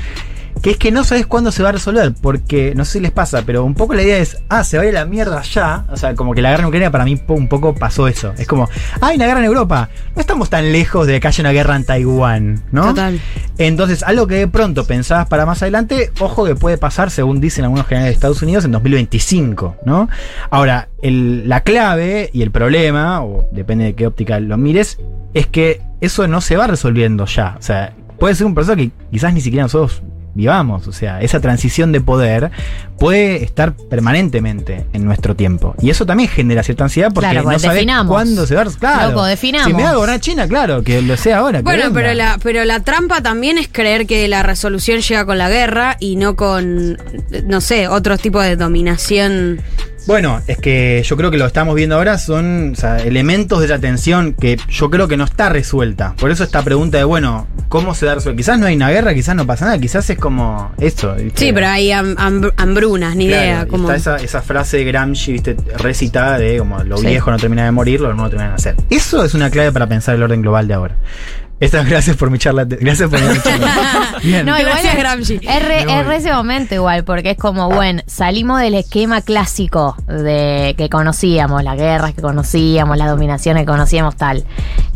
que 0.62 0.72
es 0.72 0.78
que 0.78 0.91
no 0.91 1.04
sabes 1.04 1.26
cuándo 1.26 1.51
se 1.51 1.62
va 1.64 1.70
a 1.70 1.72
resolver, 1.74 2.14
porque 2.22 2.74
no 2.76 2.86
sé 2.86 2.93
si 2.93 2.99
les 3.01 3.12
pasa, 3.12 3.43
pero 3.45 3.64
un 3.66 3.74
poco 3.74 3.93
la 3.93 4.04
idea 4.04 4.18
es, 4.18 4.38
ah, 4.49 4.64
se 4.64 4.78
va 4.78 4.84
a 4.84 4.86
ir 4.88 4.95
a 4.97 5.01
la 5.01 5.06
mierda 5.06 5.41
ya, 5.41 5.86
o 5.91 5.97
sea, 5.97 6.16
como 6.16 6.34
que 6.34 6.41
la 6.41 6.51
guerra 6.51 6.64
en 6.64 6.68
Ucrania 6.68 6.91
para 6.91 7.04
mí 7.06 7.22
un 7.28 7.47
poco 7.49 7.76
pasó 7.76 8.08
eso, 8.08 8.34
es 8.38 8.47
como, 8.47 8.70
ah, 9.01 9.08
hay 9.08 9.18
una 9.18 9.26
guerra 9.26 9.39
en 9.39 9.45
Europa, 9.47 9.89
no 10.16 10.22
estamos 10.22 10.49
tan 10.49 10.72
lejos 10.72 11.06
de 11.08 11.20
que 11.20 11.28
haya 11.28 11.41
una 11.41 11.51
guerra 11.51 11.76
en 11.76 11.84
Taiwán, 11.86 12.64
¿no? 12.72 12.88
Total. 12.89 13.20
Entonces, 13.58 14.04
algo 14.04 14.26
que 14.28 14.36
de 14.36 14.47
pronto 14.47 14.86
pensabas 14.86 15.28
para 15.28 15.45
más 15.45 15.62
adelante, 15.62 16.12
ojo 16.20 16.45
que 16.45 16.56
puede 16.56 16.78
pasar, 16.78 17.12
según 17.12 17.39
dicen 17.41 17.66
algunos 17.66 17.86
generales 17.86 18.12
de 18.12 18.16
Estados 18.16 18.41
Unidos, 18.41 18.66
en 18.66 18.72
2025, 18.72 19.76
¿no? 19.86 20.10
Ahora, 20.49 20.89
el- 21.01 21.47
la 21.49 21.62
clave 21.62 22.30
y 22.34 22.41
el 22.41 22.51
problema, 22.51 23.24
o 23.24 23.45
depende 23.51 23.86
de 23.86 23.93
qué 23.95 24.08
óptica 24.08 24.39
lo 24.39 24.58
mires, 24.58 24.97
es 25.34 25.47
que 25.47 25.82
eso 26.01 26.28
no 26.28 26.41
se 26.41 26.56
va 26.58 26.68
resolviendo 26.68 27.26
ya. 27.26 27.56
O 27.60 27.62
sea, 27.62 27.93
puede 28.20 28.36
ser 28.36 28.45
un 28.47 28.56
proceso 28.56 28.76
que 28.76 28.91
quizás 29.12 29.34
ni 29.34 29.41
siquiera 29.41 29.64
nosotros 29.64 30.01
vivamos. 30.36 30.88
O 30.88 30.92
sea, 30.92 31.22
esa 31.22 31.40
transición 31.40 31.92
de 31.92 32.02
poder 32.02 32.52
puede 33.00 33.44
estar 33.44 33.74
permanentemente 33.74 34.86
en 34.94 35.06
nuestro 35.06 35.36
tiempo. 35.36 35.76
Y 35.82 35.90
eso 35.90 36.06
también 36.06 36.30
genera 36.30 36.64
cierta 36.64 36.86
ansiedad 36.86 37.12
porque 37.14 37.30
Claro, 37.30 37.40
no 37.44 37.50
porque 37.50 37.60
sabes 37.60 37.76
definamos. 37.76 38.12
cuándo 38.14 38.46
se 38.48 38.56
va 38.56 38.62
a... 38.62 38.66
Claro, 38.66 39.10
Loco, 39.12 39.26
definamos. 39.26 39.68
Si 39.68 39.74
me 39.74 39.84
va 39.84 39.90
a 39.92 39.96
gobernar 39.96 40.20
China, 40.20 40.48
claro, 40.48 40.84
que 40.84 41.02
lo 41.02 41.18
sea 41.18 41.40
ahora. 41.40 41.62
Bueno, 41.62 41.92
pero 41.94 42.14
la, 42.14 42.40
pero 42.42 42.64
la 42.66 42.80
trampa 42.82 43.22
también 43.22 43.58
es 43.58 43.68
creer 43.72 44.06
que 44.08 44.28
la 44.28 44.44
resolución 44.44 45.02
llega 45.02 45.26
con 45.26 45.38
la 45.38 45.50
guerra 45.50 45.98
y 46.00 46.16
no 46.16 46.36
con, 46.36 46.98
no 47.46 47.62
sé, 47.62 47.88
otros 47.88 48.20
tipos 48.20 48.44
de 48.44 48.56
dominación. 48.56 49.62
Bueno, 50.06 50.41
es 50.47 50.58
que 50.58 51.01
yo 51.06 51.16
creo 51.16 51.32
que 51.32 51.38
lo 51.38 51.45
que 51.45 51.47
estamos 51.47 51.76
viendo 51.76 51.95
ahora 51.95 52.18
son 52.18 52.72
o 52.74 52.76
sea, 52.76 52.97
elementos 52.97 53.60
de 53.60 53.66
esa 53.68 53.80
tensión 53.80 54.34
que 54.34 54.58
yo 54.70 54.89
creo 54.89 55.08
que 55.08 55.16
no 55.16 55.24
está 55.24 55.47
resuelta. 55.49 56.14
Por 56.20 56.30
eso 56.30 56.43
esta 56.43 56.62
pregunta 56.62 56.97
de, 56.97 57.06
bueno, 57.06 57.47
¿cómo 57.70 57.95
se 57.95 58.06
da 58.06 58.16
resuelta? 58.16 58.36
Quizás 58.38 58.60
no 58.60 58.66
hay 58.66 58.76
una 58.76 58.89
guerra, 58.89 59.14
quizás 59.14 59.36
no 59.36 59.45
pasa 59.47 59.66
nada, 59.66 59.78
quizás 59.80 60.10
es 60.10 60.18
como 60.18 60.72
eso. 60.78 61.16
¿viste? 61.16 61.45
Sí, 61.45 61.54
pero 61.54 61.68
hay 61.68 61.89
ham- 61.91 62.16
hambr- 62.18 62.54
hambrunas, 62.58 63.16
ni 63.16 63.28
Claro, 63.28 63.43
idea. 63.43 63.66
Como... 63.68 63.89
Está 63.91 64.18
esa, 64.18 64.24
esa 64.24 64.41
frase 64.41 64.78
de 64.78 64.84
Gramsci, 64.84 65.32
¿viste? 65.32 65.56
recitada 65.78 66.38
de 66.38 66.58
como 66.58 66.84
lo 66.84 66.97
Sí. 66.97 67.08
viejo 67.08 67.32
no 67.32 67.38
termina 67.38 67.64
de 67.64 67.72
morir, 67.72 68.01
lo 68.01 68.14
nuevo 68.14 68.30
termina 68.30 68.49
de 68.49 68.54
nacer. 68.56 68.76
Eso 68.89 69.24
es 69.24 69.34
una 69.34 69.49
clave 69.49 69.72
para 69.72 69.88
pensar 69.88 70.16
el 70.16 70.24
orden 70.24 70.41
global 70.41 70.68
de 70.68 70.74
ahora. 70.74 70.95
Estas 71.60 71.86
gracias 71.89 72.18
por 72.18 72.30
mi 72.30 72.39
charla. 72.39 72.66
Gracias 72.66 73.10
por 73.10 73.22
mi 73.22 73.39
charla. 73.41 74.18
Bien. 74.24 74.45
No, 74.45 74.58
igual 74.58 74.74
Gracias, 74.74 74.93
es, 74.93 74.99
Gramsci. 74.99 75.39
es 75.41 75.66
re, 75.66 75.82
es 75.84 76.20
ese 76.20 76.34
momento 76.34 76.76
igual, 76.76 77.04
porque 77.04 77.32
es 77.32 77.38
como, 77.38 77.70
bueno, 77.70 78.01
salimos 78.08 78.60
del 78.60 78.74
esquema 78.76 79.22
clásico 79.22 79.95
de 80.08 80.76
que 80.78 80.89
conocíamos, 80.89 81.64
las 81.64 81.78
guerras 81.78 82.14
que 82.14 82.22
conocíamos, 82.22 82.97
las 82.97 83.10
dominaciones 83.10 83.64
que 83.64 83.68
conocíamos, 83.68 84.16
tal. 84.16 84.43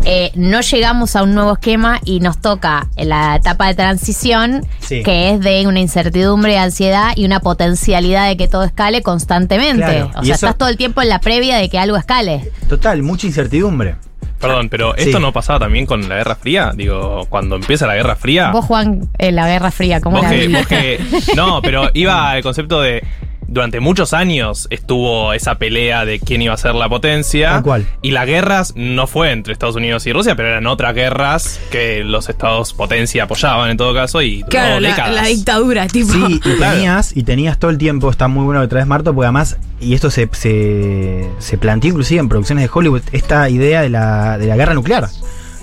Eh, 0.06 0.32
no 0.36 0.62
llegamos 0.62 1.16
a 1.16 1.24
un 1.24 1.34
nuevo 1.36 1.54
esquema 1.54 2.00
y 2.06 2.20
nos 2.20 2.40
toca 2.40 2.88
la 2.98 3.36
etapa 3.36 3.68
de 3.68 3.76
transición, 3.76 4.66
Sí. 4.80 5.04
que 5.04 5.32
es 5.32 5.40
de 5.42 5.68
una 5.68 5.80
incertidumbre, 5.80 6.58
ansiedad 6.58 7.12
y 7.16 7.26
una 7.26 7.40
potencialidad 7.40 8.28
de 8.28 8.38
que 8.38 8.48
todo 8.48 8.64
escale 8.64 9.02
constantemente. 9.04 9.84
Claro, 9.84 10.12
O 10.16 10.24
y 10.24 10.28
sea, 10.28 10.36
eso- 10.36 10.46
estás 10.48 10.58
todo 10.58 10.70
el 10.70 10.78
tiempo 10.78 11.02
en 11.02 11.10
la 11.10 11.20
previa 11.20 11.58
de 11.58 11.70
que 11.70 11.80
algo 11.80 11.98
escale. 11.98 12.52
Total, 12.70 13.02
mucha 13.04 13.28
incertidumbre. 13.28 13.96
Perdón, 14.40 14.70
pero 14.70 14.94
Sí. 14.98 15.04
¿esto 15.06 15.20
no 15.20 15.32
pasaba 15.34 15.60
también 15.60 15.86
con 15.86 16.08
la 16.08 16.16
Guerra 16.18 16.36
Fría? 16.36 16.72
Digo, 16.76 17.26
cuando 17.30 17.56
empieza 17.56 17.88
la 17.88 17.96
Guerra 17.96 18.16
Fría. 18.16 18.52
Vos, 18.52 18.66
Juan, 18.66 19.10
en 19.18 19.36
la 19.36 19.48
Guerra 19.48 19.72
Fría, 19.72 20.00
¿cómo 20.02 20.18
Vos 20.18 20.26
la 20.26 20.30
que, 20.32 20.48
vos 20.48 20.68
que- 20.68 21.00
no, 21.36 21.62
pero 21.62 21.90
iba 21.94 22.30
al 22.32 22.44
concepto 22.44 22.82
de. 22.82 23.04
Durante 23.48 23.80
muchos 23.80 24.14
años 24.14 24.68
estuvo 24.70 25.34
esa 25.34 25.56
pelea 25.56 26.06
de 26.06 26.20
quién 26.20 26.42
iba 26.42 26.54
a 26.54 26.58
ser 26.58 26.76
la 26.76 26.90
potencia. 26.90 27.62
Cual. 27.62 27.88
Y 28.02 28.12
las 28.12 28.26
guerras 28.26 28.74
no 28.76 29.08
fue 29.08 29.32
entre 29.32 29.54
Estados 29.54 29.76
Unidos 29.76 30.06
y 30.06 30.14
Rusia, 30.14 30.36
pero 30.36 30.50
eran 30.50 30.68
otras 30.68 30.94
guerras 30.94 31.60
que 31.72 32.04
los 32.04 32.28
estados 32.30 32.74
potencia 32.74 33.24
apoyaban 33.24 33.70
en 33.70 33.78
todo 33.78 33.94
caso 33.94 34.22
y 34.22 34.40
duró 34.40 34.50
Claro, 34.50 34.80
la 34.80 35.26
dictadura, 35.26 35.88
tipo. 35.88 36.12
Sí, 36.12 36.42
y 36.44 36.58
tenías, 36.60 37.16
y 37.16 37.24
tenías 37.24 37.58
todo 37.58 37.72
el 37.72 37.78
tiempo, 37.78 38.10
está 38.10 38.28
muy 38.28 38.44
bueno 38.44 38.62
que 38.62 38.68
traes 38.68 38.88
Marto, 38.88 39.14
porque 39.14 39.28
además, 39.28 39.58
y 39.80 39.94
esto 39.94 40.12
se, 40.12 40.30
se, 40.34 41.30
se 41.40 41.58
planteó 41.58 41.90
inclusive 41.90 42.20
en 42.20 42.30
producciones 42.30 42.66
de 42.66 42.72
Hollywood, 42.74 43.02
esta 43.12 43.50
idea 43.50 43.82
de 43.82 43.90
la, 43.90 44.38
de 44.38 44.48
la 44.48 44.58
guerra 44.58 44.74
nuclear. 44.74 45.08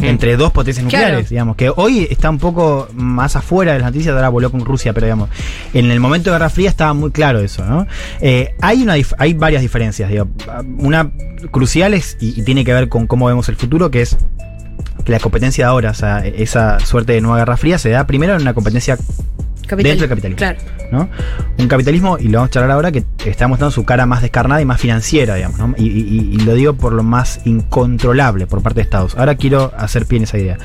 Entre 0.09 0.37
dos 0.37 0.53
potencias 0.53 0.87
Claro. 0.89 1.05
nucleares, 1.07 1.31
digamos, 1.31 1.57
que 1.57 1.71
hoy 1.75 2.07
está 2.11 2.31
un 2.31 2.39
poco 2.39 2.89
más 2.95 3.37
afuera 3.37 3.73
de 3.73 3.79
las 3.79 3.87
noticias, 3.93 4.15
ahora 4.15 4.29
voló 4.29 4.51
con 4.51 4.65
Rusia, 4.65 4.93
pero 4.93 5.07
digamos, 5.07 5.29
en 5.73 5.91
el 5.91 6.01
momento 6.01 6.31
de 6.31 6.35
Guerra 6.37 6.51
Fría 6.51 6.69
estaba 6.69 6.93
muy 6.95 7.11
claro 7.11 7.41
eso, 7.41 7.65
¿no? 7.65 7.87
Eh, 8.21 8.55
hay, 8.61 8.83
una, 8.83 8.95
hay 9.19 9.35
varias 9.35 9.63
diferencias, 9.63 10.11
digo, 10.11 10.29
una 10.79 11.11
crucial 11.51 11.95
es, 11.95 12.17
y, 12.21 12.41
y 12.41 12.43
tiene 12.45 12.65
que 12.65 12.73
ver 12.73 12.89
con 12.89 13.07
cómo 13.07 13.27
vemos 13.27 13.49
el 13.49 13.57
futuro, 13.57 13.91
que 13.91 14.03
es 14.03 14.17
que 15.05 15.13
la 15.13 15.19
competencia 15.21 15.67
de 15.67 15.71
ahora, 15.71 15.91
o 15.91 15.95
sea, 15.95 16.25
esa 16.25 16.81
suerte 16.81 17.13
de 17.13 17.21
nueva 17.21 17.39
Guerra 17.39 17.57
Fría 17.57 17.79
se 17.79 17.91
da 17.91 18.07
primero 18.07 18.35
en 18.35 18.43
una 18.43 18.55
competencia 18.55 18.97
Capital- 19.67 19.91
dentro 19.99 20.07
del 20.07 20.09
capitalismo. 20.11 20.39
Claro. 20.39 20.59
¿no? 20.93 21.09
Un 21.59 21.69
capitalismo, 21.69 22.19
y 22.19 22.29
lo 22.29 22.39
vamos 22.39 22.49
a 22.49 22.53
charlar 22.53 22.71
ahora, 22.71 22.93
que 22.93 23.05
está 23.25 23.49
mostrando 23.49 23.71
su 23.73 23.85
cara 23.85 24.07
más 24.07 24.23
descarnada 24.23 24.61
y 24.61 24.65
más 24.65 24.81
financiera, 24.81 25.35
digamos, 25.35 25.59
¿no? 25.59 25.75
y, 25.77 25.87
y- 25.87 26.31
y 26.35 26.37
lo 26.45 26.55
digo 26.55 26.75
por 26.75 26.93
lo 26.93 27.03
más 27.03 27.41
incontrolable 27.45 28.47
por 28.47 28.63
parte 28.63 28.77
de 28.77 28.83
Estados. 28.83 29.17
Ahora 29.17 29.35
quiero 29.35 29.73
hacer 29.77 30.07
pie 30.07 30.19
en 30.19 30.25
esa 30.25 30.39
idea. 30.39 30.59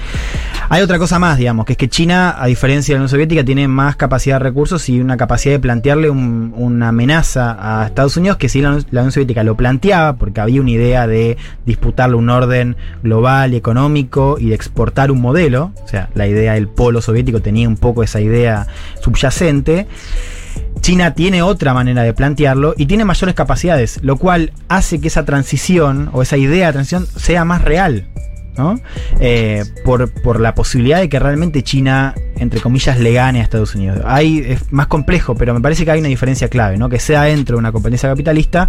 Hay 0.72 0.84
otra 0.84 1.00
cosa 1.00 1.18
más, 1.18 1.38
digamos, 1.38 1.66
que 1.66 1.74
es 1.74 1.78
que 1.78 1.88
China, 1.90 2.36
a 2.38 2.46
diferencia 2.46 2.94
de 2.94 2.98
la 3.00 3.02
Unión 3.02 3.10
Soviética, 3.10 3.44
tiene 3.44 3.68
más 3.68 3.96
capacidad 3.96 4.36
de 4.36 4.44
recursos 4.44 4.88
y 4.90 5.00
una 5.00 5.18
capacidad 5.18 5.56
de 5.56 5.60
plantearle 5.60 6.10
un- 6.12 6.54
una 6.56 6.90
amenaza 6.90 7.58
a 7.60 7.88
Estados 7.88 8.16
Unidos 8.18 8.38
que 8.38 8.50
si 8.50 8.62
la, 8.62 8.70
Unión- 8.70 8.86
la 8.92 9.02
Unión 9.02 9.12
Soviética 9.12 9.44
lo 9.44 9.56
planteaba, 9.56 10.14
porque 10.18 10.42
había 10.42 10.62
una 10.62 10.70
idea 10.72 11.08
de 11.08 11.38
disputarle 11.66 12.16
un 12.18 12.30
orden 12.30 12.76
global 13.02 13.54
y 13.54 13.58
económico 13.58 14.38
y 14.40 14.50
de 14.50 14.56
exportar 14.56 15.10
un 15.12 15.22
modelo, 15.22 15.72
o 15.84 15.88
sea, 15.88 16.10
la 16.14 16.28
idea 16.28 16.54
del 16.54 16.68
polo 16.68 17.02
soviético 17.02 17.42
tenía 17.42 17.68
un 17.68 17.78
poco 17.78 18.04
esa 18.04 18.22
idea 18.22 18.68
subyacente. 19.02 19.88
China 20.82 21.14
tiene 21.14 21.42
otra 21.42 21.74
manera 21.74 22.04
de 22.04 22.14
plantearlo 22.14 22.74
y 22.78 22.86
tiene 22.86 23.06
mayores 23.06 23.36
capacidades, 23.36 24.00
lo 24.02 24.18
cual 24.18 24.54
hace 24.70 25.02
que 25.02 25.10
esa 25.10 25.26
transición 25.26 26.10
o 26.14 26.22
esa 26.22 26.38
idea 26.38 26.68
de 26.68 26.74
transición 26.74 27.06
sea 27.06 27.46
más 27.46 27.64
real. 27.64 28.08
¿no? 28.58 28.80
Eh, 29.22 29.64
por, 29.86 30.12
por 30.22 30.42
la 30.42 30.54
posibilidad 30.54 31.00
de 31.00 31.08
que 31.08 31.18
realmente 31.18 31.64
China, 31.64 32.14
entre 32.36 32.60
comillas, 32.60 33.00
le 33.00 33.14
gane 33.14 33.40
a 33.40 33.44
Estados 33.44 33.74
Unidos. 33.74 34.02
Ahí 34.06 34.44
es 34.46 34.72
más 34.74 34.88
complejo, 34.88 35.36
pero 35.36 35.54
me 35.54 35.62
parece 35.62 35.86
que 35.86 35.92
hay 35.92 36.00
una 36.00 36.10
diferencia 36.10 36.50
clave, 36.50 36.78
¿no? 36.78 36.90
Que 36.90 37.00
sea 37.00 37.24
dentro 37.24 37.56
de 37.56 37.60
una 37.60 37.72
competencia 37.72 38.10
capitalista. 38.10 38.68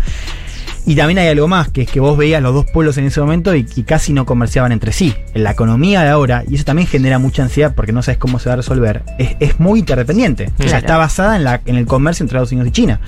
Y 0.86 0.96
también 0.96 1.18
hay 1.18 1.28
algo 1.28 1.46
más, 1.46 1.68
que 1.68 1.82
es 1.82 1.90
que 1.90 2.00
vos 2.00 2.16
veías 2.16 2.42
los 2.42 2.54
dos 2.54 2.66
pueblos 2.72 2.96
en 2.98 3.04
ese 3.04 3.20
momento 3.20 3.54
y, 3.54 3.66
y 3.76 3.82
casi 3.84 4.12
no 4.12 4.24
comerciaban 4.26 4.72
entre 4.72 4.92
sí. 4.92 5.14
En 5.34 5.44
la 5.44 5.50
economía 5.52 6.02
de 6.02 6.08
ahora, 6.08 6.42
y 6.48 6.54
eso 6.56 6.64
también 6.64 6.88
genera 6.88 7.18
mucha 7.18 7.42
ansiedad 7.42 7.74
porque 7.74 7.92
no 7.92 8.02
sabes 8.02 8.18
cómo 8.18 8.38
se 8.38 8.48
va 8.48 8.54
a 8.54 8.56
resolver, 8.56 9.02
es, 9.18 9.36
es 9.40 9.60
muy 9.60 9.80
interdependiente. 9.80 10.50
O 10.58 10.62
sea, 10.68 10.78
está 10.78 10.96
basada 10.96 11.36
en, 11.36 11.44
la, 11.44 11.60
en 11.66 11.76
el 11.76 11.86
comercio 11.86 12.24
entre 12.24 12.36
Estados 12.36 12.52
Unidos 12.52 12.68
y 12.68 12.72
China. 12.72 13.00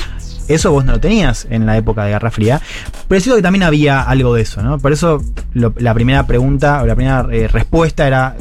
Eso 0.48 0.70
vos 0.72 0.84
no 0.84 0.92
lo 0.92 1.00
tenías 1.00 1.46
en 1.50 1.66
la 1.66 1.76
época 1.76 2.04
de 2.04 2.10
Guerra 2.10 2.30
Fría. 2.30 2.60
Pero 3.08 3.16
es 3.16 3.22
cierto 3.24 3.36
que 3.36 3.42
también 3.42 3.62
había 3.62 4.02
algo 4.02 4.34
de 4.34 4.42
eso, 4.42 4.60
¿no? 4.62 4.78
Por 4.78 4.92
eso 4.92 5.22
lo- 5.54 5.72
la 5.78 5.94
primera 5.94 6.26
pregunta 6.26 6.82
o 6.82 6.86
la 6.86 6.94
primera 6.94 7.26
eh, 7.32 7.48
respuesta 7.48 8.06
era 8.06 8.36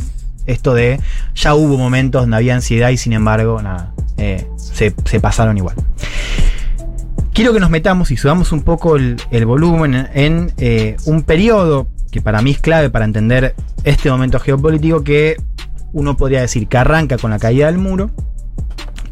esto 0.48 0.74
de 0.74 1.00
ya 1.36 1.54
hubo 1.54 1.78
momentos 1.78 2.24
donde 2.24 2.36
había 2.36 2.56
ansiedad 2.56 2.90
y 2.90 2.98
sin 2.98 3.14
embargo, 3.14 3.62
nada, 3.62 3.92
eh, 4.18 4.46
se, 4.58 4.94
se 5.06 5.20
pasaron 5.20 5.58
igual. 5.58 5.76
Quiero 7.34 7.54
que 7.54 7.60
nos 7.62 7.70
metamos 7.70 8.12
y 8.12 8.18
subamos 8.18 8.52
un 8.52 8.62
poco 8.62 8.98
el, 8.98 9.18
volumen 9.46 9.96
en, 9.96 10.10
en, 10.14 10.54
eh, 10.58 10.98
un 11.06 11.24
periodo 11.24 11.88
que 12.12 12.22
para 12.22 12.42
mí 12.42 12.52
es 12.52 12.60
clave 12.60 12.90
para 12.90 13.06
entender 13.06 13.56
este 13.86 14.12
momento 14.12 14.38
geopolítico 14.40 15.04
que 15.04 15.38
uno 15.94 16.18
podría 16.18 16.42
decir 16.42 16.68
que 16.68 16.78
arranca 16.78 17.18
con 17.18 17.32
la 17.32 17.40
caída 17.40 17.68
del 17.68 17.78
muro 17.78 18.12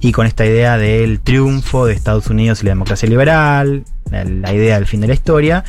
y 0.01 0.11
con 0.11 0.27
esta 0.27 0.45
idea 0.45 0.77
del 0.77 1.21
triunfo 1.21 1.85
de 1.85 1.93
Estados 1.93 2.27
Unidos 2.29 2.61
y 2.61 2.65
la 2.65 2.71
democracia 2.71 3.07
liberal, 3.07 3.85
la, 4.11 4.25
la 4.25 4.53
idea 4.53 4.75
del 4.75 4.85
fin 4.85 4.99
de 4.99 5.07
la 5.07 5.13
historia, 5.13 5.63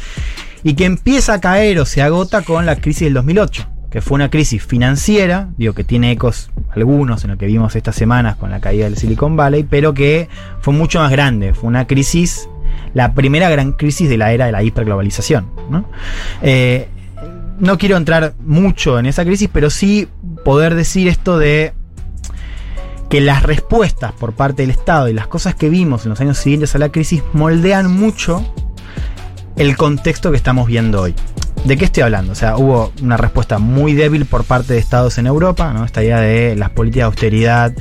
y 0.64 0.74
que 0.74 0.86
empieza 0.86 1.34
a 1.34 1.40
caer 1.40 1.78
o 1.78 1.84
se 1.84 2.02
agota 2.02 2.42
con 2.42 2.66
la 2.66 2.76
crisis 2.76 3.02
del 3.02 3.14
2008, 3.14 3.68
que 3.90 4.00
fue 4.00 4.14
una 4.14 4.30
crisis 4.30 4.64
financiera, 4.64 5.48
digo 5.56 5.74
que 5.74 5.82
tiene 5.82 6.12
ecos 6.12 6.50
algunos 6.70 7.24
en 7.24 7.30
lo 7.30 7.38
que 7.38 7.46
vimos 7.46 7.74
estas 7.74 7.96
semanas 7.96 8.36
con 8.36 8.50
la 8.50 8.60
caída 8.60 8.84
del 8.84 8.96
Silicon 8.96 9.36
Valley, 9.36 9.64
pero 9.64 9.94
que 9.94 10.28
fue 10.60 10.72
mucho 10.72 11.00
más 11.00 11.10
grande, 11.10 11.54
fue 11.54 11.68
una 11.68 11.86
crisis, 11.86 12.48
la 12.94 13.14
primera 13.14 13.50
gran 13.50 13.72
crisis 13.72 14.08
de 14.08 14.16
la 14.16 14.32
era 14.32 14.46
de 14.46 14.52
la 14.52 14.62
hiperglobalización. 14.62 15.46
¿no? 15.68 15.86
Eh, 16.40 16.88
no 17.58 17.78
quiero 17.78 17.96
entrar 17.96 18.34
mucho 18.44 18.98
en 18.98 19.06
esa 19.06 19.24
crisis, 19.24 19.50
pero 19.52 19.70
sí 19.70 20.08
poder 20.44 20.76
decir 20.76 21.08
esto 21.08 21.36
de 21.38 21.74
que 23.08 23.20
las 23.20 23.42
respuestas 23.42 24.12
por 24.12 24.34
parte 24.34 24.62
del 24.62 24.70
Estado 24.70 25.08
y 25.08 25.12
las 25.12 25.26
cosas 25.26 25.56
que 25.56 25.68
vimos 25.68 26.04
en 26.04 26.10
los 26.10 26.20
años 26.20 26.38
siguientes 26.38 26.76
a 26.76 26.78
la 26.78 26.90
crisis 26.90 27.24
moldean 27.32 27.90
mucho 27.90 28.54
el 29.56 29.76
contexto 29.76 30.30
que 30.30 30.36
estamos 30.36 30.68
viendo 30.68 31.02
hoy. 31.02 31.14
¿De 31.64 31.76
qué 31.76 31.84
estoy 31.84 32.02
hablando? 32.02 32.32
O 32.32 32.34
sea, 32.34 32.56
hubo 32.56 32.92
una 33.02 33.16
respuesta 33.16 33.58
muy 33.58 33.92
débil 33.92 34.24
por 34.24 34.44
parte 34.44 34.72
de 34.72 34.78
estados 34.78 35.18
en 35.18 35.26
Europa, 35.26 35.72
¿no? 35.72 35.84
Esta 35.84 36.02
idea 36.02 36.18
de 36.18 36.56
las 36.56 36.70
políticas 36.70 37.02
de 37.02 37.06
austeridad 37.06 37.72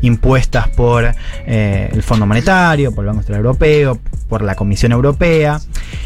impuestas 0.00 0.68
por 0.68 1.04
eh, 1.46 1.90
el 1.92 2.02
Fondo 2.02 2.26
Monetario, 2.26 2.92
por 2.94 3.04
el 3.04 3.08
Banco 3.08 3.22
Central 3.22 3.40
Europeo, 3.40 4.00
por 4.28 4.42
la 4.42 4.54
Comisión 4.54 4.92
Europea. 4.92 5.60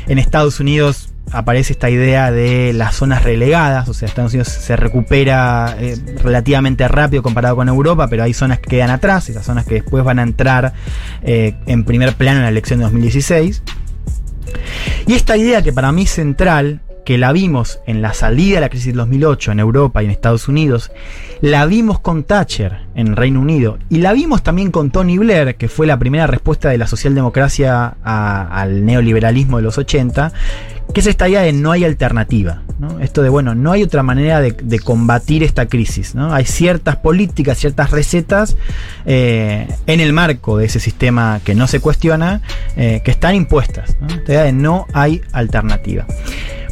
En 0.08 0.18
Estados 0.18 0.58
Unidos 0.60 1.10
aparece 1.30 1.72
esta 1.72 1.88
idea 1.88 2.32
de 2.32 2.72
las 2.72 2.96
zonas 2.96 3.22
relegadas, 3.22 3.88
o 3.88 3.94
sea, 3.94 4.08
Estados 4.08 4.32
Unidos 4.32 4.48
se 4.48 4.74
recupera 4.74 5.76
eh, 5.78 5.96
relativamente 6.22 6.88
rápido 6.88 7.22
comparado 7.22 7.54
con 7.54 7.68
Europa, 7.68 8.08
pero 8.08 8.24
hay 8.24 8.34
zonas 8.34 8.58
que 8.58 8.70
quedan 8.70 8.90
atrás, 8.90 9.28
esas 9.28 9.46
zonas 9.46 9.64
que 9.64 9.74
después 9.74 10.02
van 10.02 10.18
a 10.18 10.22
entrar 10.22 10.72
eh, 11.22 11.54
en 11.66 11.84
primer 11.84 12.14
plano 12.14 12.38
en 12.38 12.42
la 12.42 12.48
elección 12.48 12.80
de 12.80 12.84
2016. 12.84 13.62
Y 15.06 15.14
esta 15.14 15.36
idea 15.36 15.62
que 15.62 15.72
para 15.72 15.92
mí 15.92 16.02
es 16.02 16.10
central, 16.10 16.80
que 17.04 17.18
la 17.18 17.32
vimos 17.32 17.80
en 17.86 18.02
la 18.02 18.14
salida 18.14 18.56
de 18.56 18.60
la 18.62 18.68
crisis 18.68 18.88
del 18.88 18.96
2008 18.96 19.52
en 19.52 19.60
Europa 19.60 20.02
y 20.02 20.06
en 20.06 20.10
Estados 20.10 20.48
Unidos, 20.48 20.90
la 21.40 21.66
vimos 21.66 22.00
con 22.00 22.24
Thatcher 22.24 22.80
en 22.94 23.16
Reino 23.16 23.40
Unido 23.40 23.78
y 23.88 23.98
la 23.98 24.12
vimos 24.12 24.42
también 24.42 24.70
con 24.70 24.90
Tony 24.90 25.18
Blair, 25.18 25.56
que 25.56 25.68
fue 25.68 25.86
la 25.86 25.98
primera 25.98 26.26
respuesta 26.26 26.68
de 26.68 26.78
la 26.78 26.86
socialdemocracia 26.86 27.96
al 28.02 28.84
neoliberalismo 28.84 29.56
de 29.56 29.62
los 29.62 29.78
80, 29.78 30.32
que 30.92 31.00
es 31.00 31.06
esta 31.06 31.28
idea 31.28 31.42
de 31.42 31.52
no 31.52 31.72
hay 31.72 31.84
alternativa. 31.84 32.62
Esto 33.00 33.22
de, 33.22 33.28
bueno, 33.28 33.54
no 33.54 33.72
hay 33.72 33.82
otra 33.82 34.02
manera 34.02 34.40
de, 34.40 34.52
de 34.52 34.78
combatir 34.78 35.42
esta 35.42 35.66
crisis. 35.66 36.14
¿no? 36.14 36.32
Hay 36.32 36.44
ciertas 36.44 36.96
políticas, 36.96 37.58
ciertas 37.58 37.90
recetas 37.90 38.56
eh, 39.04 39.68
en 39.86 40.00
el 40.00 40.12
marco 40.12 40.56
de 40.56 40.66
ese 40.66 40.80
sistema 40.80 41.40
que 41.44 41.54
no 41.54 41.66
se 41.66 41.80
cuestiona, 41.80 42.40
eh, 42.76 43.02
que 43.04 43.10
están 43.10 43.34
impuestas. 43.34 43.96
¿no? 44.00 44.08
Esta 44.08 44.32
idea 44.32 44.42
de 44.44 44.52
no 44.52 44.86
hay 44.92 45.20
alternativa. 45.32 46.06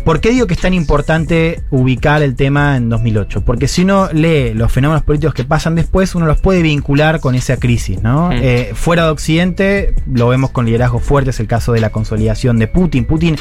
¿Por 0.09 0.21
qué 0.21 0.31
digo 0.31 0.47
que 0.47 0.55
es 0.55 0.61
tan 0.61 0.73
importante 0.73 1.61
ubicar 1.71 2.23
el 2.23 2.35
tema 2.35 2.79
en 2.79 2.89
2008? 2.89 3.43
Porque 3.43 3.69
si 3.69 3.83
uno 3.83 4.09
lee 4.11 4.55
los 4.55 4.73
fenómenos 4.73 5.03
políticos 5.03 5.35
que 5.35 5.45
pasan 5.45 5.75
después, 5.75 6.15
uno 6.15 6.25
los 6.25 6.41
puede 6.41 6.63
vincular 6.63 7.21
con 7.21 7.35
esa 7.35 7.59
crisis, 7.59 8.03
¿no? 8.03 8.31
Mm. 8.31 8.41
Eh, 8.41 8.71
fuera 8.73 9.05
de 9.05 9.11
Occidente, 9.11 9.95
lo 10.11 10.29
vemos 10.29 10.51
con 10.51 10.65
liderazgos 10.65 11.03
fuertes, 11.03 11.41
el 11.41 11.47
caso 11.47 11.75
de 11.75 11.81
la 11.81 11.91
consolidación 11.91 12.59
de 12.59 12.69
Putin. 12.69 13.05
Putin 13.05 13.37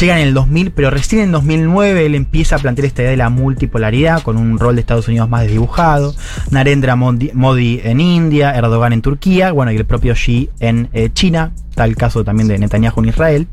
llega 0.00 0.18
en 0.18 0.26
el 0.26 0.32
2000, 0.32 0.70
pero 0.70 0.88
recién 0.88 1.20
en 1.20 1.30
2009 1.30 2.06
él 2.06 2.14
empieza 2.14 2.56
a 2.56 2.58
plantear 2.58 2.86
esta 2.86 3.02
idea 3.02 3.10
de 3.10 3.18
la 3.18 3.28
multipolaridad, 3.28 4.22
con 4.22 4.38
un 4.38 4.58
rol 4.58 4.76
de 4.76 4.80
Estados 4.80 5.08
Unidos 5.08 5.28
más 5.28 5.42
desdibujado. 5.42 6.14
Narendra 6.50 6.96
Modi, 6.96 7.32
Modi 7.34 7.82
en 7.84 8.00
India, 8.00 8.52
Erdogan 8.52 8.94
en 8.94 9.02
Turquía, 9.02 9.52
bueno, 9.52 9.72
y 9.72 9.76
el 9.76 9.84
propio 9.84 10.14
Xi 10.14 10.48
en 10.58 10.88
eh, 10.94 11.10
China, 11.12 11.52
tal 11.78 11.94
caso 11.94 12.24
también 12.24 12.48
de 12.48 12.58
Netanyahu 12.58 13.00
en 13.02 13.08
Israel. 13.10 13.46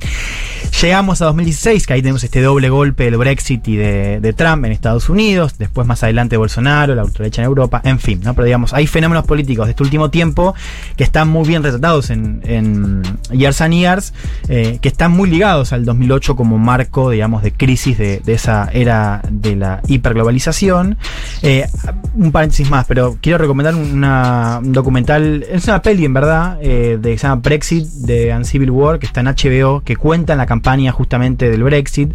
Llegamos 0.82 1.22
a 1.22 1.26
2016, 1.26 1.86
que 1.86 1.94
ahí 1.94 2.02
tenemos 2.02 2.24
este 2.24 2.42
doble 2.42 2.70
golpe 2.70 3.04
del 3.06 3.18
Brexit 3.18 3.68
y 3.68 3.76
de, 3.76 4.34
Trump 4.36 4.66
en 4.66 4.72
Estados 4.72 5.10
Unidos, 5.10 5.60
después 5.60 5.86
más 5.86 6.02
adelante 6.02 6.36
Bolsonaro, 6.36 6.96
la 6.96 7.04
ultraderecha 7.04 7.44
en 7.44 7.46
Europa, 7.46 7.82
en 7.84 8.00
fin, 8.00 8.20
¿no? 8.24 8.34
Pero 8.34 8.46
digamos, 8.46 8.74
hay 8.74 8.88
fenómenos 8.88 9.26
políticos 9.26 9.68
de 9.68 9.72
este 9.72 9.84
último 9.84 10.10
tiempo 10.10 10.56
que 10.98 11.04
están 11.04 11.30
muy 11.30 11.48
bien 11.48 11.62
retratados 11.62 12.10
en, 12.10 12.42
en 12.46 13.04
Years 13.32 13.62
and 13.62 13.74
Years, 13.76 14.14
eh, 14.50 14.80
que 14.82 14.90
están 14.90 15.12
muy 15.12 15.30
ligados 15.30 15.72
al 15.72 15.86
2008 15.86 16.36
como 16.36 16.58
marco, 16.58 17.12
digamos, 17.12 17.44
de 17.44 17.54
crisis 17.54 17.98
de, 18.00 18.22
esa 18.26 18.68
era 18.74 19.22
de 19.30 19.56
la 19.56 19.82
hiperglobalización. 19.88 20.98
Eh, 21.44 21.68
un 22.16 22.32
paréntesis 22.32 22.70
más, 22.70 22.86
pero 22.88 23.18
quiero 23.22 23.38
recomendar 23.38 23.76
un 23.76 24.74
documental, 24.74 25.46
es 25.50 25.66
una 25.66 25.82
peli 25.84 26.06
en 26.06 26.14
verdad, 26.14 26.58
eh, 26.62 26.98
de, 27.00 27.12
que 27.12 27.18
se 27.18 27.28
llama 27.28 27.42
Brexit 27.44 27.86
de 27.86 28.15
and 28.34 28.46
Civil 28.46 28.72
War, 28.72 29.00
que 29.00 29.06
está 29.06 29.22
en 29.22 29.28
HBO, 29.28 29.82
que 29.82 29.96
cuenta 29.96 30.34
en 30.34 30.40
la 30.40 30.46
campaña 30.46 30.92
justamente 30.92 31.50
del 31.50 31.64
Brexit. 31.64 32.12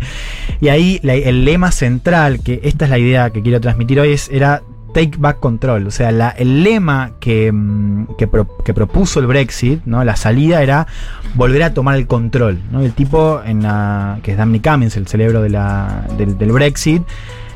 Y 0.61 0.69
ahí 0.69 1.01
el 1.03 1.45
lema 1.45 1.71
central, 1.73 2.41
que 2.43 2.61
esta 2.65 2.85
es 2.85 2.91
la 2.91 2.99
idea 2.99 3.31
que 3.31 3.43
quiero 3.43 3.61
transmitir 3.61 4.01
hoy, 4.01 4.13
es, 4.13 4.29
era 4.31 4.63
Take 4.93 5.13
Back 5.19 5.39
Control. 5.41 5.87
O 5.87 5.91
sea, 5.91 6.11
el 6.11 6.63
lema 6.65 7.13
que, 7.21 7.53
mm, 7.53 8.17
que, 8.19 8.27
pro- 8.27 8.57
que 8.65 8.75
propuso 8.75 9.21
el 9.21 9.27
Brexit, 9.27 9.83
¿no? 9.85 10.03
la 10.05 10.17
salida 10.17 10.63
era 10.63 10.87
volver 11.35 11.63
a 11.63 11.73
tomar 11.75 11.97
el 11.97 12.07
control. 12.07 12.59
¿no? 12.73 12.81
El 12.83 12.93
tipo, 12.93 13.41
que 14.23 14.33
es 14.33 14.37
Damny 14.37 14.61
Cummings, 14.61 14.97
el 14.97 15.07
cerebro 15.07 15.43
de 15.43 15.51
del, 16.19 16.37
del 16.39 16.53
Brexit, 16.53 17.03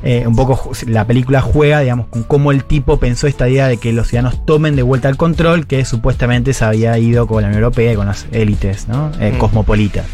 eh, 0.07 0.27
un 0.27 0.37
poco 0.37 0.71
la 0.87 1.07
película 1.07 1.41
juega, 1.41 1.81
digamos, 1.81 2.09
con 2.09 2.23
cómo 2.25 2.53
el 2.53 2.65
tipo 2.65 2.99
pensó 2.99 3.27
esta 3.27 3.49
idea 3.49 3.69
de 3.69 3.79
que 3.79 3.93
los 3.93 4.09
ciudadanos 4.09 4.45
tomen 4.45 4.77
de 4.77 4.83
vuelta 4.83 5.09
el 5.09 5.17
control 5.17 5.67
que 5.67 5.85
supuestamente 5.87 6.53
se 6.53 6.65
había 6.65 6.99
ido 6.99 7.27
con 7.27 7.41
la 7.43 7.49
Unión 7.49 7.63
Europea 7.63 7.95
y 7.95 7.97
con 7.97 8.07
las 8.07 8.27
élites 8.31 8.87
¿no? 8.87 9.11
Eh, 9.19 9.33
Mm. 9.33 9.39
cosmopolitas. 9.39 10.05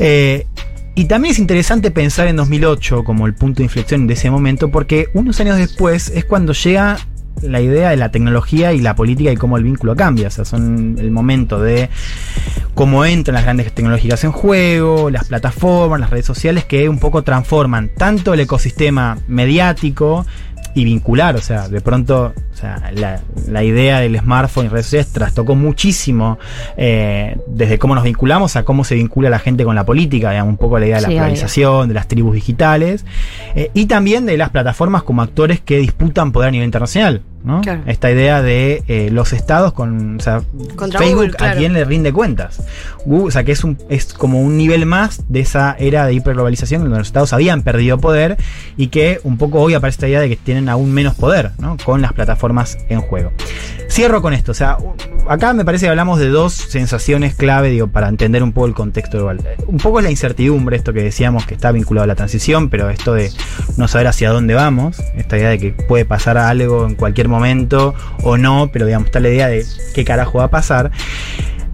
Eh, 0.00 0.46
y 0.94 1.04
también 1.04 1.32
es 1.32 1.38
interesante 1.38 1.90
pensar 1.90 2.26
en 2.26 2.36
2008 2.36 3.04
como 3.04 3.26
el 3.26 3.34
punto 3.34 3.58
de 3.58 3.64
inflexión 3.64 4.06
de 4.06 4.14
ese 4.14 4.30
momento, 4.30 4.70
porque 4.70 5.08
unos 5.14 5.38
años 5.40 5.56
después 5.56 6.08
es 6.08 6.24
cuando 6.24 6.52
llega 6.54 6.98
la 7.42 7.60
idea 7.60 7.90
de 7.90 7.96
la 7.96 8.10
tecnología 8.10 8.72
y 8.72 8.80
la 8.80 8.94
política 8.94 9.32
y 9.32 9.36
cómo 9.36 9.56
el 9.56 9.64
vínculo 9.64 9.96
cambia. 9.96 10.28
O 10.28 10.30
sea, 10.30 10.44
son 10.44 10.96
el 10.98 11.10
momento 11.10 11.60
de 11.60 11.90
cómo 12.74 13.04
entran 13.04 13.34
las 13.34 13.44
grandes 13.44 13.72
tecnológicas 13.72 14.22
en 14.24 14.32
juego, 14.32 15.10
las 15.10 15.26
plataformas, 15.26 16.00
las 16.00 16.10
redes 16.10 16.26
sociales 16.26 16.64
que 16.64 16.88
un 16.88 16.98
poco 16.98 17.22
transforman 17.22 17.90
tanto 17.96 18.34
el 18.34 18.40
ecosistema 18.40 19.18
mediático, 19.26 20.26
y 20.74 20.84
vincular, 20.84 21.36
o 21.36 21.40
sea, 21.40 21.68
de 21.68 21.80
pronto, 21.80 22.32
o 22.52 22.56
sea, 22.56 22.90
la, 22.94 23.20
la 23.48 23.64
idea 23.64 24.00
del 24.00 24.18
smartphone 24.18 24.66
y 24.66 24.68
redes 24.68 24.86
sociales 24.86 25.08
trastocó 25.12 25.54
muchísimo 25.54 26.38
eh, 26.76 27.36
desde 27.46 27.78
cómo 27.78 27.94
nos 27.94 28.04
vinculamos 28.04 28.56
a 28.56 28.64
cómo 28.64 28.84
se 28.84 28.94
vincula 28.94 29.30
la 29.30 29.38
gente 29.38 29.64
con 29.64 29.74
la 29.74 29.84
política, 29.84 30.30
digamos, 30.30 30.52
un 30.52 30.56
poco 30.58 30.78
la 30.78 30.86
idea 30.86 30.96
de 30.96 31.02
la 31.02 31.08
Sí, 31.08 31.64
obvio. 31.64 31.86
de 31.86 31.94
las 31.94 32.08
tribus 32.08 32.34
digitales, 32.34 33.04
eh, 33.54 33.70
y 33.74 33.86
también 33.86 34.26
de 34.26 34.36
las 34.36 34.50
plataformas 34.50 35.02
como 35.02 35.22
actores 35.22 35.60
que 35.60 35.78
disputan 35.78 36.32
poder 36.32 36.48
a 36.48 36.52
nivel 36.52 36.66
internacional, 36.66 37.22
¿no? 37.44 37.60
Claro. 37.60 37.82
Esta 37.86 38.10
idea 38.10 38.42
de 38.42 38.82
eh, 38.88 39.10
los 39.10 39.32
estados 39.32 39.72
con, 39.72 40.16
o 40.16 40.20
sea, 40.20 40.42
Contra 40.76 41.00
Facebook 41.00 41.22
Google, 41.22 41.36
claro. 41.36 41.54
a 41.54 41.56
quién 41.56 41.72
le 41.72 41.84
rinde 41.84 42.12
cuentas. 42.12 42.62
Google, 43.04 43.28
o 43.28 43.30
sea, 43.30 43.44
que 43.44 43.52
es, 43.52 43.64
un, 43.64 43.78
es 43.88 44.12
como 44.12 44.40
un 44.40 44.56
nivel 44.56 44.86
más 44.86 45.24
de 45.28 45.40
esa 45.40 45.76
era 45.78 46.06
de 46.06 46.14
hiperglobalización 46.14 46.82
donde 46.82 46.98
los 46.98 47.08
estados 47.08 47.32
habían 47.32 47.62
perdido 47.62 47.98
poder 47.98 48.36
y 48.76 48.88
que 48.88 49.20
un 49.24 49.38
poco 49.38 49.60
hoy 49.60 49.74
aparece 49.74 49.96
esta 49.96 50.08
idea 50.08 50.20
de 50.20 50.28
que 50.28 50.36
tienen 50.36 50.68
aún 50.68 50.92
menos 50.92 51.14
poder, 51.14 51.52
¿no? 51.58 51.76
Con 51.84 52.02
las 52.02 52.12
plataformas 52.12 52.78
en 52.88 53.00
juego. 53.00 53.32
Cierro 53.90 54.20
con 54.20 54.34
esto, 54.34 54.52
o 54.52 54.54
sea, 54.54 54.76
acá 55.28 55.54
me 55.54 55.64
parece 55.64 55.86
que 55.86 55.90
hablamos 55.90 56.18
de 56.18 56.28
dos 56.28 56.52
sensaciones 56.52 57.34
clave, 57.34 57.70
digo, 57.70 57.88
para 57.88 58.08
entender 58.08 58.42
un 58.42 58.52
poco 58.52 58.66
el 58.66 58.74
contexto 58.74 59.16
global. 59.18 59.40
Un 59.66 59.78
poco 59.78 59.98
es 59.98 60.04
la 60.04 60.10
incertidumbre, 60.10 60.76
esto 60.76 60.92
que 60.92 61.02
decíamos 61.02 61.46
que 61.46 61.54
está 61.54 61.72
vinculado 61.72 62.04
a 62.04 62.06
la 62.06 62.14
transición, 62.14 62.68
pero 62.68 62.90
esto 62.90 63.14
de 63.14 63.30
no 63.76 63.88
saber 63.88 64.08
hacia 64.08 64.30
dónde 64.30 64.54
vamos, 64.54 64.98
esta 65.16 65.38
idea 65.38 65.48
de 65.48 65.58
que 65.58 65.72
puede 65.72 66.04
pasar 66.04 66.36
algo 66.36 66.86
en 66.86 66.96
cualquier 66.96 67.27
momento 67.28 67.94
o 68.22 68.36
no, 68.36 68.70
pero 68.72 68.86
digamos, 68.86 69.06
está 69.06 69.20
la 69.20 69.28
idea 69.28 69.48
de 69.48 69.64
qué 69.94 70.04
carajo 70.04 70.38
va 70.38 70.44
a 70.44 70.50
pasar. 70.50 70.90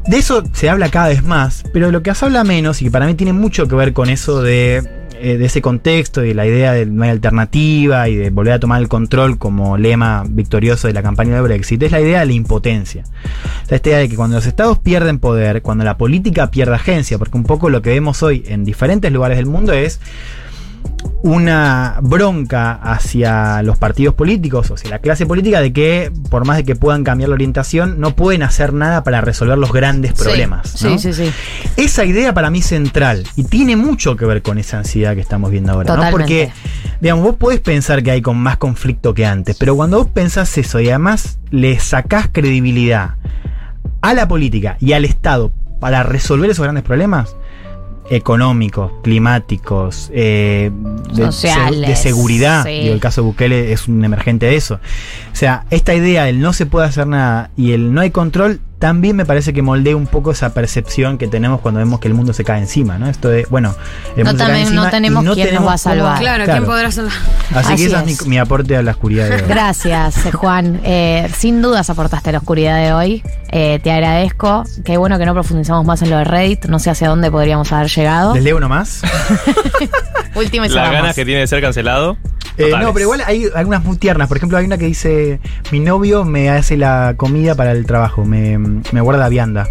De 0.06 0.18
eso 0.18 0.44
se 0.52 0.68
habla 0.68 0.90
cada 0.90 1.08
vez 1.08 1.24
más, 1.24 1.64
pero 1.72 1.86
de 1.86 1.92
lo 1.92 2.02
que 2.02 2.14
se 2.14 2.24
habla 2.24 2.44
menos 2.44 2.82
y 2.82 2.86
que 2.86 2.90
para 2.90 3.06
mí 3.06 3.14
tiene 3.14 3.32
mucho 3.32 3.66
que 3.68 3.74
ver 3.74 3.94
con 3.94 4.10
eso 4.10 4.42
de, 4.42 4.82
eh, 5.24 5.38
de 5.38 5.46
ese 5.46 5.62
contexto 5.62 6.22
y 6.22 6.34
la 6.34 6.44
idea 6.44 6.72
de 6.72 6.84
no 6.84 7.04
hay 7.04 7.10
alternativa 7.10 8.10
y 8.10 8.16
de 8.16 8.28
volver 8.28 8.52
a 8.52 8.60
tomar 8.60 8.82
el 8.82 8.88
control 8.88 9.38
como 9.38 9.78
lema 9.78 10.24
victorioso 10.28 10.88
de 10.88 10.92
la 10.92 11.02
campaña 11.02 11.36
de 11.36 11.40
Brexit, 11.40 11.82
es 11.82 11.92
la 11.92 12.00
idea 12.02 12.20
de 12.20 12.26
la 12.26 12.32
impotencia. 12.32 13.04
O 13.64 13.66
sea, 13.66 13.76
esta 13.76 13.88
idea 13.88 13.98
de 14.00 14.10
que 14.10 14.16
cuando 14.16 14.36
los 14.36 14.44
estados 14.44 14.78
pierden 14.80 15.20
poder, 15.20 15.62
cuando 15.62 15.84
la 15.84 15.96
política 15.96 16.50
pierde 16.50 16.74
agencia, 16.74 17.16
porque 17.16 17.38
un 17.38 17.44
poco 17.44 17.70
lo 17.70 17.80
que 17.80 17.88
vemos 17.88 18.22
hoy 18.22 18.44
en 18.46 18.64
diferentes 18.66 19.10
lugares 19.10 19.38
del 19.38 19.46
mundo 19.46 19.72
es 19.72 20.00
una 21.24 22.00
bronca 22.02 22.72
hacia 22.74 23.62
los 23.62 23.78
partidos 23.78 24.14
políticos, 24.14 24.70
o 24.70 24.74
hacia 24.74 24.90
la 24.90 24.98
clase 24.98 25.24
política, 25.24 25.62
de 25.62 25.72
que 25.72 26.12
por 26.28 26.44
más 26.44 26.58
de 26.58 26.64
que 26.64 26.76
puedan 26.76 27.02
cambiar 27.02 27.30
la 27.30 27.34
orientación, 27.34 27.98
no 27.98 28.14
pueden 28.14 28.42
hacer 28.42 28.74
nada 28.74 29.04
para 29.04 29.22
resolver 29.22 29.56
los 29.56 29.72
grandes 29.72 30.12
problemas. 30.12 30.68
Sí, 30.70 30.86
¿no? 30.86 30.98
sí, 30.98 31.14
sí. 31.14 31.32
Esa 31.78 32.04
idea 32.04 32.34
para 32.34 32.50
mí 32.50 32.58
es 32.58 32.66
central 32.66 33.26
y 33.36 33.44
tiene 33.44 33.74
mucho 33.74 34.16
que 34.16 34.26
ver 34.26 34.42
con 34.42 34.58
esa 34.58 34.76
ansiedad 34.76 35.14
que 35.14 35.22
estamos 35.22 35.50
viendo 35.50 35.72
ahora. 35.72 36.10
Porque, 36.10 36.52
digamos, 37.00 37.24
vos 37.24 37.36
podés 37.36 37.60
pensar 37.60 38.02
que 38.02 38.10
hay 38.10 38.20
con 38.20 38.36
más 38.36 38.58
conflicto 38.58 39.14
que 39.14 39.24
antes, 39.24 39.56
pero 39.56 39.74
cuando 39.76 39.96
vos 39.96 40.08
pensás 40.12 40.58
eso 40.58 40.78
y 40.80 40.90
además 40.90 41.38
le 41.50 41.78
sacás 41.80 42.28
credibilidad 42.30 43.14
a 44.02 44.12
la 44.12 44.28
política 44.28 44.76
y 44.78 44.92
al 44.92 45.06
Estado 45.06 45.52
para 45.80 46.02
resolver 46.02 46.50
esos 46.50 46.64
grandes 46.64 46.84
problemas 46.84 47.34
económicos, 48.10 48.92
climáticos, 49.02 50.10
eh, 50.12 50.70
de, 51.12 51.24
Sociales, 51.26 51.88
de 51.88 51.96
seguridad, 51.96 52.64
sí. 52.64 52.80
digo, 52.80 52.94
el 52.94 53.00
caso 53.00 53.22
de 53.22 53.26
Bukele 53.26 53.72
es 53.72 53.88
un 53.88 54.04
emergente 54.04 54.46
de 54.46 54.56
eso. 54.56 54.74
O 55.32 55.36
sea, 55.36 55.64
esta 55.70 55.94
idea 55.94 56.24
del 56.24 56.40
no 56.40 56.52
se 56.52 56.66
puede 56.66 56.86
hacer 56.86 57.06
nada 57.06 57.50
y 57.56 57.72
el 57.72 57.94
no 57.94 58.00
hay 58.00 58.10
control 58.10 58.60
también 58.84 59.16
me 59.16 59.24
parece 59.24 59.54
que 59.54 59.62
moldea 59.62 59.96
un 59.96 60.06
poco 60.06 60.32
esa 60.32 60.52
percepción 60.52 61.16
que 61.16 61.26
tenemos 61.26 61.62
cuando 61.62 61.78
vemos 61.80 62.00
que 62.00 62.08
el 62.08 62.12
mundo 62.12 62.34
se 62.34 62.44
cae 62.44 62.60
encima, 62.60 62.98
¿no? 62.98 63.08
Esto 63.08 63.30
de, 63.30 63.46
bueno, 63.48 63.74
el 64.14 64.24
No 64.24 64.30
mundo 64.30 64.30
se 64.32 64.36
cae 64.36 64.46
también- 64.46 64.62
encima 64.66 64.82
no 64.82 64.88
y 64.88 64.90
tenemos 64.90 65.22
quién 65.22 65.36
nos 65.36 65.46
tenemos 65.46 65.68
va 65.70 65.72
a 65.72 65.78
salvar. 65.78 66.06
cómo- 66.16 66.20
Claro, 66.20 66.44
¿quién 66.44 66.64
podrá 66.66 66.90
salvar? 66.90 67.12
Así, 67.14 67.54
Así 67.54 67.76
que 67.76 67.84
ese 67.86 67.96
es, 67.96 68.02
es. 68.10 68.22
mi, 68.24 68.28
mi 68.28 68.38
aporte 68.38 68.76
a 68.76 68.82
la 68.82 68.90
oscuridad 68.90 69.30
de 69.30 69.36
hoy. 69.36 69.42
Gracias, 69.48 70.26
eh, 70.26 70.32
Juan. 70.32 70.80
Eh, 70.84 71.30
sin 71.34 71.62
dudas 71.62 71.88
aportaste 71.88 72.28
a 72.28 72.32
la 72.32 72.38
oscuridad 72.40 72.76
de 72.76 72.92
hoy. 72.92 73.22
Eh, 73.50 73.80
te 73.82 73.90
agradezco. 73.90 74.64
Qué 74.84 74.98
bueno 74.98 75.18
que 75.18 75.24
no 75.24 75.32
profundizamos 75.32 75.86
más 75.86 76.02
en 76.02 76.10
lo 76.10 76.18
de 76.18 76.24
Reddit. 76.24 76.66
No 76.66 76.78
sé 76.78 76.90
hacia 76.90 77.08
dónde 77.08 77.30
podríamos 77.30 77.72
haber 77.72 77.88
llegado. 77.88 78.34
¿Les 78.34 78.44
leo 78.44 78.58
uno 78.58 78.68
más? 78.68 79.00
Último 80.34 80.64
y 80.64 80.68
Las 80.68 80.90
ganas 80.90 81.14
que 81.14 81.24
tiene 81.24 81.40
de 81.40 81.46
ser 81.46 81.60
cancelado. 81.62 82.18
Eh, 82.56 82.70
no, 82.80 82.92
pero 82.92 83.04
igual 83.06 83.22
hay 83.26 83.46
algunas 83.54 83.82
muy 83.84 83.96
tiernas. 83.96 84.28
Por 84.28 84.36
ejemplo, 84.36 84.56
hay 84.58 84.64
una 84.66 84.78
que 84.78 84.86
dice: 84.86 85.40
Mi 85.72 85.80
novio 85.80 86.24
me 86.24 86.50
hace 86.50 86.76
la 86.76 87.14
comida 87.16 87.54
para 87.56 87.72
el 87.72 87.84
trabajo, 87.84 88.24
me, 88.24 88.56
me 88.92 89.00
guarda 89.00 89.28
vianda. 89.28 89.68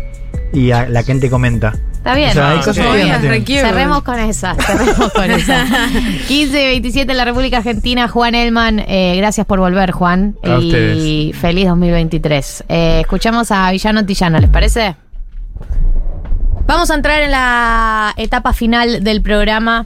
Y 0.51 0.71
a- 0.71 0.87
la 0.87 1.03
gente 1.03 1.29
comenta. 1.29 1.73
Está 1.93 2.15
bien. 2.15 2.31
O 2.31 2.33
sea, 2.33 2.49
hay 2.51 2.57
cosas 2.57 2.77
Muy 2.85 2.97
tiernas 3.01 3.21
bien. 3.21 3.45
Cerremos 3.45 4.03
con 4.03 4.19
esa. 4.19 4.55
Cerremos 4.55 5.11
con 5.13 5.31
esa. 5.31 5.65
15 6.27 6.63
y 6.63 6.65
27 6.67 7.11
en 7.11 7.17
la 7.17 7.25
República 7.25 7.57
Argentina. 7.57 8.07
Juan 8.09 8.35
Elman, 8.35 8.79
eh, 8.79 9.15
gracias 9.17 9.47
por 9.47 9.59
volver, 9.59 9.91
Juan. 9.91 10.35
A 10.43 10.59
y 10.59 10.67
ustedes. 10.67 11.37
feliz 11.37 11.67
2023. 11.69 12.65
Eh, 12.67 12.97
escuchamos 13.01 13.51
a 13.51 13.71
Villano 13.71 14.05
Tillano, 14.05 14.37
¿les 14.39 14.49
parece? 14.49 14.95
Vamos 16.65 16.89
a 16.91 16.95
entrar 16.95 17.21
en 17.21 17.31
la 17.31 18.13
etapa 18.17 18.53
final 18.53 19.03
del 19.03 19.21
programa 19.21 19.85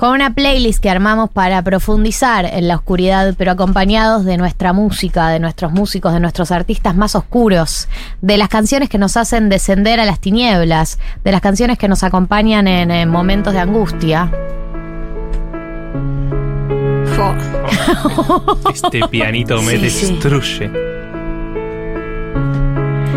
con 0.00 0.10
una 0.12 0.32
playlist 0.34 0.82
que 0.82 0.88
armamos 0.90 1.28
para 1.30 1.62
profundizar 1.62 2.46
en 2.46 2.66
la 2.68 2.76
oscuridad, 2.76 3.34
pero 3.36 3.52
acompañados 3.52 4.24
de 4.24 4.38
nuestra 4.38 4.72
música, 4.72 5.28
de 5.28 5.38
nuestros 5.38 5.72
músicos, 5.72 6.12
de 6.14 6.20
nuestros 6.20 6.50
artistas 6.50 6.96
más 6.96 7.14
oscuros, 7.14 7.86
de 8.22 8.38
las 8.38 8.48
canciones 8.48 8.88
que 8.88 8.96
nos 8.98 9.16
hacen 9.18 9.48
descender 9.50 10.00
a 10.00 10.06
las 10.06 10.18
tinieblas, 10.18 10.98
de 11.22 11.30
las 11.32 11.42
canciones 11.42 11.76
que 11.78 11.86
nos 11.86 12.02
acompañan 12.02 12.66
en, 12.66 12.90
en 12.90 13.08
momentos 13.10 13.52
de 13.52 13.60
angustia. 13.60 14.30
Este 18.72 19.00
pianito 19.08 19.60
me 19.62 19.78
Sí, 19.78 19.90
sí. 19.90 20.06
destruye. 20.12 20.70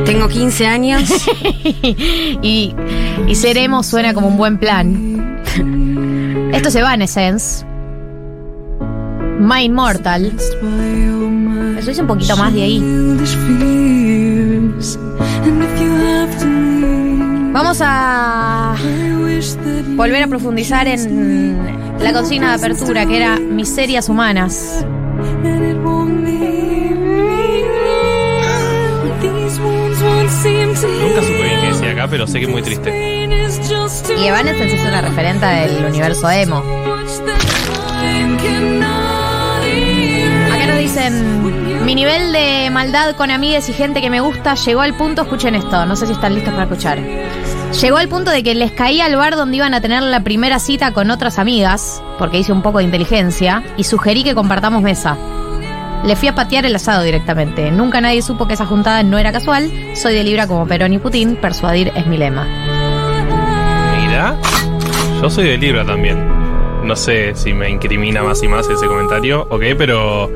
Tengo 0.06 0.28
15 0.28 0.68
años. 0.68 1.04
y, 2.42 2.76
y 3.28 3.36
seremos 3.36 3.86
suena 3.88 4.14
como 4.14 4.28
un 4.28 4.38
buen 4.38 4.58
plan. 4.58 5.42
Esto 6.54 6.70
es 6.70 6.76
Evanescence. 6.76 7.66
My 9.40 9.64
Immortal. 9.64 10.32
Eso 11.78 11.92
hice 11.92 12.02
un 12.02 12.08
poquito 12.08 12.38
más 12.38 12.54
de 12.54 12.64
ahí. 12.64 12.80
Vamos 17.52 17.80
a 17.84 18.76
volver 19.96 20.24
a 20.24 20.28
profundizar 20.28 20.88
en 20.88 21.58
la 22.00 22.14
consigna 22.14 22.50
de 22.50 22.56
apertura 22.56 23.06
que 23.06 23.18
era 23.18 23.40
miserias 23.40 24.10
humanas. 24.10 24.86
Nunca 30.44 31.22
supe 31.22 31.44
bien 31.44 31.62
qué 31.62 31.68
decía 31.68 31.92
acá, 31.92 32.08
pero 32.10 32.28
sé 32.28 32.40
que 32.40 32.46
es 32.46 32.52
muy 32.52 32.62
triste. 32.62 33.13
Y 34.18 34.26
Evanescence 34.26 34.76
es 34.76 34.82
una 34.82 35.02
referente 35.02 35.46
del 35.46 35.86
universo 35.86 36.30
emo. 36.30 36.64
Acá 40.52 40.66
nos 40.68 40.78
dicen, 40.78 41.86
mi 41.86 41.94
nivel 41.94 42.32
de 42.32 42.70
maldad 42.72 43.16
con 43.16 43.30
amigas 43.30 43.70
y 43.70 43.74
gente 43.74 44.02
que 44.02 44.10
me 44.10 44.20
gusta 44.20 44.56
llegó 44.56 44.82
al 44.82 44.96
punto, 44.96 45.22
escuchen 45.24 45.54
esto, 45.56 45.86
no 45.86 45.96
sé 45.96 46.08
si 46.08 46.14
están 46.14 46.34
listos 46.34 46.54
para 46.54 46.64
escuchar. 46.64 47.00
Llegó 47.82 47.98
al 47.98 48.08
punto 48.08 48.32
de 48.32 48.42
que 48.42 48.56
les 48.56 48.72
caía 48.72 49.06
al 49.06 49.16
bar 49.16 49.36
donde 49.36 49.58
iban 49.58 49.74
a 49.74 49.82
tener 49.82 50.02
la 50.02 50.24
primera 50.24 50.58
cita 50.60 50.92
con 50.92 51.12
otras 51.12 51.38
amigas, 51.38 52.02
porque 52.18 52.40
hice 52.40 52.52
un 52.52 52.62
poco 52.62 52.80
de 52.80 52.86
inteligencia, 52.86 53.64
y 53.78 53.84
sugerí 53.84 54.24
que 54.24 54.34
compartamos 54.34 54.82
mesa. 54.82 55.18
Le 56.04 56.16
fui 56.16 56.28
a 56.28 56.36
patear 56.36 56.66
el 56.66 56.76
asado 56.76 57.04
directamente. 57.04 57.72
Nunca 57.72 58.02
nadie 58.02 58.22
supo 58.22 58.48
que 58.48 58.56
esa 58.56 58.66
juntada 58.66 59.04
no 59.04 59.18
era 59.18 59.32
casual. 59.32 59.72
Soy 59.96 60.14
de 60.14 60.24
Libra 60.24 60.48
como 60.48 60.68
Perón 60.68 60.94
y 60.94 60.98
Putin. 60.98 61.38
Persuadir 61.38 61.94
es 61.96 62.06
mi 62.08 62.18
lema. 62.18 62.83
Yo 65.22 65.30
soy 65.30 65.46
de 65.46 65.58
Libra 65.58 65.86
también. 65.86 66.18
No 66.84 66.96
sé 66.96 67.32
si 67.36 67.54
me 67.54 67.70
incrimina 67.70 68.24
más 68.24 68.44
y 68.44 68.48
más 68.48 68.68
ese 68.70 68.86
comentario, 68.88 69.48
ok, 69.50 69.62
pero. 69.78 70.30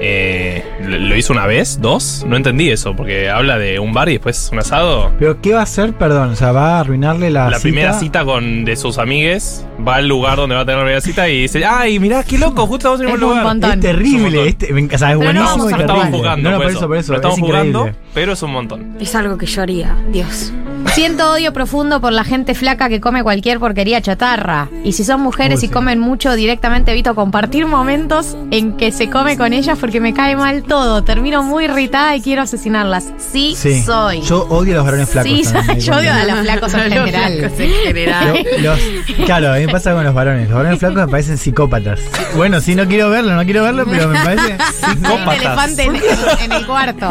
eh, 0.00 0.62
¿Lo 0.82 0.98
lo 0.98 1.16
hizo 1.16 1.32
una 1.32 1.46
vez? 1.46 1.78
¿Dos? 1.80 2.24
No 2.26 2.36
entendí 2.36 2.70
eso, 2.70 2.94
porque 2.94 3.28
habla 3.30 3.58
de 3.58 3.78
un 3.78 3.92
bar 3.92 4.08
y 4.08 4.12
después 4.12 4.48
un 4.52 4.58
asado. 4.60 5.10
Pero 5.18 5.40
¿qué 5.40 5.52
va 5.52 5.60
a 5.60 5.62
hacer? 5.64 5.92
Perdón, 5.94 6.30
o 6.30 6.36
sea, 6.36 6.52
va 6.52 6.76
a 6.76 6.80
arruinarle 6.80 7.30
la, 7.30 7.44
La 7.50 7.56
cita? 7.58 7.62
primera 7.62 7.92
cita 7.94 8.24
con 8.24 8.64
de 8.64 8.76
sus 8.76 8.98
amigues, 8.98 9.66
va 9.86 9.96
al 9.96 10.08
lugar 10.08 10.36
donde 10.36 10.54
va 10.54 10.62
a 10.62 10.64
tener 10.64 10.78
la 10.78 10.84
primera 10.84 11.00
cita 11.00 11.28
y 11.28 11.42
dice, 11.42 11.64
ay, 11.66 11.98
mirá, 11.98 12.22
qué 12.24 12.38
loco, 12.38 12.66
justo 12.66 12.88
vamos 12.88 13.00
en 13.00 13.08
el 13.08 13.12
mismo 13.14 13.26
un 13.26 13.30
lugar. 13.32 13.46
montón. 13.46 13.72
Es 13.72 13.80
terrible, 13.80 14.48
este, 14.48 14.66
o 14.72 14.98
sea, 14.98 15.12
es 15.12 15.18
Pero 15.18 15.32
no 15.32 15.40
buenísimo 15.42 15.64
No 15.64 15.70
estamos 15.70 15.76
terrible. 16.02 16.18
jugando, 16.18 16.50
No, 16.50 16.50
no, 16.50 16.56
por 16.62 16.66
por 16.66 16.76
eso, 16.76 16.88
por 16.88 16.96
eso. 16.98 17.12
No 17.12 17.16
estamos 17.16 17.38
es 17.38 17.44
jugando, 17.44 17.78
increíble. 17.80 18.05
Pero 18.16 18.32
es 18.32 18.42
un 18.42 18.50
montón. 18.50 18.96
Es 18.98 19.14
algo 19.14 19.36
que 19.36 19.44
yo 19.44 19.60
haría, 19.60 19.94
Dios. 20.10 20.50
Siento 20.94 21.32
odio 21.32 21.52
profundo 21.52 22.00
por 22.00 22.12
la 22.14 22.24
gente 22.24 22.54
flaca 22.54 22.88
que 22.88 22.98
come 22.98 23.22
cualquier 23.22 23.58
porquería 23.58 24.00
chatarra. 24.00 24.68
Y 24.84 24.92
si 24.92 25.04
son 25.04 25.20
mujeres 25.20 25.58
Uy, 25.60 25.64
y 25.66 25.68
sí. 25.68 25.72
comen 25.74 25.98
mucho, 25.98 26.34
directamente 26.34 26.92
evito 26.92 27.14
compartir 27.14 27.66
momentos 27.66 28.34
en 28.50 28.78
que 28.78 28.90
se 28.92 29.10
come 29.10 29.36
con 29.36 29.52
ellas 29.52 29.76
porque 29.78 30.00
me 30.00 30.14
cae 30.14 30.34
mal 30.34 30.62
todo. 30.62 31.04
Termino 31.04 31.42
muy 31.42 31.64
irritada 31.64 32.16
y 32.16 32.22
quiero 32.22 32.40
asesinarlas. 32.40 33.12
Sí, 33.18 33.54
Sí. 33.54 33.82
soy. 33.82 34.22
Yo 34.22 34.44
odio 34.48 34.72
a 34.72 34.76
los 34.76 34.84
varones 34.86 35.10
flacos. 35.10 35.30
Sí, 35.30 35.42
también, 35.52 35.80
yo 35.80 35.92
odio 35.94 36.12
a 36.14 36.24
los 36.24 36.38
flacos 36.40 36.72
en 36.74 36.80
Los 36.84 36.98
general. 37.04 37.32
flacos 37.38 37.60
en 37.60 37.70
general. 37.84 38.46
Los- 38.62 38.80
claro, 39.26 39.52
a 39.52 39.56
mí 39.58 39.66
me 39.66 39.72
pasa 39.72 39.92
con 39.92 40.04
los 40.04 40.14
varones. 40.14 40.48
Los 40.48 40.56
varones 40.56 40.78
flacos 40.78 40.96
me 40.96 41.08
parecen 41.08 41.36
psicópatas. 41.36 42.00
Bueno, 42.34 42.62
sí, 42.62 42.74
no 42.74 42.86
quiero 42.86 43.10
verlo, 43.10 43.34
no 43.34 43.44
quiero 43.44 43.62
verlo, 43.62 43.84
pero 43.84 44.08
me 44.08 44.18
parece 44.24 44.56
Hay 45.04 45.22
un 45.22 45.28
elefante 45.34 45.82
en, 45.82 45.96
en- 45.96 46.02
en 46.44 46.52
el 46.52 46.66
cuarto. 46.66 47.10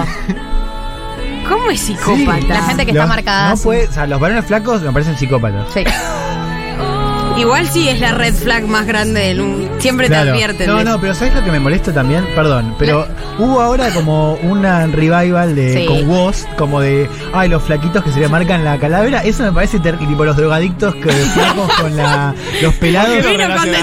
¿Cómo 1.47 1.69
es 1.69 1.79
psicópata? 1.81 2.47
La 2.47 2.63
gente 2.63 2.85
que 2.85 2.91
está 2.91 3.05
marcada. 3.05 3.47
No 3.47 3.53
así. 3.53 3.63
puede, 3.63 3.87
o 3.87 3.91
sea, 3.91 4.07
los 4.07 4.19
varones 4.19 4.45
flacos 4.45 4.81
me 4.81 4.91
parecen 4.91 5.17
psicópatas. 5.17 5.67
Sí. 5.73 5.83
Igual 7.37 7.67
sí 7.69 7.89
es 7.89 7.99
la 7.99 8.13
red 8.13 8.33
flag 8.33 8.65
más 8.65 8.85
grande 8.87 9.19
del 9.21 9.41
mundo. 9.41 9.69
Siempre 9.79 10.07
Claro. 10.07 10.25
te 10.25 10.29
advierten. 10.31 10.67
No, 10.67 10.83
no, 10.83 10.91
eso. 10.91 10.99
pero 11.01 11.13
¿sabes 11.15 11.33
lo 11.35 11.43
que 11.43 11.51
me 11.51 11.59
molesta 11.59 11.93
también? 11.93 12.25
Perdón, 12.33 12.75
pero 12.79 13.05
hubo 13.39 13.61
ahora 13.61 13.89
como 13.93 14.33
una 14.35 14.87
revival 14.87 15.53
de 15.53 15.73
Sí. 15.73 15.85
con 15.85 16.07
Woz, 16.09 16.45
como 16.57 16.79
de, 16.79 17.09
ay, 17.33 17.49
los 17.49 17.61
flaquitos 17.63 18.03
que 18.03 18.11
se 18.11 18.21
le 18.21 18.29
marcan 18.29 18.63
la 18.63 18.77
calavera. 18.79 19.21
Eso 19.23 19.43
me 19.43 19.51
parece 19.51 19.79
ter- 19.79 19.97
tipo 19.97 20.23
los 20.23 20.37
drogadictos 20.37 20.95
que 20.95 21.09
flacos 21.33 21.73
con 21.75 21.97
la, 21.97 22.33
los 22.61 22.73
pelados. 22.75 23.17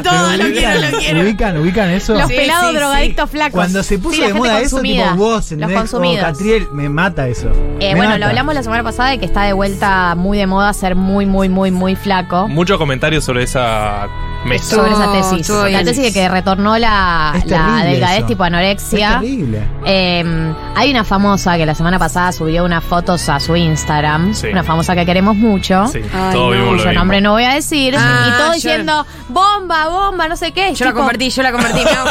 Todo, 0.03 0.37
lo 0.37 0.45
quiero, 0.45 0.47
ubican- 0.47 0.91
lo 0.91 0.99
quiero. 0.99 1.21
Ubican, 1.21 1.57
ubican 1.59 1.91
eso. 1.91 2.15
Los 2.15 2.29
Sí, 2.29 2.35
pelados 2.37 2.71
sí, 2.71 2.77
drogadictos 2.77 3.31
flacos. 3.31 3.53
Cuando 3.53 3.83
se 3.83 3.99
puso 3.99 4.23
de 4.23 4.33
moda 4.35 4.61
eso, 4.61 4.77
consumida. 4.77 5.13
tipo 5.13 5.25
Woz, 5.25 5.35
Los 5.35 5.53
¿entendés? 5.53 5.77
O 5.77 5.81
consumidos. 5.81 6.25
Catriel, 6.25 6.69
me 6.73 6.89
mata 6.89 7.29
eso. 7.29 7.49
Eh, 7.81 7.91
Me 7.91 7.97
bueno, 7.97 8.05
mata. 8.13 8.19
lo 8.19 8.27
hablamos 8.27 8.55
la 8.55 8.63
semana 8.63 8.83
pasada 8.83 9.11
de 9.11 9.19
que 9.19 9.27
está 9.27 9.43
de 9.45 9.53
vuelta 9.53 10.15
muy 10.15 10.39
de 10.39 10.47
moda 10.47 10.73
ser 10.73 10.95
muy, 10.97 11.27
muy, 11.27 11.49
muy, 11.51 11.71
muy 11.71 11.97
flaco. 11.97 12.49
Muchos 12.49 12.79
comentarios 12.79 13.25
sobre 13.25 13.42
esa 13.43 14.09
mesa. 14.45 14.77
sobre 14.77 14.93
esa 14.93 15.13
tesis. 15.13 15.49
La 15.49 15.85
tesis 15.85 16.03
de 16.05 16.13
que 16.13 16.29
retornó 16.29 16.77
la, 16.79 17.33
Es 17.37 17.47
la 17.47 17.83
delgadez 17.85 18.19
eso. 18.19 18.27
tipo 18.27 18.45
Es 18.45 18.49
anorexia. 18.49 19.11
terrible. 19.21 19.63
Eh, 19.85 20.53
hay 20.75 20.91
una 20.91 21.05
famosa 21.05 21.57
que 21.57 21.67
la 21.67 21.75
semana 21.75 21.99
pasada 21.99 22.33
subió 22.33 22.65
unas 22.65 22.83
fotos 22.85 23.29
a 23.29 23.41
su 23.41 23.57
Instagram. 23.57 24.35
Sí. 24.35 24.49
Una 24.49 24.63
famosa 24.63 24.95
que 24.95 25.05
queremos 25.07 25.37
mucho. 25.37 25.87
Sí, 25.89 26.01
Ay, 26.13 26.33
todo 26.33 26.55
no, 26.55 26.71
Cuyo 26.77 26.93
nombre 26.93 27.21
no 27.21 27.33
voy 27.33 27.45
a 27.45 27.55
decir. 27.55 27.95
Ah, 27.97 28.25
y 28.29 28.31
todo 28.33 28.47
yo- 28.49 28.53
diciendo 28.55 29.07
bomba, 29.29 29.89
bomba, 29.89 30.29
no 30.29 30.37
sé 30.37 30.53
qué. 30.53 30.75
Yo 30.75 30.85
la 30.85 30.93
compartí, 30.93 31.31
yo 31.31 31.43
la 31.43 31.53
cargo. 31.53 31.69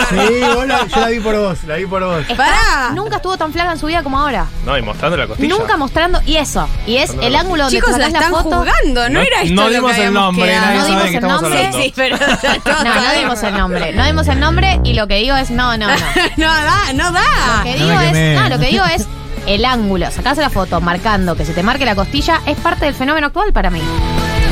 Sí, 0.09 0.41
vos 0.55 0.67
la- 0.67 0.87
yo 0.87 0.99
la 1.01 1.07
vi 1.07 1.19
por 1.19 1.37
vos, 1.37 1.63
la 1.65 1.75
vi 1.75 1.85
por 1.85 2.03
vos. 2.03 2.21
está- 2.21 2.35
Pará. 2.35 2.91
Nunca 2.93 3.17
estuvo 3.17 3.37
tan 3.37 3.51
flaca 3.53 3.71
en 3.73 3.79
su 3.79 3.87
vida 3.87 4.03
como 4.03 4.19
ahora. 4.19 4.45
No, 4.65 4.77
y 4.77 4.81
mostrando 4.81 5.17
la 5.17 5.27
costilla. 5.27 5.55
Nunca 5.55 5.77
mostrando. 5.77 6.19
Y 6.25 6.37
eso. 6.37 6.67
Y 6.87 6.95
es 6.97 7.09
Mostrando 7.09 7.27
el 7.27 7.35
ángulo 7.35 7.63
donde 7.63 7.77
Chicos, 7.77 7.97
la 7.97 8.07
están 8.07 8.21
la 8.23 8.29
foto. 8.29 8.49
jugando, 8.57 9.09
no, 9.09 9.19
No- 9.19 9.19
era 9.21 9.41
esto 9.41 9.55
no 9.55 9.61
lo 9.63 9.67
que 9.69 9.75
dimos 9.75 9.97
el 9.97 10.13
nombre, 10.13 10.55
No 10.55 10.85
dimos 10.85 11.05
el 11.05 11.21
nombre. 11.21 11.71
Sí, 11.73 11.93
pero 11.95 12.17
No, 12.65 12.95
no 12.95 13.13
dimos 13.19 13.43
el 13.43 13.57
nombre. 13.57 13.93
No 13.93 14.05
dimos 14.05 14.27
el 14.27 14.39
nombre 14.39 14.79
y 14.83 14.93
lo 14.93 15.07
que 15.07 15.15
digo 15.15 15.35
es 15.35 15.49
no, 15.51 15.77
no, 15.77 15.87
no. 15.87 15.93
no 16.37 16.47
da, 16.47 16.93
no 16.93 17.11
da. 17.11 17.21
Lo 17.57 17.63
que 17.63 17.75
digo 17.77 17.99
es, 17.99 18.39
no, 18.41 18.49
lo 18.49 18.59
que 18.59 18.67
digo 18.67 18.85
es 18.85 19.07
el 19.47 19.65
ángulo, 19.65 20.09
sacarse 20.11 20.41
la 20.41 20.49
foto 20.49 20.79
marcando 20.81 21.35
que 21.35 21.45
se 21.45 21.53
te 21.53 21.63
marque 21.63 21.85
la 21.85 21.95
costilla 21.95 22.41
es 22.45 22.57
parte 22.57 22.85
del 22.85 22.93
fenómeno 22.93 23.27
actual 23.27 23.51
para 23.53 23.69
mí. 23.69 23.81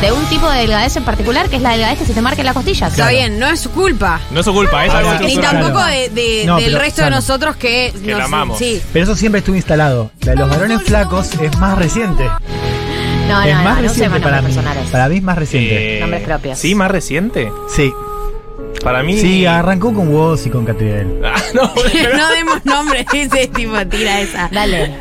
De 0.02 0.14
un 0.14 0.24
tipo 0.28 0.50
de 0.50 0.60
delgadez 0.60 0.96
en 0.96 1.04
particular, 1.04 1.50
que 1.50 1.58
es 1.58 1.62
la 1.62 1.72
delgadez 1.72 2.00
que 2.00 2.06
se 2.06 2.14
te 2.14 2.22
marque 2.22 2.41
la 2.41 2.54
costilla. 2.54 2.88
Está 2.88 3.10
bien, 3.10 3.38
no 3.38 3.48
es 3.50 3.60
su 3.60 3.70
culpa. 3.72 4.22
No 4.32 4.40
es 4.40 4.46
su 4.46 4.54
culpa, 4.54 4.86
es 4.86 4.94
algo 4.94 5.12
Ni 5.20 5.36
tampoco 5.38 5.84
de, 5.84 6.08
de- 6.10 6.44
No, 6.46 6.56
del 6.56 6.68
pero, 6.68 6.80
resto 6.80 7.04
de 7.04 7.10
nosotros 7.10 7.58
que, 7.58 7.94
Que 8.02 8.12
nos- 8.12 8.20
la 8.20 8.26
amamos. 8.26 8.58
Sí. 8.58 8.82
Pero 8.94 9.04
eso 9.04 9.16
siempre 9.18 9.40
estuvo 9.40 9.58
instalado. 9.58 10.10
La 10.22 10.32
de 10.32 10.38
los 10.38 10.50
varones 10.50 10.84
flacos 10.84 11.34
es 11.41 11.58
más 11.58 11.78
reciente. 11.78 12.30
No, 13.30 13.41
es 13.43 13.56
no, 13.56 13.64
más 13.64 13.64
no, 13.64 13.76
no 13.76 13.81
reciente 13.81 13.91
usemos 14.07 14.19
para 14.22 14.41
mí. 14.41 14.45
personales. 14.47 14.89
Para 14.89 15.10
mí 15.10 15.18
es 15.18 15.23
más 15.23 15.38
reciente. 15.38 15.97
Eh, 15.97 15.99
Nombres 16.01 16.23
propios. 16.23 16.57
Sí, 16.60 16.76
más 16.76 16.91
reciente. 16.91 17.51
Sí. 17.69 17.93
Para 18.84 19.03
mí. 19.03 19.18
Sí, 19.18 19.45
arrancó 19.45 19.93
con 19.93 20.07
Woz 20.14 20.45
y 20.45 20.49
con 20.49 20.65
Catriel. 20.65 21.22
Ah, 21.26 21.35
no, 21.53 21.72
pero- 21.93 22.18
no 22.18 22.30
demos 22.31 22.65
nombres, 22.65 23.06
ese 23.14 23.47
tipo 23.47 23.73
tira 23.88 24.22
esa. 24.22 24.49
Dale, 24.51 24.91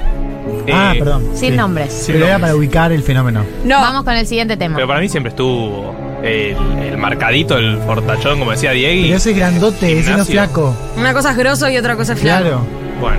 Ah, 0.72 0.92
Eh, 0.94 0.98
perdón. 0.98 1.24
sin 1.34 1.50
Sí. 1.50 1.56
nombres. 1.56 1.92
Sin 1.92 2.14
Pero 2.14 2.26
era 2.26 2.38
para 2.38 2.54
ubicar 2.56 2.90
el 2.92 3.02
fenómeno. 3.02 3.44
No, 3.64 3.80
Vamos 3.80 4.04
con 4.04 4.14
el 4.14 4.26
siguiente 4.26 4.56
tema. 4.56 4.76
Pero 4.76 4.88
para 4.88 5.00
mí 5.00 5.08
siempre 5.08 5.28
estuvo 5.30 5.94
el, 6.22 6.56
el 6.82 6.96
marcadito, 6.96 7.56
el 7.58 7.78
fortachón, 7.86 8.38
como 8.38 8.50
decía 8.52 8.70
Diego. 8.72 9.02
Pero 9.04 9.16
ese 9.16 9.30
es 9.32 9.36
grandote, 9.36 9.98
ese 9.98 10.10
no 10.12 10.22
es 10.22 10.28
flaco. 10.28 10.74
una 10.96 11.12
cosa 11.12 11.32
es 11.32 11.36
grosso 11.36 11.68
y 11.68 11.76
otra 11.76 11.96
cosa 11.96 12.14
es 12.14 12.20
flaco. 12.20 12.40
Claro. 12.42 12.66
Bueno. 13.00 13.18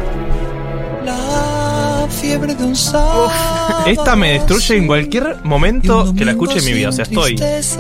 Esta 3.86 4.16
me 4.16 4.34
destruye 4.34 4.76
en 4.78 4.88
cualquier 4.88 5.38
momento 5.44 6.14
que 6.16 6.26
la 6.26 6.32
escuche 6.32 6.60
en 6.60 6.66
mi 6.66 6.74
vida. 6.74 6.90
O 6.90 6.92
sea, 6.92 7.04
estoy 7.04 7.36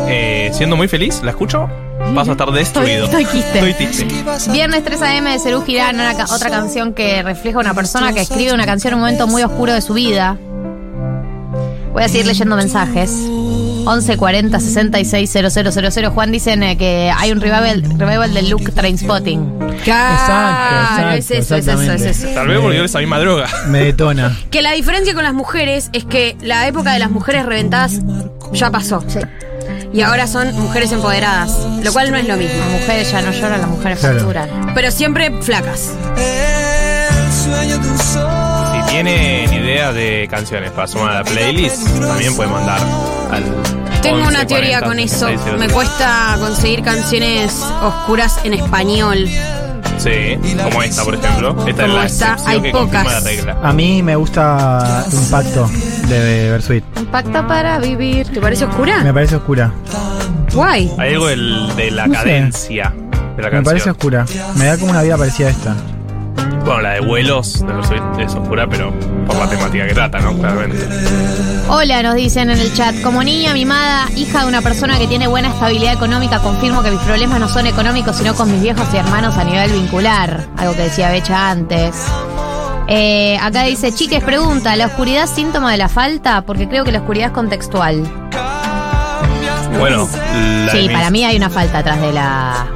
eh, 0.07 0.49
siendo 0.53 0.75
muy 0.75 0.87
feliz, 0.87 1.21
la 1.23 1.31
escucho, 1.31 1.67
paso 2.15 2.31
a 2.31 2.33
estar 2.33 2.51
destruido. 2.51 3.05
Estoy- 3.09 3.23
estoy 3.23 3.41
quiste. 3.41 3.69
Estoy 3.69 3.73
triste. 3.73 4.51
Viernes 4.51 4.83
3 4.83 5.01
AM 5.01 5.23
de 5.25 5.39
Cerú 5.39 5.61
Girán, 5.63 5.97
ca- 5.97 6.25
otra 6.33 6.49
canción 6.49 6.93
que 6.93 7.21
refleja 7.23 7.59
una 7.59 7.73
persona 7.73 8.13
que 8.13 8.21
escribe 8.21 8.53
una 8.53 8.65
canción 8.65 8.93
en 8.93 8.95
un 8.95 9.01
momento 9.01 9.27
muy 9.27 9.43
oscuro 9.43 9.73
de 9.73 9.81
su 9.81 9.93
vida. 9.93 10.37
Voy 11.93 12.03
a 12.03 12.07
seguir 12.07 12.27
leyendo 12.27 12.55
mensajes. 12.55 13.11
11 13.89 14.17
40 14.17 14.59
66 14.59 15.31
000. 15.31 16.11
Juan 16.11 16.31
dicen 16.31 16.61
eh, 16.61 16.77
que 16.77 17.11
hay 17.15 17.31
un 17.31 17.41
revival, 17.41 17.83
revival 17.97 18.33
del 18.35 18.49
look 18.49 18.71
Trainspotting. 18.73 19.57
Claro, 19.83 20.13
Exacto, 20.13 21.09
es 21.17 21.31
eso, 21.31 21.55
es 21.55 21.67
eso, 21.67 21.91
es 21.93 22.01
eso. 22.01 22.27
Tal 22.35 22.47
vez 22.47 22.61
volvió 22.61 22.83
esa 22.83 22.99
misma 22.99 23.17
droga. 23.19 23.47
Me 23.67 23.79
detona. 23.85 24.37
Que 24.51 24.61
la 24.61 24.73
diferencia 24.73 25.13
con 25.15 25.23
las 25.23 25.33
mujeres 25.33 25.89
es 25.93 26.05
que 26.05 26.37
la 26.41 26.67
época 26.67 26.93
de 26.93 26.99
las 26.99 27.09
mujeres 27.09 27.45
reventadas 27.45 27.93
ya 28.53 28.69
pasó. 28.69 29.03
Y 29.91 30.01
ahora 30.01 30.27
son 30.27 30.53
mujeres 30.59 30.91
empoderadas, 30.91 31.51
lo 31.83 31.91
cual 31.91 32.11
no 32.11 32.17
es 32.17 32.27
lo 32.27 32.37
mismo. 32.37 32.59
Las 32.59 32.81
mujeres 32.81 33.11
ya 33.11 33.21
no 33.23 33.31
lloran, 33.31 33.59
las 33.61 33.69
mujeres 33.69 33.99
Claro. 33.99 34.15
facturan. 34.19 34.49
Pero 34.75 34.91
siempre 34.91 35.31
flacas. 35.41 35.89
Si 38.73 38.91
tienen 38.91 39.51
idea 39.53 39.91
de 39.91 40.27
canciones 40.29 40.71
para 40.71 40.87
sumar 40.87 41.09
a 41.11 41.13
la 41.19 41.23
playlist, 41.23 41.87
también 42.01 42.35
pueden 42.35 42.51
mandar 42.51 42.79
al. 43.31 43.78
Tengo 44.01 44.17
11 44.17 44.29
una 44.29 44.47
teoría 44.47 44.79
40 44.81 44.87
con 44.87 44.99
eso. 44.99 45.27
66 45.27 45.59
Me 45.59 45.69
cuesta 45.69 46.37
conseguir 46.39 46.83
canciones 46.83 47.61
oscuras 47.81 48.39
en 48.43 48.53
español. 48.53 49.27
Sí, 49.97 50.37
como 50.63 50.81
esta, 50.81 51.03
por 51.03 51.15
ejemplo. 51.15 51.49
Esta 51.67 51.81
Como 51.83 51.93
es 51.97 51.99
la 51.99 52.05
esta, 52.05 52.37
hay 52.49 52.61
que 52.61 52.71
pocas. 52.71 53.05
la 53.05 53.19
regla. 53.19 53.57
A 53.61 53.73
mí 53.73 54.01
me 54.01 54.15
gusta 54.15 55.05
Impacto 55.11 55.69
de 56.07 56.49
Versuit. 56.51 56.83
Un 56.97 57.05
pacto 57.07 57.45
para 57.47 57.79
vivir. 57.79 58.27
¿Te 58.29 58.39
parece 58.39 58.63
oscura? 58.65 58.99
Me 59.03 59.13
parece 59.13 59.35
oscura. 59.35 59.71
Guay. 60.53 60.89
Hay 60.97 61.13
algo 61.13 61.27
del- 61.27 61.75
de 61.75 61.91
la 61.91 62.07
No 62.07 62.13
sé. 62.13 62.19
cadencia 62.19 62.93
de 63.35 63.43
la 63.43 63.49
Me 63.49 63.61
parece 63.61 63.85
canción. 63.91 63.91
oscura. 63.91 64.25
Me 64.55 64.65
da 64.65 64.77
como 64.77 64.91
una 64.91 65.01
vida 65.01 65.17
parecida 65.17 65.47
a 65.47 65.51
esta. 65.51 65.75
Bueno, 66.65 66.81
la 66.81 66.91
de 66.91 66.99
vuelos 67.01 67.65
de 67.65 67.73
Versuit 67.73 68.01
es 68.19 68.33
oscura, 68.35 68.67
pero 68.67 68.93
por 69.25 69.35
la 69.37 69.49
temática 69.49 69.87
que 69.87 69.93
trata, 69.93 70.19
¿no? 70.19 70.37
Claramente. 70.37 70.87
Hola, 71.69 72.03
nos 72.03 72.15
dicen 72.15 72.49
en 72.49 72.59
el 72.59 72.73
chat. 72.73 73.01
Como 73.01 73.23
niña 73.23 73.53
mimada, 73.53 74.07
hija 74.15 74.41
de 74.41 74.47
una 74.47 74.61
persona 74.61 74.97
que 74.97 75.07
tiene 75.07 75.27
buena 75.27 75.49
estabilidad 75.49 75.93
económica, 75.93 76.39
confirmo 76.39 76.83
que 76.83 76.91
mis 76.91 76.99
problemas 77.01 77.39
no 77.39 77.47
son 77.47 77.65
económicos, 77.67 78.15
sino 78.17 78.35
con 78.35 78.51
mis 78.51 78.61
viejos 78.61 78.87
y 78.93 78.97
hermanos 78.97 79.37
a 79.37 79.43
nivel 79.43 79.71
vincular. 79.71 80.47
Algo 80.57 80.75
que 80.75 80.83
decía 80.83 81.11
Becha 81.11 81.49
antes. 81.49 81.95
Eh, 82.87 83.37
acá 83.39 83.63
dice, 83.63 83.91
chiques, 83.91 84.23
pregunta, 84.23 84.75
¿la 84.75 84.87
oscuridad 84.87 85.25
es 85.25 85.29
síntoma 85.29 85.71
de 85.71 85.77
la 85.77 85.89
falta? 85.89 86.41
Porque 86.41 86.67
creo 86.67 86.83
que 86.83 86.91
la 86.91 86.99
oscuridad 86.99 87.27
es 87.27 87.33
contextual. 87.33 88.01
Bueno, 89.77 90.09
la 90.65 90.71
Sí, 90.71 90.89
para 90.91 91.09
mí 91.11 91.23
hay 91.23 91.37
una 91.37 91.49
falta 91.49 91.79
atrás 91.79 92.01
de 92.01 92.11
la... 92.11 92.67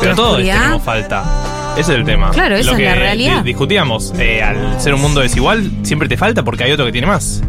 Pero 0.00 0.14
todos 0.14 0.36
tenemos 0.38 0.82
falta. 0.82 1.24
Ese 1.72 1.80
es 1.80 1.88
el 1.98 2.04
tema. 2.04 2.30
Claro, 2.30 2.56
esa 2.56 2.72
Lo 2.72 2.76
es 2.78 2.84
la 2.84 2.94
realidad. 2.94 3.38
di- 3.38 3.44
discutíamos, 3.50 4.12
eh, 4.18 4.42
al 4.42 4.80
ser 4.80 4.94
un 4.94 5.00
mundo 5.00 5.20
desigual, 5.20 5.70
siempre 5.82 6.08
te 6.08 6.16
falta 6.16 6.42
porque 6.42 6.64
hay 6.64 6.72
otro 6.72 6.84
que 6.84 6.92
tiene 6.92 7.06
más. 7.06 7.42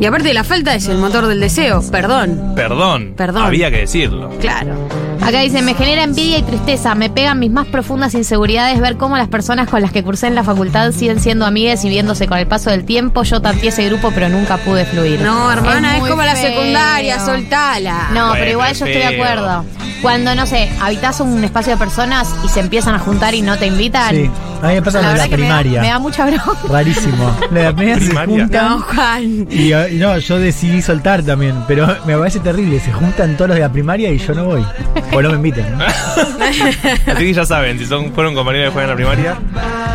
Y 0.00 0.06
aparte 0.06 0.32
la 0.32 0.44
falta 0.44 0.74
es 0.74 0.88
el 0.88 0.96
motor 0.98 1.26
del 1.26 1.40
deseo. 1.40 1.82
Perdón. 1.92 2.54
Perdón. 2.56 3.12
Perdón. 3.16 3.44
Había 3.44 3.70
que 3.70 3.78
decirlo. 3.80 4.30
Claro. 4.40 4.74
Acá 5.20 5.40
dice, 5.40 5.60
me 5.60 5.74
genera 5.74 6.02
envidia 6.02 6.38
y 6.38 6.42
tristeza, 6.42 6.94
me 6.94 7.10
pegan 7.10 7.38
mis 7.38 7.50
más 7.50 7.66
profundas 7.66 8.14
inseguridades 8.14 8.80
ver 8.80 8.96
cómo 8.96 9.18
las 9.18 9.28
personas 9.28 9.68
con 9.68 9.82
las 9.82 9.92
que 9.92 10.02
cursé 10.02 10.26
en 10.28 10.34
la 10.34 10.42
facultad 10.42 10.92
siguen 10.92 11.20
siendo 11.20 11.44
amigas 11.44 11.84
y 11.84 11.90
viéndose 11.90 12.26
con 12.26 12.38
el 12.38 12.46
paso 12.46 12.70
del 12.70 12.84
tiempo. 12.86 13.22
Yo 13.24 13.42
tanteé 13.42 13.68
ese 13.68 13.84
grupo, 13.90 14.10
pero 14.14 14.30
nunca 14.30 14.56
pude 14.56 14.86
fluir. 14.86 15.20
No, 15.20 15.52
hermana, 15.52 15.96
es, 15.96 16.00
muy 16.00 16.08
como 16.10 16.22
la 16.22 16.34
feo. 16.34 16.48
secundaria, 16.58 17.20
soltala. 17.20 18.08
No, 18.14 18.28
Bueno, 18.28 18.32
pero 18.38 18.50
igual 18.52 18.74
yo 18.74 18.86
estoy 18.86 19.02
de 19.02 19.08
feo. 19.08 19.22
acuerdo. 19.22 19.64
Cuando, 20.02 20.34
no 20.34 20.46
sé, 20.46 20.70
habitas 20.80 21.20
un 21.20 21.44
espacio 21.44 21.72
de 21.72 21.78
personas 21.78 22.34
y 22.44 22.48
se 22.48 22.60
empiezan 22.60 22.94
a 22.94 22.98
juntar 22.98 23.34
y 23.34 23.42
no 23.42 23.56
te 23.58 23.66
invitan. 23.66 24.14
Sí. 24.14 24.30
A 24.62 24.68
mí 24.68 24.74
me 24.74 24.82
pasa 24.82 25.00
La 25.00 25.14
la 25.14 25.28
que 25.28 25.36
me 25.36 25.48
da, 25.48 25.58
primaria. 25.60 25.80
me 25.80 25.88
da 25.88 25.98
mucha 25.98 26.26
bronca. 26.26 26.52
Rarísimo. 26.68 27.36
La 27.50 27.58
de 27.58 27.64
la 27.64 27.72
primaria 27.76 27.94
se 28.00 28.06
Primaria. 28.06 28.40
juntan. 28.44 28.68
No, 28.68 28.80
Juan. 28.80 29.46
Y, 29.50 29.72
eh, 29.72 29.88
y 29.92 29.96
no, 29.96 30.18
yo 30.18 30.38
decidí 30.38 30.82
soltar 30.82 31.22
también, 31.22 31.54
pero 31.66 31.86
me 32.06 32.16
parece 32.16 32.40
terrible. 32.40 32.78
Se 32.80 32.92
juntan 32.92 33.36
todos 33.36 33.48
los 33.48 33.54
de 33.56 33.62
la 33.62 33.72
primaria 33.72 34.10
y 34.10 34.18
yo 34.18 34.34
no 34.34 34.44
voy. 34.44 34.64
O 35.12 35.22
no 35.22 35.30
me 35.30 35.36
invitan. 35.36 35.78
¿no? 35.78 35.84
Así 37.06 37.14
que 37.24 37.32
ya 37.34 37.44
saben, 37.44 37.78
si 37.78 37.86
son, 37.86 38.12
fueron 38.12 38.34
compañeros 38.34 38.68
que 38.68 38.72
juegan 38.74 38.90
en 38.90 38.90
la 38.90 38.96
primaria, 38.96 39.38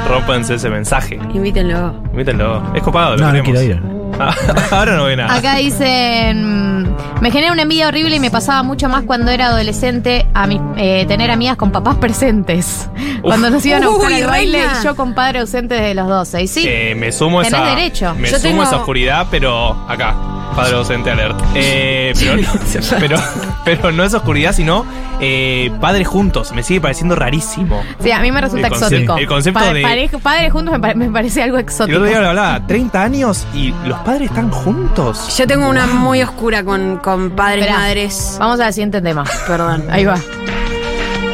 rómpanse 0.08 0.56
ese 0.56 0.70
mensaje. 0.70 1.20
Invítenlo. 1.34 1.96
Invítenlo. 2.12 2.64
Es 2.76 2.82
copado, 2.84 3.16
lo 3.16 3.22
No, 3.22 3.26
no 3.34 3.44
queremos. 3.44 3.60
quiero 3.60 3.76
ir. 3.90 3.95
Ahora 4.72 4.96
no 4.96 5.06
ve 5.06 5.16
nada. 5.16 5.34
Acá 5.36 5.56
dicen, 5.56 6.96
me 7.22 7.32
genera 7.32 7.52
una 7.54 7.64
envidia 7.64 7.88
horrible 7.88 8.16
y 8.16 8.20
me 8.20 8.32
pasaba 8.32 8.64
mucho 8.64 8.88
más 8.90 9.04
cuando 9.04 9.32
era 9.32 9.48
adolescente 9.48 10.26
a 10.34 10.48
mi- 10.48 10.62
eh, 10.78 11.06
tener 11.08 11.32
amigas 11.32 11.58
con 11.58 11.72
papás 11.72 11.96
presentes. 11.98 12.90
Cuando 13.22 13.50
nos 13.50 13.66
iban 13.66 13.84
a 13.84 13.88
buscar 13.90 14.12
Uy, 14.12 14.22
al 14.22 14.28
baile 14.30 14.60
reina. 14.60 14.80
y 14.82 14.84
yo 14.84 14.96
con 14.96 15.14
padre 15.14 15.40
ausente 15.40 15.76
desde 15.76 15.94
los 15.96 16.08
12. 16.08 16.44
Y 16.44 16.48
sí, 16.48 16.66
Eh, 16.68 16.96
me 16.96 17.12
sumo 17.12 17.40
a 17.40 17.44
tenés 17.44 17.60
esa. 17.60 17.70
derecho. 17.70 18.16
Me 18.16 18.30
Yo 18.30 18.38
sumo 18.38 18.50
tengo- 18.50 18.62
a 18.62 18.66
esa 18.66 18.76
oscuridad, 18.78 19.28
pero 19.32 19.72
acá. 19.88 20.16
Padre 20.56 20.72
docente 20.74 21.12
alert. 21.12 21.38
Eh, 21.54 22.14
pero, 22.18 22.38
no, 22.38 22.48
pero, 23.00 23.18
pero 23.66 23.92
no 23.92 24.04
es 24.06 24.14
oscuridad, 24.14 24.54
sino 24.54 24.86
eh, 25.20 25.70
padres 25.82 26.08
juntos. 26.08 26.54
Me 26.54 26.64
sigue 26.64 26.80
pareciendo 26.80 27.16
rarísimo. 27.16 27.84
Sí, 28.02 28.12
a 28.12 28.20
mí 28.20 28.32
me 28.32 28.40
resulta 28.40 28.68
El 28.68 28.74
exótico. 28.74 29.18
el 29.18 29.28
concepto 29.28 29.60
Pa- 29.60 29.74
de- 29.74 29.82
pareja- 29.82 30.18
padres 30.20 30.52
juntos 30.54 30.72
me, 30.74 30.80
pare- 30.80 30.96
me 30.96 31.10
parece 31.12 31.44
algo 31.44 31.58
El 31.58 31.64
exótico. 31.64 31.98
otro 31.98 32.08
día 32.10 32.22
lo 32.22 32.30
hablaba, 32.30 32.66
30 32.66 33.04
años 33.04 33.46
y 33.54 33.74
los 33.86 34.00
padres 34.00 34.30
están 34.30 34.50
juntos. 34.50 35.36
Yo 35.38 35.46
tengo 35.46 35.68
una 35.70 35.86
muy 35.88 36.22
oscura 36.22 36.64
con, 36.64 36.98
con 36.98 37.32
padres, 37.32 37.62
Esperá, 37.66 37.80
madres. 37.80 38.38
Vamos 38.40 38.60
al 38.62 38.74
siguiente 38.74 39.02
tema. 39.02 39.26
Perdón. 39.48 39.84
Ahí 39.92 40.06
va. 40.06 40.18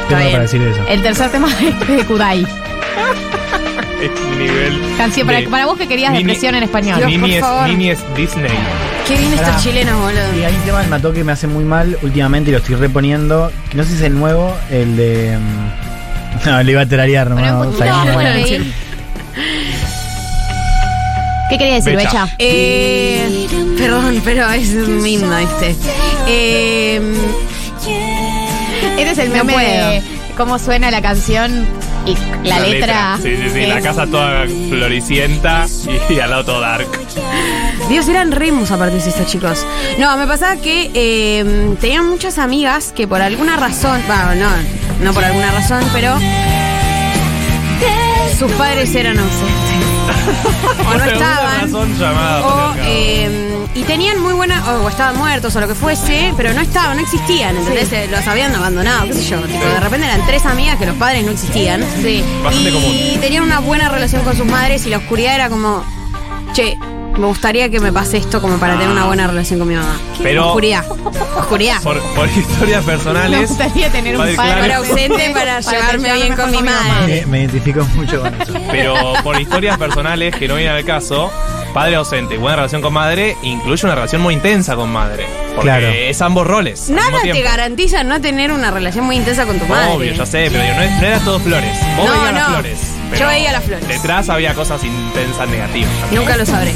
Para 0.10 0.40
decir 0.40 0.62
eso. 0.62 0.82
El 0.90 1.02
tercer 1.04 1.32
tema 1.32 1.48
es 1.62 1.88
de 1.88 2.06
Kudai. 2.06 2.46
Nivel. 4.38 4.82
Canción 4.98 5.28
para, 5.28 5.40
de- 5.40 5.48
para 5.48 5.66
vos 5.66 5.78
que 5.78 5.88
querías 5.88 6.12
Nini- 6.14 6.20
depresión 6.24 6.56
en 6.56 6.64
español. 6.64 6.98
Dios, 6.98 7.10
Nini 7.10 7.20
por 7.22 7.30
es, 7.30 7.40
favor. 7.42 7.68
Nini 7.70 7.90
es 7.90 8.00
Disney. 8.16 8.52
Qué 9.08 9.18
bien 9.18 9.32
Pará. 9.36 9.48
estos 9.50 9.64
chilenos, 9.64 10.00
boludo. 10.00 10.40
Y 10.40 10.44
hay 10.44 10.54
un 10.56 10.62
tema 10.62 10.80
del 10.82 10.90
mató 10.90 11.14
que 11.14 11.24
me 11.24 11.32
hace 11.32 11.48
muy 11.48 11.64
mal 11.64 11.98
últimamente 12.02 12.50
y 12.50 12.54
lo 12.54 12.60
estoy 12.60 12.76
reponiendo. 12.76 13.52
No 13.74 13.84
sé 13.84 13.90
si 13.90 13.96
es 13.96 14.02
el 14.04 14.18
nuevo, 14.18 14.56
el 14.70 14.96
de. 14.96 15.38
mm, 15.38 16.50
No, 16.50 16.64
le 16.64 16.72
iba 16.72 16.82
a 16.82 16.86
terarear 16.86 17.30
Bueno, 17.34 17.48
nomás. 17.48 17.68
un 17.68 17.74
o 17.74 17.78
sea, 17.78 17.92
poquito 17.94 18.08
no, 18.08 18.14
bueno, 18.14 18.30
bueno. 18.40 18.66
¿Qué 21.50 21.58
quería 21.58 21.76
decir, 21.76 21.96
Becha. 21.98 22.24
Becha? 22.26 22.36
Eh, 22.40 23.48
perdón, 23.78 24.22
pero 24.24 24.50
es 24.52 24.74
¿viste? 25.04 25.76
Eh, 26.28 27.02
Este 28.98 29.12
es 29.12 29.18
el 29.18 29.30
No 29.36 29.44
meme 29.44 29.64
de 29.68 30.02
cómo 30.38 30.58
suena 30.60 30.90
la 30.92 31.02
canción 31.02 31.66
y 32.06 32.18
la, 32.48 32.60
letra. 32.60 33.18
Sí, 33.22 33.36
sí, 33.36 33.50
sí. 33.50 33.66
La 33.66 33.82
casa 33.82 34.08
toda 34.08 34.46
floricienta 34.70 35.66
y, 36.10 36.20
al 36.20 36.30
lado 36.30 36.46
todo 36.46 36.62
dark. 36.62 36.88
Dios, 37.90 38.08
eran 38.08 38.32
remus 38.32 38.72
aparte 38.72 38.98
de 38.98 39.10
estos 39.10 39.28
chicos. 39.28 39.66
No, 40.00 40.16
me 40.18 40.28
pasaba 40.28 40.56
que 40.58 40.92
eh, 40.94 41.76
tenían 41.80 42.10
muchas 42.10 42.38
amigas 42.38 42.94
que 42.96 43.08
por 43.08 43.22
alguna 43.22 43.58
razón, 43.58 44.02
bueno, 44.08 44.36
no, 44.36 44.50
no 45.04 45.14
por 45.14 45.24
alguna 45.24 45.52
razón, 45.52 45.84
pero 45.94 46.16
sus 48.38 48.52
padres 48.54 48.94
eran 48.96 49.20
ausentes. 49.20 49.72
o 50.88 50.98
no 50.98 51.04
estaban. 51.04 51.62
razón 51.62 52.00
llamada 52.00 52.72
O, 52.72 52.76
eh, 52.80 53.51
y 53.76 53.84
tenían 53.84 54.20
muy 54.22 54.34
buena, 54.34 54.64
o, 54.72 54.86
o 54.86 54.90
estaban 54.90 55.18
muertos 55.18 55.56
o 55.56 55.60
lo 55.62 55.68
que 55.68 55.76
fuese, 55.76 56.34
pero 56.38 56.54
no 56.54 56.62
estaban, 56.62 56.98
no 56.98 57.04
existían, 57.04 57.56
¿entendés? 57.58 57.92
Eh, 57.94 58.08
Los 58.12 58.26
habían 58.28 58.54
abandonado, 58.56 59.06
qué 59.06 59.14
sé 59.14 59.24
yo. 59.24 59.40
tipo, 59.42 59.64
de 59.66 59.80
repente 59.80 60.06
eran 60.08 60.26
tres 60.26 60.46
amigas 60.46 60.78
que 60.78 60.86
los 60.86 60.96
padres 60.96 61.24
no 61.26 61.32
existían. 61.32 61.84
Sí. 62.02 62.24
Bastante 62.44 62.70
y 62.70 62.74
común. 62.74 63.22
tenían 63.22 63.44
una 63.44 63.60
buena 63.60 63.90
relación 63.90 64.24
con 64.24 64.36
sus 64.36 64.46
madres 64.46 64.86
y 64.86 64.90
la 64.90 64.98
oscuridad 64.98 65.36
era 65.36 65.50
como, 65.50 65.84
che, 66.54 66.78
me 67.18 67.26
gustaría 67.28 67.70
que 67.70 67.80
me 67.82 67.92
pase 67.92 68.18
esto 68.18 68.42
como 68.42 68.58
para 68.58 68.74
tener 68.76 68.88
una 68.90 69.06
buena 69.06 69.28
relación 69.28 69.60
con 69.60 69.68
mi 69.68 69.76
mamá. 69.76 70.00
Pero- 70.24 70.48
Oscuridad. 70.48 70.86
Oscuridad. 71.38 71.82
Por, 71.84 72.02
por 72.16 72.28
historias 72.30 72.86
Me 72.86 72.92
personales. 72.94 73.50
gustaría 73.50 73.90
tener 73.92 74.16
un 74.16 74.22
Padre 74.22 74.36
padre 74.36 74.52
claro. 74.54 74.62
Para 74.62 74.78
ausente 74.78 75.30
para 75.34 75.60
llevarme 75.60 76.14
bien 76.14 76.36
con 76.36 76.52
mi 76.52 76.62
madre. 76.64 77.22
Me, 77.22 77.26
me 77.26 77.40
identifico 77.42 77.84
mucho 77.96 78.22
con 78.22 78.42
eso. 78.42 78.54
Pero 78.72 79.14
por 79.24 79.40
historias 79.40 79.78
personales 79.78 80.34
que 80.36 80.48
no 80.48 80.56
vienen 80.56 80.74
al 80.76 80.86
caso, 80.86 81.30
padre 81.74 81.96
ausente, 81.96 82.38
buena 82.38 82.58
relación 82.58 82.82
con 82.82 82.94
madre, 82.94 83.36
incluye 83.42 83.86
una 83.86 83.96
relación 83.96 84.22
muy 84.22 84.34
intensa 84.34 84.76
con 84.76 84.92
madre. 84.92 85.26
Porque 85.56 85.62
Claro. 85.62 85.88
es 85.88 86.22
ambos 86.22 86.48
roles. 86.48 86.90
al 86.90 86.96
Nada 86.96 87.12
te 87.18 87.32
tiempo. 87.32 87.44
garantiza 87.44 88.04
no 88.04 88.20
tener 88.22 88.52
una 88.52 88.72
relación 88.72 89.06
muy 89.06 89.16
intensa 89.18 89.46
con 89.46 89.60
tu 89.60 89.66
madre. 89.66 89.92
Obvio, 89.92 90.14
ya 90.14 90.26
sé, 90.26 90.48
pero 90.52 90.64
digo, 90.64 90.76
no, 90.76 90.82
es- 90.82 90.92
no 91.02 91.08
era 91.08 91.20
todo 91.20 91.40
flores. 91.40 91.78
Vos 91.98 92.06
No, 92.08 92.12
veías 92.14 92.34
las 92.34 92.44
no. 92.44 92.54
flores. 92.54 92.80
Yo 93.20 93.28
veía 93.28 93.52
las 93.52 93.64
flores. 93.64 93.88
Detrás 93.88 94.30
había 94.30 94.54
cosas 94.54 94.84
intensas 94.84 95.48
negativas. 95.50 95.92
Nunca 96.12 96.38
lo 96.38 96.46
sabré. 96.46 96.74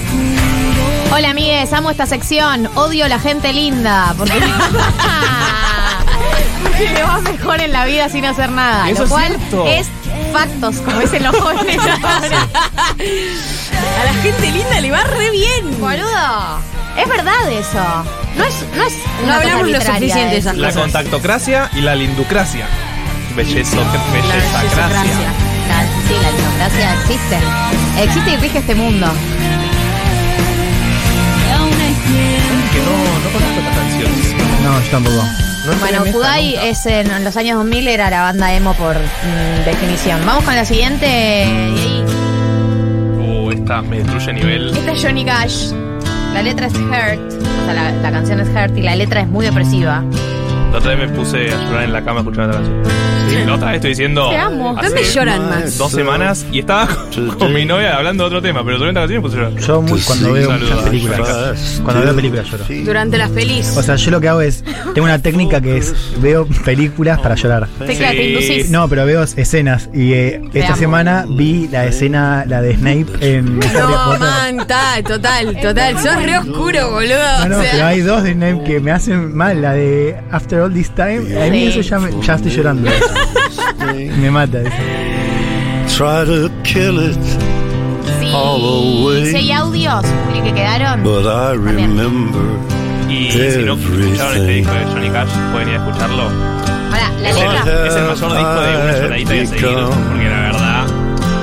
Hola, 1.13 1.29
amigues, 1.29 1.71
amo 1.71 1.91
esta 1.91 2.05
sección. 2.05 2.67
Odio 2.75 3.07
la 3.07 3.19
gente 3.19 3.53
linda. 3.53 4.13
Porque. 4.17 4.33
Porque 6.63 6.89
le 6.93 7.03
va 7.03 7.21
mejor 7.21 7.61
en 7.61 7.71
la 7.71 7.85
vida 7.85 8.09
sin 8.09 8.25
hacer 8.25 8.49
nada. 8.51 8.89
Eso 8.89 8.99
lo 8.99 9.05
es 9.05 9.11
cual 9.11 9.27
cierto. 9.37 9.65
es 9.67 9.87
factos, 10.33 10.75
como 10.77 10.99
dicen 10.99 11.23
los 11.23 11.35
jóvenes 11.37 11.77
ahora. 12.03 12.47
A 14.01 14.03
la 14.05 14.13
gente 14.21 14.51
linda 14.51 14.81
le 14.81 14.91
va 14.91 15.03
re 15.03 15.29
bien. 15.31 15.79
Boludo. 15.79 16.59
Es 16.97 17.07
verdad 17.09 17.51
eso. 17.51 17.83
No 18.37 18.43
es. 18.43 18.55
No, 18.75 18.83
es 18.83 18.93
No 19.25 19.33
hablamos 19.33 19.69
lo 19.69 19.81
suficiente 19.81 20.29
de 20.31 20.37
esas 20.37 20.57
La 20.57 20.67
cosas. 20.67 20.81
contactocracia 20.83 21.69
y 21.73 21.81
la 21.81 21.95
linducracia. 21.95 22.65
Belleza, 23.35 23.77
belleza, 23.77 24.61
bellezocracia. 24.61 24.87
gracia. 24.87 25.33
La, 25.67 25.81
sí, 26.07 26.15
la 26.21 26.31
democracia 26.31 26.93
existe. 27.01 27.37
Existe 28.03 28.31
y 28.31 28.35
rige 28.37 28.57
este 28.59 28.75
mundo. 28.75 29.07
Que 32.71 32.79
no, 32.79 32.91
no 33.23 33.29
conozco 33.31 33.59
esta 33.59 33.71
canción. 33.75 34.63
No, 34.63 34.81
yo 34.81 34.91
tampoco. 34.91 35.23
No 35.65 35.73
Bueno, 35.79 36.05
Kudai 36.11 36.55
es 36.55 36.85
en, 36.85 37.09
en 37.09 37.23
los 37.23 37.35
años 37.37 37.57
2000 37.57 37.87
era 37.87 38.09
la 38.09 38.21
banda 38.21 38.53
emo 38.53 38.73
por 38.75 38.95
mm, 38.97 39.65
definición. 39.65 40.21
Vamos 40.25 40.43
con 40.43 40.55
la 40.55 40.65
siguiente. 40.65 41.07
y 41.07 41.79
ahí- 41.79 42.03
Esta 43.65 43.81
me 43.81 43.97
destruye 43.97 44.31
nivel. 44.33 44.77
Esta 44.77 44.91
es 44.91 45.03
Johnny 45.03 45.25
Cash. 45.25 45.71
La 46.35 46.43
letra 46.43 46.67
es 46.67 46.75
Hurt. 46.75 47.33
O 47.33 47.65
sea, 47.65 47.91
la 47.93 48.11
canción 48.11 48.39
es 48.39 48.47
Hurt 48.49 48.77
y 48.77 48.83
la 48.83 48.95
letra 48.95 49.21
es 49.21 49.27
muy 49.27 49.43
depresiva. 49.43 50.03
La 50.71 50.79
otra 50.79 50.95
vez 50.95 51.09
me 51.09 51.15
puse 51.15 51.49
a 51.51 51.63
llorar 51.65 51.83
en 51.83 51.93
la 51.93 52.03
cama 52.03 52.19
escuchando 52.19 52.51
esta 52.51 52.63
canción. 52.63 53.05
Sí, 53.29 53.43
la 53.43 53.55
otra 53.55 53.67
vez 53.67 53.75
estoy 53.77 53.89
diciendo. 53.89 54.29
Te 54.29 54.37
amo. 54.37 54.75
hace 54.77 54.89
¿Dónde 54.89 55.03
lloran 55.03 55.49
más? 55.49 55.77
Dos 55.79 55.91
semanas 55.91 56.45
y 56.51 56.59
estaba 56.59 56.87
con, 56.87 57.29
con 57.31 57.53
mi 57.53 57.65
novia 57.65 57.97
hablando 57.97 58.23
de 58.23 58.27
otro 58.27 58.41
tema, 58.41 58.63
pero 58.63 58.77
durante 58.77 58.99
la 58.99 59.07
canción 59.07 59.23
me 59.23 59.29
puse 59.29 59.37
a 59.39 59.49
llorar. 59.49 59.63
Yo 59.63 59.81
muy, 59.81 60.01
cuando 60.01 60.33
veo 60.33 60.51
muchas 60.51 60.79
películas. 60.83 61.81
Cuando 61.83 62.03
veo 62.03 62.15
películas 62.15 62.51
lloro. 62.51 62.65
Durante 62.85 63.17
las 63.17 63.29
pelis. 63.31 63.75
O 63.77 63.81
sea, 63.81 63.95
yo 63.95 64.11
lo 64.11 64.21
que 64.21 64.29
hago 64.29 64.41
es. 64.41 64.63
Tengo 64.93 65.05
una 65.05 65.19
técnica 65.19 65.59
que 65.59 65.77
es. 65.77 65.93
Veo 66.21 66.45
películas 66.63 67.19
para 67.19 67.35
llorar. 67.35 67.67
Sí. 67.87 68.03
inducís. 68.03 68.69
No, 68.69 68.87
pero 68.87 69.05
veo 69.05 69.23
escenas. 69.23 69.89
Y 69.93 70.13
eh, 70.13 70.41
esta 70.53 70.73
amo. 70.73 70.77
semana 70.77 71.25
vi 71.27 71.67
la 71.67 71.85
escena, 71.85 72.45
la 72.47 72.61
de 72.61 72.75
Snape 72.75 73.07
en 73.21 73.59
No, 73.59 74.19
man, 74.19 74.67
ta, 74.67 75.01
total, 75.03 75.59
total. 75.61 75.97
Sos 75.97 76.21
re 76.21 76.37
oscuro, 76.37 76.91
boludo. 76.91 77.39
No, 77.39 77.49
no, 77.49 77.57
o 77.57 77.61
sea, 77.61 77.71
pero 77.71 77.85
hay 77.87 78.01
dos 78.01 78.23
de 78.23 78.33
Snape 78.33 78.63
que 78.65 78.79
me 78.79 78.91
hacen 78.91 79.35
mal. 79.35 79.61
La 79.61 79.73
de 79.73 80.15
After 80.31 80.54
All 80.61 80.73
This 80.73 80.89
Time. 80.91 81.23
A 81.45 81.49
mí 81.49 81.63
eso 81.67 81.81
ya, 81.81 81.99
me- 81.99 82.11
ya 82.21 82.35
estoy 82.35 82.51
llorando. 82.51 82.89
me 84.17 84.31
mata 84.31 84.61
eso. 84.61 84.71
Try 85.97 86.25
to 86.25 86.49
kill 86.63 86.99
it, 87.09 87.17
Sí. 88.19 88.31
all 88.33 88.59
the 88.59 89.05
way. 89.05 89.25
Si 89.31 89.35
hay 89.37 89.51
audios, 89.51 90.05
Juli, 90.27 90.41
que 90.41 90.53
quedaron. 90.53 91.03
but 91.03 91.25
I 91.25 91.55
remember 91.55 92.41
Y 93.09 93.31
si 93.31 93.37
no 93.63 93.73
escucharon 93.75 94.35
este 94.37 94.47
disco 94.51 94.73
de 94.73 94.85
Johnny 94.85 95.09
Cash, 95.09 95.29
pueden 95.53 95.69
ir 95.69 95.75
a 95.75 95.77
escucharlo. 95.87 96.23
Ahora, 96.23 97.11
la 97.21 97.29
Es 97.29 97.35
letra. 97.35 97.87
es 97.87 97.95
el 97.95 98.03
mayor 98.03 98.15
disco 98.15 98.61
de 98.61 98.75
una 98.75 98.97
lloradita 98.99 99.35
y 99.35 99.47
seguir, 99.47 99.69
porque 100.09 100.23
la 100.29 100.41
verdad, 100.41 100.85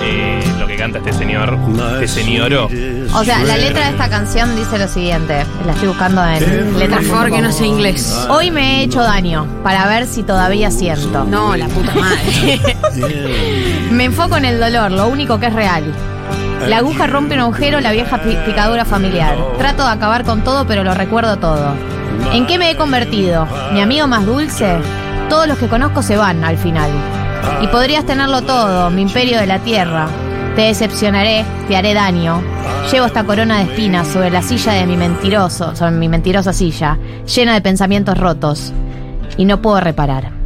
eh, 0.03 0.41
lo 0.59 0.67
que 0.67 0.77
canta 0.77 0.99
este 0.99 1.13
señor, 1.13 1.59
este 1.95 2.09
señoro, 2.09 2.69
O 3.15 3.25
sea, 3.25 3.45
la 3.45 3.57
letra 3.59 3.85
de 3.87 3.91
esta 3.91 4.09
canción 4.09 4.57
dice 4.57 4.79
lo 4.79 4.89
siguiente. 4.89 5.45
La 5.67 5.73
estoy 5.73 5.89
buscando 5.89 6.25
en 6.25 6.39
Por 6.71 6.79
letras. 6.79 7.05
favor, 7.07 7.31
que 7.31 7.43
no 7.43 7.53
sé 7.53 7.67
inglés. 7.67 8.27
Hoy 8.31 8.51
me 8.51 8.81
he 8.81 8.85
hecho 8.85 9.03
daño 9.03 9.47
para 9.63 9.87
ver 9.87 10.07
si 10.07 10.23
todavía 10.23 10.71
siento. 10.71 11.25
No, 11.25 11.55
la 11.57 11.67
puta 11.69 11.93
madre. 11.95 12.61
Me 13.91 14.05
enfoco 14.05 14.37
en 14.39 14.47
el 14.47 14.59
dolor, 14.59 14.91
lo 14.93 15.09
único 15.09 15.39
que 15.39 15.47
es 15.47 15.53
real. 15.53 15.85
La 16.69 16.79
aguja 16.79 17.07
rompe 17.07 17.35
un 17.35 17.41
agujero, 17.41 17.81
la 17.81 17.93
vieja 17.93 18.19
pi- 18.23 18.37
picadura 18.47 18.85
familiar. 18.85 19.37
Trato 19.59 19.85
de 19.85 19.91
acabar 19.91 20.25
con 20.25 20.43
todo, 20.43 20.67
pero 20.67 20.83
lo 20.85 20.95
recuerdo 20.95 21.37
todo. 21.37 21.75
¿En 22.33 22.47
qué 22.47 22.57
me 22.59 22.71
he 22.71 22.77
convertido? 22.77 23.47
¿Mi 23.73 23.81
amigo 23.83 24.07
más 24.07 24.25
dulce? 24.25 24.79
Todos 25.29 25.47
los 25.49 25.59
que 25.59 25.69
conozco 25.69 26.03
se 26.03 26.17
van 26.17 26.45
al 26.45 26.57
final. 26.57 26.91
Y 27.61 27.67
podrías 27.67 28.07
tenerlo 28.07 28.43
todo, 28.43 28.91
mi 28.91 29.03
imperio 29.03 29.39
de 29.39 29.47
la 29.47 29.59
tierra. 29.59 30.07
Te 30.55 30.63
decepcionaré, 30.63 31.45
te 31.67 31.77
haré 31.77 31.95
daño. 31.95 32.43
Llevo 32.93 33.07
esta 33.07 33.25
corona 33.25 33.59
de 33.59 33.65
espinas 33.65 34.09
sobre 34.09 34.31
la 34.31 34.43
silla 34.43 34.73
de 34.75 34.87
mi 34.87 34.97
mentiroso, 34.97 35.75
sobre 35.75 35.93
mi 35.93 36.09
mentirosa 36.09 36.53
silla, 36.53 36.99
llena 37.35 37.55
de 37.55 37.61
pensamientos 37.63 38.19
rotos. 38.19 38.73
Y 39.39 39.45
no 39.47 39.63
puedo 39.63 39.81
reparar. 39.81 40.43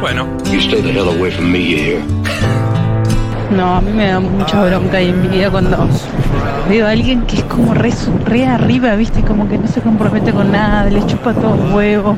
bueno, 0.00 0.26
You 0.50 0.58
stay 0.58 0.82
the 0.82 0.90
hell 0.90 1.08
away 1.08 1.30
from 1.30 1.52
me, 1.52 1.60
you 1.60 1.76
hear? 1.78 2.00
No, 3.50 3.76
a 3.76 3.80
mí 3.80 3.92
me 3.92 4.08
da 4.08 4.18
mucha 4.18 4.64
bronca 4.64 5.00
y 5.00 5.10
envidia 5.10 5.50
cuando 5.50 5.88
veo 6.68 6.86
a 6.86 6.90
alguien 6.90 7.22
que 7.22 7.36
es 7.36 7.44
como 7.44 7.74
re, 7.74 7.92
arriba, 8.46 8.94
¿viste? 8.96 9.22
Como 9.22 9.48
que 9.48 9.58
no 9.58 9.66
se 9.66 9.80
compromete 9.80 10.32
con 10.32 10.50
nada, 10.52 10.84
le 10.90 11.04
chupa 11.06 11.32
todo 11.34 11.54
el 11.54 11.72
huevo. 11.74 12.16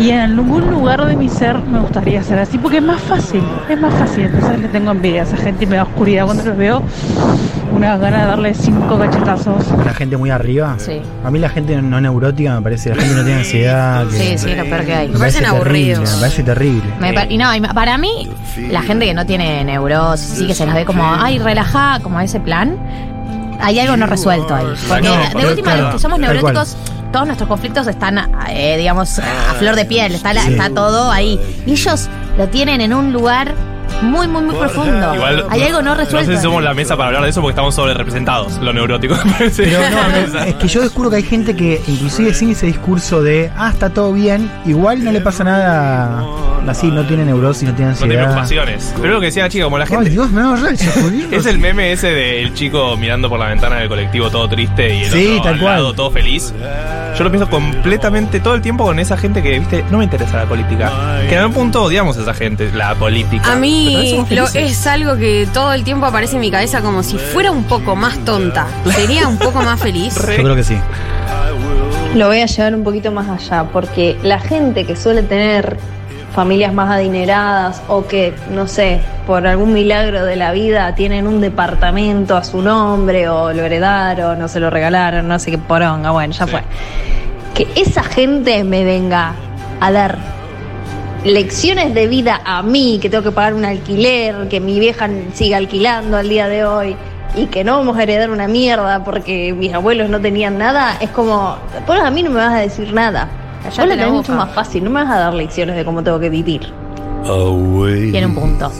Y 0.00 0.10
en 0.10 0.20
algún 0.20 0.70
lugar 0.70 1.04
de 1.06 1.16
mi 1.16 1.28
ser 1.28 1.58
me 1.58 1.78
gustaría 1.80 2.22
ser 2.22 2.38
así, 2.38 2.58
porque 2.58 2.78
es 2.78 2.82
más 2.82 3.00
fácil, 3.00 3.42
es 3.68 3.80
más 3.80 3.94
fácil. 3.94 4.24
Entonces 4.26 4.60
le 4.60 4.68
tengo 4.68 4.90
envidia 4.90 5.22
a 5.22 5.24
esa 5.24 5.36
gente 5.36 5.64
y 5.64 5.66
me 5.66 5.76
da 5.76 5.84
oscuridad 5.84 6.24
cuando 6.24 6.44
los 6.44 6.56
veo. 6.56 6.82
unas 7.74 7.98
ganas 8.00 8.20
de 8.22 8.26
darle 8.28 8.54
cinco 8.54 8.96
cachetazos. 8.96 9.66
La 9.84 9.92
gente 9.92 10.16
muy 10.16 10.30
arriba. 10.30 10.74
Sí. 10.78 11.00
A 11.24 11.30
mí 11.32 11.40
la 11.40 11.48
gente 11.48 11.80
no 11.82 12.00
neurótica 12.00 12.54
me 12.54 12.62
parece, 12.62 12.90
la 12.90 12.94
gente 12.94 13.08
que 13.10 13.16
no 13.16 13.24
tiene 13.24 13.38
ansiedad. 13.40 14.06
que- 14.06 14.16
Sí, 14.16 14.38
sí, 14.38 14.54
lo 14.54 14.64
peor 14.64 14.84
que 14.84 14.94
hay. 14.94 15.08
Me 15.08 15.18
parece 15.18 15.40
terrible, 15.42 15.98
me 15.98 16.20
parece 16.20 16.42
terrible. 16.44 16.82
Me 17.00 17.12
pa- 17.12 17.24
y 17.28 17.36
no, 17.36 17.52
y 17.54 17.60
para 17.60 17.98
mí, 17.98 18.30
la 18.70 18.80
gente 18.82 19.06
que 19.06 19.14
no 19.14 19.26
tiene 19.26 19.64
neurosis, 19.64 20.38
sí 20.38 20.46
que 20.46 20.54
se 20.54 20.66
las 20.66 20.74
ve 20.76 20.84
como, 20.84 21.02
ay, 21.04 21.40
relajada, 21.40 21.98
como 21.98 22.20
ese 22.20 22.38
plan, 22.38 22.76
hay 23.60 23.78
algo 23.80 23.96
no 23.96 24.06
resuelto 24.06 24.54
ahí. 24.54 24.66
Porque 24.88 25.08
No, 25.08 25.40
de 25.40 25.46
última, 25.46 25.64
claro, 25.72 25.82
los 25.84 25.92
que 25.94 25.98
somos 26.00 26.18
neuróticos, 26.18 26.76
todos 27.12 27.26
nuestros 27.26 27.48
conflictos 27.48 27.86
están, 27.86 28.18
eh, 28.48 28.76
digamos, 28.76 29.18
a 29.18 29.54
flor 29.58 29.76
de 29.76 29.84
piel, 29.84 30.14
está, 30.14 30.32
la- 30.34 30.42
Sí. 30.42 30.52
está 30.52 30.70
todo 30.70 31.10
ahí. 31.10 31.38
Y 31.66 31.72
ellos 31.72 32.08
lo 32.36 32.48
tienen 32.48 32.80
en 32.80 32.92
un 32.92 33.12
lugar 33.12 33.54
muy, 34.04 34.28
muy, 34.28 34.42
muy 34.42 34.54
profundo. 34.56 35.14
Igual, 35.14 35.46
hay 35.50 35.62
algo 35.62 35.82
no 35.82 35.94
resuelto. 35.94 36.30
No 36.30 36.36
sé 36.36 36.40
si 36.40 36.42
somos 36.42 36.62
la 36.62 36.74
mesa 36.74 36.96
para 36.96 37.08
hablar 37.08 37.22
de 37.24 37.30
eso 37.30 37.40
porque 37.40 37.52
estamos 37.52 37.74
sobre 37.74 37.94
representados, 37.94 38.58
lo 38.58 38.72
neurótico. 38.72 39.14
me 39.24 39.32
parece. 39.32 39.64
Pero 39.64 39.80
no, 40.32 40.38
es 40.44 40.54
que 40.54 40.68
yo 40.68 40.80
descubro 40.82 41.10
que 41.10 41.16
hay 41.16 41.22
gente 41.22 41.54
que 41.56 41.80
inclusive 41.86 42.32
sin 42.34 42.50
ese 42.50 42.66
discurso 42.66 43.22
de, 43.22 43.50
ah, 43.56 43.70
está 43.70 43.90
todo 43.90 44.12
bien, 44.12 44.50
igual 44.66 45.02
no 45.04 45.10
le 45.12 45.20
pasa 45.20 45.44
nada, 45.44 46.22
así, 46.68 46.88
no 46.90 47.04
tiene 47.06 47.24
neurosis, 47.24 47.68
no 47.68 47.74
tiene 47.74 47.90
No 47.92 47.96
tiene 47.96 48.14
ansiedad. 48.14 48.24
preocupaciones. 48.64 48.94
Pero 49.00 49.14
lo 49.14 49.20
que 49.20 49.26
decía 49.26 49.42
la 49.44 49.48
chica, 49.48 49.64
como 49.64 49.78
la 49.78 49.86
gente. 49.86 50.04
Ay, 50.06 50.10
Dios, 50.12 50.30
me 50.30 50.42
rayos. 50.56 50.82
Es 51.30 51.46
el 51.46 51.58
meme 51.58 51.92
ese 51.92 52.08
del 52.08 52.54
chico 52.54 52.96
mirando 52.96 53.28
por 53.28 53.38
la 53.38 53.46
ventana 53.48 53.76
del 53.76 53.88
colectivo 53.88 54.30
todo 54.30 54.48
triste 54.48 54.94
y 54.94 55.02
el 55.04 55.10
Sí, 55.10 55.26
otro 55.32 55.42
tal 55.44 55.54
al 55.54 55.60
cual. 55.60 55.74
lado 55.74 55.94
todo 55.94 56.10
feliz. 56.10 56.52
Yo 57.16 57.22
lo 57.24 57.30
pienso 57.30 57.48
completamente 57.48 58.40
todo 58.40 58.54
el 58.54 58.60
tiempo 58.60 58.84
con 58.84 58.98
esa 58.98 59.16
gente 59.16 59.40
que, 59.42 59.58
viste, 59.58 59.84
no 59.90 59.98
me 59.98 60.04
interesa 60.04 60.36
la 60.38 60.46
política. 60.46 60.90
Que 61.28 61.34
en 61.34 61.40
algún 61.40 61.54
punto 61.54 61.82
odiamos 61.84 62.16
a 62.18 62.22
esa 62.22 62.34
gente, 62.34 62.70
la 62.72 62.94
política. 62.96 63.52
A 63.52 63.56
mí 63.56 63.93
lo- 63.94 64.46
felices. 64.46 64.56
es 64.80 64.86
algo 64.86 65.16
que 65.16 65.46
todo 65.52 65.72
el 65.72 65.84
tiempo 65.84 66.06
aparece 66.06 66.34
en 66.36 66.40
mi 66.40 66.50
cabeza 66.50 66.80
como 66.80 67.02
si 67.02 67.18
fuera 67.18 67.50
un 67.50 67.64
poco 67.64 67.96
más 67.96 68.18
tonta. 68.24 68.66
Sería 68.94 69.28
un 69.28 69.38
poco 69.38 69.60
más 69.62 69.80
feliz. 69.80 70.14
Yo 70.16 70.42
creo 70.42 70.56
que 70.56 70.64
sí. 70.64 70.78
Lo 72.14 72.28
voy 72.28 72.40
a 72.40 72.46
llevar 72.46 72.74
un 72.74 72.84
poquito 72.84 73.10
más 73.10 73.28
allá, 73.28 73.64
porque 73.72 74.16
la 74.22 74.38
gente 74.38 74.86
que 74.86 74.94
suele 74.94 75.22
tener 75.24 75.76
familias 76.32 76.72
más 76.72 76.90
adineradas 76.90 77.82
o 77.88 78.06
que, 78.06 78.34
no 78.50 78.66
sé, 78.68 79.00
por 79.26 79.46
algún 79.46 79.72
milagro 79.72 80.24
de 80.24 80.36
la 80.36 80.52
vida 80.52 80.94
tienen 80.94 81.26
un 81.26 81.40
departamento 81.40 82.36
a 82.36 82.42
su 82.44 82.60
nombre 82.62 83.28
o 83.28 83.52
lo 83.52 83.62
heredaron 83.64 84.40
o 84.42 84.48
se 84.48 84.58
lo 84.60 84.70
regalaron, 84.70 85.26
no 85.28 85.38
sé 85.38 85.52
qué 85.52 85.58
poronga, 85.58 86.10
bueno, 86.10 86.32
ya 86.34 86.46
fue. 86.46 86.62
Que 87.54 87.68
esa 87.76 88.02
gente 88.02 88.62
me 88.64 88.84
venga 88.84 89.32
a 89.80 89.92
dar 89.92 90.18
lecciones 91.24 91.94
de 91.94 92.06
vida 92.06 92.40
a 92.44 92.62
mí, 92.62 92.98
que 93.00 93.08
tengo 93.08 93.24
que 93.24 93.32
pagar 93.32 93.54
un 93.54 93.64
alquiler, 93.64 94.48
que 94.48 94.60
mi 94.60 94.78
vieja 94.78 95.08
siga 95.32 95.56
alquilando 95.56 96.16
al 96.16 96.28
día 96.28 96.48
de 96.48 96.64
hoy 96.64 96.96
y 97.34 97.46
que 97.46 97.64
no 97.64 97.78
vamos 97.78 97.96
a 97.96 98.02
heredar 98.02 98.30
una 98.30 98.46
mierda 98.46 99.02
porque 99.02 99.52
mis 99.52 99.72
abuelos 99.72 100.08
no 100.08 100.20
tenían 100.20 100.58
nada, 100.58 100.96
es 101.00 101.10
como, 101.10 101.56
vos 101.86 101.98
a 101.98 102.10
mí 102.10 102.22
no 102.22 102.30
me 102.30 102.36
vas 102.36 102.54
a 102.54 102.58
decir 102.58 102.92
nada. 102.92 103.28
Cállate 103.62 103.80
Vos 103.80 103.88
la 103.88 103.94
tenés 103.96 104.12
mucho 104.12 104.34
más 104.34 104.54
fácil, 104.54 104.84
no 104.84 104.90
me 104.90 105.02
vas 105.02 105.10
a 105.10 105.18
dar 105.18 105.34
lecciones 105.34 105.74
de 105.74 105.84
cómo 105.84 106.02
tengo 106.02 106.20
que 106.20 106.28
vivir. 106.28 106.70
Away. 107.24 108.10
Tiene 108.10 108.26
un 108.26 108.34
punto. 108.34 108.70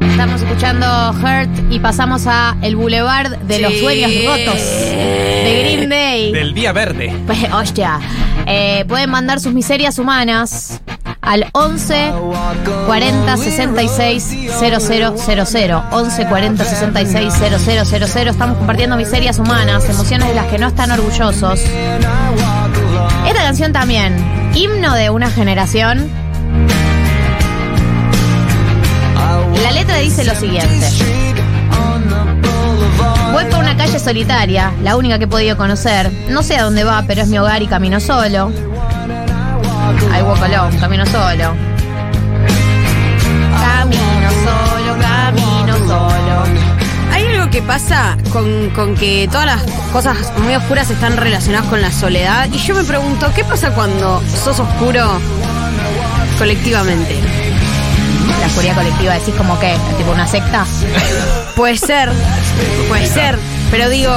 Estamos 0.00 0.42
escuchando 0.42 0.86
Hurt 1.12 1.72
y 1.72 1.78
pasamos 1.78 2.26
a 2.26 2.54
El 2.60 2.76
Boulevard 2.76 3.38
de 3.38 3.60
los. 3.60 3.78
Sueños 3.78 4.10
Rotos 4.26 4.60
de 4.60 5.62
Green 5.62 5.88
Day. 5.88 6.32
Del 6.32 6.52
día 6.52 6.72
verde. 6.72 7.10
Pues, 7.24 7.38
hostia. 7.54 7.98
Eh, 8.46 8.84
pueden 8.86 9.08
mandar 9.08 9.40
sus 9.40 9.54
miserias 9.54 9.98
humanas 9.98 10.82
al 11.30 11.46
11 11.52 12.12
40 12.86 13.36
66 13.36 14.24
0000. 14.58 15.82
11 15.92 16.26
40 16.26 16.64
66 16.64 17.34
0000. 17.62 18.28
Estamos 18.28 18.58
compartiendo 18.58 18.96
miserias 18.96 19.38
humanas, 19.38 19.88
emociones 19.88 20.26
de 20.26 20.34
las 20.34 20.46
que 20.46 20.58
no 20.58 20.66
están 20.66 20.90
orgullosos. 20.90 21.60
Esta 23.28 23.42
canción 23.42 23.72
también, 23.72 24.16
himno 24.54 24.92
de 24.94 25.10
una 25.10 25.30
generación. 25.30 26.10
La 29.62 29.70
letra 29.70 29.98
dice 29.98 30.24
lo 30.24 30.34
siguiente. 30.34 30.88
Voy 33.32 33.44
por 33.44 33.60
una 33.60 33.76
calle 33.76 34.00
solitaria, 34.00 34.72
la 34.82 34.96
única 34.96 35.18
que 35.18 35.26
he 35.26 35.28
podido 35.28 35.56
conocer. 35.56 36.10
No 36.28 36.42
sé 36.42 36.56
a 36.56 36.64
dónde 36.64 36.82
va, 36.82 37.04
pero 37.06 37.22
es 37.22 37.28
mi 37.28 37.38
hogar 37.38 37.62
y 37.62 37.68
camino 37.68 38.00
solo. 38.00 38.50
I 39.90 40.22
walk 40.22 40.40
alone, 40.42 40.78
camino 40.78 41.04
solo. 41.04 41.54
Camino 43.60 44.30
solo, 44.44 44.98
camino 45.00 45.76
solo. 45.78 46.44
Hay 47.12 47.26
algo 47.26 47.50
que 47.50 47.60
pasa 47.62 48.16
con, 48.32 48.70
con 48.70 48.94
que 48.94 49.28
todas 49.30 49.46
las 49.46 49.62
cosas 49.92 50.16
muy 50.38 50.54
oscuras 50.54 50.90
están 50.90 51.16
relacionadas 51.16 51.68
con 51.68 51.82
la 51.82 51.90
soledad. 51.90 52.48
Y 52.52 52.58
yo 52.58 52.74
me 52.76 52.84
pregunto, 52.84 53.32
¿qué 53.34 53.42
pasa 53.44 53.70
cuando 53.72 54.22
sos 54.44 54.60
oscuro 54.60 55.20
colectivamente? 56.38 57.16
La 58.40 58.46
oscuridad 58.46 58.76
colectiva, 58.76 59.14
decís 59.14 59.34
como 59.34 59.58
que, 59.58 59.76
tipo 59.98 60.12
una 60.12 60.26
secta. 60.26 60.64
Puede 61.56 61.76
ser, 61.76 62.10
puede 62.88 63.06
ser. 63.06 63.36
Pero 63.72 63.88
digo, 63.88 64.14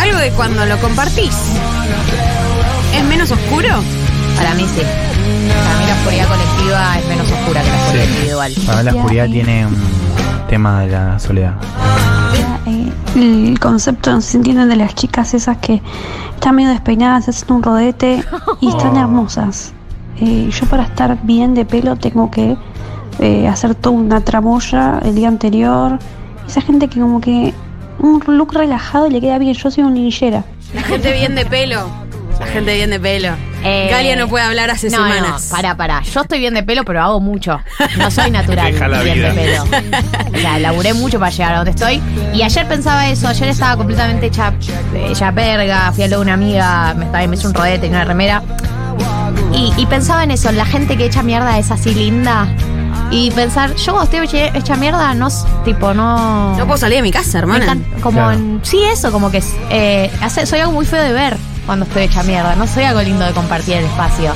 algo 0.00 0.18
que 0.18 0.30
cuando 0.30 0.64
lo 0.64 0.78
compartís 0.78 1.34
es 2.94 3.04
menos 3.04 3.30
oscuro. 3.32 3.82
Para 4.36 4.54
mí 4.54 4.64
sí. 4.66 4.82
Para 5.64 5.78
mí 5.78 5.86
la 5.86 5.94
oscuridad 5.94 6.28
colectiva 6.28 6.98
es 6.98 7.06
menos 7.06 7.30
oscura 7.30 7.62
que 7.62 7.68
la 7.68 7.76
oscuridad 7.76 8.04
individual. 8.04 8.52
Para 8.66 8.78
mí 8.78 8.84
la 8.84 8.94
oscuridad 8.94 9.26
tiene 9.26 9.66
un 9.66 9.76
tema 10.48 10.80
de 10.82 10.88
la 10.88 11.18
soledad. 11.18 11.54
Eh, 12.66 12.92
el 13.16 13.58
concepto, 13.60 14.12
no 14.12 14.20
sé 14.20 14.32
si 14.32 14.36
entienden, 14.38 14.68
de 14.68 14.76
las 14.76 14.94
chicas 14.94 15.34
esas 15.34 15.58
que 15.58 15.82
están 16.34 16.56
medio 16.56 16.70
despeinadas, 16.70 17.28
hacen 17.28 17.52
un 17.52 17.62
rodete 17.62 18.22
y 18.60 18.68
están 18.68 18.96
hermosas. 18.96 19.72
Eh, 20.20 20.48
yo 20.50 20.66
para 20.66 20.84
estar 20.84 21.18
bien 21.22 21.54
de 21.54 21.64
pelo 21.64 21.96
tengo 21.96 22.30
que 22.30 22.56
eh, 23.18 23.48
hacer 23.48 23.74
toda 23.74 23.96
una 23.96 24.20
tramoya 24.20 25.00
el 25.04 25.14
día 25.14 25.28
anterior. 25.28 25.98
Esa 26.46 26.60
gente 26.60 26.88
que 26.88 27.00
como 27.00 27.20
que 27.20 27.54
un 27.98 28.22
look 28.26 28.52
relajado 28.52 29.06
y 29.06 29.10
le 29.10 29.20
queda 29.20 29.38
bien. 29.38 29.54
Yo 29.54 29.70
soy 29.70 29.84
un 29.84 29.94
linillera. 29.94 30.44
La 30.74 30.82
gente 30.82 31.12
bien 31.12 31.34
de 31.34 31.46
pelo. 31.46 32.03
La 32.40 32.46
gente 32.46 32.74
bien 32.74 32.90
de 32.90 33.00
pelo. 33.00 33.30
Eh, 33.62 33.88
Galia 33.90 34.16
no 34.16 34.28
puede 34.28 34.44
hablar 34.44 34.70
hace 34.70 34.88
no, 34.90 34.96
semanas. 34.98 35.48
No, 35.50 35.56
para, 35.56 35.76
para. 35.76 36.02
Yo 36.02 36.20
estoy 36.22 36.38
bien 36.40 36.54
de 36.54 36.62
pelo, 36.62 36.84
pero 36.84 37.02
hago 37.02 37.20
mucho. 37.20 37.60
No 37.98 38.10
soy 38.10 38.30
natural 38.30 38.72
Deja 38.72 38.88
la 38.88 39.02
bien 39.02 39.14
vida. 39.16 39.32
de 39.32 39.40
pelo. 39.40 39.64
O 40.34 40.38
sea, 40.38 40.58
laburé 40.58 40.94
mucho 40.94 41.18
para 41.18 41.30
llegar 41.30 41.54
a 41.54 41.56
donde 41.58 41.70
estoy. 41.70 42.02
Y 42.34 42.42
ayer 42.42 42.66
pensaba 42.68 43.08
eso. 43.08 43.28
Ayer 43.28 43.48
estaba 43.48 43.76
completamente 43.76 44.26
hecha, 44.26 44.52
hecha 45.08 45.30
verga. 45.30 45.92
Fui 45.92 46.04
a 46.04 46.08
lo 46.08 46.16
de 46.16 46.22
una 46.22 46.34
amiga, 46.34 46.94
me, 46.94 47.06
estaba, 47.06 47.26
me 47.26 47.36
hizo 47.36 47.48
un 47.48 47.54
rodete 47.54 47.86
y 47.86 47.90
una 47.90 48.04
remera. 48.04 48.42
Y, 49.52 49.72
y 49.76 49.86
pensaba 49.86 50.24
en 50.24 50.32
eso, 50.32 50.48
en 50.50 50.56
la 50.56 50.66
gente 50.66 50.96
que 50.96 51.06
echa 51.06 51.22
mierda 51.22 51.58
es 51.58 51.70
así 51.70 51.94
linda. 51.94 52.46
Y 53.10 53.30
pensar, 53.30 53.74
yo 53.76 53.92
cuando 53.94 54.10
estoy 54.16 54.40
hecha- 54.54 54.76
mierda, 54.76 55.14
no, 55.14 55.28
tipo, 55.64 55.94
no. 55.94 56.56
No 56.56 56.66
puedo 56.66 56.76
salir 56.78 56.96
de 56.98 57.02
mi 57.02 57.12
casa, 57.12 57.32
Me 57.34 57.38
hermana. 57.38 57.64
encanta- 57.64 58.00
como 58.02 58.18
Claro. 58.18 58.32
en- 58.32 58.60
sí, 58.64 58.82
eso, 58.82 59.12
como 59.12 59.30
que 59.30 59.38
es, 59.38 59.52
eh, 59.70 60.10
hace- 60.20 60.46
soy 60.46 60.58
algo 60.60 60.72
muy 60.72 60.84
feo 60.84 61.00
de 61.02 61.12
ver 61.12 61.36
cuando 61.66 61.84
estoy 61.86 62.04
hecha 62.04 62.22
mierda. 62.22 62.54
No 62.56 62.66
soy 62.66 62.84
algo 62.84 63.02
lindo 63.02 63.24
de 63.24 63.32
compartir 63.32 63.74
el 63.76 63.84
espacio. 63.84 64.32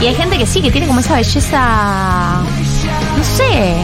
Y 0.00 0.06
hay 0.06 0.14
gente 0.14 0.38
que 0.38 0.46
sí, 0.46 0.60
que 0.60 0.70
tiene 0.70 0.86
como 0.86 1.00
esa 1.00 1.14
belleza. 1.16 2.38
No 3.16 3.24
sé. 3.24 3.74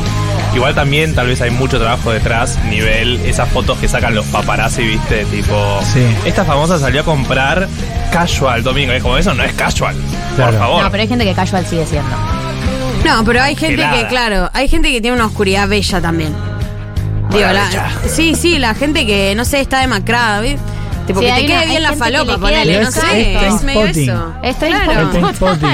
Igual 0.54 0.74
también 0.74 1.14
tal 1.14 1.28
vez 1.28 1.40
hay 1.42 1.50
mucho 1.50 1.78
trabajo 1.78 2.10
detrás, 2.10 2.58
nivel 2.68 3.20
esas 3.24 3.48
fotos 3.50 3.78
que 3.78 3.86
sacan 3.86 4.16
los 4.16 4.26
paparazzi, 4.26 4.82
viste, 4.82 5.24
tipo... 5.26 5.54
Sí. 5.92 6.04
Esta 6.24 6.44
famosa 6.44 6.76
salió 6.76 7.02
a 7.02 7.04
comprar 7.04 7.68
casual 8.10 8.64
domingo, 8.64 8.92
es 8.92 9.00
como 9.00 9.16
eso 9.16 9.32
no 9.32 9.44
es 9.44 9.52
casual, 9.52 9.94
por 10.36 10.52
favor. 10.58 10.82
No, 10.82 10.90
pero 10.90 11.02
hay 11.02 11.08
gente 11.08 11.24
que 11.24 11.34
casual 11.34 11.64
sigue 11.66 11.86
siendo. 11.86 12.10
No, 13.04 13.24
pero 13.24 13.40
hay 13.42 13.54
gente 13.54 13.76
que, 13.94 14.06
claro, 14.08 14.50
hay 14.52 14.66
gente 14.66 14.90
que 14.90 15.00
tiene 15.00 15.16
una 15.16 15.26
oscuridad 15.26 15.68
bella 15.68 16.00
también. 16.00 16.34
Digo, 17.30 17.48
la- 17.52 17.68
sí, 18.08 18.34
sí, 18.34 18.58
la 18.58 18.74
gente 18.74 19.06
que, 19.06 19.34
no 19.36 19.44
sé, 19.44 19.60
está 19.60 19.78
demacrada, 19.78 20.40
¿ves? 20.40 20.58
Tipo, 21.06 21.20
Sí, 21.20 21.26
que 21.26 21.32
te 21.32 21.46
quede 21.46 21.56
una- 21.56 21.64
bien 21.64 21.82
la 21.82 21.92
falopa, 21.94 22.38
ponele, 22.38 22.80
no 22.82 22.88
es- 22.88 22.94
sé, 22.94 23.34
es 23.34 23.54
es 23.54 23.62
medio 23.62 23.86
eso. 23.86 24.34
Es 24.42 24.56
Claro. 24.56 25.10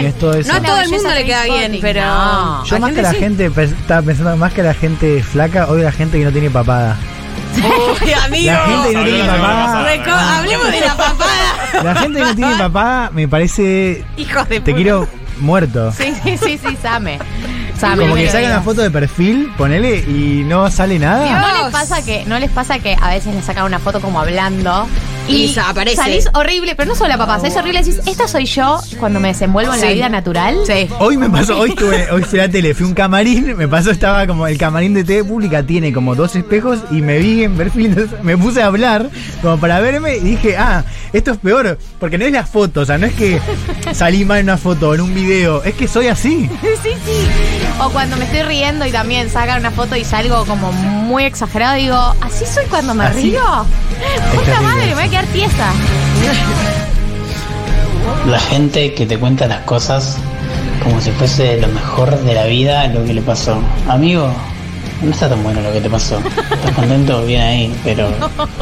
Es 0.06 0.18
todo 0.18 0.34
eso. 0.34 0.52
No 0.52 0.58
a 0.58 0.62
todo 0.62 0.80
el 0.80 0.88
mundo 0.90 1.10
le 1.10 1.24
queda 1.24 1.44
bien, 1.44 1.78
pero... 1.80 2.04
no. 2.04 2.64
Yo 2.64 2.78
más 2.78 2.92
que 2.92 3.02
la 3.02 3.10
sí. 3.10 3.16
gente, 3.16 3.46
estaba 3.56 4.02
pensando 4.02 4.36
más 4.36 4.52
que 4.52 4.62
la 4.62 4.74
gente 4.74 5.22
flaca, 5.22 5.66
odio 5.68 5.84
la 5.84 5.92
gente 5.92 6.18
que 6.18 6.24
no 6.24 6.32
tiene 6.32 6.50
papada. 6.50 6.96
Uy, 7.56 8.12
amigo. 8.12 8.52
La 8.52 8.66
gente 8.66 8.88
que 8.90 8.94
no 8.96 9.04
tiene 9.04 9.18
la 9.24 9.32
papada. 9.36 10.38
Hablemos 10.38 10.70
de 10.72 10.80
la 10.80 10.96
papada. 10.96 11.82
La 11.82 11.94
gente 11.96 12.18
que 12.20 12.24
no 12.24 12.34
tiene 12.34 12.56
papada 12.56 13.10
me 13.12 13.28
parece. 13.28 14.04
Hijos 14.16 14.48
de 14.48 14.60
Te 14.60 14.74
quiero 14.74 15.08
muerto. 15.38 15.92
Sí, 15.92 16.14
sí, 16.22 16.36
sí, 16.38 16.58
sí, 16.58 16.76
Same. 16.82 17.18
Same. 17.78 18.02
Como 18.04 18.14
que 18.14 18.26
sacan 18.30 18.46
una 18.52 18.62
foto 18.62 18.80
de 18.82 18.90
perfil, 18.90 19.52
ponele, 19.58 19.98
y 19.98 20.44
no 20.46 20.70
sale 20.70 20.98
nada. 20.98 21.40
¿No 21.40 21.62
les 21.64 21.72
pasa 21.72 22.02
que 22.02 22.24
no 22.24 22.38
les 22.38 22.50
pasa 22.50 22.78
que 22.78 22.96
a 23.00 23.08
veces 23.10 23.34
le 23.34 23.42
sacan 23.42 23.64
una 23.64 23.78
foto 23.78 24.00
como 24.00 24.18
hablando 24.20 24.86
Y 25.28 25.48
sa- 25.48 25.68
aparece. 25.70 25.96
Salís 25.96 26.28
horrible, 26.34 26.74
pero 26.76 26.88
no 26.88 26.94
solo 26.94 27.08
la 27.08 27.18
papá, 27.18 27.38
salís 27.40 27.56
horrible 27.56 27.80
y 27.80 27.84
decís, 27.84 28.00
esta 28.06 28.28
soy 28.28 28.44
yo 28.46 28.78
cuando 28.98 29.18
me 29.20 29.28
desenvuelvo 29.28 29.74
en 29.74 29.80
la 29.80 29.88
Sí. 29.88 29.94
vida 29.94 30.08
natural. 30.08 30.56
Sí. 30.66 30.88
Hoy 30.98 31.16
me 31.16 31.28
pasó, 31.30 31.58
hoy 31.58 31.70
estuve, 31.76 32.10
hoy 32.10 32.22
fui 32.22 32.38
a 32.38 32.42
la 32.46 32.48
tele, 32.48 32.74
fui 32.74 32.84
a 32.84 32.88
un 32.88 32.94
camarín, 32.94 33.56
me 33.56 33.66
pasó, 33.68 33.90
estaba 33.90 34.26
como, 34.26 34.46
el 34.46 34.56
camarín 34.58 34.94
de 34.94 35.04
TV 35.04 35.24
Pública 35.24 35.62
tiene 35.64 35.92
como 35.92 36.14
dos 36.14 36.36
espejos 36.36 36.78
y 36.90 37.02
me 37.02 37.18
vi 37.18 37.44
en 37.44 37.56
perfil, 37.56 37.86
entonces 37.86 38.22
me 38.22 38.36
puse 38.36 38.62
a 38.62 38.66
hablar 38.66 39.10
como 39.42 39.58
para 39.58 39.80
verme 39.80 40.16
y 40.16 40.20
dije, 40.20 40.56
ah, 40.56 40.84
esto 41.12 41.32
es 41.32 41.38
peor, 41.38 41.78
porque 41.98 42.18
no 42.18 42.24
es 42.24 42.32
la 42.32 42.44
foto, 42.46 42.80
o 42.80 42.84
sea, 42.84 42.98
no 42.98 43.06
es 43.06 43.14
que 43.14 43.40
salí 43.92 44.24
mal 44.24 44.38
en 44.38 44.44
una 44.46 44.56
foto 44.58 44.90
o 44.90 44.94
en 44.94 45.00
un 45.00 45.14
video, 45.14 45.62
es 45.64 45.74
que 45.74 45.88
soy 45.88 46.06
así. 46.08 46.48
sí, 46.82 46.90
sí. 47.04 47.28
O 47.80 47.90
cuando 47.90 48.16
me 48.16 48.24
estoy 48.24 48.42
riendo 48.42 48.86
y 48.86 48.92
también 48.92 49.28
sacan 49.30 49.60
una 49.60 49.70
foto 49.70 49.96
y 49.96 50.04
salgo 50.04 50.44
como 50.46 50.72
muy 50.72 51.24
exagerado, 51.24 51.76
digo, 51.76 52.14
¿así 52.20 52.44
soy 52.46 52.64
cuando 52.66 52.94
me 52.94 53.04
Así. 53.04 53.30
río? 53.30 53.40
Puta 54.34 54.44
terrible. 54.44 54.60
madre, 54.66 54.86
me 54.86 54.94
voy 54.94 55.02
a 55.04 55.08
quedar 55.16 55.26
tiesa. 55.32 55.72
La 58.28 58.38
gente 58.38 58.92
que 58.94 59.06
te 59.06 59.18
cuenta 59.18 59.46
las 59.46 59.60
cosas 59.60 60.18
como 60.82 61.00
si 61.00 61.10
fuese 61.12 61.60
lo 61.60 61.68
mejor 61.68 62.18
de 62.20 62.34
la 62.34 62.44
vida 62.44 62.86
lo 62.88 63.04
que 63.04 63.14
le 63.14 63.22
pasó. 63.22 63.58
Amigo, 63.88 64.30
no 65.02 65.10
está 65.10 65.28
tan 65.28 65.42
bueno 65.42 65.60
lo 65.60 65.72
que 65.72 65.80
te 65.80 65.88
pasó. 65.88 66.18
Estás 66.18 66.72
contento, 66.74 67.24
bien 67.24 67.40
ahí, 67.40 67.74
pero 67.84 68.08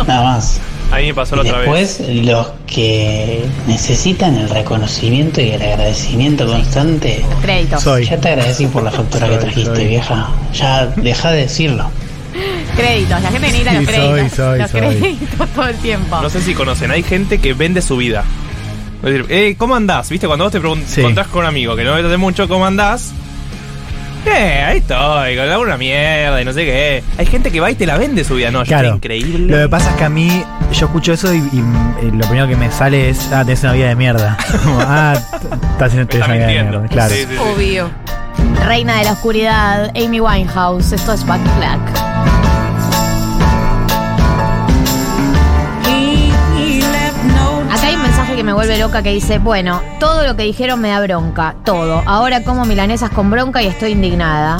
nada 0.06 0.22
más. 0.22 0.60
A 0.92 0.98
mí 0.98 1.06
me 1.06 1.14
pasó 1.14 1.36
la 1.36 1.44
Y 1.44 1.48
otra 1.48 1.60
vez. 1.60 1.98
después, 1.98 2.24
los 2.24 2.46
que 2.66 3.44
necesitan 3.66 4.36
el 4.36 4.48
reconocimiento 4.48 5.40
y 5.40 5.50
el 5.50 5.62
agradecimiento 5.62 6.46
constante. 6.46 7.24
Créditos. 7.42 7.82
Soy. 7.82 8.04
Ya 8.06 8.18
te 8.18 8.28
agradecí 8.28 8.66
por 8.66 8.82
la 8.84 8.90
factura 8.90 9.28
que 9.28 9.38
trajiste, 9.38 9.84
vieja. 9.84 10.28
Ya 10.54 10.86
deja 10.86 11.32
de 11.32 11.40
decirlo. 11.40 11.90
Créditos, 12.76 13.22
la 13.22 13.30
gente 13.30 13.46
necesita 13.46 13.70
Sí, 13.70 13.76
los 13.76 13.84
soy, 13.86 13.94
créditos. 13.94 14.36
soy, 14.36 14.58
los 14.58 14.70
soy. 14.70 14.80
créditos 14.80 15.48
todo 15.50 15.68
el 15.68 15.76
tiempo. 15.76 16.20
No 16.20 16.30
sé 16.30 16.40
si 16.40 16.54
conocen, 16.54 16.90
hay 16.90 17.02
gente 17.02 17.38
que 17.38 17.54
vende 17.54 17.80
su 17.82 17.96
vida. 17.96 18.24
Es 19.02 19.10
decir, 19.12 19.26
eh, 19.28 19.54
¿cómo 19.58 19.74
andás? 19.76 20.08
¿Viste? 20.08 20.26
Cuando 20.26 20.44
vos 20.46 20.52
te 20.52 20.60
Sí. 20.86 21.00
encontrás 21.00 21.26
con 21.28 21.40
un 21.42 21.46
amigo 21.46 21.76
que 21.76 21.84
no 21.84 21.94
ves 21.94 22.04
hace 22.04 22.16
mucho, 22.16 22.48
¿cómo 22.48 22.66
andás? 22.66 23.12
Eh, 24.26 24.64
ahí 24.66 24.78
estoy, 24.78 25.36
con 25.36 25.46
alguna 25.50 25.76
mierda 25.76 26.40
y 26.40 26.44
no 26.46 26.52
sé 26.54 26.64
qué. 26.64 27.04
Hay 27.18 27.26
gente 27.26 27.50
que 27.52 27.60
va 27.60 27.70
y 27.70 27.74
te 27.74 27.84
la 27.84 27.98
vende 27.98 28.24
su 28.24 28.36
vida, 28.36 28.50
no, 28.50 28.60
yo 28.60 28.68
Claro. 28.68 28.94
increíble. 28.94 29.54
Lo 29.54 29.62
que 29.64 29.68
pasa 29.68 29.90
es 29.90 29.96
que 29.96 30.04
a 30.04 30.08
mí, 30.08 30.42
yo 30.72 30.86
escucho 30.86 31.12
eso 31.12 31.32
y, 31.34 31.36
y, 31.38 31.58
eh, 31.58 32.10
lo 32.10 32.26
primero 32.26 32.48
que 32.48 32.56
me 32.56 32.70
sale 32.70 33.10
es, 33.10 33.30
ah, 33.32 33.44
tenés 33.44 33.62
una 33.64 33.74
vida 33.74 33.88
de 33.88 33.96
mierda. 33.96 34.38
Como, 34.64 34.78
ah, 34.80 35.12
estás 35.14 35.82
haciendo 35.88 36.06
tenés 36.08 36.26
una 36.26 36.36
vida 36.36 36.46
de 36.46 36.62
mierda. 36.62 36.88
Claro. 36.88 37.14
Sí, 37.14 37.20
sí, 37.20 37.26
sí. 37.32 37.36
Obvio. 37.38 37.90
Reina 38.66 38.96
de 38.98 39.04
la 39.04 39.12
oscuridad, 39.12 39.90
Amy 39.94 40.20
Winehouse. 40.20 40.92
Esto 40.92 41.12
es 41.12 41.26
Back 41.26 41.42
Black. 41.58 42.13
Que 48.44 48.48
me 48.48 48.52
vuelve 48.52 48.76
loca 48.76 49.02
que 49.02 49.10
dice, 49.10 49.38
bueno, 49.38 49.80
todo 49.98 50.26
lo 50.26 50.36
que 50.36 50.42
dijeron 50.42 50.78
me 50.78 50.90
da 50.90 51.00
bronca, 51.00 51.54
todo. 51.64 52.02
Ahora 52.04 52.44
como 52.44 52.66
milanesas 52.66 53.08
con 53.08 53.30
bronca 53.30 53.62
y 53.62 53.66
estoy 53.66 53.92
indignada. 53.92 54.58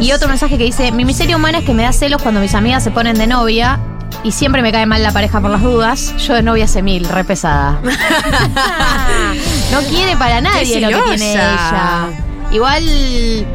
Y 0.00 0.12
otro 0.12 0.28
mensaje 0.28 0.56
que 0.56 0.64
dice, 0.64 0.92
mi 0.92 1.04
miseria 1.04 1.36
humana 1.36 1.58
es 1.58 1.64
que 1.64 1.74
me 1.74 1.82
da 1.82 1.92
celos 1.92 2.22
cuando 2.22 2.40
mis 2.40 2.54
amigas 2.54 2.82
se 2.82 2.90
ponen 2.90 3.18
de 3.18 3.26
novia 3.26 3.78
y 4.24 4.32
siempre 4.32 4.62
me 4.62 4.72
cae 4.72 4.86
mal 4.86 5.02
la 5.02 5.12
pareja 5.12 5.42
por 5.42 5.50
las 5.50 5.60
dudas. 5.60 6.14
Yo 6.16 6.32
de 6.32 6.42
novia 6.42 6.64
hace 6.64 6.80
mil, 6.80 7.06
re 7.06 7.22
pesada. 7.24 7.80
no 9.72 9.80
quiere 9.90 10.16
para 10.16 10.40
nadie 10.40 10.80
lo 10.80 10.88
que 10.88 11.02
tiene 11.10 11.32
ella. 11.32 12.08
Igual 12.50 13.46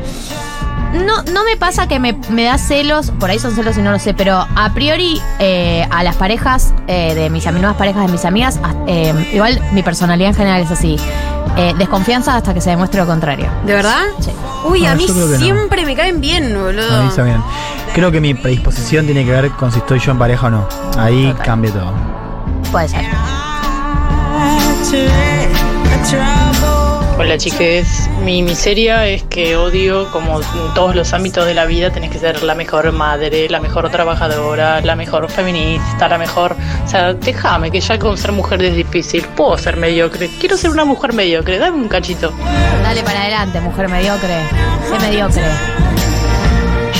no, 1.05 1.23
no 1.23 1.43
me 1.43 1.55
pasa 1.57 1.87
que 1.87 1.99
me, 1.99 2.13
me 2.29 2.43
da 2.43 2.57
celos, 2.57 3.11
por 3.19 3.29
ahí 3.29 3.39
son 3.39 3.53
celos 3.55 3.77
y 3.77 3.81
no 3.81 3.91
lo 3.91 3.99
sé, 3.99 4.13
pero 4.13 4.45
a 4.55 4.71
priori 4.73 5.21
eh, 5.39 5.87
a 5.91 6.03
las 6.03 6.15
parejas 6.15 6.73
eh, 6.87 7.13
de 7.15 7.29
mis 7.29 7.45
ami- 7.45 7.59
nuevas 7.59 7.77
parejas 7.77 8.05
de 8.05 8.11
mis 8.11 8.25
amigas, 8.25 8.59
eh, 8.87 9.13
igual 9.33 9.61
mi 9.71 9.83
personalidad 9.83 10.29
en 10.29 10.35
general 10.35 10.61
es 10.61 10.71
así. 10.71 10.97
Eh, 11.55 11.73
desconfianza 11.77 12.35
hasta 12.35 12.53
que 12.53 12.61
se 12.61 12.69
demuestre 12.69 12.99
lo 13.01 13.07
contrario. 13.07 13.47
¿De 13.65 13.73
verdad? 13.73 14.03
Sí. 14.19 14.29
Uy, 14.69 14.81
No, 14.81 14.89
a 14.89 14.95
mí 14.95 15.07
no. 15.07 15.37
siempre 15.37 15.85
me 15.85 15.95
caen 15.95 16.21
bien, 16.21 16.53
boludo. 16.53 16.95
A 16.95 17.01
mí 17.03 17.09
también. 17.15 17.41
Creo 17.95 18.11
que 18.11 18.21
mi 18.21 18.35
predisposición 18.35 19.05
tiene 19.05 19.25
que 19.25 19.31
ver 19.31 19.49
con 19.51 19.71
si 19.71 19.79
estoy 19.79 19.99
yo 19.99 20.11
en 20.11 20.19
pareja 20.19 20.47
o 20.47 20.49
no. 20.51 20.67
Ahí 20.99 21.33
cambia 21.43 21.71
todo. 21.71 21.91
Puede 22.71 22.89
ser. 22.89 23.05
Hola 27.19 27.35
chiques, 27.39 28.07
mi 28.23 28.43
miseria 28.43 29.07
es 29.07 29.23
que 29.23 29.55
odio 29.55 30.11
como 30.11 30.39
en 30.39 30.73
todos 30.75 30.95
los 30.95 31.13
ámbitos 31.13 31.47
de 31.47 31.55
la 31.55 31.65
vida 31.65 31.89
tenés 31.89 32.11
que 32.11 32.19
ser 32.19 32.43
la 32.43 32.53
mejor 32.53 32.91
madre, 32.91 33.49
la 33.49 33.59
mejor 33.59 33.89
trabajadora, 33.89 34.81
la 34.81 34.95
mejor 34.95 35.27
feminista, 35.27 36.07
la 36.07 36.19
mejor... 36.19 36.55
O 36.85 36.87
sea, 36.87 37.15
déjame 37.15 37.71
que 37.71 37.81
ya 37.81 37.97
con 37.97 38.19
ser 38.19 38.33
mujer 38.33 38.61
es 38.63 38.75
difícil, 38.75 39.25
puedo 39.35 39.57
ser 39.57 39.77
mediocre, 39.77 40.29
quiero 40.39 40.57
ser 40.57 40.69
una 40.69 40.85
mujer 40.85 41.13
mediocre, 41.13 41.57
dame 41.57 41.77
un 41.77 41.87
cachito. 41.87 42.31
Dale 42.83 43.01
para 43.01 43.21
adelante, 43.21 43.61
mujer 43.61 43.89
mediocre. 43.89 44.35
Sé 44.87 44.99
mediocre. 44.99 45.43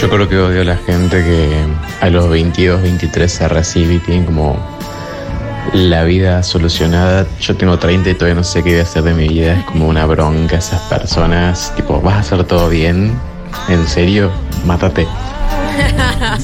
Yo 0.02 0.10
creo 0.10 0.28
que 0.28 0.38
odio 0.40 0.62
a 0.62 0.66
la 0.66 0.78
gente 0.78 1.24
que 1.24 1.64
a 2.02 2.10
los 2.10 2.28
22, 2.28 2.82
23 2.82 3.32
se 3.32 3.48
recibe 3.48 3.94
y 3.94 4.00
tienen 4.00 4.26
como 4.26 4.77
la 5.74 6.04
vida 6.04 6.44
solucionada. 6.44 7.26
Yo 7.40 7.56
tengo 7.56 7.78
30 7.78 8.10
y 8.10 8.14
todavía 8.16 8.36
no 8.36 8.44
sé 8.44 8.64
qué 8.64 8.72
voy 8.72 8.80
a 8.80 8.84
hacer 8.84 9.04
de 9.04 9.14
mi 9.14 9.28
vida. 9.28 9.54
Es 9.60 9.66
como 9.66 9.88
una 9.88 10.06
bronca 10.06 10.58
esas 10.58 10.82
personas. 10.84 11.74
Tipo, 11.76 12.02
¿vas 12.02 12.16
a 12.16 12.20
hacer 12.20 12.44
todo 12.46 12.70
bien? 12.70 13.18
¿En 13.70 13.88
serio? 13.88 14.32
Mátate. 14.66 15.08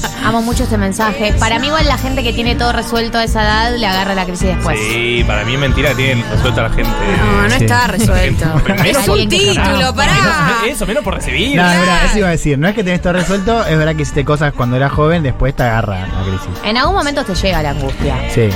Amo 0.24 0.42
mucho 0.42 0.64
este 0.64 0.78
mensaje. 0.78 1.32
Para 1.38 1.58
mí 1.58 1.66
igual 1.68 1.86
la 1.86 1.98
gente 1.98 2.22
que 2.22 2.32
tiene 2.32 2.54
todo 2.54 2.72
resuelto 2.72 3.18
a 3.18 3.24
esa 3.24 3.42
edad 3.42 3.76
le 3.76 3.86
agarra 3.86 4.14
la 4.14 4.24
crisis 4.24 4.48
después. 4.48 4.78
Sí, 4.80 5.22
para 5.26 5.44
mí 5.44 5.54
es 5.54 5.60
mentira 5.60 5.90
que 5.90 5.94
tienen 5.96 6.24
resuelta 6.30 6.62
la 6.62 6.70
gente. 6.70 6.90
No, 6.90 7.42
no 7.42 7.50
Sí. 7.50 7.64
está 7.64 7.86
resuelto. 7.86 8.44
Menos 8.68 8.86
es 9.02 9.06
por- 9.06 9.18
un 9.18 9.28
título, 9.28 9.94
pará. 9.94 10.12
Menos- 10.14 10.74
Eso, 10.76 10.86
menos 10.86 11.04
por 11.04 11.14
recibir. 11.14 11.56
No, 11.56 11.70
es 11.70 11.78
verdad, 11.78 12.04
eso 12.06 12.18
iba 12.18 12.28
a 12.28 12.30
decir. 12.32 12.58
No 12.58 12.68
es 12.68 12.74
que 12.74 12.82
tenés 12.84 13.02
todo 13.02 13.12
resuelto, 13.12 13.64
es 13.66 13.76
verdad 13.76 13.94
que 13.94 14.02
hiciste 14.02 14.24
cosas 14.24 14.52
cuando 14.54 14.76
eras 14.76 14.92
joven, 14.92 15.22
después 15.22 15.54
te 15.54 15.62
agarra 15.62 16.00
la 16.00 16.22
crisis. 16.22 16.48
En 16.64 16.76
algún 16.76 16.94
momento 16.94 17.24
te 17.24 17.34
llega 17.34 17.62
la 17.62 17.70
angustia. 17.70 18.16
Sí. 18.34 18.48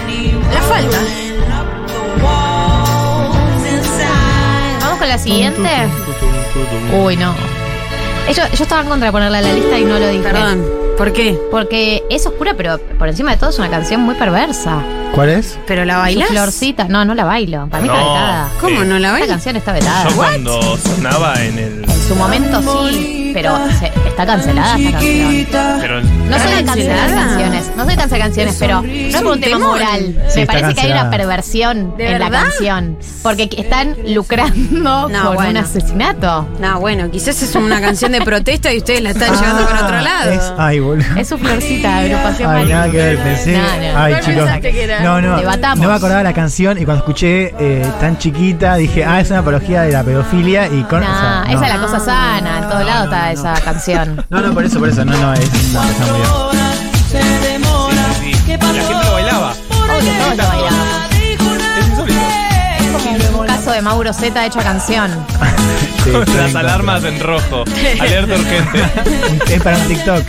La 0.54 0.60
falta. 0.62 0.98
Vamos 4.80 4.98
con 4.98 5.08
la 5.08 5.18
siguiente. 5.18 5.68
Uy, 6.92 7.16
no. 7.16 7.34
Yo, 8.28 8.42
yo 8.54 8.62
estaba 8.62 8.82
en 8.82 8.88
contra 8.88 9.06
de 9.08 9.12
ponerla 9.12 9.38
en 9.38 9.44
la 9.46 9.52
lista 9.54 9.78
y 9.78 9.84
no 9.84 9.98
lo 9.98 10.08
dije. 10.08 10.22
Perdón. 10.24 10.64
¿Por 10.98 11.12
qué? 11.12 11.38
Porque 11.52 12.02
es 12.10 12.26
oscura, 12.26 12.54
pero 12.56 12.78
por 12.98 13.06
encima 13.08 13.30
de 13.30 13.36
todo 13.36 13.50
es 13.50 13.58
una 13.60 13.70
canción 13.70 14.00
muy 14.00 14.16
perversa. 14.16 14.82
¿Cuál 15.14 15.28
es? 15.30 15.56
¿Pero 15.66 15.84
la 15.84 15.94
Su 15.94 16.00
bailás? 16.00 16.28
florcita. 16.28 16.84
No, 16.88 17.04
no 17.04 17.14
la 17.14 17.24
bailo. 17.24 17.68
Para 17.68 17.82
mí 17.82 17.88
está 17.88 17.98
vetada. 18.00 18.48
¿Cómo 18.60 18.80
no 18.84 18.98
la 18.98 19.08
Esta 19.08 19.12
bailas? 19.12 19.28
canción 19.28 19.56
está 19.56 19.72
vetada. 19.72 20.08
Yo 20.10 20.16
cuando 20.16 20.76
sonaba 20.76 21.40
en 21.42 21.58
el. 21.58 21.97
Su 22.08 22.14
momento 22.16 22.62
sí, 22.90 23.30
pero 23.34 23.54
se- 23.78 23.92
está 24.08 24.24
cancelada 24.24 24.78
esta 24.78 24.92
canción. 24.92 25.46
Pero 25.80 26.00
No 26.00 26.38
soy 26.38 26.52
de 26.54 26.64
cancelar 26.64 26.64
¿Cancelada? 26.64 27.14
canciones, 27.28 27.70
no 27.76 27.84
soy 27.84 27.90
de 27.92 27.96
cancelar 28.00 28.26
canciones, 28.26 28.56
pero 28.58 28.82
no 28.82 28.88
es 28.88 29.16
por 29.16 29.32
un 29.32 29.40
tema 29.40 29.56
temón. 29.58 29.70
moral. 29.72 30.00
Sí, 30.28 30.36
Me 30.36 30.42
está 30.42 30.52
parece 30.54 30.74
que 30.74 30.80
hay 30.80 30.86
una 30.92 31.00
cancelada. 31.02 31.10
perversión 31.10 31.96
¿De 31.98 32.06
en 32.12 32.18
la 32.18 32.28
verdad? 32.30 32.42
canción. 32.44 32.98
Porque 33.22 33.48
están 33.58 33.94
lucrando 34.06 35.08
No, 35.08 35.18
con 35.20 35.28
un 35.28 35.34
bueno. 35.34 35.60
asesinato. 35.60 36.48
No, 36.58 36.80
bueno, 36.80 37.10
quizás 37.10 37.42
es 37.42 37.54
una 37.54 37.80
canción 37.80 38.12
de 38.12 38.22
protesta 38.22 38.72
y 38.72 38.78
ustedes 38.78 39.02
la 39.02 39.10
están 39.10 39.34
llevando 39.38 39.66
por 39.66 39.76
otro 39.76 40.00
lado. 40.00 40.30
Ah, 40.30 40.34
Es, 40.34 40.52
ay, 40.56 40.80
boludo. 40.80 41.06
Es 41.16 41.28
su 41.28 41.36
florcita, 41.38 41.98
agrupación 41.98 42.50
Ay, 42.50 42.66
nada 42.68 42.90
que 42.90 42.96
ver, 42.96 43.18
pensé. 43.18 43.52
No, 43.52 43.62
no. 43.62 43.68
Ay, 43.98 44.12
¿Cuál 44.12 44.24
chicos. 44.24 44.34
pensaste 44.44 44.72
que 44.72 44.84
era? 44.84 45.00
No, 45.00 45.20
no. 45.20 45.36
Debatamos. 45.36 45.78
No 45.80 45.88
me 45.90 45.94
acordaba 45.94 46.22
la 46.22 46.32
canción 46.32 46.78
y 46.80 46.84
cuando 46.86 47.02
escuché 47.04 47.54
eh, 47.60 47.86
tan 48.00 48.16
chiquita 48.18 48.76
dije, 48.76 49.04
ah, 49.04 49.20
es 49.20 49.28
una 49.30 49.40
apología 49.40 49.82
de 49.82 49.92
la 49.92 50.02
pedofilia 50.02 50.66
y 50.68 50.82
con. 50.84 51.00
No, 51.00 51.06
o 51.06 51.20
sea, 51.20 51.44
no. 51.46 51.52
esa 51.54 51.66
es 51.68 51.74
la 51.74 51.80
cosa 51.80 51.97
sana, 52.00 52.58
en 52.58 52.68
todos 52.68 52.84
lados 52.84 53.04
está 53.06 53.32
esa 53.32 53.54
canción. 53.60 54.24
No, 54.30 54.40
no, 54.40 54.52
por 54.54 54.64
eso, 54.64 54.78
por 54.78 54.88
eso. 54.88 55.04
No, 55.04 55.16
no, 55.16 55.32
es 55.34 55.48
una 55.70 55.80
canción 55.82 56.10
muy 56.10 56.18
bien. 56.20 56.30
sí, 57.10 57.18
sí. 58.46 58.52
La 58.58 58.66
gente 58.82 59.04
lo 59.04 59.12
bailaba. 59.12 59.52
Obvio, 59.52 60.12
todos 60.18 60.36
lo 60.36 60.44
bailamos. 60.48 60.88
Es 61.12 61.88
insólito. 61.88 63.38
Un 63.38 63.46
caso 63.46 63.70
de 63.70 63.82
Mauro 63.82 64.12
Z 64.12 64.46
hecho 64.46 64.58
canción. 64.60 65.10
Sí, 66.04 66.10
Con 66.12 66.22
estoy 66.22 66.36
las 66.36 66.54
alarmas 66.54 67.04
en 67.04 67.20
rojo. 67.20 67.64
Alerta 68.00 68.34
urgente. 68.34 69.54
Es 69.54 69.62
para 69.62 69.76
un 69.76 69.88
TikTok. 69.88 70.22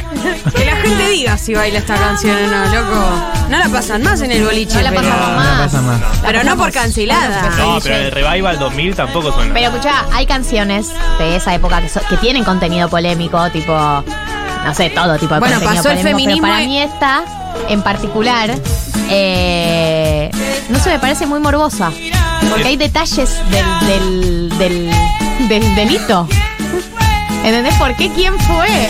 Que 0.89 0.95
la 0.95 0.99
gente 1.01 1.11
diga 1.11 1.37
si 1.37 1.53
baila 1.53 1.79
esta 1.79 1.95
canción 1.95 2.35
o 2.35 2.47
no, 2.47 2.65
loco. 2.73 3.05
No 3.49 3.57
la 3.57 3.69
pasan 3.69 4.03
más 4.03 4.21
en 4.21 4.31
el 4.31 4.43
boliche. 4.43 4.75
No 4.75 4.81
la 4.81 4.89
pero- 4.91 5.01
pasamos 5.03 5.29
No 5.29 5.35
más. 5.35 5.59
pasa 5.71 5.81
más. 5.81 5.99
Pero 6.21 6.43
no 6.43 6.57
por 6.57 6.71
cancelada. 6.71 7.49
No, 7.57 7.79
pero 7.81 7.95
el 7.95 8.11
Revival 8.11 8.59
2000 8.59 8.95
tampoco 8.95 9.31
suena. 9.33 9.53
Pero 9.53 9.67
escuchá, 9.69 10.05
hay 10.11 10.25
canciones 10.25 10.87
de 11.19 11.35
esa 11.35 11.53
época 11.53 11.81
que, 11.81 11.89
so- 11.89 12.01
que 12.09 12.17
tienen 12.17 12.43
contenido 12.43 12.89
polémico, 12.89 13.49
tipo, 13.51 13.73
no 13.73 14.73
sé, 14.75 14.89
todo 14.89 15.17
tipo 15.17 15.33
de 15.35 15.39
Bueno, 15.39 15.55
contenido 15.55 15.83
pasó 15.83 15.89
el 15.91 15.97
polémico, 15.97 16.07
feminismo 16.17 16.41
Pero 16.43 16.53
para 16.53 16.63
y- 16.63 16.67
mí 16.67 16.81
esta, 16.81 17.23
en 17.69 17.81
particular, 17.81 18.55
eh, 19.09 20.29
no 20.69 20.79
sé, 20.79 20.89
me 20.91 20.99
parece 20.99 21.25
muy 21.25 21.39
morbosa. 21.39 21.91
Porque 22.49 22.67
hay 22.69 22.77
detalles 22.77 23.29
del, 23.51 23.87
del, 23.87 24.49
del, 24.57 25.49
del 25.49 25.75
delito. 25.75 26.27
¿Entendés 27.43 27.75
por 27.75 27.95
qué? 27.95 28.09
¿Quién 28.09 28.37
fue? 28.39 28.89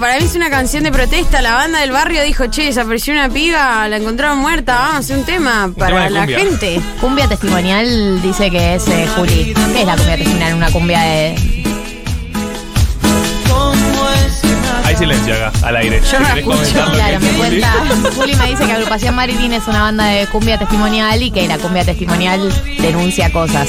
Para 0.00 0.18
mí 0.18 0.24
es 0.24 0.34
una 0.34 0.50
canción 0.50 0.82
de 0.82 0.90
protesta. 0.92 1.40
La 1.40 1.54
banda 1.54 1.80
del 1.80 1.92
barrio 1.92 2.22
dijo, 2.22 2.46
che, 2.46 2.64
desapareció 2.64 3.12
una 3.14 3.28
piba, 3.28 3.86
la 3.88 3.96
encontraron 3.96 4.38
muerta, 4.38 4.74
vamos 4.74 4.94
a 4.94 4.98
hacer 4.98 5.18
un 5.18 5.24
tema 5.24 5.70
para 5.78 5.94
tema 5.94 6.10
la 6.10 6.20
cumbia. 6.20 6.38
gente. 6.38 6.80
Cumbia 7.00 7.28
testimonial 7.28 8.20
dice 8.20 8.50
que 8.50 8.74
es 8.74 8.88
eh, 8.88 9.06
Juli. 9.16 9.54
¿Qué 9.72 9.80
es 9.80 9.86
la 9.86 9.96
cumbia 9.96 10.16
testimonial? 10.16 10.54
Una 10.54 10.70
cumbia 10.70 11.00
de. 11.00 11.64
Hay 14.84 14.96
silencio 14.96 15.34
acá, 15.34 15.52
al 15.66 15.76
aire. 15.76 16.00
Yo 16.10 16.20
no 16.20 16.28
la 16.28 16.34
¿Querés 16.34 16.48
escucho. 16.48 16.92
Claro, 16.92 17.20
me 17.20 17.28
cuenta. 17.30 17.72
Juli 18.16 18.34
me 18.36 18.46
dice 18.48 18.66
que 18.66 18.72
Agrupación 18.72 19.14
Marilyn 19.14 19.52
es 19.52 19.66
una 19.66 19.82
banda 19.82 20.06
de 20.06 20.26
cumbia 20.26 20.58
testimonial 20.58 21.22
y 21.22 21.30
que 21.30 21.46
la 21.48 21.58
cumbia 21.58 21.84
testimonial 21.84 22.52
denuncia 22.80 23.32
cosas. 23.32 23.68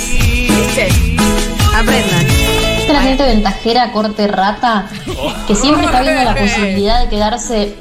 Aprendan. 1.73 2.44
Es 2.85 2.93
la 2.93 3.01
gente 3.01 3.23
ventajera, 3.23 3.91
corte 3.91 4.27
rata, 4.27 4.87
que 5.47 5.55
siempre 5.55 5.85
está 5.85 6.01
viendo 6.01 6.23
la 6.23 6.35
posibilidad 6.39 7.01
de 7.01 7.09
quedarse 7.09 7.75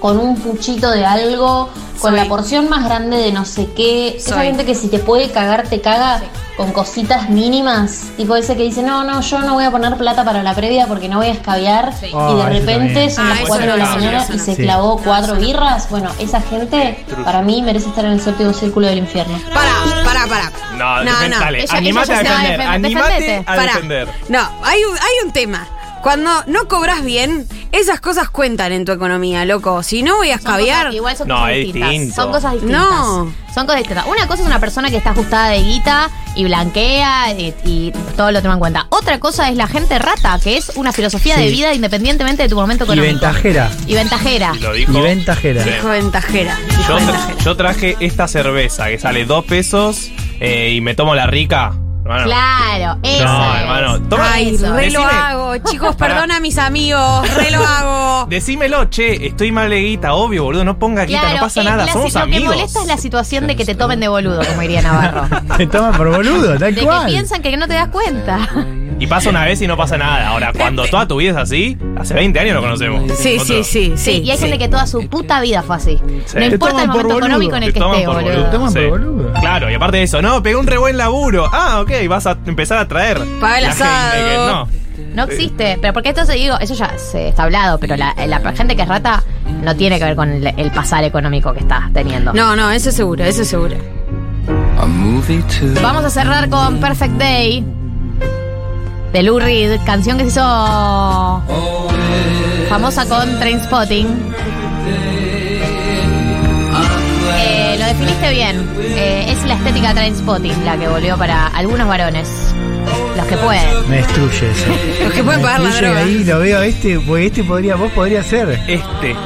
con 0.00 0.18
un 0.18 0.36
puchito 0.36 0.90
de 0.90 1.04
algo, 1.04 1.68
con 2.00 2.14
la 2.14 2.26
porción 2.26 2.68
más 2.68 2.84
grande 2.84 3.16
de 3.16 3.32
no 3.32 3.44
sé 3.44 3.68
qué. 3.76 4.16
Esa 4.16 4.40
gente 4.42 4.64
que 4.64 4.74
si 4.74 4.88
te 4.88 4.98
puede 4.98 5.30
cagar, 5.30 5.66
te 5.68 5.80
caga 5.80 6.20
con 6.56 6.72
cositas 6.72 7.30
mínimas. 7.30 8.08
Tipo 8.16 8.34
ese 8.36 8.56
que 8.56 8.62
dice, 8.64 8.82
no, 8.82 9.04
no, 9.04 9.20
yo 9.20 9.40
no 9.40 9.54
voy 9.54 9.64
a 9.64 9.70
poner 9.70 9.96
plata 9.96 10.24
para 10.24 10.42
la 10.42 10.54
previa 10.54 10.86
porque 10.88 11.08
no 11.08 11.18
voy 11.18 11.26
a 11.28 11.32
escabiar. 11.32 11.92
Oh, 12.12 12.32
y 12.32 12.36
de 12.36 12.40
eso 12.42 12.48
repente 12.48 12.94
también. 12.94 13.10
son 13.14 13.26
Ah, 13.26 13.30
las 13.30 13.38
eso 13.40 13.48
4 13.48 13.72
de 13.72 13.76
la 13.78 13.86
mañana 13.86 14.26
y 14.32 14.38
se 14.38 14.54
Sí. 14.56 14.62
clavó 14.62 14.98
cuatro 15.02 15.34
birras. 15.36 15.88
Bueno, 15.90 16.10
esa 16.18 16.40
gente 16.40 17.04
para 17.24 17.42
mí 17.42 17.62
merece 17.62 17.88
estar 17.88 18.04
en 18.04 18.12
el 18.12 18.20
séptimo 18.20 18.52
círculo 18.52 18.86
del 18.88 18.98
infierno. 18.98 19.38
Pará, 19.54 19.72
pará, 20.04 20.26
pará. 20.28 20.52
No, 20.76 21.04
No, 21.04 21.28
no. 21.28 21.48
Ella- 21.48 21.76
animate 21.76 22.12
ella 22.12 22.20
a 22.20 22.22
defender. 22.22 22.60
defen- 22.60 22.66
Animate 22.68 23.14
defendete. 23.14 23.44
a 23.50 23.56
defender. 23.62 24.08
No, 24.28 24.40
hay 24.64 24.84
un, 24.84 24.96
hay 24.96 25.26
un 25.26 25.32
tema. 25.32 25.66
Cuando 26.02 26.30
no 26.46 26.68
cobras 26.68 27.04
bien, 27.04 27.46
esas 27.72 28.00
cosas 28.00 28.30
cuentan 28.30 28.72
en 28.72 28.84
tu 28.84 28.92
economía, 28.92 29.44
loco. 29.44 29.82
Si 29.82 30.02
no 30.02 30.16
voy 30.16 30.30
a 30.30 30.34
Son 30.38 30.44
cosas- 30.44 30.58
escabiar. 30.60 30.94
igual 30.94 31.16
son 31.16 31.28
No, 31.28 31.34
cosas 31.36 31.50
es 31.50 31.56
distintas. 31.64 31.90
distinto. 31.90 32.14
Son 32.22 32.32
cosas 32.32 32.52
distintas. 32.52 32.80
No. 32.90 33.32
Son 33.54 33.66
cosas 33.66 33.78
distintas. 33.80 34.06
Una 34.06 34.26
cosa 34.26 34.42
es 34.42 34.46
una 34.48 34.60
persona 34.60 34.90
que 34.90 34.96
está 34.96 35.10
ajustada 35.10 35.48
de 35.50 35.62
guita 35.62 36.08
y 36.36 36.44
blanquea 36.44 37.32
y, 37.32 37.52
y 37.64 37.92
todo 38.16 38.30
lo 38.30 38.40
toma 38.40 38.54
en 38.54 38.60
cuenta. 38.60 38.86
Otra 38.90 39.18
cosa 39.18 39.48
es 39.50 39.56
la 39.56 39.66
gente 39.66 39.98
rata, 39.98 40.38
que 40.42 40.56
es 40.56 40.72
una 40.76 40.92
filosofía 40.92 41.34
Sí. 41.36 41.42
de 41.42 41.50
vida 41.50 41.74
independientemente 41.74 42.44
de 42.44 42.48
tu 42.48 42.54
momento 42.56 42.84
Y 42.84 42.86
económico. 42.86 43.12
ventajera. 43.14 43.70
Y 43.86 43.94
ventajera. 43.94 44.52
Y 44.54 44.60
lo 44.60 44.72
dijo. 44.72 44.92
Y 44.98 45.00
ventajera. 45.02 45.64
Sí. 45.64 45.70
Dijo 45.70 45.88
ventajera. 45.88 46.56
dijo 46.68 46.82
Yo, 46.88 46.98
tra- 46.98 47.06
ventajera. 47.06 47.44
yo 47.44 47.56
traje 47.56 47.96
esta 48.00 48.28
cerveza 48.28 48.86
que 48.88 48.98
sale 48.98 49.24
dos 49.24 49.44
pesos 49.44 50.10
eh, 50.40 50.72
y 50.74 50.80
me 50.80 50.94
tomo 50.94 51.14
la 51.16 51.26
rica. 51.26 51.72
Hermano. 52.08 52.24
Claro, 52.24 52.98
esa 53.02 53.24
No, 53.24 53.54
es. 53.54 53.60
hermano. 53.60 54.00
Toma, 54.08 54.32
Ay, 54.32 54.54
eso. 54.54 54.74
re 54.74 54.90
lo 54.90 55.02
hago. 55.04 55.56
Chicos, 55.58 55.94
perdona 55.96 56.36
a 56.36 56.40
mis 56.40 56.56
amigos. 56.56 57.34
Re 57.36 57.50
lo 57.50 57.58
hago. 57.66 58.26
Decímelo, 58.30 58.88
che, 58.88 59.26
estoy 59.26 59.52
mal 59.52 59.68
de 59.68 59.80
guita, 59.80 60.14
obvio, 60.14 60.44
boludo, 60.44 60.64
no 60.64 60.78
ponga 60.78 61.04
guita, 61.04 61.20
Claro, 61.20 61.34
no 61.36 61.40
pasa 61.42 61.60
eh, 61.60 61.64
nada, 61.64 61.84
la- 61.84 61.92
somos 61.92 62.14
lo 62.14 62.20
amigos. 62.20 62.50
que 62.52 62.56
molesta 62.60 62.80
es 62.80 62.86
la 62.86 62.96
situación 62.96 63.46
de 63.46 63.56
que 63.56 63.64
te 63.66 63.74
tomen 63.74 64.00
de 64.00 64.08
boludo, 64.08 64.42
como 64.44 64.60
diría 64.62 64.80
Navarro. 64.82 65.28
Te 65.58 65.66
toman 65.66 65.94
por 65.96 66.08
boludo, 66.14 66.58
tal 66.58 66.74
De 66.74 66.80
que 66.80 66.86
cual. 66.86 67.06
piensan 67.06 67.42
que 67.42 67.56
no 67.56 67.66
te 67.68 67.74
das 67.74 67.88
cuenta. 67.88 68.48
Y 69.00 69.06
pasa 69.06 69.30
una 69.30 69.44
vez 69.44 69.62
y 69.62 69.66
no 69.66 69.76
pasa 69.76 69.96
nada. 69.96 70.28
Ahora, 70.28 70.52
cuando 70.52 70.84
toda 70.86 71.06
tu 71.06 71.16
vida 71.18 71.30
es 71.30 71.36
así, 71.36 71.78
hace 71.96 72.14
20 72.14 72.40
años 72.40 72.54
lo 72.56 72.60
conocemos. 72.62 73.12
Sí, 73.16 73.38
sí, 73.38 73.62
sí, 73.62 73.92
Sí, 73.96 74.22
y 74.24 74.30
hay 74.30 74.36
sí. 74.36 74.42
gente 74.44 74.58
que 74.58 74.68
toda 74.68 74.86
su 74.86 75.08
puta 75.08 75.40
vida 75.40 75.62
fue 75.62 75.76
así. 75.76 75.98
Sí. 76.26 76.36
No 76.38 76.44
importa 76.46 76.82
el 76.82 76.90
por 76.90 76.96
momento 77.04 77.18
económico 77.18 77.56
en 77.56 77.62
el 77.62 77.72
que 77.72 77.78
esté, 77.78 78.04
por 78.04 78.90
boludo. 78.90 79.32
Claro, 79.40 79.70
y 79.70 79.74
aparte 79.74 79.98
de 79.98 80.02
eso, 80.02 80.20
no, 80.20 80.42
pegué 80.42 80.56
un 80.56 80.66
re 80.66 80.78
buen 80.78 80.96
laburo. 80.96 81.48
Ah, 81.52 81.80
ok, 81.80 81.90
vas 82.08 82.26
a 82.26 82.38
empezar 82.46 82.78
a 82.78 82.88
traer. 82.88 83.18
Paga 83.40 83.58
el 83.60 83.64
asado. 83.66 84.64
no. 84.64 84.88
No 85.14 85.24
existe, 85.24 85.78
pero 85.80 85.92
porque 85.92 86.10
esto 86.10 86.24
se 86.24 86.34
digo, 86.34 86.58
eso 86.60 86.74
ya 86.74 86.92
se 86.98 87.28
está 87.28 87.44
hablado, 87.44 87.78
pero 87.78 87.96
la, 87.96 88.14
la 88.26 88.52
gente 88.52 88.76
que 88.76 88.82
es 88.82 88.88
rata 88.88 89.22
no 89.62 89.74
tiene 89.74 89.98
que 89.98 90.04
ver 90.04 90.16
con 90.16 90.28
el, 90.28 90.46
el 90.56 90.70
pasar 90.70 91.02
económico 91.04 91.52
que 91.52 91.60
está 91.60 91.88
teniendo. 91.94 92.32
No, 92.32 92.54
no, 92.56 92.70
eso 92.70 92.90
seguro, 92.92 93.24
eso 93.24 93.44
seguro. 93.44 93.76
Vamos 95.82 96.04
a 96.04 96.10
cerrar 96.10 96.48
con 96.48 96.78
Perfect 96.80 97.14
Day 97.14 97.64
de 99.12 99.22
Lou 99.22 99.38
Reed, 99.38 99.78
canción 99.86 100.18
que 100.18 100.24
se 100.24 100.30
hizo 100.30 101.42
famosa 102.68 103.06
con 103.06 103.38
Trainspotting. 103.38 104.06
Eh, 107.38 107.76
lo 107.78 107.86
definiste 107.86 108.30
bien. 108.30 108.68
Eh, 108.80 109.26
es 109.28 109.44
la 109.46 109.54
estética 109.54 109.94
Trainspotting 109.94 110.64
la 110.64 110.76
que 110.76 110.88
volvió 110.88 111.16
para 111.16 111.46
algunos 111.48 111.88
varones. 111.88 112.28
Los 113.16 113.26
que 113.26 113.36
pueden. 113.36 113.90
Me 113.90 113.96
destruye 113.96 114.50
eso. 114.50 115.04
Los 115.04 115.12
que 115.12 115.24
pueden 115.24 115.40
Me 115.40 115.46
pagar 115.46 115.60
la 115.60 115.68
destruye, 115.68 115.86
droga. 115.92 116.00
Ahí 116.06 116.24
lo 116.24 116.38
veo, 116.40 116.62
este, 116.62 117.00
porque 117.00 117.26
este 117.26 117.44
podría, 117.44 117.76
vos 117.76 117.90
podría 117.92 118.22
ser. 118.22 118.60
Este. 118.66 119.16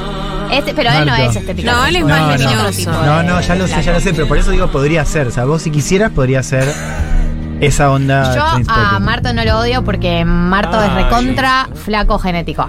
Este, 0.52 0.74
pero 0.74 0.90
él 0.90 1.06
no 1.06 1.16
es 1.16 1.34
estética. 1.34 1.72
No, 1.72 1.86
él 1.86 1.96
es 1.96 2.04
más 2.04 2.40
luminoso. 2.40 2.72
tipo 2.72 2.90
de 2.90 3.06
No, 3.06 3.22
no, 3.22 3.40
ya 3.40 3.54
lo 3.54 3.66
sé, 3.66 3.82
ya 3.82 3.92
lo 3.92 4.00
sé, 4.00 4.12
pero 4.12 4.28
por 4.28 4.38
eso 4.38 4.50
digo 4.50 4.70
podría 4.70 5.04
ser. 5.04 5.26
O 5.28 5.30
sea, 5.30 5.44
vos 5.44 5.62
si 5.62 5.70
quisieras 5.70 6.10
podría 6.10 6.42
ser 6.42 6.64
esa 7.66 7.90
onda. 7.90 8.34
Yo 8.34 8.42
a. 8.68 8.98
Marto 9.00 9.32
no 9.32 9.44
lo 9.44 9.58
odio 9.60 9.82
porque 9.84 10.24
Marto 10.24 10.82
es 10.82 10.92
recontra 10.92 11.68
flaco 11.74 12.18
genético. 12.18 12.68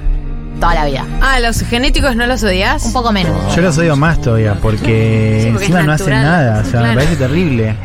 Toda 0.59 0.75
la 0.75 0.85
vida. 0.85 1.05
Ah, 1.21 1.39
¿los 1.39 1.59
genéticos 1.61 2.15
no 2.15 2.25
los 2.25 2.41
odias? 2.43 2.85
Un 2.85 2.93
poco 2.93 3.11
menos. 3.11 3.35
Yo 3.55 3.61
los 3.61 3.77
odio 3.77 3.95
más 3.97 4.21
todavía 4.21 4.53
porque, 4.61 5.41
Sí, 5.43 5.49
porque 5.51 5.65
encima 5.65 5.83
no 5.83 5.91
hacen 5.91 6.09
nada. 6.11 6.59
O 6.61 6.63
sea, 6.63 6.71
Claro. 6.79 6.87
me 6.87 6.93
parece 6.95 7.15
terrible. 7.17 7.75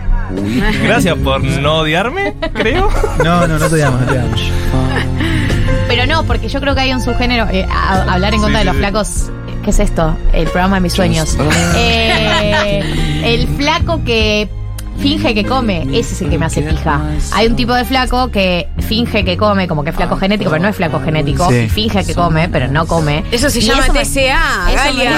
Gracias 0.84 1.16
por 1.16 1.42
no 1.42 1.76
odiarme, 1.78 2.34
creo. 2.54 2.88
No, 3.24 3.46
no, 3.48 3.58
no 3.58 3.68
te 3.68 3.82
no 3.82 3.96
te 4.06 4.14
llamo. 4.14 4.36
Pero 5.88 6.06
no, 6.06 6.24
porque 6.24 6.48
yo 6.48 6.60
creo 6.60 6.74
que 6.74 6.82
hay 6.82 6.92
un 6.92 7.00
subgénero. 7.00 7.46
eh, 7.50 7.66
a- 7.70 8.12
hablar 8.12 8.34
en 8.34 8.40
contra 8.42 8.60
Sí, 8.60 8.66
de 8.66 8.72
los 8.72 8.74
sí. 8.74 8.78
flacos. 8.80 9.30
¿Qué 9.64 9.70
es 9.70 9.78
esto? 9.80 10.16
El 10.32 10.44
programa 10.44 10.76
de 10.76 10.80
mis 10.82 10.92
sueños. 10.92 11.36
Eh, 11.74 13.22
el 13.24 13.48
flaco 13.56 14.02
que 14.04 14.48
finge 15.00 15.34
que 15.34 15.44
come, 15.44 15.82
ese 15.92 16.14
es 16.14 16.22
el 16.22 16.30
que 16.30 16.38
me 16.38 16.46
hace 16.46 16.62
pija. 16.62 17.00
Hay 17.32 17.46
un 17.46 17.56
tipo 17.56 17.72
de 17.74 17.84
flaco 17.84 18.30
que 18.30 18.68
finge 18.86 19.24
que 19.24 19.36
come, 19.36 19.66
como 19.68 19.84
que 19.84 19.90
es 19.90 19.96
flaco 19.96 20.16
genético, 20.16 20.50
pero 20.50 20.62
no 20.62 20.68
es 20.68 20.76
flaco 20.76 21.00
genético. 21.00 21.48
Sí. 21.50 21.68
Finge 21.68 22.04
que 22.04 22.14
come, 22.14 22.48
pero 22.48 22.68
no 22.68 22.86
come. 22.86 23.24
Eso 23.30 23.48
se 23.50 23.58
Y 23.60 23.62
llama 23.62 23.84
eso 23.84 23.92
me- 23.92 24.00
TCA, 24.04 24.70
Galia. 24.74 25.12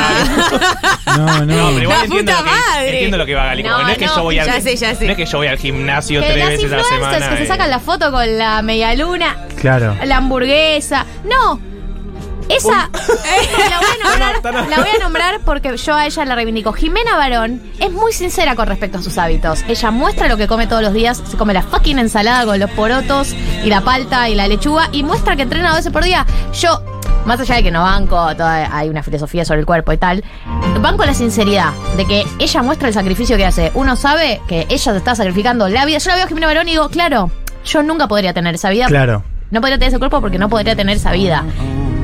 No, 1.07 1.17
No, 1.17 1.47
no. 1.47 1.69
pero 1.71 1.83
igual 1.83 1.99
La 1.99 2.05
entiendo 2.05 2.33
puta 2.33 2.33
lo, 2.39 2.45
que, 2.45 2.51
madre. 2.51 2.91
entiendo 2.93 3.17
lo 3.19 3.27
que 3.27 3.35
va 3.35 3.45
Gali. 3.47 3.63
como 3.63 3.77
No, 3.79 3.83
No, 3.83 3.89
es 3.89 3.99
que 3.99 4.07
no, 4.07 4.17
yo 4.17 4.23
voy 4.23 4.39
al, 4.39 4.47
ya 4.47 4.61
sé, 4.61 4.77
ya 4.77 4.95
sé. 4.95 5.05
No 5.07 5.11
es 5.13 5.17
que 5.17 5.27
yo 5.27 5.39
voy 5.39 5.47
al 5.49 5.59
gimnasio 5.59 6.21
Que 6.21 6.27
tres 6.29 6.39
las 6.39 6.49
veces 6.51 6.73
a 6.73 6.77
la 6.77 6.85
semana. 6.85 7.29
que 7.31 7.37
se 7.39 7.45
y- 7.45 7.47
sacan 7.49 7.71
la 7.71 7.81
foto 7.81 8.11
con 8.13 8.39
la 8.39 8.63
media 8.63 8.95
luna, 8.95 9.37
Claro. 9.61 9.97
la 10.05 10.17
hamburguesa. 10.19 11.05
No. 11.25 11.70
Esa 12.51 12.91
la 13.71 13.79
voy 13.79 13.89
a 14.03 14.09
nombrar, 14.09 14.69
la 14.69 14.77
voy 14.79 14.89
a 14.89 15.03
nombrar 15.03 15.41
porque 15.45 15.77
yo 15.77 15.95
a 15.95 16.07
ella 16.07 16.25
la 16.25 16.35
reivindico. 16.35 16.73
Jimena 16.73 17.17
Barón 17.17 17.63
es 17.79 17.91
muy 17.93 18.13
sincera 18.13 18.55
con 18.57 18.67
respecto 18.69 18.99
a 18.99 19.03
sus 19.03 19.17
hábitos. 19.19 19.65
Ella 19.69 19.91
muestra 19.91 20.29
lo 20.29 20.37
que 20.37 20.47
come 20.47 20.67
todos 20.67 20.83
los 20.83 20.93
días, 20.93 21.23
se 21.29 21.37
come 21.37 21.55
la 21.55 21.63
fucking 21.63 21.99
ensalada 21.99 22.45
con 22.45 22.59
los 22.59 22.71
porotos 22.71 23.33
y 23.65 23.69
la 23.69 23.81
palta 23.83 24.29
y 24.29 24.35
la 24.35 24.49
lechuga 24.49 24.89
y 24.93 25.03
muestra 25.03 25.37
que 25.37 25.43
entrena 25.43 25.69
dos 25.69 25.79
veces 25.79 25.93
por 25.93 26.05
día. 26.05 26.27
Yo, 26.53 26.81
más 27.25 27.39
allá 27.41 27.57
de 27.57 27.63
que 27.63 27.71
no 27.71 27.83
banco, 27.83 28.17
toda- 28.37 28.77
hay 28.77 28.89
una 28.89 29.03
filosofía 29.03 29.45
sobre 29.45 29.61
el 29.61 29.67
cuerpo 29.67 29.93
y 29.93 29.97
tal, 29.99 30.25
banco 30.81 31.05
la 31.05 31.15
sinceridad 31.15 31.73
de 31.97 32.05
que 32.07 32.25
ella 32.39 32.63
muestra 32.63 32.89
el 32.89 32.95
sacrificio 32.95 33.37
que 33.37 33.47
hace. 33.47 33.71
Uno 33.75 33.97
sabe 33.97 34.41
que 34.49 34.67
ella 34.69 34.93
se 34.93 34.97
está 34.97 35.15
sacrificando 35.15 35.69
la 35.69 35.85
vida. 35.85 35.99
Yo 35.99 36.09
la 36.11 36.17
veo 36.17 36.25
a 36.25 36.29
Jimena 36.29 36.47
Barón 36.47 36.69
y 36.69 36.73
digo, 36.73 36.89
claro, 36.89 37.31
yo 37.65 37.83
nunca 37.83 38.09
podría 38.09 38.33
tener 38.33 38.55
esa 38.55 38.71
vida 38.71 38.87
Claro. 38.87 39.23
no 39.51 39.61
podría 39.61 39.77
tener 39.77 39.89
ese 39.91 39.99
cuerpo 39.99 40.21
porque 40.21 40.39
no 40.39 40.49
podría 40.49 40.75
tener 40.75 40.97
esa 40.97 41.13
vida. 41.13 41.45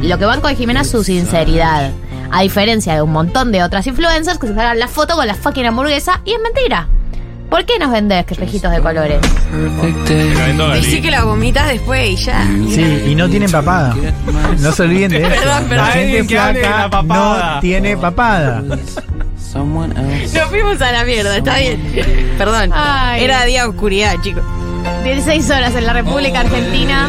Lo 0.07 0.19
que 0.19 0.25
banco 0.25 0.47
de 0.47 0.55
Jimena 0.55 0.83
es 0.83 0.91
su 0.91 1.03
sinceridad. 1.03 1.91
A 2.31 2.43
diferencia 2.43 2.95
de 2.95 3.03
un 3.03 3.11
montón 3.11 3.51
de 3.51 3.63
otras 3.65 3.87
influencers 3.87 4.39
que 4.39 4.47
se 4.47 4.55
sacan 4.55 4.79
la 4.79 4.87
foto 4.87 5.17
con 5.17 5.27
la 5.27 5.35
fucking 5.35 5.67
hamburguesa 5.67 6.21
y 6.25 6.33
es 6.33 6.41
mentira. 6.41 6.89
¿Por 7.51 7.65
qué 7.65 7.79
nos 7.79 7.91
vendés 7.91 8.25
espejitos 8.29 8.71
de 8.71 8.81
colores? 8.81 9.21
Decí 10.75 11.01
que 11.01 11.11
la 11.11 11.25
vomitas 11.25 11.69
después 11.69 12.11
y 12.11 12.17
ya. 12.17 12.45
Sí, 12.69 13.05
y 13.09 13.15
no 13.15 13.29
tienen 13.29 13.51
papada. 13.51 13.97
No 14.61 14.73
se 14.73 14.83
olviden 14.83 15.11
de 15.11 15.19
eso. 15.19 15.29
Perdón, 15.29 15.65
perdón. 15.69 15.87
La 15.87 15.93
gente 15.93 16.25
flaca 16.25 16.71
la 16.71 16.91
papada. 16.91 17.55
no 17.55 17.61
tiene 17.61 17.97
papada. 17.97 18.63
Nos 18.63 20.49
fuimos 20.51 20.81
a 20.83 20.93
la 20.93 21.05
mierda, 21.05 21.37
está 21.37 21.59
bien. 21.59 21.81
Perdón. 22.39 22.71
Ay. 22.75 23.25
Era 23.25 23.45
día 23.45 23.63
de 23.63 23.69
oscuridad, 23.69 24.15
chicos. 24.23 24.45
16 25.05 25.51
horas 25.51 25.75
en 25.75 25.87
la 25.87 25.93
República 25.93 26.41
Argentina. 26.41 27.09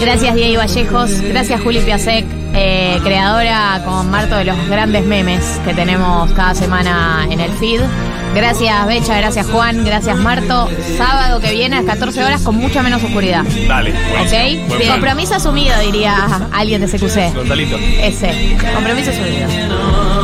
Gracias 0.00 0.34
Diego 0.34 0.58
Vallejos, 0.58 1.20
gracias 1.22 1.60
Juli 1.60 1.80
Piasek, 1.80 2.24
eh, 2.54 2.98
creadora 3.02 3.82
con 3.84 4.10
Marto 4.10 4.36
de 4.36 4.44
los 4.44 4.68
grandes 4.68 5.04
memes 5.06 5.60
que 5.64 5.74
tenemos 5.74 6.30
cada 6.32 6.54
semana 6.54 7.26
en 7.30 7.40
el 7.40 7.50
feed. 7.52 7.80
Gracias 8.34 8.86
Becha, 8.86 9.16
gracias 9.16 9.46
Juan, 9.46 9.84
gracias 9.84 10.16
Marto. 10.18 10.68
Sábado 10.98 11.40
que 11.40 11.52
viene 11.52 11.76
a 11.76 11.82
las 11.82 11.94
14 11.94 12.24
horas 12.24 12.42
con 12.42 12.56
mucha 12.56 12.82
menos 12.82 13.02
oscuridad. 13.02 13.44
Dale, 13.66 13.92
buenísimo. 14.10 14.64
¿Ok? 14.64 14.68
Buen. 14.68 14.88
Compromiso 14.90 15.34
asumido, 15.34 15.78
diría 15.80 16.48
alguien 16.52 16.80
de 16.80 16.86
CQC. 16.86 17.34
Gonzalito. 17.34 17.76
Ese. 17.78 18.58
Compromiso 18.74 19.10
asumido. 19.10 20.15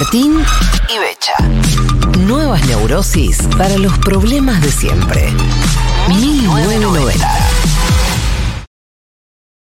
Martín 0.00 0.38
y 0.88 0.98
Becha. 1.00 1.34
Nuevas 2.20 2.64
neurosis 2.68 3.48
para 3.58 3.76
los 3.78 3.98
problemas 3.98 4.62
de 4.62 4.70
siempre. 4.70 5.28